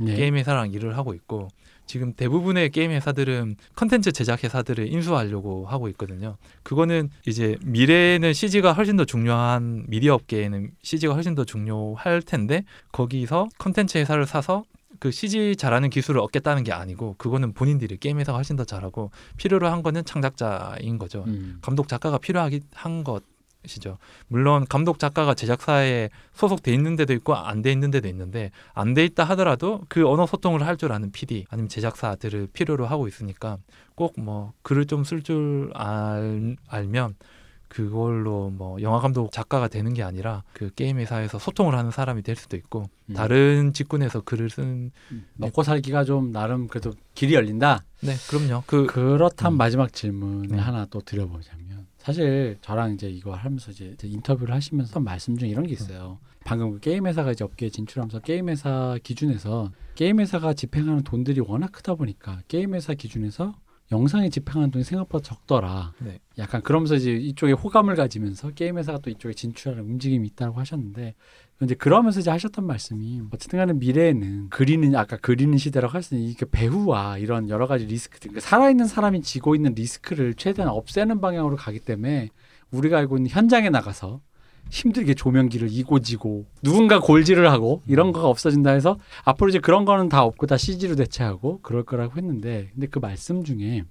네. 0.01 0.15
게임 0.17 0.37
회사랑 0.37 0.73
일을 0.73 0.97
하고 0.97 1.15
있고 1.15 1.49
지금 1.89 2.13
대부분의 2.13 2.71
게임 2.71 2.93
회사들은 2.93 3.57
컨텐츠 3.75 4.13
제작 4.13 4.45
회사들을 4.45 4.93
인수하려고 4.93 5.67
하고 5.67 5.89
있거든요. 5.89 6.37
그거는 6.63 7.11
이제 7.27 7.57
미래에는 7.65 8.33
CG가 8.33 8.75
훨씬 8.75 8.97
더 8.97 9.05
중요한 9.05 9.85
미디어 9.89 10.15
업계에는 10.15 10.71
CG가 10.83 11.15
훨씬 11.15 11.35
더 11.35 11.45
중요할 11.45 12.23
텐데 12.23 12.63
거기서 12.93 13.49
컨텐츠 13.59 13.99
회사를 13.99 14.27
사서 14.27 14.65
그 15.01 15.11
CG 15.11 15.57
잘하는 15.57 15.91
기술을 15.91 16.21
얻겠다는 16.21 16.63
게 16.65 16.73
아니고 16.73 17.15
그거는 17.19 17.53
본인들이 17.55 17.97
게임 17.99 18.21
회사가 18.21 18.37
훨씬 18.37 18.57
더 18.57 18.65
잘하고 18.65 19.11
필요로 19.37 19.69
한 19.69 19.83
거는 19.83 20.05
창작자인 20.05 20.99
거죠. 20.99 21.25
음. 21.27 21.59
감독 21.63 21.89
작가가 21.89 22.19
필요하기 22.19 22.61
한것 22.75 23.23
이죠. 23.65 23.99
물론 24.29 24.65
감독 24.69 24.99
작가가 24.99 25.35
제작사에 25.35 26.11
소속돼 26.33 26.73
있는 26.73 26.97
데도 26.97 27.13
있고 27.15 27.35
안 27.35 27.61
돼 27.63 27.73
있는 27.73 27.91
데도 27.91 28.09
있는데 28.09 28.51
안 28.73 28.95
돼 28.95 29.05
있다 29.05 29.25
하더라도 29.25 29.83
그 29.89 30.09
언어 30.09 30.27
소통을 30.27 30.65
할 30.67 30.77
줄 30.77 30.93
아는 30.93 31.11
PD 31.11 31.45
아니면 31.51 31.69
제작사들을 31.69 32.49
필요로 32.53 32.87
하고 32.87 33.09
있으니까 33.09 33.59
꼭 33.97 34.15
뭐 34.19 34.53
글을 34.63 34.87
좀 34.87 35.03
쓸 35.05 35.23
줄 35.23 35.71
알면 35.75 37.15
그걸로 37.69 38.49
뭐 38.49 38.81
영화 38.81 38.99
감독 39.01 39.31
작가가 39.31 39.69
되는 39.69 39.93
게 39.93 40.03
아니라 40.03 40.43
그 40.55 40.71
게임 40.75 40.99
회사에서 40.99 41.39
소통을 41.39 41.75
하는 41.77 41.91
사람이 41.91 42.23
될 42.23 42.35
수도 42.37 42.57
있고 42.57 42.89
음. 43.07 43.15
다른 43.15 43.73
직군에서 43.75 44.23
글을 44.23 44.49
쓰면 44.49 44.91
먹고 45.35 45.63
살기가 45.63 46.05
좀 46.05 46.33
나름 46.33 46.67
그래도 46.69 46.93
길이 47.15 47.35
열린다. 47.35 47.85
네, 48.01 48.15
그럼요. 48.31 48.63
그 48.67 48.87
그렇다면 48.87 49.57
음. 49.57 49.59
마지막 49.59 49.93
질문을 49.93 50.49
네. 50.57 50.59
하나 50.59 50.87
또 50.87 51.01
드려보자면 51.03 51.78
사실 52.09 52.57
저랑 52.63 52.95
이제 52.95 53.11
이거 53.11 53.35
하면서 53.35 53.71
이제 53.71 53.95
인터뷰를 54.03 54.55
하시면서 54.55 54.95
한 54.95 55.05
말씀 55.05 55.37
중에 55.37 55.51
이런 55.51 55.67
게 55.67 55.75
있어요. 55.75 56.19
방금 56.43 56.71
그 56.71 56.81
게임 56.81 57.07
회사가 57.07 57.33
이제 57.33 57.45
업계에 57.45 57.69
진출하면서 57.69 58.21
게임 58.21 58.49
회사 58.49 58.97
기준에서 59.03 59.73
게임 59.95 60.19
회사가 60.19 60.55
집행하는 60.55 61.03
돈들이 61.03 61.41
워낙 61.41 61.71
크다 61.71 61.97
보니까 61.97 62.41
게임 62.49 62.75
회사 62.75 62.95
기준에서 62.95 63.55
영상에 63.93 64.31
집행하는 64.31 64.71
돈이 64.71 64.85
생각보다 64.85 65.23
적더라. 65.23 65.93
네. 65.99 66.19
약간 66.39 66.63
그러면서 66.63 66.95
이제 66.95 67.13
이쪽에 67.13 67.53
호감을 67.53 67.95
가지면서 67.95 68.53
게임 68.53 68.79
회사가 68.79 69.01
또 69.01 69.11
이쪽에 69.11 69.35
진출하는 69.35 69.85
움직임이 69.85 70.29
있다고 70.29 70.59
하셨는데 70.59 71.15
근데 71.59 71.75
그러면서 71.75 72.21
이제 72.21 72.31
하셨던 72.31 72.65
말씀이 72.67 73.21
어쨌든 73.33 73.59
간에 73.59 73.73
미래에는 73.73 74.49
그리는 74.51 74.95
아까 74.95 75.17
그리는 75.17 75.59
시대라고 75.59 75.93
할 75.93 76.03
수 76.03 76.15
있는 76.15 76.29
이게 76.29 76.47
배후와 76.49 77.19
이런 77.19 77.49
여러 77.49 77.67
가지 77.67 77.85
리스크들 77.87 78.31
그러니까 78.31 78.49
살아있는 78.49 78.87
사람이 78.87 79.23
지고 79.23 79.57
있는 79.57 79.75
리스크를 79.75 80.35
최대한 80.35 80.71
없애는 80.71 81.21
방향으로 81.21 81.57
가기 81.57 81.81
때문에 81.81 82.29
우리가 82.71 82.99
알고 82.99 83.17
있는 83.17 83.31
현장에 83.31 83.71
나가서 83.71 84.21
힘들게 84.71 85.15
조명기를 85.15 85.69
이고지고 85.73 86.47
누군가 86.63 87.01
골질을 87.01 87.51
하고 87.51 87.83
이런 87.89 88.13
거가 88.13 88.29
없어진다 88.29 88.71
해서 88.71 88.97
앞으로 89.25 89.49
이제 89.49 89.59
그런 89.59 89.85
거는 89.85 90.09
다 90.09 90.23
없고 90.23 90.47
다 90.47 90.57
CG로 90.57 90.95
대체하고 90.95 91.61
그럴 91.63 91.83
거라고 91.85 92.17
했는데 92.19 92.69
근데 92.75 92.87
그 92.87 93.01
말씀 93.01 93.43
중에 93.43 93.83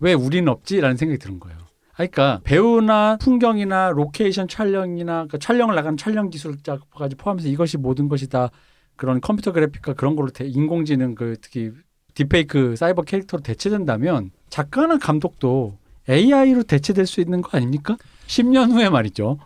왜 0.00 0.12
우리는 0.12 0.48
없지라는 0.48 0.96
생각이 0.96 1.18
드는 1.18 1.38
거예요. 1.38 1.58
아, 1.94 1.96
그러니까 1.96 2.40
배우나 2.44 3.16
풍경이나 3.16 3.90
로케이션 3.90 4.48
촬영이나 4.48 5.12
그러니까 5.12 5.38
촬영을 5.38 5.74
나가는 5.74 5.96
촬영 5.96 6.28
기술까지 6.28 7.14
포함해서 7.16 7.48
이것이 7.48 7.76
모든 7.78 8.08
것이 8.08 8.28
다 8.28 8.50
그런 8.96 9.20
컴퓨터 9.20 9.52
그래픽과 9.52 9.94
그런 9.94 10.16
걸로 10.16 10.30
대, 10.30 10.44
인공지능 10.44 11.14
그 11.14 11.36
특히 11.40 11.70
딥페이크 12.14 12.76
사이버 12.76 13.02
캐릭터로 13.02 13.42
대체된다면 13.42 14.30
작가나 14.48 14.98
감독도 14.98 15.78
AI로 16.08 16.64
대체될 16.64 17.06
수 17.06 17.20
있는 17.20 17.42
거 17.42 17.56
아닙니까? 17.56 17.96
10년 18.26 18.72
후에 18.72 18.88
말이죠. 18.88 19.38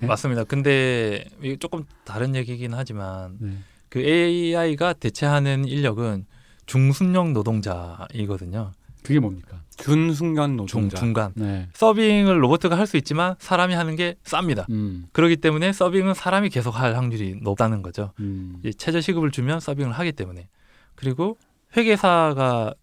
맞습니다. 0.00 0.44
근데 0.44 1.24
조금 1.58 1.84
다른 2.04 2.34
얘기긴 2.34 2.74
하지만 2.74 3.36
네. 3.40 3.50
그 3.88 4.00
AI가 4.00 4.94
대체하는 4.94 5.64
인력은 5.66 6.26
중숙련 6.66 7.32
노동자이거든요. 7.32 8.72
그게 9.02 9.20
뭡니까? 9.20 9.62
중 9.76 10.34
노동자. 10.56 10.96
중간 10.96 11.32
네. 11.36 11.68
서빙을 11.74 12.42
로봇가 12.42 12.76
할 12.78 12.86
수 12.86 12.96
있지만 12.96 13.34
사람이 13.38 13.74
하는 13.74 13.96
게 13.96 14.14
쌉니다. 14.24 14.68
음. 14.70 15.06
그렇기 15.12 15.36
때문에 15.36 15.72
서빙은 15.72 16.14
사람이 16.14 16.48
계속 16.50 16.70
할 16.78 16.94
확률이 16.96 17.36
높다는 17.42 17.82
거죠. 17.82 18.12
음. 18.20 18.56
이 18.64 18.72
최저 18.74 19.00
시급을 19.00 19.30
주면 19.30 19.60
서빙을 19.60 19.92
하기 19.92 20.12
때문에 20.12 20.48
그리고 20.94 21.36
회계사가 21.76 22.74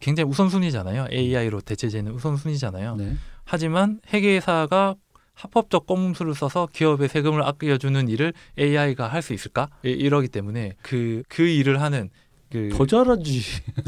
굉장히 0.00 0.30
우선순위잖아요. 0.30 1.08
AI로 1.12 1.60
대체되는 1.60 2.12
우선순위잖아요. 2.12 2.96
네. 2.96 3.16
하지만 3.44 4.00
회계사가 4.12 4.94
합법적 5.34 5.86
꼼수를 5.86 6.34
써서 6.34 6.68
기업의 6.72 7.08
세금을 7.08 7.42
아껴주는 7.42 8.08
일을 8.08 8.32
AI가 8.58 9.08
할 9.08 9.22
수 9.22 9.32
있을까? 9.34 9.68
이- 9.84 9.90
이러기 9.90 10.28
때문에 10.28 10.72
그그 10.82 11.42
일을 11.48 11.80
하는 11.80 12.10
그 12.50 12.70
더 12.72 12.86
잘하지. 12.86 13.42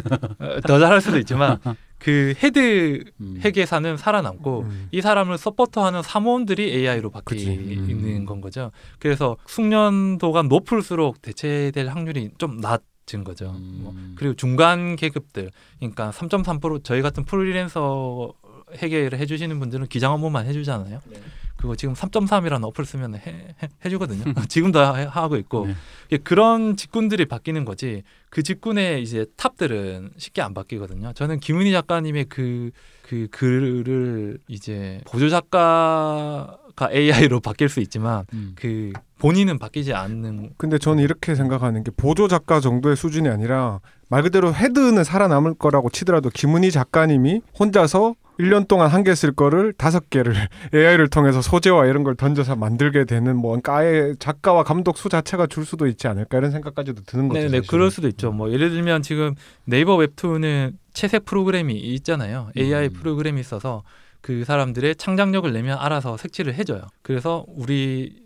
어, 0.39 0.61
더 0.67 0.79
잘할 0.79 1.01
수도 1.01 1.19
있지만 1.19 1.59
그 2.01 2.35
헤드 2.43 3.05
음. 3.21 3.41
회계사는 3.45 3.97
살아남고 3.97 4.63
음. 4.63 4.89
이 4.91 5.01
사람을 5.01 5.39
서포터하는 5.39 6.03
사무원들이 6.03 6.73
AI로 6.75 7.11
바뀌는 7.11 8.25
건 8.27 8.41
거죠. 8.41 8.73
그래서 8.99 9.37
숙련도가 9.47 10.43
높을수록 10.43 11.23
대체될 11.23 11.89
확률이 11.89 12.31
좀 12.39 12.61
낮 12.61 12.83
은 13.15 13.25
거죠. 13.25 13.53
뭐 13.53 13.93
음. 13.93 14.15
그리고 14.17 14.35
중간 14.35 14.97
계급들, 14.97 15.51
그러니까 15.79 16.11
3.3% 16.11 16.85
저희 16.85 17.03
같은 17.03 17.25
프리랜서 17.25 18.33
회계를 18.77 19.19
해주시는 19.19 19.59
분들은 19.61 19.87
기장 19.87 20.13
업무만 20.13 20.47
해주잖아요. 20.47 21.01
네. 21.07 21.21
그거 21.57 21.77
지금 21.77 21.93
3.3이라는 21.95 22.65
어플 22.65 22.87
쓰면 22.87 23.17
해, 23.17 23.55
해, 23.85 23.89
주거든요 23.91 24.25
지금도 24.49 24.81
하- 24.81 25.07
하고 25.09 25.37
있고 25.37 25.67
네. 25.67 25.75
예, 26.13 26.17
그런 26.17 26.75
직군들이 26.77 27.27
바뀌는 27.27 27.67
거지. 27.67 28.03
그 28.31 28.43
직군의 28.43 29.03
이제 29.03 29.27
탑들은 29.37 30.13
쉽게 30.17 30.41
안 30.41 30.55
바뀌거든요. 30.55 31.13
저는 31.13 31.39
김은희 31.39 31.73
작가님의 31.73 32.27
그, 32.31 32.71
그 33.03 33.29
글을 33.31 34.39
이제 34.49 35.03
보조 35.07 35.29
작가가 35.29 36.91
AI로 36.93 37.41
바뀔 37.41 37.69
수 37.69 37.81
있지만 37.81 38.25
음. 38.33 38.53
그 38.55 38.93
본인은 39.19 39.59
바뀌지 39.59 39.93
않는 39.93 40.55
근데 40.57 40.79
저는 40.79 41.03
이렇게 41.05 41.35
생각하는 41.35 41.85
게 41.85 41.91
보조 41.95 42.27
작가 42.27 42.61
정도의 42.61 42.97
수준이 42.97 43.29
아니라 43.29 43.81
말 44.09 44.23
그대로 44.23 44.55
헤드는 44.55 45.05
살아남을 45.05 45.55
거라고 45.55 45.91
치더라도 45.91 46.31
김은희 46.31 46.71
작가님이 46.71 47.43
혼자서 47.59 48.15
1년 48.41 48.67
동안 48.69 48.89
한 48.91 49.05
개 49.05 49.13
쓸 49.15 49.33
거를 49.33 49.73
다섯 49.73 50.11
개를 50.11 50.35
AI를 50.75 51.09
통해서 51.09 51.43
소재와 51.43 51.87
이런 51.87 52.03
걸 52.05 52.15
던져서 52.17 52.57
만들게 52.57 53.05
되는 53.05 53.37
뭐 53.37 53.51
그러니까 53.53 53.77
아예 53.77 54.15
작가와 54.19 54.63
감독 54.65 54.99
수 54.99 55.09
자체가 55.09 55.47
줄 55.47 55.65
수도 55.65 55.87
있지 55.87 56.09
않을까 56.09 56.39
이런 56.39 56.51
생각까지도 56.51 57.03
드는 57.07 57.29
거죠. 57.29 57.41
네, 57.41 57.49
네. 57.49 57.61
그럴 57.67 57.91
수도 57.91 58.09
있죠. 58.09 58.33
뭐 58.33 58.51
예를 58.53 58.71
들면 58.71 59.03
지금 59.03 59.35
네이버 59.65 59.97
웹툰은 59.97 60.79
채색 60.93 61.25
프로그램이 61.25 61.75
있잖아요. 61.75 62.51
AI 62.57 62.87
음. 62.87 62.93
프로그램이 62.93 63.41
있어서 63.41 63.83
그 64.21 64.45
사람들의 64.45 64.97
창작력을 64.97 65.51
내면 65.53 65.79
알아서 65.79 66.17
색칠을 66.17 66.55
해줘요. 66.55 66.83
그래서 67.03 67.45
우리 67.49 68.20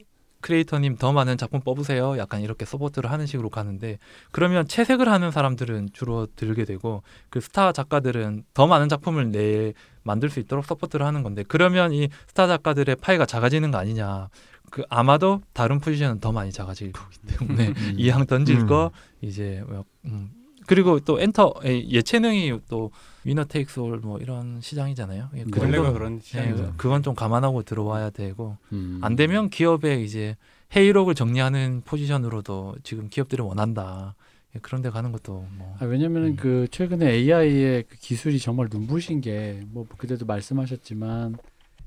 크리에이터님 0.44 0.96
더 0.96 1.12
많은 1.12 1.38
작품 1.38 1.60
뽑으세요. 1.60 2.18
약간 2.18 2.42
이렇게 2.42 2.66
support를 2.66 3.10
하는 3.10 3.24
식으로 3.24 3.48
가는데 3.48 3.98
그러면 4.30 4.68
채색을 4.68 5.08
하는 5.08 5.30
사람들은 5.30 5.88
줄어들게 5.94 6.66
되고 6.66 7.02
그 7.30 7.40
스타 7.40 7.72
작가들은 7.72 8.44
더 8.52 8.66
많은 8.66 8.90
작품을 8.90 9.30
내 9.30 9.72
만들 10.02 10.28
수 10.28 10.40
있도록 10.40 10.66
support를 10.66 11.06
하는 11.06 11.22
건데 11.22 11.44
그러면 11.48 11.92
이 11.92 12.10
스타 12.28 12.46
작가들의 12.46 12.96
파이가 12.96 13.24
작아지는 13.24 13.70
거 13.70 13.78
아니냐. 13.78 14.28
그 14.70 14.82
아마도 14.90 15.40
다른 15.54 15.78
포지션은 15.78 16.20
더 16.20 16.32
많이 16.32 16.52
작아질 16.52 16.92
거기 16.92 17.16
때문에 17.20 17.68
음. 17.68 17.94
이왕 17.96 18.26
던질 18.26 18.60
음. 18.60 18.66
거 18.66 18.90
이제 19.22 19.62
뭐, 19.66 19.84
음. 20.04 20.30
그리고 20.66 21.00
또 21.00 21.20
엔터 21.20 21.54
에, 21.64 21.88
예체능이 21.88 22.60
또 22.68 22.90
위너 23.24 23.44
테이크스 23.44 23.80
올 23.80 24.00
뭐 24.02 24.18
이런 24.18 24.60
시장이잖아요. 24.60 25.30
예, 25.36 25.44
그 25.50 25.60
원래가 25.60 25.84
정도- 25.84 25.98
그런 25.98 26.16
예, 26.16 26.20
시장이죠. 26.20 26.74
그건 26.76 27.02
좀 27.02 27.14
감안하고 27.14 27.62
들어와야 27.62 28.10
되고 28.10 28.56
음. 28.72 28.98
안 29.02 29.16
되면 29.16 29.48
기업의 29.50 30.04
이제 30.04 30.36
회의록을 30.72 31.14
정리하는 31.14 31.82
포지션으로도 31.84 32.76
지금 32.82 33.08
기업들이 33.08 33.40
원한다. 33.42 34.14
예, 34.54 34.58
그런 34.60 34.82
데 34.82 34.90
가는 34.90 35.10
것도 35.12 35.46
뭐 35.56 35.76
아, 35.80 35.84
왜냐면은 35.84 36.30
음. 36.30 36.36
그 36.36 36.66
최근에 36.70 37.10
AI의 37.10 37.84
그 37.88 37.96
기술이 37.96 38.38
정말 38.38 38.68
눈부신 38.70 39.20
게 39.20 39.62
뭐 39.72 39.86
그때도 39.96 40.26
말씀하셨지만 40.26 41.36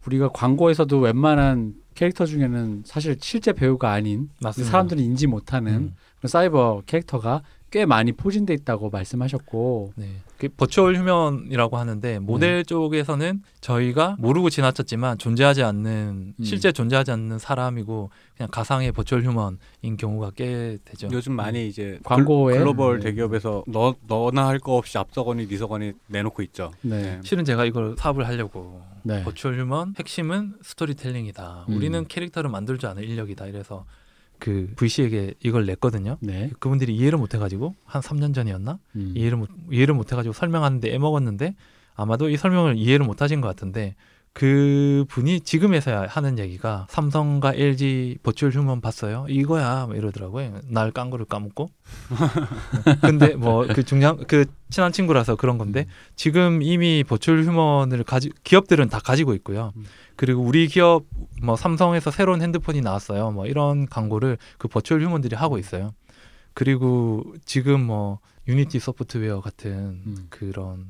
우리가 0.05 0.29
광고에서도 0.29 0.99
웬만한 0.99 1.75
캐릭터 1.93 2.25
중에는 2.25 2.83
사실 2.85 3.17
실제 3.19 3.51
배우가 3.51 3.91
아닌 3.91 4.29
맞습니다. 4.41 4.71
사람들이 4.71 5.03
인지 5.03 5.27
못하는 5.27 5.73
음. 5.73 5.95
사이버 6.27 6.83
캐릭터가 6.85 7.43
꽤 7.71 7.85
많이 7.85 8.13
포진돼 8.13 8.53
있다고 8.53 8.89
말씀하셨고 8.89 9.91
네. 9.97 10.07
그 10.37 10.49
virtual 10.49 10.95
human이라고 10.97 11.77
하는데 11.77 12.19
모델 12.19 12.63
쪽에서는 12.63 13.41
저희가 13.59 14.15
모르고 14.19 14.49
지나쳤지만 14.51 15.17
존재하지 15.17 15.63
않는 15.63 16.33
음. 16.39 16.43
실제 16.43 16.71
존재하지 16.71 17.11
않는 17.11 17.39
사람이고 17.39 18.11
그냥 18.35 18.49
가상의 18.51 18.91
virtual 18.91 19.23
human인 19.23 19.97
경우가 19.97 20.31
꽤 20.35 20.77
되죠. 20.85 21.09
요즘 21.11 21.33
많이 21.33 21.67
이제 21.67 21.99
광고에 22.03 22.57
글로벌 22.57 22.99
네. 22.99 23.05
대기업에서 23.05 23.63
너 23.67 23.95
너나 24.07 24.47
할 24.47 24.57
거 24.59 24.75
없이 24.75 24.97
앞서거니 24.97 25.47
뒤서거니 25.47 25.93
내놓고 26.07 26.41
있죠. 26.43 26.71
네. 26.81 27.19
실은 27.23 27.45
제가 27.45 27.65
이걸 27.65 27.95
사업을 27.97 28.27
하려고 28.27 28.81
네. 29.03 29.23
virtual 29.23 29.59
human 29.59 29.93
핵심은 29.97 30.55
스토리텔링이다. 30.63 31.65
음. 31.69 31.75
우리는 31.75 32.07
캐릭터를 32.07 32.49
만들 32.49 32.77
줄 32.77 32.89
아는 32.89 33.03
인력이다. 33.03 33.45
이래서 33.47 33.85
그 34.39 34.71
VC에게 34.75 35.35
이걸 35.43 35.65
냈거든요. 35.65 36.17
네. 36.19 36.49
그분들이 36.59 36.95
이해를 36.95 37.17
못 37.17 37.33
해가지고 37.33 37.75
한 37.85 38.01
3년 38.01 38.33
전이었나 38.33 38.79
음. 38.95 39.13
이해를 39.15 39.37
못 39.37 39.49
이해를 39.71 39.93
못 39.93 40.11
해가지고 40.11 40.33
설명하는데 40.33 40.93
애먹었는데 40.93 41.55
아마도 41.95 42.29
이 42.29 42.37
설명을 42.37 42.77
이해를 42.77 43.05
못 43.05 43.21
하신 43.21 43.41
것 43.41 43.47
같은데 43.47 43.95
그 44.37 45.03
분이 45.09 45.41
지금에서야 45.41 46.05
하는 46.09 46.37
얘기가 46.37 46.85
삼성과 46.91 47.53
LG 47.55 48.19
버추얼 48.21 48.51
휴먼 48.51 48.81
봤어요? 48.81 49.25
이거야. 49.29 49.87
뭐 49.87 49.95
이러더라고요. 49.95 50.61
날 50.69 50.91
깐 50.91 51.09
거를 51.09 51.25
까먹고. 51.25 51.69
근데 53.01 53.33
뭐 53.35 53.65
그 53.65 53.81
중요한 53.81 54.23
그 54.27 54.45
친한 54.69 54.91
친구라서 54.91 55.35
그런 55.37 55.57
건데 55.57 55.87
지금 56.15 56.61
이미 56.61 57.03
버추얼 57.03 57.45
휴먼을 57.45 58.03
가지 58.03 58.29
기업들은 58.43 58.89
다 58.89 58.99
가지고 58.99 59.33
있고요. 59.33 59.73
음. 59.75 59.85
그리고 60.15 60.43
우리 60.43 60.67
기업 60.67 61.05
뭐 61.41 61.55
삼성에서 61.55 62.11
새로운 62.11 62.43
핸드폰이 62.43 62.81
나왔어요. 62.81 63.31
뭐 63.31 63.47
이런 63.47 63.87
광고를 63.87 64.37
그 64.59 64.67
virtual 64.67 65.01
human들이 65.01 65.35
하고 65.35 65.57
있어요. 65.57 65.95
그리고 66.53 67.23
지금 67.43 67.83
뭐 67.83 68.19
유니티 68.47 68.77
소프트웨어 68.77 69.41
같은 69.41 69.71
음. 70.05 70.27
그런 70.29 70.85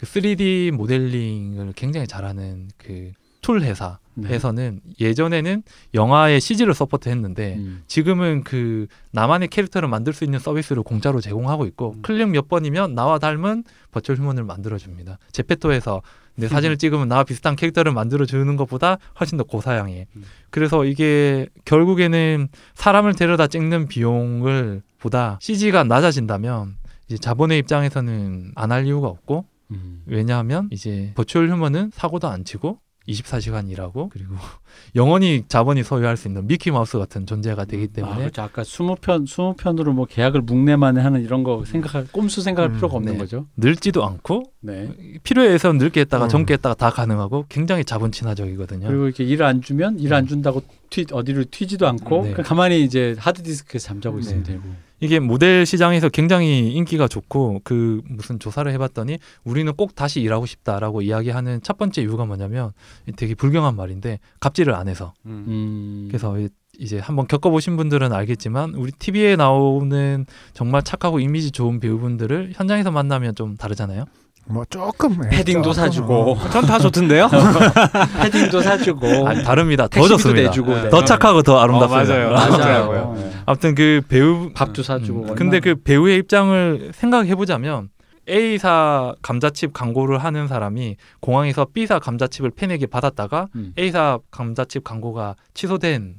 그 0.00 0.06
3D 0.06 0.70
모델링을 0.70 1.74
굉장히 1.74 2.06
잘하는 2.06 2.68
그 2.78 3.12
툴 3.42 3.62
회사에서는 3.62 4.80
네. 4.84 4.94
예전에는 5.00 5.62
영화의 5.94 6.40
CG를 6.40 6.74
support했는데 6.74 7.56
음. 7.56 7.82
지금은 7.86 8.44
그 8.44 8.86
나만의 9.12 9.48
캐릭터를 9.48 9.88
만들 9.88 10.12
수 10.12 10.24
있는 10.24 10.38
서비스를 10.38 10.82
공짜로 10.82 11.20
제공하고 11.20 11.66
있고 11.66 11.94
음. 11.96 12.02
클릭 12.02 12.28
몇 12.28 12.48
번이면 12.48 12.94
나와 12.94 13.18
닮은 13.18 13.64
virtual 13.92 14.18
human을 14.18 14.44
만들어줍니다. 14.44 15.18
제페토에서 15.32 16.02
내 16.36 16.46
음. 16.46 16.48
사진을 16.48 16.76
찍으면 16.76 17.08
나와 17.08 17.24
비슷한 17.24 17.56
캐릭터를 17.56 17.92
만들어 17.92 18.24
주는 18.26 18.56
것보다 18.56 18.98
훨씬 19.18 19.36
더 19.38 19.44
고사양해. 19.44 20.06
음. 20.16 20.24
그래서 20.50 20.84
이게 20.84 21.46
결국에는 21.64 22.48
사람을 22.74 23.14
데려다 23.14 23.46
찍는 23.46 23.88
비용을 23.88 24.82
보다 24.98 25.38
CG가 25.40 25.84
낮아진다면 25.84 26.76
이제 27.08 27.16
자본의 27.16 27.58
입장에서는 27.58 28.52
안 28.54 28.70
할 28.70 28.86
이유가 28.86 29.08
없고 29.08 29.46
음. 29.70 30.02
왜냐하면 30.06 30.68
이제 30.72 31.12
virtual 31.14 31.50
human은 31.50 31.90
사고도 31.92 32.28
안 32.28 32.44
치고 32.44 32.78
24시간 33.08 33.70
일하고 33.70 34.08
그리고 34.10 34.34
영원히 34.94 35.44
자본이 35.48 35.82
소유할 35.82 36.16
수 36.16 36.28
있는 36.28 36.46
미키 36.46 36.70
마우스 36.70 36.98
같은 36.98 37.26
존재가 37.26 37.64
되기 37.64 37.88
아, 37.90 37.94
때문에 37.94 38.16
그렇죠. 38.16 38.42
아까 38.42 38.62
20편 38.62 39.26
20편으로 39.26 39.92
뭐 39.92 40.06
계약을 40.06 40.42
묵내만에 40.42 41.00
하는 41.00 41.22
이런 41.22 41.42
거 41.42 41.64
생각할 41.64 42.06
꼼수 42.12 42.42
생각할 42.42 42.70
음, 42.70 42.76
필요가 42.76 42.96
없는 42.96 43.14
네. 43.14 43.18
거죠. 43.18 43.46
늙지도 43.56 44.04
않고 44.04 44.44
네. 44.60 44.92
필요에 45.22 45.46
의해서 45.46 45.72
늙게 45.72 46.00
했다가 46.00 46.26
음. 46.26 46.28
젊게 46.28 46.54
했다가 46.54 46.74
다 46.74 46.90
가능하고 46.90 47.46
굉장히 47.48 47.84
자본 47.84 48.12
친화적이거든요. 48.12 48.86
그리고 48.86 49.06
이렇게 49.06 49.24
일을 49.24 49.46
안 49.46 49.62
주면 49.62 49.98
일안 49.98 50.24
음. 50.24 50.28
준다고 50.28 50.62
튀 50.90 51.06
어디로 51.10 51.44
튀지도 51.50 51.88
않고 51.88 52.22
네. 52.22 52.32
가만히 52.34 52.84
이제 52.84 53.16
하드 53.18 53.42
디스크에서 53.42 53.88
잠자고 53.88 54.16
네. 54.16 54.20
있으면 54.20 54.42
되고. 54.44 54.89
이게 55.00 55.18
모델 55.18 55.64
시장에서 55.66 56.08
굉장히 56.10 56.72
인기가 56.72 57.08
좋고 57.08 57.62
그 57.64 58.02
무슨 58.06 58.38
조사를 58.38 58.70
해봤더니 58.72 59.18
우리는 59.44 59.72
꼭 59.74 59.94
다시 59.94 60.20
일하고 60.20 60.46
싶다라고 60.46 61.02
이야기하는 61.02 61.60
첫 61.62 61.78
번째 61.78 62.02
이유가 62.02 62.24
뭐냐면 62.26 62.72
되게 63.16 63.34
불경한 63.34 63.76
말인데 63.76 64.18
갑질을 64.40 64.74
안 64.74 64.88
해서 64.88 65.14
음. 65.26 65.44
음. 65.48 66.08
그래서 66.10 66.38
이- 66.38 66.48
이제 66.78 66.98
한번 66.98 67.26
겪어보신 67.26 67.76
분들은 67.76 68.12
알겠지만 68.12 68.74
우리 68.74 68.92
TV에 68.92 69.36
나오는 69.36 70.24
정말 70.54 70.82
착하고 70.82 71.20
이미지 71.20 71.50
좋은 71.50 71.80
배우분들을 71.80 72.52
현장에서 72.54 72.90
만나면 72.90 73.34
좀 73.34 73.56
다르잖아요. 73.56 74.04
뭐 74.50 74.64
조금 74.68 75.16
예, 75.24 75.28
패딩도 75.28 75.72
조금, 75.72 75.82
사주고 75.82 76.32
어. 76.32 76.48
전다 76.50 76.78
좋던데요? 76.78 77.28
패딩도 78.20 78.60
사주고 78.60 79.28
아니, 79.28 79.42
다릅니다. 79.44 79.86
더 79.88 80.06
좋습니다. 80.08 80.48
내주고 80.48 80.74
네. 80.74 80.88
더 80.90 81.04
착하고 81.04 81.42
더 81.42 81.58
아름답습니다. 81.60 82.12
맞아요. 82.14 82.30
맞아요. 82.30 82.50
그렇더라고요. 82.50 83.14
네. 83.16 83.30
아무튼 83.46 83.74
그 83.74 84.02
배우 84.08 84.50
밥도 84.52 84.82
사주고. 84.82 85.22
음, 85.30 85.34
근데 85.34 85.60
그 85.60 85.76
배우의 85.76 86.18
입장을 86.18 86.90
생각해 86.94 87.34
보자면 87.36 87.88
A사 88.28 89.14
감자칩 89.22 89.72
광고를 89.72 90.18
하는 90.18 90.46
사람이 90.46 90.96
공항에서 91.20 91.66
B사 91.72 91.98
감자칩을 91.98 92.50
팬에게 92.50 92.86
받았다가 92.86 93.48
음. 93.54 93.72
A사 93.78 94.18
감자칩 94.30 94.84
광고가 94.84 95.36
취소된 95.54 96.16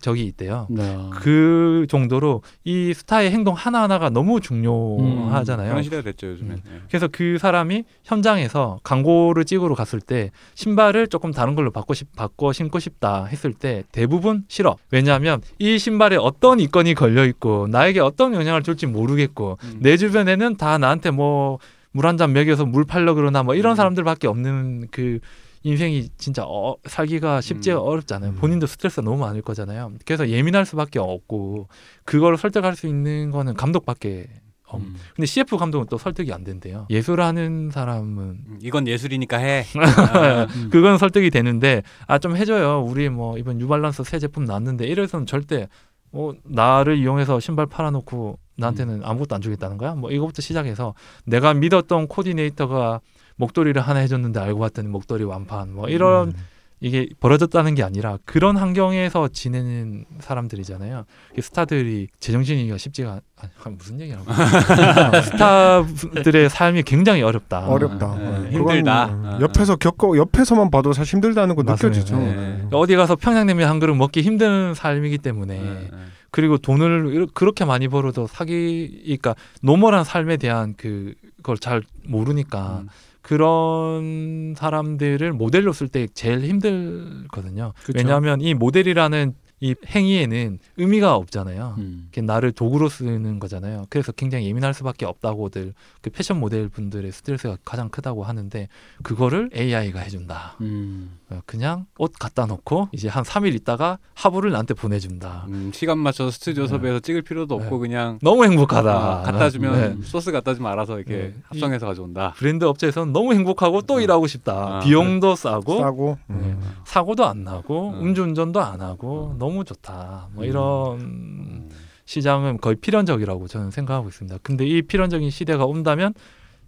적이 0.00 0.24
있대요. 0.26 0.66
네. 0.70 0.96
그 1.12 1.86
정도로 1.88 2.42
이 2.64 2.92
스타의 2.94 3.30
행동 3.30 3.54
하나하나가 3.54 4.10
너무 4.10 4.40
중요하잖아요. 4.40 5.68
그런 5.70 5.82
시대가 5.82 6.02
됐죠 6.02 6.28
요즘에. 6.28 6.54
음. 6.66 6.82
그래서 6.88 7.08
그 7.10 7.38
사람이 7.38 7.84
현장에서 8.04 8.78
광고를 8.82 9.44
찍으러 9.44 9.74
갔을 9.74 10.00
때 10.00 10.30
신발을 10.54 11.08
조금 11.08 11.32
다른 11.32 11.54
걸로 11.54 11.70
바꿔, 11.70 11.94
싶, 11.94 12.14
바꿔 12.16 12.52
신고 12.52 12.78
싶다 12.78 13.24
했을 13.26 13.52
때 13.52 13.84
대부분 13.92 14.44
싫어. 14.48 14.76
왜냐하면 14.90 15.40
이 15.58 15.78
신발에 15.78 16.16
어떤 16.16 16.60
이건이 16.60 16.94
걸려 16.94 17.24
있고 17.26 17.66
나에게 17.68 18.00
어떤 18.00 18.34
영향을 18.34 18.62
줄지 18.62 18.86
모르겠고 18.86 19.58
음. 19.62 19.78
내 19.80 19.96
주변에는 19.96 20.56
다 20.56 20.78
나한테 20.78 21.10
뭐 21.10 21.58
물 21.96 22.06
한 22.06 22.18
잔 22.18 22.32
먹여서 22.32 22.66
물 22.66 22.84
팔려 22.84 23.14
그러나 23.14 23.44
뭐 23.44 23.54
이런 23.54 23.74
음. 23.74 23.76
사람들밖에 23.76 24.26
없는 24.26 24.88
그 24.90 25.20
인생이 25.64 26.08
진짜 26.18 26.44
어, 26.46 26.76
살기가 26.86 27.40
쉽지가 27.40 27.76
음. 27.76 27.86
어렵잖아요. 27.86 28.30
음. 28.32 28.36
본인도 28.36 28.66
스트레스가 28.66 29.02
너무 29.02 29.18
많을 29.18 29.42
거잖아요. 29.42 29.92
그래서 30.04 30.28
예민할 30.28 30.64
수밖에 30.66 30.98
없고 30.98 31.68
그걸 32.04 32.36
설득할 32.36 32.76
수 32.76 32.86
있는 32.86 33.30
거는 33.30 33.54
감독밖에 33.54 34.28
없. 34.68 34.80
음. 34.80 34.94
근데 35.16 35.26
CF 35.26 35.56
감독은 35.56 35.86
또 35.90 35.96
설득이 35.98 36.32
안 36.32 36.44
된대요. 36.44 36.86
예술하는 36.90 37.70
사람은 37.72 38.22
음, 38.22 38.58
이건 38.62 38.86
예술이니까 38.86 39.38
해. 39.38 39.64
음. 40.56 40.68
그건 40.70 40.98
설득이 40.98 41.30
되는데 41.30 41.82
아 42.06 42.18
좀 42.18 42.36
해줘요. 42.36 42.84
우리 42.86 43.08
뭐 43.08 43.38
이번 43.38 43.56
뉴발란스 43.58 44.04
새 44.04 44.18
제품 44.18 44.44
나왔는데 44.44 44.86
이래서는 44.86 45.26
절대 45.26 45.68
뭐 46.10 46.34
나를 46.44 46.98
이용해서 46.98 47.40
신발 47.40 47.66
팔아놓고 47.66 48.38
나한테는 48.56 49.00
아무것도 49.02 49.34
안 49.34 49.40
주겠다는 49.40 49.78
거야. 49.78 49.94
뭐 49.94 50.10
이거부터 50.10 50.40
시작해서 50.42 50.94
내가 51.24 51.54
믿었던 51.54 52.06
코디네이터가 52.06 53.00
목도리를 53.36 53.80
하나 53.80 54.00
해줬는데 54.00 54.40
알고 54.40 54.60
봤더니 54.60 54.88
목도리 54.88 55.24
완판 55.24 55.74
뭐 55.74 55.88
이런 55.88 56.28
음. 56.28 56.34
이게 56.80 57.08
벌어졌다는 57.18 57.74
게 57.74 57.82
아니라 57.82 58.18
그런 58.26 58.58
환경에서 58.58 59.28
지내는 59.28 60.04
사람들이잖아요. 60.20 61.04
이 61.38 61.40
스타들이 61.40 62.08
제정신이기가 62.20 62.76
쉽지가 62.76 63.12
않, 63.12 63.20
아, 63.62 63.70
무슨 63.70 64.00
얘기라고 64.00 64.26
스타들의 65.22 66.50
삶이 66.50 66.82
굉장히 66.82 67.22
어렵다. 67.22 67.68
어렵다. 67.68 68.16
네, 68.16 68.48
예. 68.48 68.50
힘들다. 68.50 69.04
아. 69.04 69.38
옆에서 69.40 69.76
겪어 69.76 70.18
옆에서만 70.18 70.70
봐도 70.70 70.92
사실 70.92 71.14
힘들다는 71.14 71.54
거 71.54 71.62
맞습니다. 71.62 72.00
느껴지죠. 72.00 72.18
네. 72.18 72.28
예. 72.28 72.34
그러니까 72.34 72.76
어디 72.76 72.96
가서 72.96 73.16
평양냉면 73.16 73.66
한 73.66 73.80
그릇 73.80 73.94
먹기 73.94 74.20
힘든 74.20 74.74
삶이기 74.74 75.18
때문에 75.18 75.58
네, 75.58 75.88
네. 75.90 75.98
그리고 76.30 76.58
돈을 76.58 77.28
그렇게 77.32 77.64
많이 77.64 77.88
벌어도 77.88 78.26
사기 78.26 79.00
그러니까 79.04 79.36
normal한 79.62 80.04
삶에 80.04 80.36
대한 80.36 80.74
그걸 80.74 81.56
잘 81.56 81.82
모르니까 82.06 82.80
음. 82.82 82.88
그런 83.24 84.54
사람들을 84.54 85.32
모델로 85.32 85.72
쓸 85.72 85.88
때 85.88 86.06
제일 86.12 86.40
힘들거든요. 86.40 87.72
그쵸. 87.82 87.92
왜냐하면 87.96 88.42
이 88.42 88.52
모델이라는 88.52 89.32
이 89.64 89.74
행위에는 89.86 90.58
의미가 90.76 91.14
없잖아요. 91.14 91.76
음. 91.78 92.10
나를 92.14 92.52
도구로 92.52 92.90
쓰는 92.90 93.38
거잖아요. 93.38 93.86
그래서 93.88 94.12
굉장히 94.12 94.46
예민할 94.46 94.74
수밖에 94.74 95.06
없다고들 95.06 95.72
그 96.02 96.10
패션 96.10 96.38
모델 96.38 96.68
분들의 96.68 97.10
스트레스가 97.10 97.56
가장 97.64 97.88
크다고 97.88 98.24
하는데 98.24 98.68
그거를 99.02 99.48
AI가 99.56 100.00
해준다. 100.00 100.56
음. 100.60 101.16
어, 101.30 101.40
그냥 101.46 101.86
옷 101.96 102.12
갖다 102.18 102.44
놓고 102.44 102.90
이제 102.92 103.08
한 103.08 103.24
3일 103.24 103.54
있다가 103.54 103.98
화보를 104.12 104.50
나한테 104.50 104.74
보내준다. 104.74 105.46
음, 105.48 105.70
시간 105.72 105.98
맞춰서 105.98 106.30
스튜디오 106.30 106.64
네. 106.64 106.68
섭외해서 106.68 107.00
찍을 107.00 107.22
필요도 107.22 107.54
없고 107.54 107.78
그냥 107.78 108.18
너무 108.20 108.44
행복하다. 108.44 108.92
아, 108.92 109.22
갖다 109.22 109.48
주면 109.48 110.00
네. 110.00 110.06
소스 110.06 110.30
갖다 110.30 110.52
주면 110.52 110.70
알아서 110.72 110.98
이렇게 110.98 111.16
네. 111.16 111.34
합성해서 111.44 111.86
가져온다. 111.86 112.34
브랜드 112.36 112.66
업체에서는 112.66 113.14
너무 113.14 113.32
행복하고 113.32 113.80
또 113.82 113.94
어. 113.94 114.00
일하고 114.00 114.26
싶다. 114.26 114.52
아, 114.52 114.80
비용도 114.80 115.36
싸고 115.36 115.78
싸고 115.78 116.18
네. 116.26 116.36
음. 116.36 116.60
사고도 116.84 117.24
안 117.24 117.44
나고 117.44 117.94
음. 117.94 118.08
음주운전도 118.08 118.60
안 118.60 118.82
하고 118.82 119.34
너무 119.38 119.53
좋다. 119.62 120.30
뭐 120.32 120.44
음. 120.44 120.48
이런 120.48 121.00
음. 121.00 121.68
시장은 122.06 122.58
거의 122.58 122.76
필연적이라고 122.76 123.46
저는 123.46 123.70
생각하고 123.70 124.08
있습니다. 124.08 124.38
근데 124.42 124.66
이 124.66 124.82
필연적인 124.82 125.30
시대가 125.30 125.64
온다면 125.64 126.14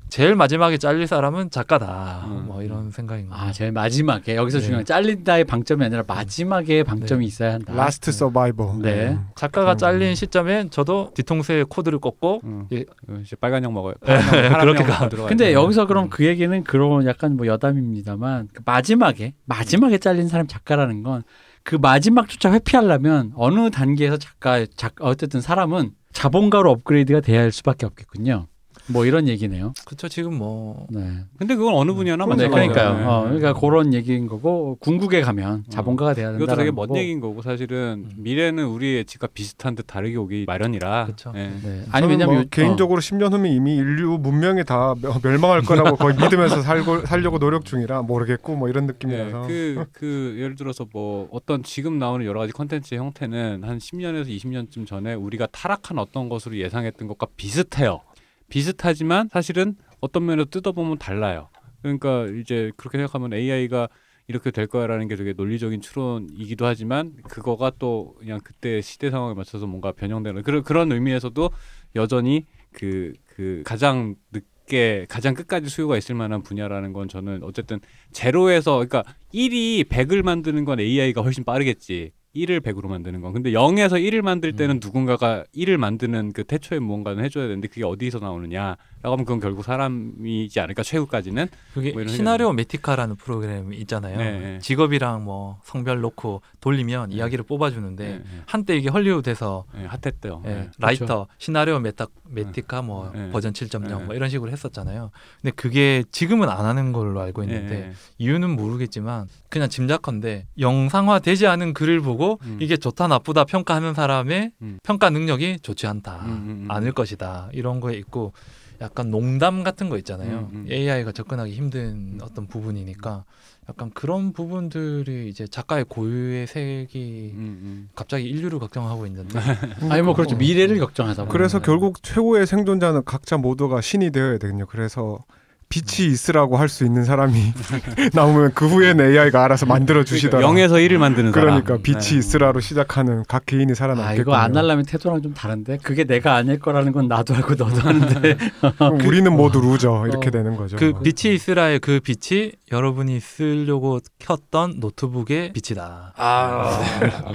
제일 0.09 0.37
마지막에 0.37 0.79
잘릴 0.79 1.09
사람은 1.09 1.51
작가다. 1.51 2.27
음. 2.27 2.45
뭐 2.47 2.63
이런 2.63 2.91
생각인 2.93 3.29
거예요. 3.29 3.43
아, 3.43 3.51
제일 3.51 3.73
마지막에 3.73 4.37
여기서 4.37 4.59
네. 4.59 4.65
중요한 4.65 4.85
잘린다의 4.85 5.45
방점이 5.45 5.85
아니라 5.85 6.05
마지막에 6.07 6.85
방점이 6.85 7.27
있어야 7.27 7.55
한다. 7.55 7.75
last 7.75 8.13
survivor. 8.13 8.79
네. 8.83 9.09
음. 9.09 9.27
작가가 9.35 9.75
그럼. 9.75 9.79
잘린 9.79 10.15
시점엔 10.15 10.71
저도 10.71 11.11
뒤통수에 11.15 11.65
코드를 11.65 11.99
꽂고 11.99 12.41
음. 12.45 12.69
예. 12.73 12.85
어, 13.09 13.19
이제 13.21 13.35
빨간약 13.35 13.73
먹어요. 13.73 13.95
네, 14.07 14.15
파란약 14.49 14.61
그렇게 14.61 14.85
가. 14.85 15.09
근데. 15.27 15.53
여기서 15.53 15.87
그럼 15.87 16.09
그 16.09 16.25
얘기는 16.25 16.63
그런 16.63 17.05
약간 17.07 17.37
뭐 17.37 17.49
여담입니다만 17.49 18.49
그 18.53 18.63
마지막에 18.65 19.35
마지막에 19.45 19.99
잘린 19.99 20.29
사람 20.29 20.47
작가라는 20.47 21.03
건 21.03 21.25
그 21.67 21.75
마지막조차 21.75 22.53
회피하려면 22.53 23.33
어느 23.35 23.71
단계에서 23.71 24.19
작가 24.19 24.65
작 24.77 24.95
어쨌든 25.01 25.41
사람은 25.41 25.91
자본가로 26.13 26.71
업그레이드가 26.71 27.21
돼야 27.21 27.41
할 27.41 27.51
수밖에 27.51 27.85
없겠군요. 27.87 28.47
뭐 28.89 29.05
이런 29.05 29.27
얘기네요. 29.29 29.73
그렇죠. 29.85 30.09
지금 30.09 30.35
뭐 30.35 30.87
네. 30.91 31.01
근데 31.39 31.57
그건 31.57 31.75
어느 31.75 31.93
분야나 31.93 32.25
네, 32.25 32.29
마찬가지예요. 32.31 32.73
그러니까요. 32.73 32.99
네. 32.99 33.05
어, 33.05 33.23
그러니까 33.25 33.53
그런 33.55 33.93
얘기인 33.95 34.27
거고 34.29 34.77
궁극에 34.81 35.23
가면 35.23 35.65
자본가가 35.69 36.15
돼야 36.15 36.31
된다. 36.31 36.45
이것도 36.45 36.57
되게 36.57 36.71
먼 36.71 36.95
얘기인 36.97 37.21
거고 37.21 37.43
사실은 37.43 38.05
음. 38.07 38.11
미래는 38.17 38.65
우리의 38.67 38.99
예측과 38.99 39.29
비슷한 39.29 39.75
듯 39.75 39.85
다르게 39.87 40.17
오기 40.17 40.45
마련이라. 40.47 41.07
그쵸. 41.07 41.33
예. 41.35 41.51
네. 41.63 41.83
아니 41.91 42.07
아니 42.07 42.07
왜냐면 42.07 42.35
뭐 42.37 42.43
요- 42.45 42.49
개인적으로 42.51 43.01
10년 43.01 43.33
후면 43.33 43.51
이미 43.53 43.75
인류 43.77 44.19
문명이 44.19 44.65
다 44.65 44.95
멸- 45.01 45.13
멸망할 45.23 45.63
거라고 45.63 45.97
거의 45.97 46.15
믿으면서 46.17 46.63
살고 46.63 47.07
살려고 47.07 47.39
노력 47.39 47.65
중이라 47.65 48.03
모르겠고 48.03 48.55
뭐 48.57 48.69
이런 48.69 48.87
네, 48.87 48.93
느낌이라서 48.93 49.47
그, 49.49 49.85
그 49.93 50.37
예를 50.39 50.55
들어서 50.55 50.87
뭐 50.93 51.29
어떤 51.33 51.63
지금 51.65 51.99
나오는 51.99 52.25
여러 52.25 52.39
가지 52.41 52.53
컨텐츠의 52.53 52.99
형태는 53.01 53.63
한 53.65 53.79
10년에서 53.79 54.29
20년쯤 54.29 54.87
전에 54.87 55.15
우리가 55.15 55.47
타락한 55.51 55.99
어떤 55.99 56.29
것으로 56.29 56.57
예상했던 56.57 57.09
것과 57.09 57.27
비슷해요. 57.37 58.01
비슷하지만 58.49 59.29
사실은 59.29 59.77
어떤 60.01 60.27
면에서 60.27 60.49
뜯어보면 60.51 60.99
달라요. 60.99 61.49
그러니까 61.83 62.27
이제 62.41 62.73
그렇게 62.77 62.99
생각하면 62.99 63.33
AI가 63.33 63.89
이렇게 64.29 64.51
될 64.51 64.67
거야라는 64.67 65.09
게 65.09 65.17
되게 65.17 65.33
논리적인 65.33 65.81
추론이기도 65.81 66.67
하지만 66.67 67.15
그거가 67.29 67.73
또 67.79 68.17
그냥 68.19 68.41
그때 68.43 68.81
시대 68.81 69.11
상황에 69.11 69.35
맞춰서 69.35 69.67
뭔가 69.67 69.93
변형되는 69.93 70.43
그런 70.43 70.63
그런 70.65 70.91
의미에서도 70.91 71.51
여전히 71.95 72.45
그그 72.73 73.63
가장 73.65 74.17
늦게 74.33 75.07
가장 75.09 75.35
끝까지 75.35 75.69
수요가 75.69 75.97
있을 75.97 76.17
만한 76.17 76.43
분야라는 76.43 76.93
건 76.93 77.09
저는 77.09 77.45
어쨌든 77.45 77.79
제로에서 78.13 78.85
그러니까 78.85 79.05
1이 79.33 79.85
100을 79.89 80.23
만드는 80.23 80.65
건 80.65 80.81
AI가 80.81 81.23
훨씬 81.23 81.45
빠르겠지. 81.45 82.13
1을 82.37 82.61
100으로 82.61 82.89
만드는 82.89 83.21
건. 83.21 83.33
근데 83.33 83.51
0에서 83.51 83.93
1을 83.93 84.23
만들 84.23 84.53
때는 84.53 84.81
누군가가 84.83 85.45
1을 85.55 85.77
만드는 85.77 86.33
그 86.33 86.45
태초의 86.45 86.81
무언가는 86.81 87.23
해줘야 87.25 87.45
되는데 87.45 87.69
그게 87.69 87.85
어디서 87.85 88.19
나오느냐라고 88.19 88.77
하면 89.03 89.19
그건 89.25 89.41
결국 89.41 89.65
사람이지 89.65 90.61
않을까 90.61 90.83
최후까지는. 90.83 91.49
그게 91.75 91.93
뭐 91.93 92.07
시나리오 92.07 92.53
메티카라는 92.53 93.17
프로그램 93.17 93.73
있잖아요. 93.73 94.19
네, 94.19 94.39
네. 94.39 94.59
직업이랑 94.59 95.25
뭐 95.25 95.61
성별 95.65 96.01
놓고 96.01 96.43
돌리면 96.61 97.11
네. 97.11 97.17
이야기를 97.17 97.45
뽑아주는데 97.45 98.05
네, 98.05 98.19
네. 98.19 98.25
한때 98.47 98.77
이게 98.77 98.89
헐리우드에서 98.89 99.65
네, 99.75 99.87
hot했대요. 99.87 100.43
예, 100.47 100.49
네. 100.49 100.71
writer 100.79 101.27
시나리오 101.39 101.79
메타 101.79 102.07
메티카 102.29 102.83
뭐 102.83 103.11
네. 103.15 103.31
버전 103.31 103.53
7.0 103.53 103.87
네. 103.87 104.05
뭐 104.05 104.15
이런 104.15 104.29
식으로 104.29 104.51
했었잖아요. 104.51 105.11
근데 105.41 105.55
그게 105.55 106.05
지금은 106.11 106.49
안 106.49 106.65
하는 106.65 106.93
걸로 106.93 107.21
알고 107.21 107.43
있는데. 107.45 107.93
이유는 108.19 108.51
모르겠지만 108.51 109.29
그냥 109.49 109.69
짐작컨대 109.69 110.47
영상화 110.59 111.19
되지 111.19 111.47
않은 111.47 111.75
글을 111.75 112.01
보고 112.01 112.26
음. 112.35 112.59
이게 112.61 112.77
좋다 112.77 113.09
나쁘다 113.09 113.45
평가하는 113.45 113.95
사람의 113.95 114.53
음. 114.63 114.79
평가 114.83 115.11
능력이 115.11 115.61
좋지 115.61 115.87
않다 115.87 116.23
음, 116.25 116.29
음, 116.29 116.33
음. 116.65 116.67
않을 116.71 116.93
것이다 116.93 117.51
이런 117.53 117.81
거에 117.81 117.95
있고 117.95 118.33
약간 118.81 119.11
농담 119.11 119.65
같은 119.65 119.89
거 119.89 119.97
있잖아요 119.99 120.51
음, 120.53 120.67
음. 120.67 120.67
AI가 120.71 121.13
접근하기 121.13 121.53
힘든 121.53 122.19
어떤 122.23 122.47
부분이니까 122.47 123.25
약간 123.69 123.91
그런 123.95 124.33
부분들이 124.33 125.29
이제 125.29 125.47
작가의 125.47 125.85
고유의 125.89 126.47
색이 126.47 127.33
음, 127.35 127.39
음. 127.63 127.89
갑자기 127.95 128.25
인류를 128.29 128.59
걱정하고 128.59 129.07
있는데 129.07 129.39
아니 129.91 130.03
뭐 130.03 130.15
그렇죠 130.15 130.37
미래를 130.37 130.79
걱정하다 130.79 131.27
그래서 131.27 131.61
결국 131.61 132.03
최고의 132.03 132.47
생존자는 132.47 133.05
각자 133.05 133.37
모두가 133.37 133.81
신이 133.81 134.11
되어야 134.11 134.39
되거든요. 134.39 134.67
그래서 134.67 135.25
빛이 135.69 136.09
있으라고 136.09 136.57
할 136.57 136.69
수 136.69 136.85
있는 136.85 137.05
사람이 137.05 137.53
나오면 138.15 138.53
그 138.55 138.67
후에는 138.67 139.05
AI가 139.13 139.45
알아서 139.45 139.67
만들어 139.67 140.05
주시더라. 140.05 140.47
그러니까 140.47 140.69
0에서 140.77 140.87
1을 140.89 140.99
만드는 140.99 141.33
사람. 141.33 141.63
그러니까 141.63 141.79
빛이 141.83 142.01
네. 142.01 142.17
있으라로 142.19 142.61
시작하는 142.61 143.25
각 143.29 143.47
개인이 143.47 143.71
아 143.71 143.75
살아남겠군요. 143.75 144.21
이거 144.23 144.35
안 144.35 144.57
하려면 144.57 144.85
태도랑 144.85 145.23
좀 145.23 145.33
다른데 145.35 145.79
그게 145.83 146.05
내가 146.05 146.35
아닐 146.35 146.59
거라는 146.59 146.93
건 146.93 147.09
나도 147.09 147.35
알고 147.35 147.55
너도 147.55 147.89
아는데 147.89 148.37
그럼 148.79 149.01
우리는 149.07 149.33
모두 149.33 149.61
loser 149.61 150.07
이렇게 150.09 150.29
어. 150.29 150.31
되는 150.31 150.57
거죠. 150.57 150.77
그 150.77 150.93
빛이 151.01 151.35
있으라의 151.35 151.79
그 151.81 152.01
빛이 152.01 152.53
여러분이 152.73 153.21
쓰려고 153.21 154.01
켰던 154.19 154.81
노트북의 154.81 155.53
빛이다. 155.53 156.15
아 156.17 156.81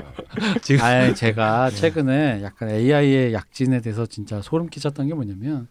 지금 0.62 0.84
아니 0.84 1.16
제가 1.16 1.70
최근에 1.70 2.42
약간 2.44 2.70
AI의 2.70 3.34
약진에 3.34 3.82
대해서 3.82 4.06
진짜 4.06 4.42
소름 4.42 4.68
끼쳤던 4.70 5.08
게 5.08 5.14
뭐냐면 5.14 5.68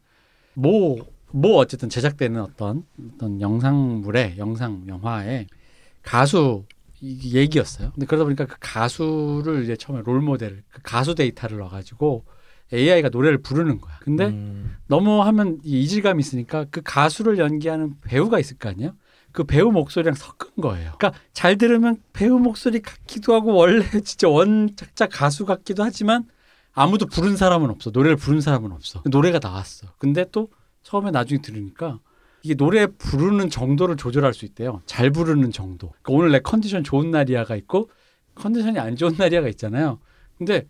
뭐 0.55 0.97
뭐 1.33 1.57
어쨌든 1.59 1.89
제작되는 1.89 2.41
어떤 2.41 2.85
어떤 3.15 3.41
영상물에 3.41 4.37
영상 4.39 4.85
영화에 4.87 5.47
가수 6.03 6.65
이 7.01 7.37
얘기였어요. 7.37 7.93
근데 7.93 8.07
그러다 8.07 8.25
보니까 8.25 8.47
그 8.47 8.57
가수를 8.61 9.65
이제 9.65 9.77
처음에 9.77 10.03
롤 10.05 10.21
모델 10.21 10.63
그 10.71 10.81
가수 10.83 11.15
데이터를 11.15 11.59
넣어가지고 11.59 12.25
AI가 12.73 13.09
노래를 13.09 13.39
부르는 13.39 13.81
거야. 13.81 13.99
근데 14.01 14.27
음, 14.27 14.77
너무 14.87 15.23
하면 15.23 15.59
이 15.65 15.83
이질감이 15.83 16.21
있으니까 16.21 16.67
그 16.71 16.83
가수를 16.85 17.39
연기하는 17.39 17.95
배우가 18.03 18.39
있을 18.39 18.59
거 18.59 18.69
아니에요? 18.69 18.95
그 19.33 19.45
배우 19.45 19.71
목소리랑 19.71 20.15
섞은 20.15 20.57
거예요. 20.61 20.93
그러니까 20.99 21.13
잘 21.33 21.57
들으면 21.57 22.03
배우 22.13 22.39
목소리 22.39 22.81
같기도 22.81 23.35
하고 23.35 23.55
원래 23.55 23.85
진짜 24.03 24.29
원작자 24.29 25.07
가수 25.07 25.47
같기도 25.47 25.83
하지만 25.85 26.25
아무도 26.73 27.07
부른 27.07 27.37
사람은 27.37 27.71
없어. 27.71 27.91
노래를 27.91 28.17
부른 28.17 28.41
사람은 28.41 28.73
없어. 28.73 29.03
노래가 29.11 29.39
나왔어. 29.43 29.89
근데 29.99 30.25
또 30.31 30.49
처음에 30.83 31.11
나중에 31.11 31.41
들으니까 31.41 32.01
이게 32.43 32.55
노래 32.55 32.87
부르는 32.87 33.51
정도를 33.51 33.97
조절할 33.97 34.33
수 34.33 34.45
있대요. 34.45 34.81
잘 34.87 35.11
부르는 35.11 35.53
정도. 35.53 35.89
그러니까 36.03 36.13
오늘 36.13 36.33
내 36.33 36.41
컨디션 36.41 36.83
좋은 36.83 37.11
날이야가 37.11 37.57
있고 37.57 37.91
컨디션이 38.35 38.79
안 38.79 38.97
좋은 38.97 39.15
날이야가 39.19 39.49
있잖아요. 39.49 39.99
근데 40.39 40.67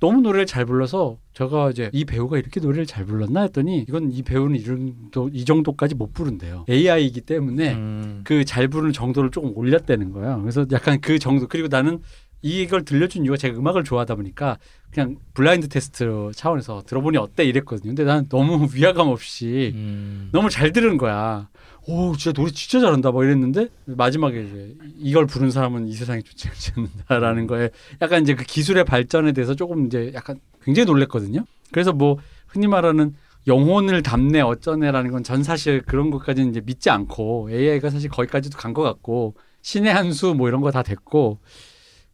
너무 0.00 0.20
노래를 0.20 0.46
잘 0.46 0.64
불러서 0.64 1.18
제가 1.32 1.70
이제 1.70 1.88
이 1.92 2.04
배우가 2.04 2.36
이렇게 2.38 2.58
노래를 2.60 2.86
잘 2.86 3.04
불렀나 3.04 3.42
했더니 3.42 3.84
이건 3.88 4.10
이 4.10 4.22
배우는 4.22 4.56
이 4.56 4.64
정도 4.64 5.28
이 5.32 5.44
정도까지 5.44 5.94
못 5.94 6.12
부른대요. 6.12 6.64
AI이기 6.68 7.20
때문에 7.20 7.74
음, 7.74 8.20
그잘 8.24 8.66
부르는 8.66 8.92
정도를 8.92 9.30
조금 9.30 9.56
올렸다는 9.56 10.10
거예요. 10.10 10.40
그래서 10.40 10.66
약간 10.72 11.00
그 11.00 11.18
정도 11.20 11.46
그리고 11.46 11.68
나는 11.68 12.00
이걸 12.42 12.84
들려준 12.84 13.24
이유가 13.24 13.36
제가 13.36 13.56
음악을 13.58 13.84
좋아하다 13.84 14.16
보니까 14.16 14.58
그냥 14.90 15.16
블라인드 15.34 15.68
테스트 15.68 16.30
차원에서 16.34 16.82
들어보니 16.86 17.16
어때 17.16 17.44
이랬거든요. 17.44 17.90
근데 17.90 18.04
나는 18.04 18.28
너무 18.28 18.68
위화감 18.74 19.08
없이 19.08 19.72
음, 19.74 20.28
너무 20.32 20.50
잘 20.50 20.72
들은 20.72 20.98
거야. 20.98 21.48
오, 21.86 22.14
진짜 22.16 22.32
노래 22.32 22.50
진짜 22.52 22.80
잘한다. 22.80 23.10
막 23.12 23.24
이랬는데 23.24 23.68
마지막에 23.86 24.42
이제 24.42 24.74
이걸 24.98 25.26
부른 25.26 25.50
사람은 25.50 25.88
이 25.88 25.92
세상에 25.94 26.20
좋지 26.20 26.48
않는다라는 26.76 27.46
거에 27.46 27.70
약간 28.02 28.22
이제 28.22 28.34
그 28.34 28.44
기술의 28.44 28.84
발전에 28.84 29.32
대해서 29.32 29.54
조금 29.54 29.86
이제 29.86 30.10
약간 30.14 30.38
굉장히 30.62 30.86
놀랬거든요. 30.86 31.44
그래서 31.72 31.92
뭐 31.92 32.18
흔히 32.48 32.66
말하는 32.66 33.14
영혼을 33.46 34.02
담네 34.02 34.40
어쩌네라는 34.42 35.10
건 35.10 35.22
전 35.24 35.42
사실 35.42 35.82
그런 35.82 36.10
것까지는 36.10 36.50
이제 36.50 36.60
믿지 36.64 36.90
않고 36.90 37.48
AI가 37.50 37.90
사실 37.90 38.08
거기까지도 38.10 38.58
간 38.58 38.72
것 38.74 38.82
같고 38.82 39.34
신의 39.62 39.92
한 39.92 40.10
수 40.12 40.34
뭐 40.34 40.48
이런 40.48 40.60
거 40.60 40.70
다 40.70 40.82
됐고 40.84 41.38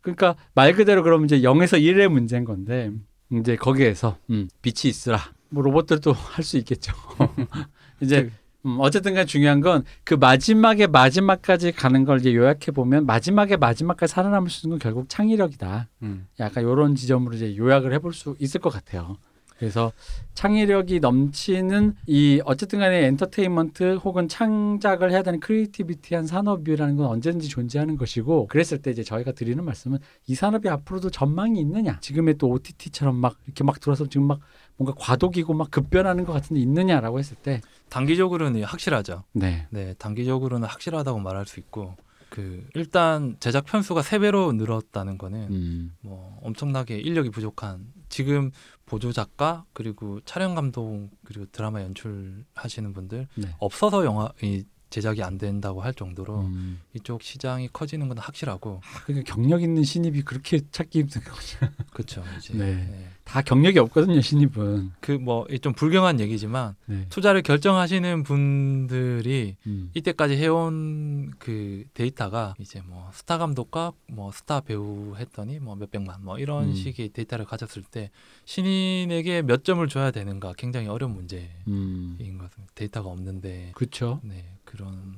그러니까 0.01 0.37
말 0.55 0.73
그대로 0.75 1.03
그러면 1.03 1.27
이제 1.27 1.41
0에서 1.41 1.81
1의 1.81 2.09
문제인 2.09 2.45
건데 2.45 2.91
이제 3.33 3.57
거기에서 3.57 4.17
음, 4.31 4.49
빛이 4.63 4.89
있으라 4.91 5.19
뭐 5.51 5.63
로봇들도 5.63 6.13
할 6.35 6.45
수 6.45 6.57
있겠죠. 6.59 6.93
이제 8.01 8.31
음, 8.65 8.77
어쨌든 8.81 9.15
간 9.15 9.27
중요한 9.27 9.61
건 9.61 9.85
그 10.05 10.15
마지막에 10.15 10.87
마지막까지 10.87 11.73
가는 11.73 12.05
걸 12.05 12.19
이제 12.21 12.35
요약해 12.35 12.73
보면 12.73 13.07
마지막에 13.07 13.57
마지막까지 13.57 14.13
살아남을 14.13 14.51
수 14.51 14.67
있는 14.67 14.79
건 14.79 14.83
결국 14.83 15.09
창의력이다. 15.09 15.89
음. 16.03 16.27
약간 16.41 16.65
이런 16.65 16.95
지점으로 16.95 17.37
이제 17.37 17.57
요약을 17.57 17.93
해볼 17.95 18.13
수 18.15 18.37
있을 18.39 18.61
것 18.61 18.71
같아요. 18.71 19.17
그래서 19.59 19.93
창의력이 20.35 21.01
넘치는 21.01 21.97
이 22.07 22.41
어쨌든 22.45 22.79
간에 22.79 23.07
엔터테인먼트 23.07 23.97
혹은 23.97 24.29
창작을 24.29 25.11
해야 25.11 25.23
되는 25.23 25.41
creativity한 25.41 26.27
산업이라는 26.27 26.97
건 26.97 27.07
언제든지 27.07 27.49
존재하는 27.49 27.97
것이고 27.97 28.47
그랬을 28.47 28.81
때 28.81 28.91
이제 28.91 29.03
저희가 29.03 29.33
드리는 29.33 29.63
말씀은 29.65 29.99
이 30.27 30.35
산업이 30.35 30.69
앞으로도 30.69 31.11
전망이 31.11 31.59
있느냐 31.61 31.99
지금의 32.01 32.39
또 32.39 32.49
OTT처럼 32.51 33.17
막 33.17 33.37
이렇게 33.47 33.65
막 33.65 33.81
들어서 33.81 34.07
지금 34.09 34.29
막 34.29 34.41
뭔가 34.77 34.95
과도기고 34.97 35.55
막 35.55 35.71
급변하는 35.71 36.25
것 36.25 36.33
같은데 36.33 36.61
있느냐라고 36.61 37.19
했을 37.19 37.37
때 37.37 37.61
단기적으로는 37.89 38.63
확실하죠. 38.63 39.25
네. 39.33 39.67
네, 39.71 39.95
단기적으로는 39.99 40.69
확실하다고 40.69 41.19
말할 41.19 41.47
수 41.47 41.59
있고 41.59 41.97
그 42.31 42.67
일단 42.75 43.37
제작 43.41 43.65
편수가 43.65 44.03
세 44.03 44.19
배로 44.19 44.53
늘었다는 44.53 45.19
거는 45.19 45.49
음. 45.51 45.97
뭐 46.01 46.39
엄청나게 46.43 46.99
인력이 46.99 47.31
부족한 47.31 47.87
지금 48.09 48.51
보조 48.89 49.13
작가 49.13 49.65
그리고 49.73 50.21
촬영 50.25 50.55
감독 50.55 51.11
그리고 51.25 51.47
드라마 51.53 51.83
연출하시는 51.83 52.93
분들 52.95 53.29
네. 53.37 53.55
없어서 53.59 54.05
영화 54.05 54.33
이 54.43 54.65
제작이 54.91 55.23
안 55.23 55.39
된다고 55.39 55.81
할 55.83 55.93
정도로 55.95 56.41
음. 56.41 56.81
이쪽 56.95 57.23
시장이 57.23 57.69
커지는 57.73 58.09
건 58.09 58.19
확실하고 58.19 58.81
그러니까 59.05 59.33
경력 59.35 59.63
있는 59.63 59.85
신입이 59.85 60.23
그렇게 60.23 60.61
찾기 60.71 61.01
힘든 61.01 61.23
거죠. 61.23 61.59
그렇죠. 61.93 62.25
이제 62.39 62.55
네. 62.55 63.09
다 63.25 63.43
경력이 63.43 63.79
없거든요, 63.79 64.21
신입은. 64.23 64.93
그 65.01 65.19
뭐 65.19 65.47
좀 65.61 65.73
불경한 65.75 66.21
얘기지만 66.21 66.75
네. 66.87 67.07
투자를 67.11 67.43
결정하시는 67.43 68.23
분들이 68.23 69.57
음. 69.67 69.91
이때까지 69.95 70.37
해온 70.37 71.33
그 71.39 71.85
데이터가 71.95 72.55
이제 72.59 72.81
뭐 72.87 73.11
스타 73.13 73.39
감독과 73.39 73.93
뭐 74.09 74.31
스타 74.33 74.61
배우 74.61 75.15
했더니 75.17 75.59
뭐 75.59 75.75
몇백만 75.77 76.25
뭐 76.25 76.39
이런 76.39 76.69
음. 76.71 76.75
식의 76.75 77.11
데이터를 77.11 77.45
가졌을 77.45 77.83
때 77.83 78.11
신인에게 78.45 79.43
몇 79.43 79.65
점을 79.65 79.87
줘야 79.89 80.11
되는가 80.11 80.55
굉장히 80.57 80.89
어려운 80.89 81.15
문제인 81.15 81.49
음. 81.69 82.17
것 82.39 82.51
같습니다. 82.51 82.73
데이터가 82.75 83.09
없는데 83.11 83.73
그렇죠. 83.75 84.21
네 84.23 84.45
그런 84.69 85.15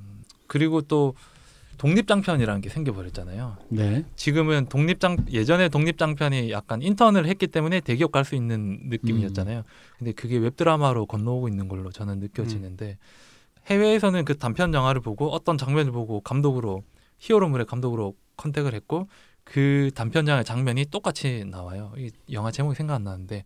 그리고 0.47 0.81
또 0.81 1.15
독립장편이라는 1.79 2.61
게 2.61 2.69
생겨버렸잖아요. 2.69 3.57
네. 3.71 4.05
지금은 4.15 4.67
독립장 4.67 5.17
예전에 5.31 5.69
독립장편이 5.71 6.51
약간 6.51 6.83
인턴을 6.83 7.27
했기 7.27 7.47
때문에 7.47 7.81
대기업 7.81 8.13
갈 8.13 8.25
수 8.25 8.35
있는 8.35 8.81
느낌이었잖아요. 8.91 9.63
근데 9.99 10.13
그게 10.13 10.37
웹드라마로 10.37 11.07
건너오고 11.07 11.49
있는 11.49 11.69
걸로 11.69 11.91
저는 11.91 12.19
느껴지는데 12.19 12.99
해외에서는 13.67 14.25
그 14.25 14.37
단편 14.37 14.75
영화를 14.75 15.01
보고 15.01 15.31
어떤 15.31 15.57
장면을 15.57 15.91
보고 15.91 16.21
감독으로 16.21 16.83
히어로물의 17.19 17.67
감독으로 17.67 18.15
contact을 18.37 18.75
했고 18.75 19.09
그 19.45 19.91
단편 19.95 20.29
영화의 20.29 20.45
장면이 20.45 20.87
똑같이 20.91 21.45
나와요. 21.47 21.93
이 21.97 22.11
영화 22.33 22.51
제목이 22.51 22.77
생각 22.77 22.95
안 22.95 23.05
나는데 23.05 23.45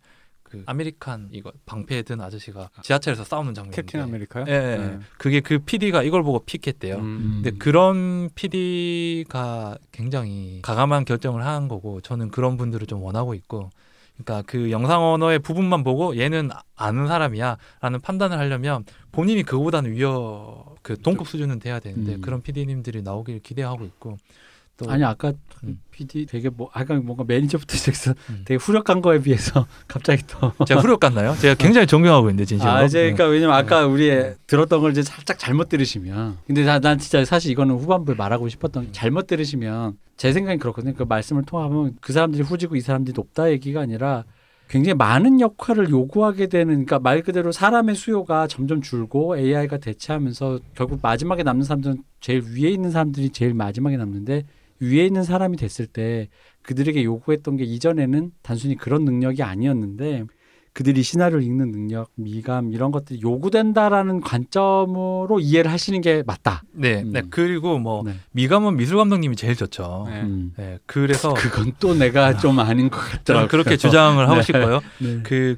그 0.55 0.63
아메리칸 0.65 1.29
이거 1.31 1.51
방패 1.65 2.03
든 2.03 2.21
아저씨가 2.21 2.69
지하철에서 2.81 3.23
싸우는 3.23 3.53
장면인데 3.53 3.81
캡틴 3.81 4.01
아메리카요? 4.01 4.45
예, 4.47 4.53
예, 4.53 4.79
예. 4.81 4.99
그게 5.17 5.39
그 5.41 5.59
PD가 5.59 6.03
이걸 6.03 6.23
보고 6.23 6.39
pick했대요. 6.39 6.97
음. 6.97 7.41
근데 7.43 7.57
그런 7.57 8.29
PD가 8.35 9.77
굉장히 9.91 10.59
과감한 10.61 11.05
결정을 11.05 11.45
한 11.45 11.67
거고 11.67 12.01
저는 12.01 12.29
그런 12.29 12.57
분들을 12.57 12.87
좀 12.87 13.03
원하고 13.03 13.33
있고 13.33 13.69
그러니까 14.17 14.43
그 14.49 14.71
영상 14.71 15.03
언어의 15.03 15.39
부분만 15.39 15.83
보고 15.83 16.17
얘는 16.17 16.49
아- 16.51 16.61
아는 16.75 17.07
사람이야라는 17.07 18.01
판단을 18.01 18.37
하려면 18.37 18.85
본인이 19.11 19.43
그거보다는 19.43 19.91
위어 19.93 20.75
그 20.81 20.97
동급 21.01 21.27
수준은 21.27 21.59
돼야 21.59 21.79
되는데 21.79 22.15
음. 22.15 22.21
그런 22.21 22.41
PD님들이 22.41 23.01
나오길 23.01 23.39
기대하고 23.39 23.83
있고 23.85 24.11
또 24.11 24.17
아니 24.87 25.03
아까 25.03 25.33
음. 25.63 25.79
PD 25.91 26.25
되게 26.25 26.49
뭐 26.49 26.69
아까 26.73 26.95
뭔가 26.95 27.23
매니저부터 27.25 27.75
시작해서 27.77 28.13
음. 28.29 28.41
되게 28.45 28.57
후력한 28.57 29.01
거에 29.01 29.21
비해서 29.21 29.65
갑자기 29.87 30.23
또 30.27 30.51
제가 30.65 30.81
후력 30.81 30.99
같나요? 30.99 31.35
제가 31.39 31.55
굉장히 31.55 31.87
존경하고 31.87 32.29
있는데 32.29 32.45
진심으로. 32.45 32.75
아, 32.75 32.83
이제 32.83 32.99
네. 32.99 33.13
그러니까 33.13 33.25
왜냐면 33.27 33.55
아까 33.55 33.85
우리 33.85 34.11
들었던 34.47 34.81
걸 34.81 34.91
이제 34.91 35.01
살짝 35.01 35.39
잘못 35.39 35.69
들으시면 35.69 36.37
근데 36.45 36.65
나, 36.65 36.79
난 36.79 36.97
진짜 36.97 37.23
사실 37.23 37.51
이거는 37.51 37.75
후반부에 37.75 38.15
말하고 38.15 38.49
싶었던 38.49 38.85
게 38.85 38.91
잘못 38.91 39.27
들으시면 39.27 39.97
제 40.17 40.33
생각엔 40.33 40.59
그렇거든요. 40.59 40.93
그 40.93 41.03
말씀을 41.03 41.43
통하면 41.43 41.95
그 42.01 42.13
사람들이 42.13 42.43
후지고 42.43 42.75
이 42.75 42.81
사람들이 42.81 43.13
높다 43.15 43.51
얘기가 43.51 43.81
아니라 43.81 44.25
굉장히 44.67 44.95
많은 44.95 45.39
역할을 45.41 45.89
요구하게 45.89 46.47
되는 46.47 46.73
그러니까 46.73 46.99
말 46.99 47.21
그대로 47.21 47.51
사람의 47.51 47.95
수요가 47.95 48.47
점점 48.47 48.81
줄고 48.81 49.37
AI가 49.37 49.77
대체하면서 49.77 50.59
결국 50.73 50.99
마지막에 51.01 51.43
남는 51.43 51.63
사람들은 51.63 51.97
제일 52.19 52.41
위에 52.41 52.69
있는 52.69 52.91
사람들이 52.91 53.29
제일 53.29 53.53
마지막에 53.53 53.95
남는데 53.95 54.43
위에 54.79 55.05
있는 55.05 55.23
사람이 55.23 55.57
됐을 55.57 55.87
때 55.87 56.29
그들에게 56.63 57.03
요구했던 57.03 57.57
게 57.57 57.63
이전에는 57.63 58.31
단순히 58.41 58.75
그런 58.75 59.05
능력이 59.05 59.43
아니었는데 59.43 60.25
그들이 60.75 61.03
시나리오를 61.03 61.41
읽는 61.45 61.71
능력, 61.71 62.11
미감 62.15 62.73
이런 62.73 62.91
것들이 62.91 63.21
요구된다라는 63.21 64.19
관점으로 64.19 65.39
이해를 65.39 65.71
하시는 65.71 66.01
게 66.01 66.21
맞다. 66.27 66.63
네, 66.73 67.01
음. 67.01 67.13
네. 67.13 67.21
그리고 67.29 67.79
뭐 67.79 68.03
네. 68.03 68.15
미감은 68.33 68.75
미술 68.75 68.97
감독님이 68.97 69.37
제일 69.37 69.55
좋죠. 69.55 70.05
네. 70.09 70.21
음. 70.23 70.51
네, 70.57 70.77
그래서 70.85 71.33
그건 71.33 71.71
또 71.79 71.93
내가 71.93 72.35
좀 72.35 72.59
아닌 72.59 72.89
것 72.89 72.97
같더라고요. 72.97 73.47
그렇게 73.47 73.77
주장을 73.77 74.21
하고 74.21 74.35
네. 74.41 74.41
싶고요. 74.43 74.81
네. 74.99 75.21
그 75.23 75.55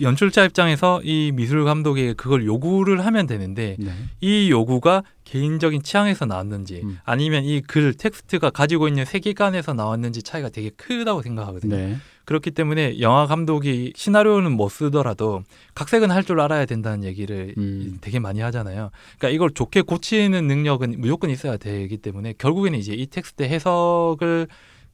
연출자 0.00 0.44
입장에서 0.44 1.00
이 1.04 1.32
미술 1.34 1.64
감독에게 1.64 2.14
그걸 2.14 2.44
요구를 2.46 3.04
하면 3.06 3.26
되는데 3.26 3.76
네. 3.78 3.90
이 4.20 4.50
요구가 4.50 5.02
개인적인 5.24 5.82
취향에서 5.82 6.26
나왔는지 6.26 6.80
음. 6.82 6.98
아니면 7.04 7.44
이 7.44 7.60
글 7.66 7.94
텍스트가 7.94 8.50
가지고 8.50 8.88
있는 8.88 9.04
세계관에서 9.04 9.74
나왔는지 9.74 10.22
차이가 10.22 10.48
되게 10.48 10.70
크다고 10.70 11.22
생각하거든요. 11.22 11.76
네. 11.76 11.96
그렇기 12.24 12.52
때문에 12.52 13.00
영화 13.00 13.26
감독이 13.26 13.92
시나리오는 13.96 14.52
못 14.52 14.68
쓰더라도 14.70 15.42
각색은 15.74 16.10
할 16.10 16.24
줄 16.24 16.40
알아야 16.40 16.64
된다는 16.64 17.02
얘기를 17.04 17.54
음. 17.58 17.98
되게 18.00 18.18
많이 18.20 18.40
하잖아요. 18.40 18.90
그러니까 19.18 19.34
이걸 19.34 19.50
좋게 19.50 19.82
고치는 19.82 20.46
능력은 20.46 20.96
무조건 20.98 21.30
있어야 21.30 21.56
되기 21.56 21.96
때문에 21.96 22.34
결국에는 22.38 22.78
이제 22.78 22.92
이 22.92 23.06
텍스트 23.06 23.42
해석을 23.42 24.46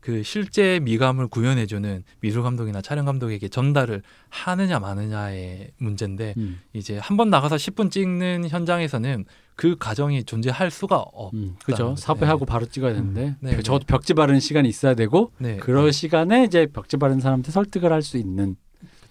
그 0.07 0.23
실제 0.23 0.79
미감을 0.85 1.27
구현해주는 1.27 2.05
미술 2.21 2.45
감독이나 2.45 2.81
촬영 2.81 3.07
감독에게 3.07 3.49
전달을 3.49 4.03
하느냐 4.29 4.79
마느냐의 4.79 5.73
문제인데 5.79 6.35
음. 6.37 6.61
이제 6.73 6.97
한 6.99 7.17
번 7.17 7.29
나가서 7.29 7.57
10분 7.57 7.91
찍는 7.91 8.49
현장에서는 8.49 9.25
그 9.57 9.75
과정이 9.77 10.23
존재할 10.23 10.71
수가 10.71 10.99
없. 10.99 11.35
음. 11.35 11.57
그죠. 11.65 11.97
삽입하고 11.97 12.45
바로 12.47 12.67
찍어야 12.67 12.93
되는데 12.95 13.35
네, 13.41 13.57
네. 13.57 13.63
적어도 13.63 13.85
벽지 13.85 14.15
바르는 14.15 14.39
시간이 14.39 14.69
있어야 14.69 14.95
되고 14.95 15.33
네, 15.39 15.57
그럴 15.57 15.93
시간에 15.93 16.45
이제 16.45 16.67
벽지 16.67 16.99
바르는 16.99 17.21
사람한테 17.21 17.51
설득을 17.51 17.91
할 17.93 18.01
수 18.01 18.17
있는 18.17 18.55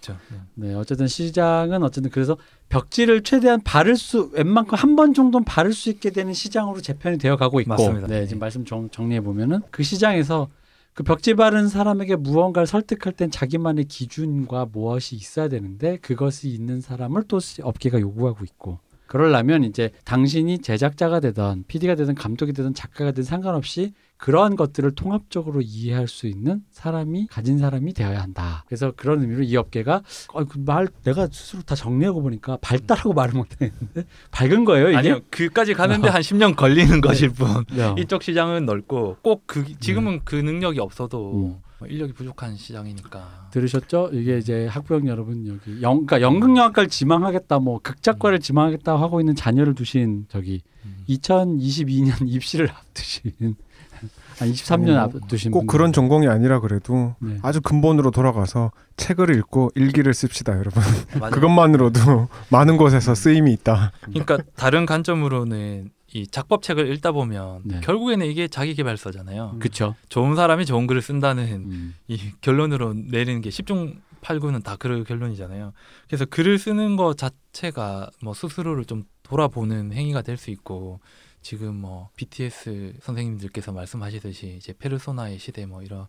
그렇죠. 0.00 0.18
네. 0.54 0.68
네, 0.68 0.74
어쨌든 0.74 1.08
시장은 1.08 1.82
어쨌든 1.82 2.10
그래서 2.10 2.38
벽지를 2.70 3.22
최대한 3.22 3.60
바를 3.62 3.96
수 3.96 4.30
웬만큼 4.32 4.78
한 4.78 4.96
번 4.96 5.12
정도는 5.12 5.44
바를 5.44 5.74
수 5.74 5.90
있게 5.90 6.08
되는 6.08 6.32
시장으로 6.32 6.80
재편이 6.80 7.18
되어 7.18 7.36
가고 7.36 7.60
있고 7.60 7.68
맞습니다. 7.68 8.06
네, 8.06 8.20
네. 8.20 8.26
지금 8.26 8.40
말씀 8.40 8.64
정, 8.64 8.88
정리해 8.88 9.20
보면은 9.20 9.60
그 9.70 9.82
시장에서 9.82 10.48
그 10.96 11.02
벽지 11.02 11.34
바른 11.34 11.68
사람에게 11.68 12.16
무언가를 12.16 12.66
설득할 12.66 13.12
땐 13.12 13.30
자기만의 13.30 13.84
기준과 13.84 14.68
무엇이 14.72 15.14
있어야 15.14 15.46
되는데 15.48 15.98
그것이 15.98 16.48
있는 16.48 16.80
사람을 16.80 17.24
또 17.28 17.38
시- 17.38 17.60
업계가 17.60 18.00
요구하고 18.00 18.46
있고. 18.46 18.78
그러려면 19.06 19.62
이제 19.62 19.90
당신이 20.06 20.60
제작자가 20.60 21.20
되든 21.20 21.64
PD가 21.68 21.96
되든 21.96 22.14
감독이 22.14 22.54
되든 22.54 22.72
작가가 22.72 23.10
되든 23.10 23.24
상관없이 23.24 23.92
그러한 24.18 24.56
것들을 24.56 24.92
통합적으로 24.92 25.60
이해할 25.60 26.08
수 26.08 26.26
있는 26.26 26.62
사람이 26.70 27.26
가진 27.28 27.58
사람이 27.58 27.92
되어야 27.92 28.20
한다. 28.22 28.64
그래서 28.66 28.92
그런 28.96 29.20
의미로 29.20 29.42
이 29.42 29.56
업계가 29.56 30.02
어, 30.32 30.44
그말 30.44 30.88
내가 31.04 31.28
스스로 31.30 31.62
다 31.62 31.74
정리하고 31.74 32.22
보니까 32.22 32.56
밝다라고 32.62 33.12
말을 33.12 33.34
못했는데 33.34 34.04
밝은 34.30 34.64
거예요 34.64 34.88
이게. 34.88 34.96
아니요, 34.96 35.20
그까지 35.30 35.74
가는데 35.74 36.08
한 36.08 36.22
10년 36.22 36.56
걸리는 36.56 37.00
것일 37.02 37.30
뿐. 37.30 37.64
네. 37.72 37.94
이쪽 37.98 38.22
시장은 38.22 38.64
넓고 38.66 39.16
꼭 39.22 39.42
그 39.46 39.64
지금은 39.80 40.20
그 40.24 40.34
능력이 40.34 40.80
없어도 40.80 41.32
음. 41.34 41.60
뭐 41.78 41.86
인력이 41.88 42.14
부족한 42.14 42.56
시장이니까. 42.56 43.48
들으셨죠? 43.52 44.08
이게 44.14 44.38
이제 44.38 44.66
학부형 44.66 45.06
여러분 45.08 45.46
여기 45.46 45.82
영, 45.82 46.06
그러니까 46.06 46.22
연극영화과를 46.22 46.88
지망하겠다, 46.88 47.58
뭐 47.58 47.80
극작과를 47.82 48.40
지망하겠다 48.40 48.98
하고 48.98 49.20
있는 49.20 49.34
자녀를 49.34 49.74
두신 49.74 50.24
저기 50.28 50.62
음. 50.86 51.04
2022년 51.08 52.14
입시를 52.28 52.70
앞두신 52.70 53.56
한 54.38 54.50
23년 54.50 54.96
어, 54.96 55.00
앞두신 55.20 55.50
꼭 55.50 55.60
분들. 55.60 55.72
그런 55.72 55.92
전공이 55.92 56.28
아니라 56.28 56.60
그래도 56.60 57.14
네. 57.20 57.38
아주 57.42 57.60
근본으로 57.60 58.10
돌아가서 58.10 58.70
책을 58.96 59.34
읽고 59.36 59.70
일기를 59.74 60.12
씁시다 60.14 60.52
여러분. 60.58 60.82
그것만으로도 61.32 62.28
많은 62.50 62.76
곳에서 62.76 63.14
쓰임이 63.14 63.52
있다 63.52 63.92
그러니까 64.02 64.38
다른 64.56 64.86
관점으로는 64.86 65.90
이 66.12 66.26
작법책을 66.26 66.90
읽다 66.94 67.12
보면 67.12 67.60
네. 67.64 67.80
결국에는 67.80 68.24
이게 68.26 68.48
자기 68.48 68.74
개발서잖아요. 68.74 69.56
그쵸. 69.58 69.94
좋은 70.08 70.36
사람이 70.36 70.64
좋은 70.64 70.86
글을 70.86 71.02
쓴다는 71.02 71.44
음. 71.70 71.94
이 72.08 72.18
결론으로 72.40 72.94
내리는 72.94 73.40
게 73.40 73.50
10중 73.50 73.96
8구는 74.22 74.62
다 74.64 74.80
그 74.80 75.04
결론이잖아요. 75.06 75.72
그래서 76.08 76.24
글을 76.24 76.58
쓰는 76.58 76.96
것 76.96 77.16
자체가 77.18 78.10
뭐 78.22 78.34
스스로를 78.34 78.84
좀 78.84 79.04
돌아보는 79.22 79.92
행위가 79.92 80.22
될 80.22 80.36
수 80.36 80.50
있고 80.50 81.00
지금 81.46 81.76
뭐 81.76 82.08
BTS 82.16 82.94
선생님들께서 83.02 83.70
말씀하시듯이 83.70 84.56
이제 84.58 84.72
페르소나의 84.76 85.38
시대 85.38 85.64
뭐 85.64 85.80
이런 85.80 86.06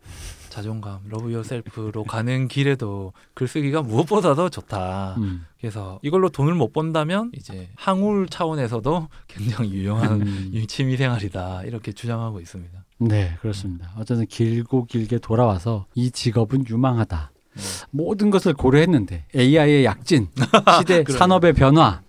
자존감, 0.50 1.02
love 1.08 1.32
yourself로 1.32 2.06
가는 2.06 2.48
길에도 2.48 3.14
글쓰기가 3.36 3.84
무엇보다도 3.84 4.50
좋다. 4.50 5.14
음. 5.20 5.46
그래서 5.60 6.00
이걸로 6.02 6.30
돈을 6.30 6.56
못 6.56 6.74
번다면 6.74 7.30
이제 7.36 7.70
항울 7.76 8.28
차원에서도 8.28 9.10
굉장히 9.28 9.74
유용한 9.74 10.22
음. 10.24 10.50
이 10.54 10.66
취미 10.66 10.98
생활이다 10.98 11.66
이렇게 11.66 11.92
주장하고 11.92 12.40
있습니다. 12.40 12.86
네, 13.02 13.38
그렇습니다. 13.40 13.94
어쨌든 13.96 14.26
길고 14.26 14.86
길게 14.86 15.20
돌아와서 15.20 15.86
이 15.94 16.10
직업은 16.10 16.66
유망하다. 16.68 17.32
네. 17.54 17.64
모든 17.92 18.32
것을 18.32 18.56
고려했는데 18.56 19.28
AI의 19.36 19.86
약진, 19.86 20.30
시대. 20.80 21.04
산업의 21.08 21.54
변화, 21.54 22.02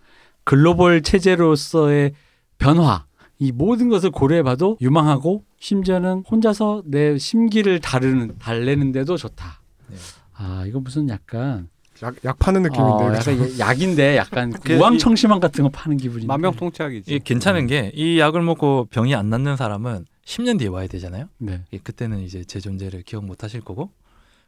글로벌 0.44 1.02
체제로서의 1.02 2.14
변화 2.56 3.06
이 3.39 3.52
모든 3.52 3.89
것을 3.89 4.10
고려해봐도 4.10 4.78
유망하고 4.81 5.44
심지어는 5.60 6.24
혼자서 6.31 6.82
내 6.86 7.16
심기를 7.19 7.81
다루는 7.81 8.39
달래는데도 8.39 9.16
좋다. 9.16 9.60
네. 9.89 9.97
아 10.35 10.65
이거 10.66 10.81
무슨 10.81 11.09
약간 11.09 11.69
약, 12.02 12.15
약 12.24 12.39
파는 12.39 12.62
느낌인데. 12.62 12.93
어, 13.05 13.10
그죠? 13.12 13.32
약간 13.32 13.59
약인데 13.59 14.16
약간 14.16 14.51
그 14.65 14.74
우황청심환 14.74 15.40
같은 15.40 15.65
거 15.65 15.70
파는 15.70 15.97
기분인데. 15.97 16.27
만병통치약이지. 16.27 17.10
이게 17.15 17.20
괜찮은 17.24 17.66
게 17.66 17.93
이 17.94 18.19
약을 18.19 18.43
먹고 18.43 18.86
병이 18.90 19.15
안 19.15 19.31
낫는 19.31 19.56
사람은 19.56 20.06
10년 20.24 20.59
뒤에 20.59 20.69
와야 20.69 20.86
되잖아요. 20.86 21.28
네. 21.39 21.62
예, 21.73 21.78
그때는 21.78 22.20
이제 22.20 22.44
제 22.44 22.60
존재를 22.60 23.02
기억 23.02 23.24
못 23.24 23.43
하실 23.44 23.60
거고 23.60 23.90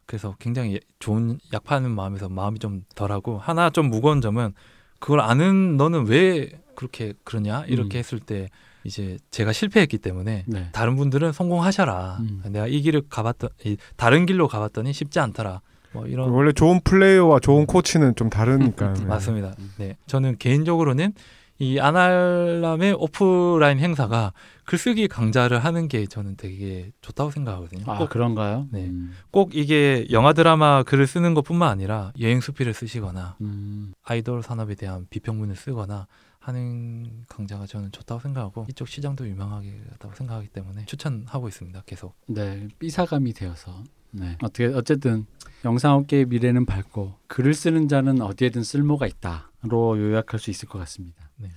그래서 0.07 0.35
굉장히 0.39 0.81
좋은 0.99 1.39
약 1.53 1.65
파는 1.65 1.91
마음에서 1.93 2.29
마음이 2.29 2.59
좀 2.59 2.85
덜하고 2.97 3.39
하나 3.39 3.71
좀 3.71 3.89
무거운 3.89 4.21
점은 4.21 4.53
그걸 4.99 5.21
아는 5.21 5.77
너는 5.77 6.07
왜 6.07 6.51
그렇게 6.75 7.15
그러냐 7.25 7.65
이렇게 7.67 7.97
음. 7.97 8.01
했을 8.01 8.19
때 8.21 8.49
이제 8.85 9.19
제가 9.31 9.52
실패했기 9.52 9.98
때문에 9.98 10.44
네. 10.47 10.69
다른 10.73 10.97
분들은 10.97 11.32
성공하셔라 11.32 12.19
음. 12.20 12.43
내가 12.47 12.66
이 12.66 12.81
길을 12.81 13.02
가봤던 13.09 13.51
이 13.65 13.77
다른 13.97 14.27
길로 14.27 14.48
가봤더니 14.48 14.93
쉽지 14.93 15.20
않더라 15.20 15.61
뭐 15.93 16.07
이런 16.07 16.31
원래 16.31 16.52
좋은 16.52 16.81
플레이어와 16.82 17.40
좋은 17.40 17.66
코치는 17.66 18.15
좀 18.15 18.31
다르니까. 18.31 18.94
네. 18.94 19.05
맞습니다. 19.05 19.55
네, 19.78 19.97
저는 20.07 20.36
개인적으로는 20.39 21.12
이 21.59 21.78
아날람의 21.78 22.94
오프라인 22.94 23.78
행사가 23.81 24.32
글쓰기 24.65 25.09
강좌를 25.09 25.59
하는 25.59 25.89
게 25.89 26.07
저는 26.07 26.36
되게 26.36 26.90
좋다고 27.02 27.31
생각하거든요. 27.32 27.85
아 27.86 27.98
꼭, 27.98 28.09
그런가요? 28.09 28.66
네. 28.70 28.86
음. 28.86 29.12
꼭 29.31 29.55
이게 29.55 30.07
영화 30.11 30.32
드라마 30.32 30.82
글을 30.85 31.07
쓰는 31.07 31.35
것뿐만 31.35 31.69
아니라 31.69 32.12
여행 32.19 32.40
수필을 32.40 32.73
쓰시거나 32.73 33.36
음. 33.43 33.93
아이돌 34.05 34.43
산업에 34.43 34.74
대한 34.74 35.07
비평문을 35.11 35.55
쓰거나 35.55 36.07
하는 36.41 37.25
강좌가 37.29 37.67
저는 37.67 37.93
좋다고 37.93 38.21
생각하고 38.21 38.67
이쪽 38.69 38.89
시장도 38.89 39.29
유명하다고 39.29 40.15
생각하기 40.15 40.49
때문에 40.49 40.87
추천하고 40.87 41.49
있습니다. 41.49 41.83
계속. 41.87 42.15
네, 42.27 42.67
삐사감이 42.79 43.35
되어서 43.35 43.85
네. 44.11 44.37
어떻게 44.43 44.67
어쨌든 44.67 45.27
영상업계의 45.65 46.27
미래는 46.27 46.65
밝고 46.65 47.15
글을 47.29 47.55
쓰는 47.55 47.89
자는 47.89 48.23
어디에든 48.23 48.62
쓸모가 48.62 49.07
있다로 49.07 49.99
요약할 49.99 50.41
수 50.41 50.51
있을 50.51 50.69
것 50.69 50.79
같습니다. 50.81 51.31
네. 51.37 51.51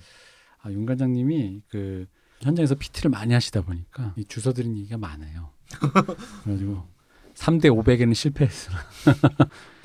아, 0.60 0.70
윤 0.70 0.84
관장님이 0.84 1.62
그 1.68 2.06
현장에서 2.40 2.74
PT를 2.74 3.10
많이 3.10 3.32
하시다 3.32 3.62
보니까 3.62 4.12
이 4.16 4.24
주워드린 4.26 4.76
얘기가 4.76 4.98
많아요. 4.98 5.50
그래가지고 6.44 6.86
3대 7.34 7.64
500에는 7.64 8.14
실패했으나 8.14 8.76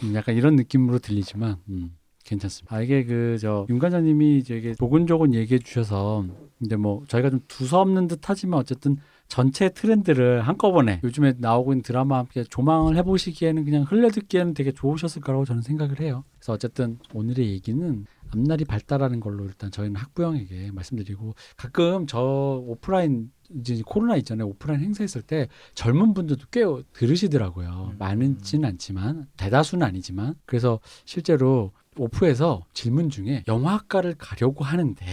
음, 0.04 0.14
약간 0.14 0.36
이런 0.36 0.56
느낌으로 0.56 1.00
들리지만 1.00 1.58
음, 1.70 1.96
괜찮습니다. 2.30 2.76
아 2.76 2.82
이게 2.82 3.04
그 3.04 3.38
저 3.40 3.66
윤 3.70 3.80
관장님이 3.80 4.38
이제 4.38 4.74
조근조근 4.78 5.34
얘기해 5.34 5.60
주셔서 5.60 6.26
근데 6.60 6.76
뭐 6.76 7.04
저희가 7.08 7.30
좀 7.30 7.40
두서없는 7.48 8.08
듯하지만 8.08 8.60
어쨌든 8.60 8.98
전체 9.28 9.70
트렌드를 9.70 10.42
한꺼번에 10.42 11.00
요즘에 11.04 11.34
나오고 11.38 11.74
있는 11.74 11.84
드라마 11.84 12.18
함께 12.18 12.44
조망을 12.44 12.98
해보시기에는 12.98 13.64
그냥 13.64 13.84
흘려듣기에는 13.84 14.54
되게 14.56 14.72
좋으셨을 14.72 15.22
거라고 15.22 15.46
저는 15.46 15.62
생각을 15.62 16.00
해요. 16.02 16.24
그래서 16.40 16.54
어쨌든 16.54 16.98
오늘의 17.14 17.50
얘기는 17.52 18.06
앞날이 18.32 18.66
밝다라는 18.66 19.20
걸로 19.20 19.46
일단 19.46 19.70
저희는 19.72 19.96
학부형에게 19.98 20.72
말씀드리고 20.72 21.36
가끔 21.58 22.08
저 22.08 22.20
오프라인 22.66 23.32
이제 23.60 23.82
코로나 23.86 24.16
이전에 24.16 24.44
오프라인 24.44 24.82
행사 24.82 25.04
했을 25.04 25.22
때 25.22 25.48
젊은 25.76 26.14
분들도 26.14 26.46
꽤 26.52 26.64
들으시더라고요. 26.94 27.92
음. 27.94 27.98
많지는 28.00 28.68
않지만 28.70 29.28
대다수는 29.38 29.86
아니지만 29.86 30.36
그래서 30.46 30.80
실제로 31.06 31.72
오프에서 32.00 32.66
질문 32.74 33.10
중에 33.10 33.44
영화학과를 33.48 34.16
가려고 34.18 34.64
하는데 34.64 35.06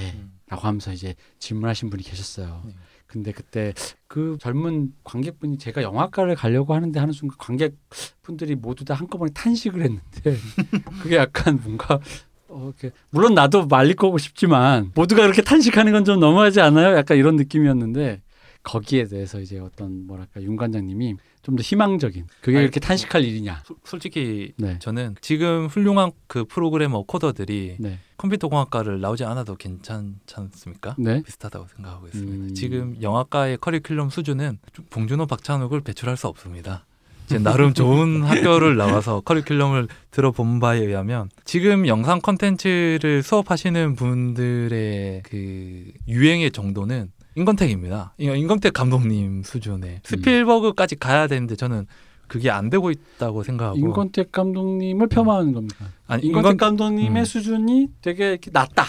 라고 0.48 0.66
하면서 0.66 0.92
이제 0.92 1.14
질문하신 1.38 1.90
분이 1.90 2.02
계셨어요. 2.02 2.62
네. 2.66 2.72
근데 3.06 3.32
그때 3.32 3.72
그 4.08 4.36
젊은 4.40 4.92
관객분이 5.04 5.58
제가 5.58 5.82
영화과를 5.82 6.34
가려고 6.34 6.74
하는데 6.74 6.98
하는 6.98 7.12
순간 7.12 7.36
관객분들이 7.38 8.54
모두 8.56 8.84
다 8.84 8.94
한꺼번에 8.94 9.30
탄식을 9.32 9.82
했는데 9.82 10.36
그게 11.02 11.16
약간 11.16 11.60
뭔가 11.62 12.00
어, 12.48 12.72
이렇게 12.80 12.94
물론 13.10 13.34
나도 13.34 13.66
말릴 13.66 13.94
거고 13.96 14.18
싶지만 14.18 14.92
모두가 14.94 15.22
그렇게 15.22 15.42
탄식하는 15.42 15.92
건 15.92 16.04
좀 16.04 16.20
너무하지 16.20 16.60
않아요? 16.60 16.96
약간 16.96 17.16
이런 17.16 17.36
느낌이었는데 17.36 18.22
거기에 18.62 19.04
대해서 19.04 19.40
이제 19.40 19.58
어떤 19.60 20.06
뭐랄까 20.06 20.42
윤 20.42 20.56
관장님이 20.56 21.16
좀 21.46 21.54
더 21.56 21.62
희망적인 21.62 22.26
그게 22.40 22.60
이렇게 22.60 22.80
탄식할 22.80 23.22
일이냐? 23.24 23.62
소- 23.64 23.76
솔직히 23.84 24.52
네, 24.56 24.78
저는 24.80 25.14
지금 25.20 25.68
훌륭한 25.68 26.10
그 26.26 26.44
프로그래머 26.44 27.02
코더들이 27.02 27.76
네, 27.78 28.00
컴퓨터 28.16 28.48
공학과를 28.48 29.00
나오지 29.00 29.22
않아도 29.24 29.54
괜찮지 29.54 30.34
않습니까? 30.34 30.96
네. 30.98 31.22
비슷하다고 31.22 31.66
생각하고 31.76 32.06
있습니다. 32.08 32.44
음. 32.48 32.54
지금 32.54 32.96
영화과의 33.00 33.58
커리큘럼 33.58 34.10
수준은 34.10 34.58
봉준호, 34.90 35.26
박찬욱을 35.26 35.82
배출할 35.82 36.16
수 36.16 36.26
없습니다. 36.26 36.84
제 37.28 37.38
나름 37.38 37.74
좋은 37.74 38.22
학교를 38.26 38.76
나와서 38.76 39.20
커리큘럼을 39.20 39.88
들어본 40.10 40.58
바에 40.60 40.80
의하면 40.80 41.28
지금 41.44 41.86
영상 41.86 42.20
컨텐츠를 42.20 43.22
수업하시는 43.22 43.94
분들의 43.96 45.22
그 45.24 45.92
유행의 46.08 46.50
정도는 46.52 47.10
임권택입니다. 47.36 48.14
임권택 48.18 48.72
감독님 48.72 49.42
수준의 49.44 50.00
스필버그까지 50.04 50.96
가야 50.96 51.26
되는데 51.26 51.54
저는 51.54 51.86
그게 52.26 52.50
안 52.50 52.70
되고 52.70 52.90
있다고 52.90 53.42
생각하고 53.42 53.78
임권택 53.78 54.32
감독님을 54.32 55.06
폄하하는 55.08 55.52
겁니까? 55.52 55.86
아니 56.06 56.26
임권택 56.26 56.52
임권 56.52 56.56
감독님의 56.56 57.22
음. 57.22 57.24
수준이 57.24 57.88
되게 58.02 58.30
이렇게 58.30 58.50
낮다. 58.52 58.84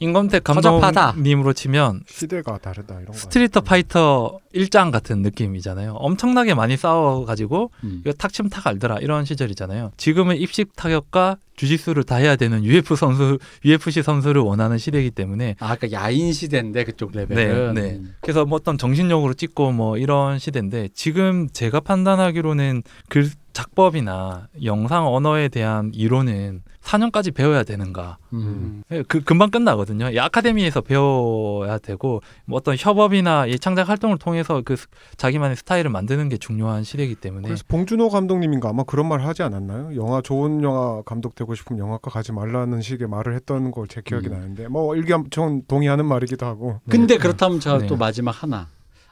허접하다. 0.00 1.06
감독님으로 1.06 1.52
치면 1.52 2.02
시대가 2.06 2.58
다르다 2.58 2.94
이런 2.94 3.06
거. 3.06 3.12
스트리트 3.12 3.60
파이터 3.60 4.38
1장 4.54 4.90
같은 4.90 5.22
느낌이잖아요. 5.22 5.94
엄청나게 5.94 6.54
많이 6.54 6.76
싸워가지고 6.76 7.70
음. 7.84 8.02
이거 8.04 8.12
탁치면 8.12 8.50
탁 8.50 8.66
알더라 8.66 8.98
이런 9.00 9.24
시절이잖아요. 9.24 9.92
지금은 9.96 10.36
입식 10.36 10.74
타격과 10.76 11.38
주짓수를 11.56 12.04
다 12.04 12.16
해야 12.16 12.36
되는 12.36 12.64
UFC 12.64 12.94
선수, 12.94 13.38
UFC 13.64 14.02
선수를 14.02 14.40
원하는 14.42 14.78
시대이기 14.78 15.10
때문에 15.10 15.56
아, 15.58 15.74
그러니까 15.74 16.00
야인 16.00 16.32
시대인데 16.32 16.84
그쪽 16.84 17.10
레벨은. 17.12 17.74
네, 17.74 17.82
네. 17.82 18.00
그래서 18.20 18.44
뭐 18.44 18.56
어떤 18.56 18.78
정신력으로 18.78 19.34
찍고 19.34 19.72
뭐 19.72 19.98
이런 19.98 20.38
시대인데 20.38 20.90
지금 20.94 21.48
제가 21.52 21.80
판단하기로는 21.80 22.84
글 23.08 23.28
작법이나 23.58 24.46
영상 24.64 25.06
언어에 25.08 25.48
대한 25.48 25.90
이론은 25.92 26.62
4년까지 26.80 27.34
배워야 27.34 27.64
되는가? 27.64 28.16
음. 28.32 28.82
예, 28.92 29.02
그 29.02 29.20
금방 29.22 29.50
끝나거든요. 29.50 30.10
이 30.10 30.18
아카데미에서 30.18 30.80
배워야 30.80 31.78
되고 31.78 32.20
뭐 32.46 32.56
어떤 32.58 32.76
협업이나 32.78 33.46
이 33.46 33.58
창작 33.58 33.88
활동을 33.88 34.16
통해서 34.18 34.62
그 34.64 34.76
스- 34.76 34.86
자기만의 35.16 35.56
스타일을 35.56 35.90
만드는 35.90 36.28
게 36.28 36.36
중요한 36.38 36.84
시대이기 36.84 37.16
때문에 37.16 37.48
그래서 37.48 37.64
봉준호 37.68 38.08
감독님인가 38.10 38.68
아마 38.70 38.84
그런 38.84 39.08
말 39.08 39.20
하지 39.20 39.42
않았나요? 39.42 39.96
영화 39.96 40.22
좋은 40.22 40.62
영화 40.62 41.02
감독 41.02 41.34
되고 41.34 41.54
싶으면 41.54 41.80
영화과 41.80 42.10
가지 42.10 42.32
말라는 42.32 42.80
식의 42.80 43.08
말을 43.08 43.34
했던 43.34 43.70
걸 43.72 43.88
제 43.88 44.02
기억이 44.04 44.28
음. 44.28 44.32
나는데 44.32 44.68
뭐 44.68 44.94
일기암전 44.96 45.62
동의하는 45.66 46.04
말이기도 46.04 46.44
하고. 46.46 46.80
근데 46.90 47.14
네. 47.14 47.18
그렇다면 47.18 47.58
제가 47.58 47.78
네. 47.78 47.86
또 47.86 47.96
마지막 47.96 48.42
하나. 48.42 48.68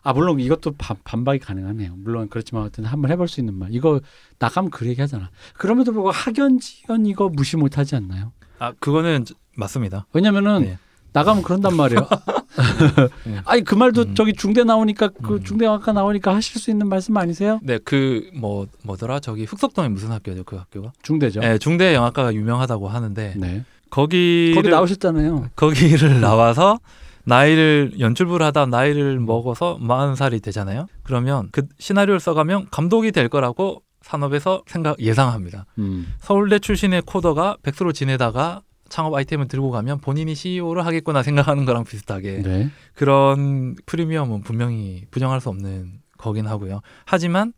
아 0.07 0.12
물론 0.12 0.39
이것도 0.39 0.74
반, 0.78 0.97
반박이 1.03 1.41
가능하네요. 1.41 1.95
물론 1.97 2.28
그렇지만 2.28 2.62
어쨌든 2.62 2.85
한번 2.85 3.11
해볼 3.11 3.27
수 3.27 3.41
있는 3.41 3.55
말. 3.55 3.74
이거 3.74 4.01
나가면 4.39 4.70
그 4.70 4.87
얘기 4.87 5.01
하잖아. 5.01 5.31
그럼에도 5.55 5.93
불구하고 5.93 6.16
학연지연 6.16 7.07
이거 7.07 7.28
무시 7.28 7.57
못하지 7.57 7.97
않나요? 7.97 8.33
아 8.61 8.73
그거는 8.78 9.24
저- 9.24 9.35
맞습니다. 9.57 10.07
왜냐면은 10.12 10.62
네. 10.62 10.78
나가면 11.12 11.43
그런단 11.43 11.74
말이에요. 11.77 12.07
네. 13.27 13.41
아니 13.45 13.65
그 13.65 13.74
말도 13.74 14.03
음. 14.03 14.15
저기 14.15 14.33
중대 14.33 14.62
나오니까 14.62 15.09
그 15.23 15.35
음. 15.35 15.43
중대 15.45 15.66
학과 15.66 15.93
나오니까 15.93 16.35
하실 16.35 16.61
수 16.61 16.70
있는 16.70 16.89
말씀 16.89 17.16
아니세요? 17.16 17.59
네, 17.65 17.78
그 17.78 18.31
뭐 18.35 18.66
뭐더라 18.85 19.19
저기 19.20 19.45
흑석동에 19.45 19.89
무슨 19.89 20.12
학교죠 20.12 20.45
그 20.45 20.55
학교가? 20.57 20.93
중대죠. 21.03 21.41
네, 21.41 21.59
중대 21.59 21.95
영화과가 21.95 22.33
유명하다고 22.33 22.89
하는데 22.89 23.35
네. 23.37 23.65
거기를 23.91 24.55
거기 24.55 24.69
나오셨잖아요. 24.69 25.51
거기를 25.57 26.20
나와서 26.20 26.78
나이를 27.27 27.94
연출부를 27.98 28.47
하다 28.47 28.66
나이를 28.66 29.20
먹어서 29.20 29.78
40살이 29.81 30.43
되잖아요. 30.43 30.86
그러면 31.03 31.48
그 31.53 31.66
시나리오를 31.78 32.20
써가면 32.20 32.69
감독이 32.70 33.12
될 33.12 33.28
거라고 33.28 33.82
산업에서 34.01 34.62
생각 34.66 35.01
예상합니다. 35.01 35.66
음. 35.78 36.07
서울대 36.20 36.61
출신의 36.61 37.03
코더가 37.03 37.59
백수로 37.62 37.93
지내다가 37.93 38.62
창업 38.89 39.15
아이템을 39.15 39.48
들고 39.48 39.73
가면 39.73 39.98
본인이 39.98 40.36
CEO를 40.36 40.86
하겠구나 40.86 41.24
생각하는 41.24 41.65
거랑 41.65 41.82
비슷하게 41.82 42.43
네. 42.43 42.70
그런 42.94 43.74
프리미엄은 43.85 44.43
분명히 44.43 45.05
부정할 45.11 45.40
수 45.40 45.48
없는 45.48 46.01
거긴 46.19 46.47
하고요. 46.47 46.81
하지만 47.05 47.53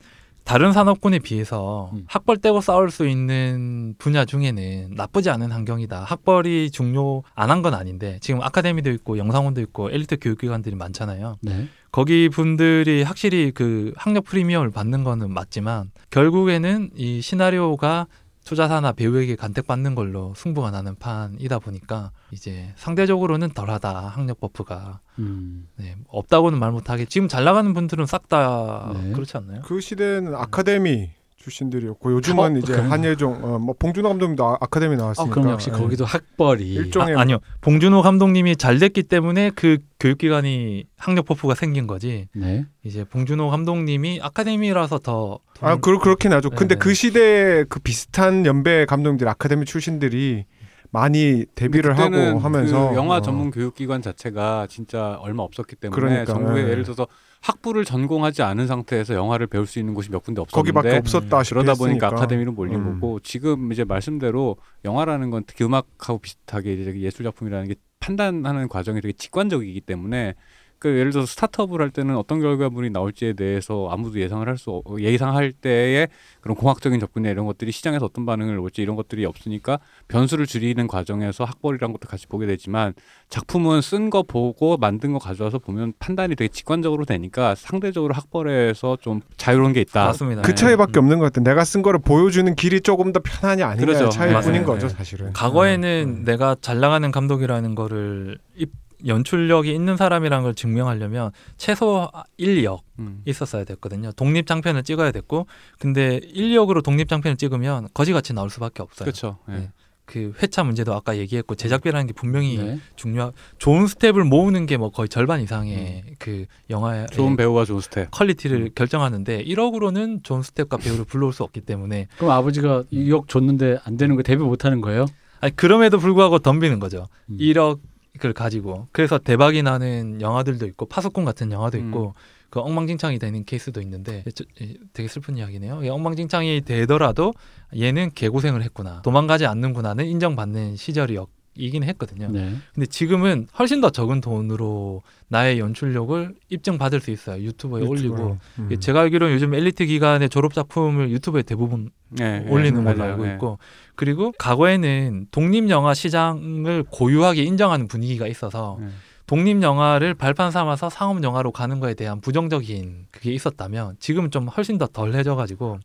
다른 0.48 0.72
산업군에 0.72 1.18
비해서 1.18 1.90
음. 1.92 2.04
학벌 2.08 2.38
떼고 2.38 2.62
싸울 2.62 2.90
수 2.90 3.06
있는 3.06 3.94
분야 3.98 4.24
중에는 4.24 4.92
나쁘지 4.96 5.28
않은 5.28 5.50
환경이다. 5.52 6.04
학벌이 6.04 6.70
중요 6.70 7.22
안 7.34 7.50
한 7.50 7.60
건 7.62 7.74
아닌데 7.74 8.18
지금 8.22 8.40
아카데미도 8.42 8.90
있고 8.92 9.18
영상원도 9.18 9.60
있고 9.60 9.90
엘리트 9.90 10.16
교육기관들이 10.20 10.74
많잖아요. 10.74 11.36
네. 11.42 11.68
거기 11.92 12.30
분들이 12.30 13.02
확실히 13.02 13.50
그 13.54 13.92
학력 13.96 14.24
프리미엄을 14.24 14.70
받는 14.70 15.04
거는 15.04 15.30
맞지만 15.32 15.90
결국에는 16.10 16.90
이 16.96 17.20
시나리오가 17.20 18.06
투자사나 18.48 18.92
배우에게 18.92 19.36
간택받는 19.36 19.94
걸로 19.94 20.32
승부가 20.34 20.70
나는 20.70 20.94
판이다 20.94 21.58
보니까 21.58 22.12
이제 22.30 22.72
상대적으로는 22.76 23.50
덜하다 23.50 24.08
학력 24.08 24.40
buff가 24.40 25.00
음. 25.18 25.68
네, 25.76 25.96
없다고는 26.08 26.58
말 26.58 26.72
못하게 26.72 27.04
지금 27.04 27.28
잘 27.28 27.44
나가는 27.44 27.74
분들은 27.74 28.06
싹다 28.06 28.92
네. 28.94 29.12
그렇지 29.12 29.36
않나요? 29.36 29.60
그 29.66 29.82
시대는 29.82 30.34
아카데미 30.34 31.10
출신들이었고 31.38 32.12
요즘은 32.12 32.56
어, 32.56 32.58
이제 32.58 32.72
그래요? 32.74 32.90
한예종 32.90 33.44
어, 33.44 33.58
뭐 33.58 33.74
봉준호 33.78 34.08
감독님도 34.08 34.44
아, 34.44 34.58
아카데미 34.60 34.94
아, 34.94 34.98
나왔으니까 34.98 35.34
그럼 35.34 35.50
역시 35.50 35.70
예. 35.72 35.78
거기도 35.78 36.04
학벌이 36.04 36.74
일종의 36.74 37.14
아, 37.16 37.20
아니요. 37.20 37.38
봉준호 37.60 38.02
감독님이 38.02 38.56
잘 38.56 38.78
됐기 38.78 39.04
때문에 39.04 39.50
그 39.54 39.78
교육기관이 40.00 40.84
학력 40.96 41.26
buff가 41.26 41.54
생긴 41.54 41.86
거지. 41.86 42.28
네. 42.34 42.66
이제 42.82 43.04
봉준호 43.04 43.50
감독님이 43.50 44.20
아카데미라서 44.22 44.98
더 44.98 45.38
아, 45.60 45.76
그, 45.76 45.98
그렇긴 45.98 46.32
하죠. 46.32 46.50
근데 46.50 46.74
네. 46.74 46.78
그 46.78 46.94
시대에 46.94 47.64
그 47.68 47.80
비슷한 47.80 48.44
연배 48.44 48.84
감독님들, 48.86 49.26
아카데미 49.28 49.64
출신들이 49.64 50.44
많이 50.90 51.44
데뷔를 51.54 51.98
하고 51.98 52.38
하면서 52.38 52.90
그 52.90 52.96
영화 52.96 53.16
어, 53.16 53.20
전문 53.20 53.50
교육기관 53.50 54.00
자체가 54.02 54.66
진짜 54.70 55.18
얼마 55.20 55.42
없었기 55.42 55.76
때문에 55.76 56.00
그러니까, 56.00 56.32
전국에 56.32 56.60
예. 56.60 56.68
예를 56.70 56.82
들어서 56.82 57.06
학부를 57.40 57.84
전공하지 57.84 58.42
않은 58.42 58.66
상태에서 58.66 59.14
영화를 59.14 59.46
배울 59.46 59.66
수 59.66 59.78
있는 59.78 59.94
곳이 59.94 60.10
몇 60.10 60.22
군데 60.22 60.40
없었는데 60.40 60.72
거기밖에 60.72 60.98
없었다 60.98 61.42
싶 61.42 61.54
그러다 61.54 61.74
보니까 61.74 62.08
아카데미로 62.08 62.52
몰린 62.52 62.76
음. 62.76 63.00
거고 63.00 63.20
지금 63.20 63.72
이제 63.72 63.84
말씀대로 63.84 64.56
영화라는 64.84 65.30
건 65.30 65.44
특히 65.46 65.64
음악하고 65.64 66.18
비슷하게 66.18 66.74
이제 66.74 67.00
예술 67.00 67.24
작품이라는 67.24 67.68
게 67.68 67.74
판단하는 68.00 68.68
과정이 68.68 69.00
되게 69.00 69.12
직관적이기 69.12 69.80
때문에 69.82 70.34
그 70.78 70.88
예를 70.96 71.10
들어서 71.10 71.26
스타트업을 71.26 71.80
할 71.80 71.90
때는 71.90 72.16
어떤 72.16 72.40
결과물이 72.40 72.90
나올지에 72.90 73.32
대해서 73.32 73.88
아무도 73.90 74.20
예상을 74.20 74.46
할 74.46 74.56
수 74.58 74.82
예상할 74.98 75.52
때에 75.52 76.08
그런 76.40 76.56
공학적인 76.56 76.98
접근이나 77.00 77.30
이런 77.30 77.46
것들이 77.46 77.70
시장에서 77.72 78.06
어떤 78.06 78.26
반응을 78.26 78.58
올지 78.58 78.82
이런 78.82 78.96
것들이 78.96 79.24
없으니까 79.24 79.78
변수를 80.08 80.46
줄이는 80.46 80.86
과정에서 80.86 81.44
학벌이란 81.44 81.92
것도 81.92 82.08
같이 82.08 82.26
보게 82.26 82.46
되지만 82.46 82.94
작품은 83.28 83.80
쓴 83.82 84.10
거 84.10 84.22
보고 84.22 84.76
만든 84.76 85.12
거 85.12 85.18
가져와서 85.18 85.58
보면 85.58 85.92
판단이 85.98 86.34
되게 86.36 86.48
직관적으로 86.48 87.04
되니까 87.04 87.54
상대적으로 87.54 88.14
학벌에서 88.14 88.98
좀 89.00 89.20
자유로운 89.36 89.72
게 89.72 89.80
있다. 89.80 90.06
맞습니다. 90.06 90.42
그 90.42 90.48
네. 90.48 90.54
차이밖에 90.54 90.98
없는 90.98 91.18
것 91.18 91.26
같아. 91.26 91.40
내가 91.42 91.64
쓴 91.64 91.82
거를 91.82 92.00
보여주는 92.00 92.52
길이 92.54 92.80
조금 92.80 93.12
더 93.12 93.20
편하냐 93.22 93.66
아니냐 93.66 93.80
의 93.82 93.86
그렇죠. 93.86 94.08
차이뿐인. 94.10 94.64
거죠, 94.64 94.88
네. 94.88 94.94
사실은. 94.94 95.32
과거에는 95.34 96.18
음. 96.20 96.24
내가 96.24 96.56
잘 96.60 96.80
나가는 96.80 97.10
감독이라는 97.10 97.74
거를 97.74 98.38
입- 98.56 98.72
연출력이 99.06 99.72
있는 99.72 99.96
사람이라는 99.96 100.42
걸 100.44 100.54
증명하려면 100.54 101.30
최소 101.56 102.10
1, 102.36 102.62
2억 102.62 102.80
음. 102.98 103.22
있었어야 103.26 103.64
됐거든요. 103.64 104.12
독립 104.12 104.46
장편을 104.46 104.82
찍어야 104.82 105.12
됐고, 105.12 105.46
근데 105.78 106.20
1, 106.22 106.50
2억으로 106.56 106.82
독립 106.82 107.08
장편을 107.08 107.36
찍으면 107.36 107.88
거지같이 107.94 108.32
나올 108.32 108.50
수밖에 108.50 108.82
없어요. 108.82 109.04
그렇죠. 109.04 109.38
예. 109.50 109.52
네. 109.52 109.70
그 110.04 110.32
회차 110.42 110.64
문제도 110.64 110.94
아까 110.94 111.18
얘기했고 111.18 111.54
제작비라는 111.54 112.06
게 112.06 112.14
분명히 112.14 112.56
네. 112.56 112.78
중요한 112.96 113.32
좋은 113.58 113.86
스태프를 113.86 114.24
모으는 114.24 114.64
게 114.64 114.78
뭐 114.78 114.90
거의 114.90 115.06
절반 115.06 115.42
이상의 115.42 116.02
그 116.18 116.46
영화의 116.70 117.08
좋은 117.12 117.36
배우와 117.36 117.66
좋은 117.66 117.80
스태프. 117.82 118.10
퀄리티를 118.12 118.56
음. 118.58 118.68
결정하는데 118.74 119.44
1억으로는 119.44 120.24
좋은 120.24 120.40
스태프와 120.42 120.78
배우를 120.78 121.04
불러올 121.04 121.34
수 121.34 121.42
없기 121.42 121.60
때문에 121.60 122.06
그럼 122.16 122.30
아버지가 122.30 122.84
2억 122.90 123.28
줬는데 123.28 123.80
안 123.84 123.98
되는 123.98 124.16
거 124.16 124.22
데뷔 124.22 124.42
못 124.44 124.64
하는 124.64 124.80
거예요? 124.80 125.04
아니 125.40 125.54
그럼에도 125.54 125.98
불구하고 125.98 126.38
덤비는 126.38 126.78
거죠. 126.80 127.06
음. 127.26 127.36
1억 127.36 127.78
을 128.24 128.32
가지고 128.32 128.88
그래서 128.90 129.18
대박이 129.18 129.62
나는 129.62 130.20
영화들도 130.20 130.66
있고 130.66 130.86
파수꾼 130.86 131.24
같은 131.24 131.52
영화도 131.52 131.78
음. 131.78 131.86
있고 131.88 132.14
그 132.50 132.58
엉망진창이 132.60 133.18
되는 133.18 133.44
케이스도 133.44 133.80
있는데 133.82 134.24
저- 134.34 134.44
에, 134.60 134.74
되게 134.92 135.08
슬픈 135.08 135.36
이야기네요. 135.36 135.84
이 135.84 135.88
엉망진창이 135.88 136.62
되더라도 136.62 137.32
얘는 137.78 138.10
개고생을 138.14 138.62
했구나 138.62 139.02
도망가지 139.02 139.46
않는구나는 139.46 140.06
인정받는 140.06 140.74
시절이 140.76 141.16
긴 141.58 141.82
했거든요. 141.82 142.28
네. 142.30 142.54
근데 142.74 142.86
지금은 142.86 143.48
훨씬 143.58 143.80
더 143.80 143.90
적은 143.90 144.20
돈으로 144.20 145.02
나의 145.28 145.58
연출력을 145.58 146.34
입증받을 146.48 147.00
수 147.00 147.10
있어요. 147.10 147.42
유튜브에 147.42 147.82
올리고 147.84 148.38
음. 148.58 148.68
예, 148.70 148.76
제가 148.78 149.00
알기로는 149.00 149.34
요즘 149.34 149.52
엘리트 149.54 149.84
기관의 149.86 150.28
졸업 150.28 150.54
작품을 150.54 151.10
유튜브에 151.10 151.42
대부분 151.42 151.90
예, 152.20 152.44
예, 152.46 152.50
올리는 152.50 152.82
걸로 152.82 152.96
맞아요. 152.96 153.12
알고 153.12 153.28
예. 153.28 153.32
있고 153.34 153.58
그리고 153.96 154.32
과거에는 154.38 155.26
독립 155.30 155.68
영화 155.68 155.92
시장을 155.92 156.84
고유하게 156.90 157.42
인정하는 157.42 157.88
분위기가 157.88 158.26
있어서 158.26 158.78
예. 158.80 158.86
독립 159.26 159.62
영화를 159.62 160.14
발판 160.14 160.50
삼아서 160.50 160.88
상업 160.88 161.22
영화로 161.22 161.52
가는 161.52 161.80
거에 161.80 161.92
대한 161.94 162.20
부정적인 162.20 163.06
그게 163.10 163.32
있었다면 163.32 163.96
지금은 163.98 164.30
좀 164.30 164.48
훨씬 164.48 164.78
더 164.78 164.86
덜해져 164.86 165.36
가지고 165.36 165.78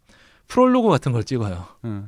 프롤로그 0.47 0.89
같은 0.89 1.11
걸 1.11 1.23
찍어요. 1.23 1.65
음. 1.83 2.07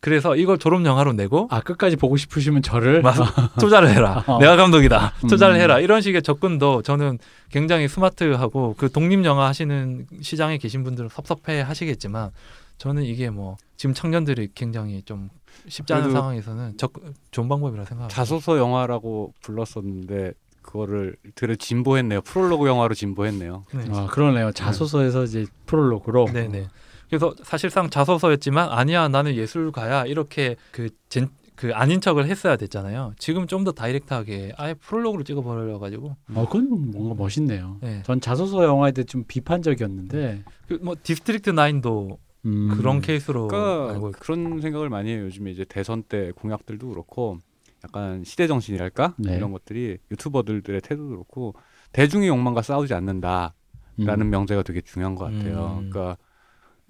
음. 0.00 0.02
그래서 0.02 0.34
이걸 0.34 0.58
졸업 0.58 0.84
영화로 0.84 1.12
내고 1.12 1.46
아 1.50 1.60
끝까지 1.60 1.96
보고 1.96 2.16
싶으시면 2.16 2.62
저를 2.62 3.02
맞아. 3.02 3.24
투자를 3.58 3.90
해라. 3.90 4.24
어. 4.28 4.38
내가 4.38 4.56
감독이다. 4.56 5.12
투자를 5.28 5.56
음. 5.56 5.60
해라. 5.60 5.78
이런 5.78 6.00
식의 6.00 6.22
접근도 6.22 6.82
저는 6.82 7.18
굉장히 7.50 7.86
스마트하고 7.86 8.74
그 8.78 8.90
독립 8.90 9.24
영화 9.24 9.46
하시는 9.46 10.06
시장에 10.22 10.58
계신 10.58 10.82
분들은 10.84 11.10
섭섭해 11.10 11.60
하시겠지만 11.60 12.30
저는 12.78 13.04
이게 13.04 13.28
뭐 13.28 13.56
지금 13.76 13.94
청년들이 13.94 14.50
굉장히 14.54 15.02
좀 15.02 15.28
쉽지 15.68 15.92
않은 15.92 16.12
상황에서는 16.12 16.78
적, 16.78 16.92
좋은 17.30 17.48
방법이라 17.48 17.84
생각합니다. 17.84 18.14
자소서 18.14 18.56
영화라고 18.56 19.34
불렀었는데 19.42 20.32
그거를 20.62 21.16
되게 21.34 21.56
진보했네요. 21.56 22.22
프롤로그 22.22 22.68
영화로 22.68 22.94
진보했네요. 22.94 23.64
네. 23.74 23.84
아 23.92 24.06
그러네요. 24.06 24.52
자소서에서 24.52 25.24
이제 25.24 25.46
프롤로그로 25.66 26.26
네네. 26.32 26.68
그래서 27.10 27.34
사실상 27.42 27.90
자소서였지만 27.90 28.70
아니야 28.70 29.08
나는 29.08 29.34
예술가야 29.34 30.06
이렇게 30.06 30.56
그, 30.70 30.88
젠, 31.08 31.28
그 31.56 31.74
아닌 31.74 32.00
척을 32.00 32.24
했어야 32.26 32.56
됐잖아요. 32.56 33.12
지금 33.18 33.46
좀 33.46 33.64
더 33.64 33.72
direct하게 33.72 34.52
아예 34.56 34.72
프롤로그로 34.74 35.24
찍어버려 35.24 35.78
가지고 35.78 36.16
어 36.34 36.46
그건 36.46 36.90
뭔가 36.92 37.14
멋있네요. 37.14 37.76
네. 37.82 38.02
전 38.06 38.20
자소서 38.20 38.64
영화에 38.64 38.92
대해 38.92 39.04
좀 39.04 39.24
비판적이었는데 39.26 40.44
그 40.68 40.78
뭐 40.82 40.96
디스트릭트 41.02 41.52
9도 41.52 42.16
음. 42.46 42.68
그런 42.76 43.00
케이스로 43.02 43.48
그러니까 43.48 43.92
알고 43.92 44.12
그런 44.12 44.60
생각을 44.62 44.88
많이 44.88 45.10
해요. 45.10 45.24
요즘에 45.24 45.50
이제 45.50 45.64
대선 45.64 46.02
때 46.04 46.32
공약들도 46.36 46.88
그렇고 46.88 47.38
약간 47.84 48.24
시대 48.24 48.46
정신이랄까 48.46 49.14
네. 49.18 49.36
이런 49.36 49.52
것들이 49.52 49.98
유튜버들의 50.10 50.62
태도도 50.80 51.08
그렇고 51.08 51.54
대중의 51.92 52.28
욕망과 52.28 52.62
싸우지 52.62 52.94
않는다라는 52.94 53.52
음. 53.98 54.30
명제가 54.30 54.62
되게 54.62 54.80
중요한 54.80 55.14
것 55.14 55.24
같아요. 55.24 55.78
음. 55.82 55.90
그러니까 55.90 56.16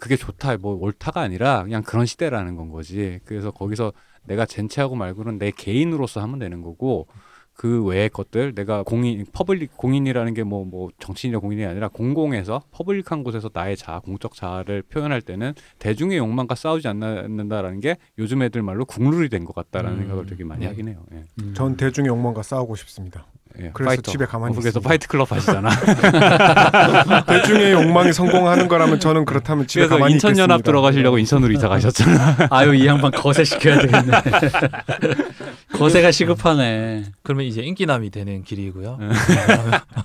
그게 0.01 0.16
좋다, 0.16 0.56
뭐 0.56 0.74
옳다가 0.74 1.20
아니라 1.20 1.62
그냥 1.62 1.82
그런 1.82 2.06
시대라는 2.06 2.56
건 2.56 2.70
거지. 2.70 3.20
그래서 3.24 3.51
거기서 3.51 3.93
내가 4.24 4.47
젠체하고 4.47 4.97
말고는 4.97 5.39
내 5.39 5.51
개인으로서 5.51 6.20
하면 6.22 6.39
되는 6.39 6.62
거고 6.62 7.06
그 7.52 7.85
외의 7.85 8.09
것들 8.09 8.55
내가 8.55 8.82
공인 8.82 9.27
public 9.32 9.77
공인이라는 9.77 10.32
게 10.32 10.44
뭐 10.44 10.67
뭐 10.67 10.90
정치인이나 10.98 11.40
공인이 11.40 11.66
아니라 11.66 11.89
공공에서 11.89 12.62
public한 12.70 13.23
곳에서 13.22 13.51
나의 13.52 13.77
자아 13.77 14.01
공적 14.01 14.35
자아를 14.35 14.82
표현할 14.82 15.20
때는 15.20 15.52
대중의 15.78 16.16
욕망과 16.16 16.55
싸우지 16.55 16.89
않는다라는 16.89 17.81
게 17.81 17.97
요즘 18.16 18.43
애들 18.43 18.62
말로 18.62 18.86
국룰이 18.86 19.28
된 19.28 19.44
것 19.44 19.55
같다라는 19.55 19.98
음. 19.98 20.02
생각을 20.02 20.27
되게 20.27 20.44
많이 20.44 20.60
네. 20.62 20.68
하긴 20.68 20.89
해요. 20.89 21.05
예. 21.12 21.24
음. 21.43 21.52
전 21.55 21.77
대중의 21.77 22.09
욕망과 22.09 22.43
싸우고 22.43 22.77
싶습니다. 22.77 23.27
예, 23.59 23.70
그래서 23.74 23.90
파이터. 23.90 24.12
집에 24.12 24.24
가만히 24.27 24.52
어, 24.52 24.55
그래서 24.55 24.68
있습니다. 24.78 24.89
파이트 24.89 25.09
클럽 25.09 25.32
하시잖아. 25.32 25.68
대중의 27.27 27.72
욕망이 27.72 28.12
성공하는 28.12 28.68
거라면 28.68 29.01
저는 29.01 29.24
그렇다면 29.24 29.66
집에 29.66 29.86
가만히 29.86 30.14
인천 30.14 30.31
연합 30.39 30.56
있겠습니다. 30.60 30.64
들어가시려고 30.66 31.18
인천으로 31.18 31.52
이사 31.52 31.68
가셨잖아. 31.68 32.48
아유 32.51 32.74
이 32.74 32.86
양반 32.86 33.10
거세 33.10 33.44
시켜야 33.44 33.78
되겠네. 33.81 34.12
거세가 35.74 36.10
시급하네. 36.10 37.05
그러면 37.22 37.47
이제 37.47 37.62
인기남이 37.62 38.10
되는 38.10 38.43
길이고요. 38.44 38.98
네. 39.01 39.09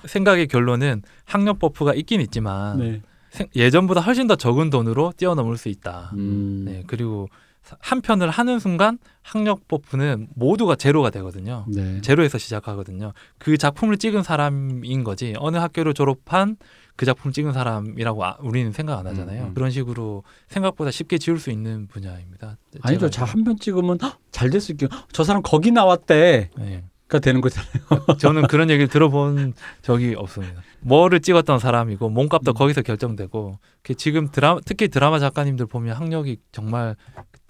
생각의 0.06 0.48
결론은 0.48 1.02
학력 1.26 1.60
buff가 1.60 1.94
있긴 1.94 2.22
있지만 2.22 2.80
네. 2.80 3.02
생- 3.32 3.48
예전보다 3.56 4.02
훨씬 4.02 4.28
더 4.28 4.36
적은 4.36 4.70
돈으로 4.70 5.14
뛰어넘을 5.18 5.58
수 5.58 5.70
있다. 5.70 6.12
음. 6.14 6.64
네, 6.68 6.84
그리고 6.88 7.28
사- 7.32 7.45
한 7.80 8.02
편을 8.02 8.30
하는 8.30 8.60
순간 8.60 9.00
학력 9.24 9.68
버프는 9.68 10.28
모두가 10.36 10.76
제로가 10.76 11.10
되거든요. 11.10 11.66
네. 11.68 12.00
제로에서 12.02 12.38
시작하거든요. 12.38 13.14
그 13.40 13.58
작품을 13.58 13.98
찍은 13.98 14.24
사람인 14.24 15.04
거지 15.04 15.34
어느 15.40 15.58
학교를 15.58 15.94
졸업한 15.94 16.58
그 16.96 17.06
작품 17.06 17.32
찍은 17.32 17.52
사람이라고 17.54 18.24
아- 18.24 18.38
우리는 18.42 18.72
생각 18.72 19.00
안 19.00 19.08
하잖아요. 19.08 19.44
음, 19.44 19.48
음. 19.50 19.54
그런 19.54 19.72
식으로 19.72 20.24
생각보다 20.48 20.92
쉽게 20.92 21.18
지울 21.18 21.40
수 21.40 21.50
있는 21.52 21.88
분야입니다. 21.88 22.58
아니죠. 22.82 23.10
한 23.26 23.44
편 23.44 23.58
찍으면 23.60 23.98
헉, 24.02 24.18
잘 24.32 24.50
됐을 24.50 24.78
게 24.78 24.88
저 25.12 25.24
사람 25.24 25.42
거기 25.42 25.72
나왔대가 25.72 26.50
네. 26.58 26.84
되는 27.22 27.42
거잖아요. 27.42 27.72
저는 28.20 28.48
그런 28.48 28.70
얘기를 28.70 28.88
들어본 28.88 29.54
적이 29.82 30.16
없습니다. 30.16 30.62
뭐를 30.82 31.20
찍었던 31.20 31.60
사람이고 31.60 32.10
몸값도 32.10 32.52
음. 32.52 32.54
거기서 32.54 32.82
결정되고 32.84 33.58
그 33.82 33.96
지금 33.96 34.30
드라마 34.32 34.60
특히 34.66 34.88
드라마 34.88 35.20
작가님들 35.20 35.66
보면 35.66 35.96
학력이 35.96 36.38
정말 36.52 36.96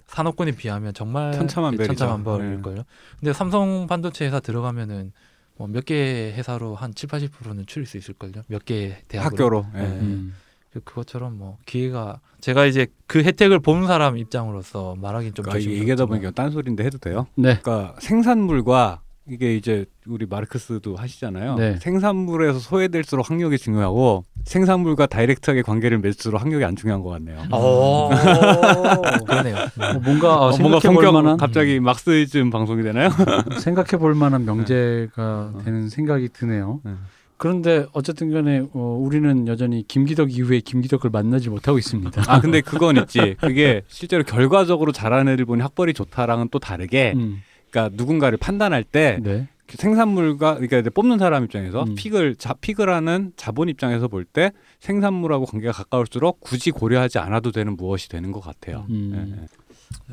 산업군에 0.06 0.52
비하면 0.52 0.94
정말 0.94 1.32
천차만별이죠. 1.32 1.94
천차만별일 1.94 2.62
걸요. 2.62 2.82
근데 3.18 3.32
삼성 3.32 3.86
반도체 3.86 4.24
회사 4.26 4.40
들어가면은 4.40 5.12
뭐 5.56 5.68
몇 5.68 5.84
개 5.84 6.32
회사로 6.36 6.74
한 6.74 6.94
7, 6.94 7.08
80%는 7.08 7.66
줄일 7.66 7.86
수 7.86 7.96
있을 7.96 8.14
걸요. 8.14 8.42
몇 8.48 8.64
개 8.64 8.98
대학으로. 9.08 9.62
학교로. 9.62 9.66
예. 9.74 9.78
네. 9.82 10.00
음. 10.00 10.34
그- 10.72 10.80
그것처럼 10.80 11.38
뭐 11.38 11.56
기회가 11.64 12.20
제가 12.40 12.66
이제 12.66 12.86
그 13.06 13.22
혜택을 13.22 13.60
본 13.60 13.86
사람 13.86 14.18
입장으로서 14.18 14.94
말하긴 15.00 15.32
좀 15.34 15.44
그러니까. 15.46 15.70
얘기하다 15.70 16.06
보니까 16.06 16.30
딴소리인데 16.32 16.84
해도 16.84 16.98
돼요. 16.98 17.26
네. 17.34 17.58
그러니까 17.62 17.94
생산물과 18.00 19.00
이게 19.28 19.56
이제 19.56 19.86
우리 20.06 20.24
마르크스도 20.26 20.94
하시잖아요. 20.94 21.56
네. 21.56 21.76
생산물에서 21.80 22.60
소외될수록 22.60 23.28
학력이 23.28 23.58
중요하고 23.58 24.24
생산물과 24.44 25.06
다이렉트하게 25.06 25.62
관계를 25.62 25.98
맺을수록 25.98 26.40
학력이 26.40 26.64
안 26.64 26.76
중요한 26.76 27.02
것 27.02 27.10
같네요. 27.10 27.42
어. 27.50 28.10
그러네요. 29.26 29.56
어, 29.56 29.98
뭔가 30.04 30.36
어, 30.36 30.52
어, 30.52 30.56
뭔가 30.58 30.78
생각해 30.78 30.94
볼 30.94 31.04
성격 31.04 31.12
만한 31.12 31.36
갑자기 31.36 31.80
막스즘 31.80 32.50
방송이 32.50 32.84
되나요? 32.84 33.10
생각해 33.60 33.98
볼 33.98 34.14
만한 34.14 34.44
명제가 34.44 35.52
어. 35.54 35.62
되는 35.64 35.88
생각이 35.88 36.28
드네요. 36.28 36.80
네. 36.84 36.92
그런데 37.38 37.84
어쨌든 37.92 38.32
간에 38.32 38.62
어, 38.72 38.98
우리는 39.00 39.46
여전히 39.48 39.86
김기덕 39.86 40.32
이후에 40.32 40.60
김기덕을 40.60 41.10
만나지 41.10 41.50
못하고 41.50 41.78
있습니다. 41.78 42.22
아 42.28 42.40
근데 42.40 42.60
그건 42.60 42.96
있지. 42.96 43.36
그게 43.40 43.82
실제로 43.88 44.22
결과적으로 44.22 44.92
잘하는 44.92 45.32
애들 45.32 45.44
보니 45.44 45.60
학벌이 45.62 45.92
좋다랑은 45.92 46.48
또 46.50 46.58
다르게, 46.58 47.12
음, 47.14 47.42
그러니까 47.70 47.94
누군가를 47.96 48.38
판단할 48.38 48.84
때 48.84 49.18
네. 49.22 49.48
그 49.66 49.76
생산물과 49.76 50.58
그러니까 50.58 50.88
뽑는 50.90 51.18
사람 51.18 51.44
입장에서 51.44 51.82
음. 51.84 51.94
픽을 51.96 52.36
자 52.36 52.54
픽을 52.54 52.88
하는 52.88 53.32
자본 53.36 53.68
입장에서 53.68 54.06
볼 54.08 54.24
때 54.24 54.52
생산물하고 54.80 55.46
관계가 55.46 55.72
가까울수록 55.72 56.40
굳이 56.40 56.70
고려하지 56.70 57.18
않아도 57.18 57.50
되는 57.50 57.76
무엇이 57.76 58.08
되는 58.08 58.30
것 58.32 58.40
같아요. 58.40 58.86
음. 58.90 59.12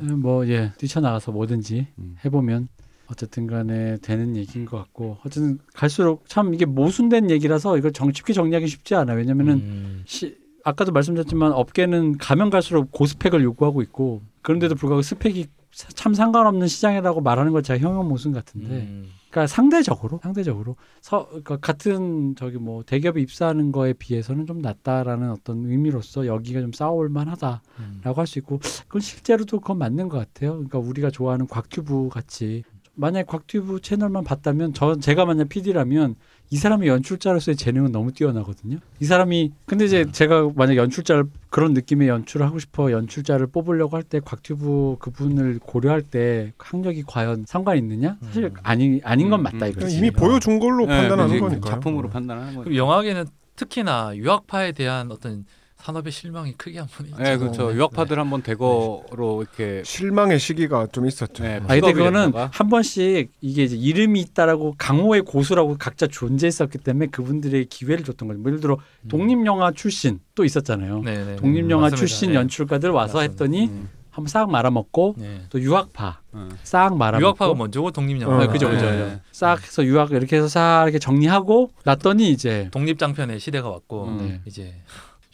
예, 0.00 0.04
예. 0.08 0.12
뭐 0.12 0.46
예, 0.48 0.72
뛰쳐나가서 0.78 1.32
뭐든지 1.32 1.86
음. 1.98 2.16
해보면 2.24 2.68
어쨌든 3.06 3.46
간에 3.46 3.98
되는 4.02 4.34
얘기인 4.36 4.64
것 4.64 4.78
같고 4.78 5.18
어쨌든 5.24 5.58
갈수록 5.74 6.28
참 6.28 6.54
이게 6.54 6.64
모순된 6.64 7.30
얘기라서 7.30 7.76
이걸 7.78 7.92
정, 7.92 8.10
쉽게 8.12 8.32
정리하기 8.32 8.66
쉽지 8.66 8.94
않아. 8.94 9.12
왜냐면은 9.12 9.54
음. 9.56 10.02
시, 10.06 10.36
아까도 10.64 10.90
말씀드렸지만 10.92 11.52
업계는 11.52 12.16
가면 12.18 12.50
갈수록 12.50 12.90
고스펙을 12.92 13.42
요구하고 13.44 13.82
있고 13.82 14.22
그런데도 14.42 14.74
불구하고 14.76 15.02
스펙이 15.02 15.42
사- 15.42 15.48
참 15.74 16.14
상관없는 16.14 16.68
시장이라고 16.68 17.20
말하는 17.20 17.52
것 17.52 17.64
자체가 17.64 17.88
형용모순 17.88 18.32
같은데 18.32 18.82
음. 18.82 19.10
그러니까 19.28 19.48
상대적으로 19.48 20.20
상대적으로 20.22 20.76
서 21.00 21.26
그러니까 21.28 21.56
같은 21.56 22.36
저기 22.36 22.58
뭐 22.58 22.84
대기업에 22.84 23.20
입사하는 23.20 23.72
거에 23.72 23.92
비해서는 23.92 24.46
좀 24.46 24.60
낫다라는 24.60 25.32
어떤 25.32 25.66
의미로서 25.66 26.26
여기가 26.26 26.60
좀 26.60 26.72
싸울 26.72 27.08
만하다라고 27.08 27.60
음. 27.80 28.00
할수 28.14 28.38
있고 28.38 28.60
그건 28.86 29.00
실제로도 29.00 29.58
그건 29.58 29.78
맞는 29.78 30.08
것 30.08 30.18
같아요. 30.18 30.52
그러니까 30.52 30.78
우리가 30.78 31.10
좋아하는 31.10 31.48
곽튜브 31.48 32.08
같이 32.08 32.62
만약 32.94 33.26
곽튜브 33.26 33.80
채널만 33.80 34.22
봤다면 34.22 34.72
저 34.72 34.94
제가 34.96 35.24
만약 35.24 35.48
PD라면 35.48 36.14
이 36.50 36.56
사람의 36.56 36.88
연출자로서의 36.88 37.56
재능은 37.56 37.90
너무 37.90 38.12
뛰어나거든요. 38.12 38.78
이 39.00 39.04
사람이 39.04 39.52
근데 39.66 39.86
이제 39.86 40.04
제가 40.12 40.50
만약 40.54 40.76
연출자를 40.76 41.24
그런 41.50 41.72
느낌의 41.72 42.06
연출을 42.08 42.46
하고 42.46 42.58
싶어 42.58 42.92
연출자를 42.92 43.48
뽑으려고 43.48 43.96
할 43.96 44.04
때 44.04 44.20
곽튜브 44.20 44.96
그분을 45.00 45.58
고려할 45.60 46.02
때 46.02 46.52
학력이 46.58 47.04
과연 47.06 47.44
상관 47.48 47.76
있느냐? 47.78 48.18
사실 48.22 48.44
음. 48.44 48.54
아니 48.62 49.00
아닌 49.02 49.30
건 49.30 49.40
음, 49.40 49.42
맞다 49.44 49.66
음. 49.66 49.70
이거지. 49.70 49.96
이미 49.98 50.10
보여준 50.10 50.58
걸로 50.60 50.84
예, 50.84 50.88
판단하는. 50.88 51.40
거니까. 51.40 51.70
작품으로 51.70 52.08
판단하는 52.10 52.54
거죠. 52.54 52.64
그리고 52.64 52.76
영화계는 52.76 53.24
특히나 53.56 54.12
유학파에 54.16 54.72
대한 54.72 55.10
어떤 55.10 55.44
산업의 55.84 56.12
실망이 56.12 56.52
크게 56.54 56.78
한번 56.78 57.06
있죠. 57.06 57.22
네, 57.22 57.36
그렇죠. 57.36 57.68
네. 57.68 57.76
유학파들 57.76 58.18
한번 58.18 58.40
대거로 58.40 59.42
이렇게 59.42 59.82
실망의 59.84 60.38
시기가 60.38 60.86
좀 60.86 61.06
있었죠. 61.06 61.42
네, 61.42 61.60
아니 61.68 61.82
근데 61.82 61.92
그거는. 61.92 62.32
한 62.34 62.68
번씩 62.70 63.30
이게 63.42 63.64
이제 63.64 63.76
이름이 63.76 64.18
있다라고 64.20 64.76
강호의 64.78 65.22
고수라고 65.22 65.76
각자 65.78 66.06
존재했었기 66.06 66.78
때문에 66.78 67.08
그분들의 67.08 67.66
기회를 67.66 68.02
줬던 68.02 68.28
거죠. 68.28 68.40
뭐 68.40 68.50
예를 68.50 68.60
들어 68.60 68.78
음. 69.02 69.08
독립 69.08 69.44
영화 69.44 69.72
출신 69.72 70.20
또 70.34 70.46
있었잖아요. 70.46 71.02
네, 71.02 71.16
네, 71.16 71.24
네. 71.24 71.36
독립 71.36 71.68
영화 71.70 71.82
맞습니다. 71.82 71.96
출신 71.96 72.30
네. 72.30 72.36
연출가들 72.36 72.88
와서 72.88 73.18
맞습니다. 73.18 73.44
했더니 73.44 73.66
음, 73.66 73.90
한번 74.08 74.28
싹 74.28 74.50
말아먹고 74.50 75.16
네. 75.18 75.42
또 75.50 75.60
유학파 75.60 76.20
음. 76.32 76.50
싹 76.62 76.96
말아먹고 76.96 77.22
유학파가 77.22 77.54
먼저고 77.54 77.90
독립 77.90 78.22
영화. 78.22 78.36
어, 78.36 78.40
네, 78.40 78.46
그죠 78.46 78.70
그죠. 78.70 78.90
네. 78.90 78.96
그죠. 78.96 79.20
싹 79.32 79.62
해서 79.62 79.84
유학 79.84 80.12
이렇게 80.12 80.36
해서 80.36 80.48
싹 80.48 80.84
이렇게 80.84 80.98
정리하고 80.98 81.72
놨더니 81.84 82.30
이제 82.30 82.70
독립 82.72 82.98
장편의 82.98 83.38
시대가 83.38 83.68
왔고 83.68 84.04
음. 84.06 84.18
네. 84.18 84.40
이제 84.46 84.74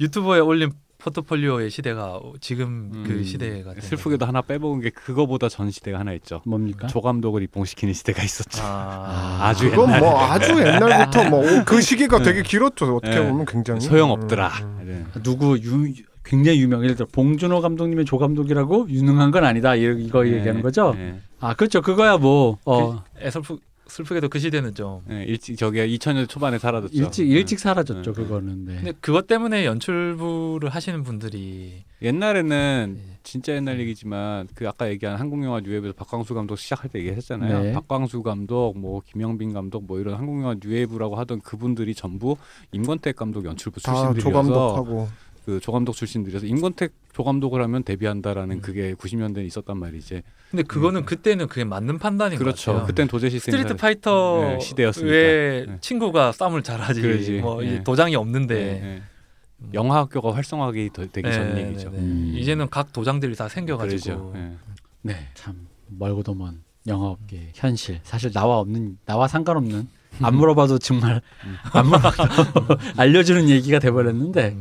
유튜브에 0.01 0.41
올린 0.41 0.71
포트폴리오의 0.99 1.71
시대가 1.71 2.21
지금 2.41 2.91
음. 2.95 3.05
그 3.07 3.25
시대가 3.25 3.73
된 3.73 3.81
슬프게도 3.81 4.27
하나 4.27 4.43
빼먹은 4.43 4.81
게 4.81 4.91
그거보다 4.91 5.49
전 5.49 5.71
시대가 5.71 5.99
하나 5.99 6.13
있죠. 6.15 6.43
뭡니까? 6.45 6.87
조 6.89 7.01
감독을 7.01 7.43
입봉시키는 7.45 7.95
시대가 7.95 8.23
있었죠. 8.23 8.61
아, 8.63 9.39
아주 9.49 9.71
그건 9.71 9.89
옛날에. 9.89 10.01
뭐 10.01 10.21
아주 10.21 10.51
옛날부터 10.53 11.31
뭐 11.31 11.43
그 11.65 11.81
시기가 11.81 12.19
되게 12.23 12.43
길었죠. 12.43 12.97
어떻게 12.97 13.19
네. 13.19 13.29
보면 13.29 13.47
굉장히 13.47 13.81
소용없더라. 13.81 14.49
음, 14.63 14.79
음. 14.81 15.07
네. 15.15 15.23
누구 15.23 15.59
유 15.59 15.93
굉장히 16.23 16.61
유명 16.61 16.85
예를 16.85 16.97
들어 16.97 17.09
봉준호 17.11 17.63
감독님의 17.63 18.05
조 18.05 18.19
감독이라고 18.19 18.91
유능한 18.91 19.31
건 19.31 19.45
아니다 19.45 19.75
이- 19.75 20.05
이거 20.05 20.23
네, 20.23 20.33
얘기하는 20.37 20.61
거죠. 20.61 20.95
네. 20.95 21.19
아 21.41 21.55
그렇죠 21.55 21.81
그거야 21.81 22.19
뭐 22.19 22.59
어, 22.67 23.03
애 23.21 23.31
슬프 23.31 23.59
슬프게도 23.91 24.29
그 24.29 24.39
시대는 24.39 24.75
좀 24.75 25.03
네, 25.07 25.25
일찍 25.25 25.57
저기 25.59 25.79
2000년 25.79 26.29
초반에 26.29 26.59
사라졌죠. 26.59 26.95
일찍 26.95 27.29
일찍 27.29 27.59
사라졌죠 27.59 28.13
네. 28.13 28.23
그거는. 28.23 28.65
네. 28.65 28.77
근데 28.77 28.93
그것 29.01 29.27
때문에 29.27 29.67
연출부를 29.67 30.71
하시는 30.71 31.03
분들이 31.03 31.85
옛날에는 32.03 32.97
네. 32.97 33.19
진짜 33.23 33.55
옛날 33.55 33.79
얘기지만 33.81 34.49
그 34.55 34.67
아까 34.69 34.89
얘기한 34.89 35.17
한국 35.17 35.45
영화 35.45 35.61
뉴웨이브에서 35.61 35.95
박광수 35.95 36.35
감독 36.35 36.57
시작할 36.57 36.91
때 36.91 37.01
얘기했잖아요. 37.01 37.63
네. 37.63 37.73
박광수 37.73 38.23
감독, 38.23 38.79
뭐 38.79 39.03
김영빈 39.05 39.53
감독, 39.53 39.85
뭐 39.85 40.01
이런 40.01 40.17
한국 40.17 40.41
영화 40.41 40.55
뉴웨이브라고 40.63 41.17
하던 41.17 41.41
그분들이 41.41 41.95
전부 41.95 42.37
임권택 42.73 43.17
감독 43.17 43.45
연출부 43.45 43.81
다 43.81 43.95
출신들이어서 43.95 45.09
그 45.45 45.59
조감독 45.61 45.95
출신들이어서 45.97 46.47
임권택 46.47 46.93
조감독을 47.13 47.63
하면 47.63 47.83
데뷔한다라는 47.83 48.57
음. 48.57 48.61
그게 48.61 48.95
90년대에 48.95 49.45
있었단 49.47 49.77
말이지. 49.79 50.23
근데 50.51 50.63
그거는 50.63 51.05
그때는 51.05 51.47
그게 51.49 51.65
맞는 51.65 51.99
판단인 51.99 52.39
것 52.39 52.45
그렇죠. 52.45 52.73
같아요. 52.73 52.87
그땐 52.87 53.09
도제 53.09 53.31
시스템 53.31 53.53
스트리트 53.53 53.77
파이터 53.77 54.41
네, 54.43 54.61
시대였으니까. 54.61 55.11
왜 55.11 55.65
네. 55.69 55.77
친구가 55.81 56.33
싸움을 56.33 56.63
잘하지 56.63 57.01
그러지. 57.01 57.39
뭐 57.41 57.63
네. 57.63 57.83
도장이 57.85 58.15
없는데 58.17 58.55
네, 58.55 58.81
네. 58.81 59.03
영화 59.75 59.99
학교가 59.99 60.35
활성화하기 60.35 60.91
더- 60.93 61.07
되기 61.07 61.31
전 61.33 61.55
네, 61.55 61.69
얘기죠. 61.69 61.91
네, 61.91 61.97
네. 61.99 62.03
음. 62.03 62.33
이제는 62.37 62.69
각 62.71 62.93
도장들이 62.93 63.35
다 63.37 63.49
생겨가지고. 63.49 64.33
네. 64.35 64.57
네, 65.03 65.29
참 65.35 65.67
멀고도 65.89 66.35
먼 66.35 66.63
영화업계 66.87 67.51
현실. 67.55 68.01
사실 68.03 68.31
나와 68.33 68.59
없는 68.59 68.99
나와 69.07 69.29
상관없는 69.29 69.89
안 70.23 70.35
물어봐도 70.37 70.79
정말 70.79 71.21
음. 71.45 71.57
안 71.73 71.87
물어봐도 71.87 72.77
알려주는 72.97 73.49
얘기가 73.49 73.79
돼버렸는데. 73.79 74.57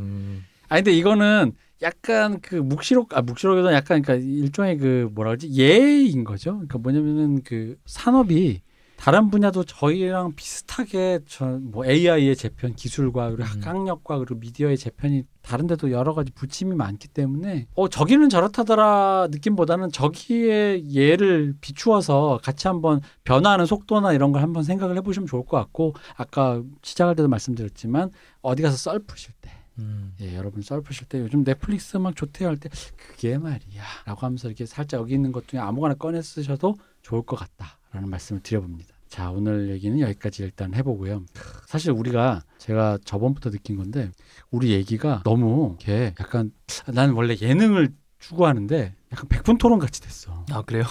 음, 0.70 0.74
아니 0.74 0.84
근데 0.84 0.98
이거는 0.98 1.54
약간 1.82 2.40
그 2.42 2.56
묵시록 2.56 3.16
아 3.16 3.22
묵시록에도 3.22 3.74
약간 3.74 4.02
그러니까 4.02 4.16
일종의 4.16 4.78
그 4.78 5.10
뭐라 5.14 5.30
그러지 5.32 5.52
예인 5.60 6.24
거죠. 6.24 6.54
그러니까 6.54 6.78
뭐냐면은 6.78 7.42
그 7.44 7.78
산업이 7.86 8.62
다른 9.00 9.30
분야도 9.30 9.64
저희랑 9.64 10.34
비슷하게 10.36 11.20
저뭐 11.26 11.86
AI의 11.86 12.36
재편 12.36 12.76
기술과 12.76 13.30
그리고 13.32 13.50
음. 13.56 13.62
학력과 13.64 14.18
그리고 14.18 14.36
미디어의 14.36 14.78
재편이 14.78 15.24
다른데도 15.42 15.92
여러 15.92 16.14
가지 16.14 16.34
부침이 16.34 16.76
많기 16.76 17.08
때문에 17.08 17.68
어 17.76 17.88
저기는 17.88 18.28
저렇다더라 18.28 19.30
느낌보다는 19.32 19.94
저기의 19.94 20.94
예를 20.94 21.56
비추어서 21.62 22.42
같이 22.44 22.68
한번 22.68 23.00
변화하는 23.24 23.66
속도나 23.66 24.12
이런 24.12 24.34
걸 24.34 24.42
한번 24.42 24.64
생각을 24.64 24.98
해보시면 24.98 25.28
좋을 25.28 25.46
것 25.46 25.56
같고 25.56 25.96
아까 26.18 26.62
시작할 26.82 27.16
때도 27.16 27.30
말씀드렸지만 27.30 28.12
어디 28.42 28.62
가서 28.62 28.76
썰 28.76 29.00
푸실 29.00 29.32
때 29.40 29.59
음. 29.80 30.14
예, 30.22 30.36
여러분 30.36 30.62
썰 30.62 30.82
푸실 30.82 31.08
때 31.08 31.20
요즘 31.20 31.44
넷플릭스 31.44 31.98
막 31.98 32.16
좋대요 32.16 32.48
할 32.50 32.58
때 32.58 32.70
그게 32.98 33.38
말이야 33.38 33.84
라고 34.06 34.26
하면서 34.26 34.48
이렇게 34.48 34.66
살짝 34.66 35.00
여기 35.02 35.14
있는 35.14 35.32
것 35.32 35.48
중에 35.48 35.60
아무거나 35.60 35.94
꺼내 35.96 36.22
쓰셔도 36.22 36.76
좋을 37.02 37.22
것 37.24 37.36
같다라는 37.38 38.10
말씀을 38.10 38.42
드려봅니다. 38.44 38.94
자 39.08 39.32
오늘 39.32 39.70
얘기는 39.70 39.98
여기까지 40.00 40.44
일단 40.44 40.74
해보고요. 40.76 41.24
사실 41.66 41.92
우리가 41.92 42.44
제가 42.60 43.00
저번부터 43.06 43.50
느낀 43.50 43.78
건데 43.78 44.12
우리 44.52 44.72
얘기가 44.72 45.22
너무 45.24 45.78
이렇게 45.80 46.14
약간 46.20 46.52
나는 46.88 47.14
원래 47.16 47.36
예능을 47.40 47.94
추구하는데 48.20 48.94
약간 49.12 49.28
백분 49.30 49.58
토론 49.58 49.80
같이 49.80 50.02
됐어. 50.02 50.46
아 50.52 50.62
그래요? 50.62 50.84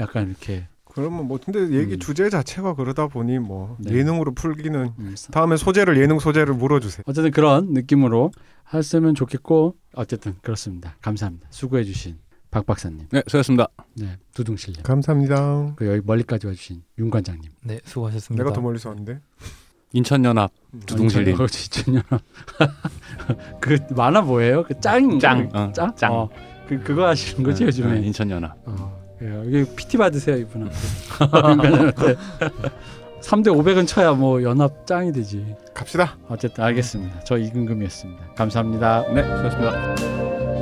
약간 0.00 0.28
이렇게 0.30 0.66
그러면 0.94 1.26
뭐 1.26 1.38
근데 1.44 1.76
얘기 1.76 1.94
음. 1.94 1.98
주제 1.98 2.30
자체가 2.30 2.74
그러다 2.74 3.08
보니 3.08 3.40
뭐 3.40 3.76
네. 3.80 3.94
예능으로 3.94 4.32
풀기는 4.32 4.92
음, 4.96 5.14
다음에 5.32 5.56
소재를 5.56 6.00
예능 6.00 6.20
소재를 6.20 6.54
물어주세요. 6.54 7.02
어쨌든 7.06 7.32
그런 7.32 7.72
느낌으로 7.72 8.30
했으면 8.72 9.16
좋겠고 9.16 9.74
어쨌든 9.94 10.36
그렇습니다. 10.40 10.96
감사합니다. 11.02 11.48
수고해주신 11.50 12.18
박 12.52 12.64
박사님, 12.64 13.08
네, 13.10 13.22
수고하셨습니다. 13.26 13.68
네 13.94 14.18
두둥실님. 14.34 14.84
감사합니다. 14.84 15.74
그 15.74 15.88
여기 15.88 16.00
멀리까지 16.04 16.46
와주신 16.46 16.84
윤 16.98 17.10
관장님. 17.10 17.50
네 17.64 17.80
수고하셨습니다. 17.84 18.44
내가 18.44 18.54
더 18.54 18.60
멀리서 18.60 18.90
왔는데. 18.90 19.18
인천연합 19.92 20.52
두둥실님. 20.86 21.36
진천연합. 21.48 22.22
그 23.60 23.78
만화 23.96 24.20
뭐예요? 24.20 24.62
그 24.62 24.78
짱. 24.78 25.18
짱, 25.18 25.48
그 25.48 25.58
어, 25.58 25.72
짱. 25.72 25.94
짱. 25.96 26.12
어, 26.12 26.30
그 26.68 26.80
그거 26.84 27.08
하시는 27.08 27.42
거지 27.42 27.60
네, 27.64 27.66
요즘에. 27.66 28.00
네, 28.00 28.06
인천연합. 28.06 28.56
어. 28.66 29.03
여기 29.24 29.64
PT 29.76 29.96
받으세요 29.98 30.36
이분한테. 30.36 30.76
윤 31.20 31.28
관장한테. 31.58 32.16
3대 33.20 33.46
500은 33.48 33.86
쳐야 33.86 34.12
뭐 34.12 34.42
연합 34.42 34.86
짱이 34.86 35.12
되지. 35.12 35.54
갑시다. 35.72 36.16
어쨌든 36.28 36.62
알겠습니다. 36.64 37.20
저 37.20 37.38
이근금이었습니다. 37.38 38.34
감사합니다. 38.34 39.04
네, 39.14 39.22
수고하셨습니다. 39.22 40.53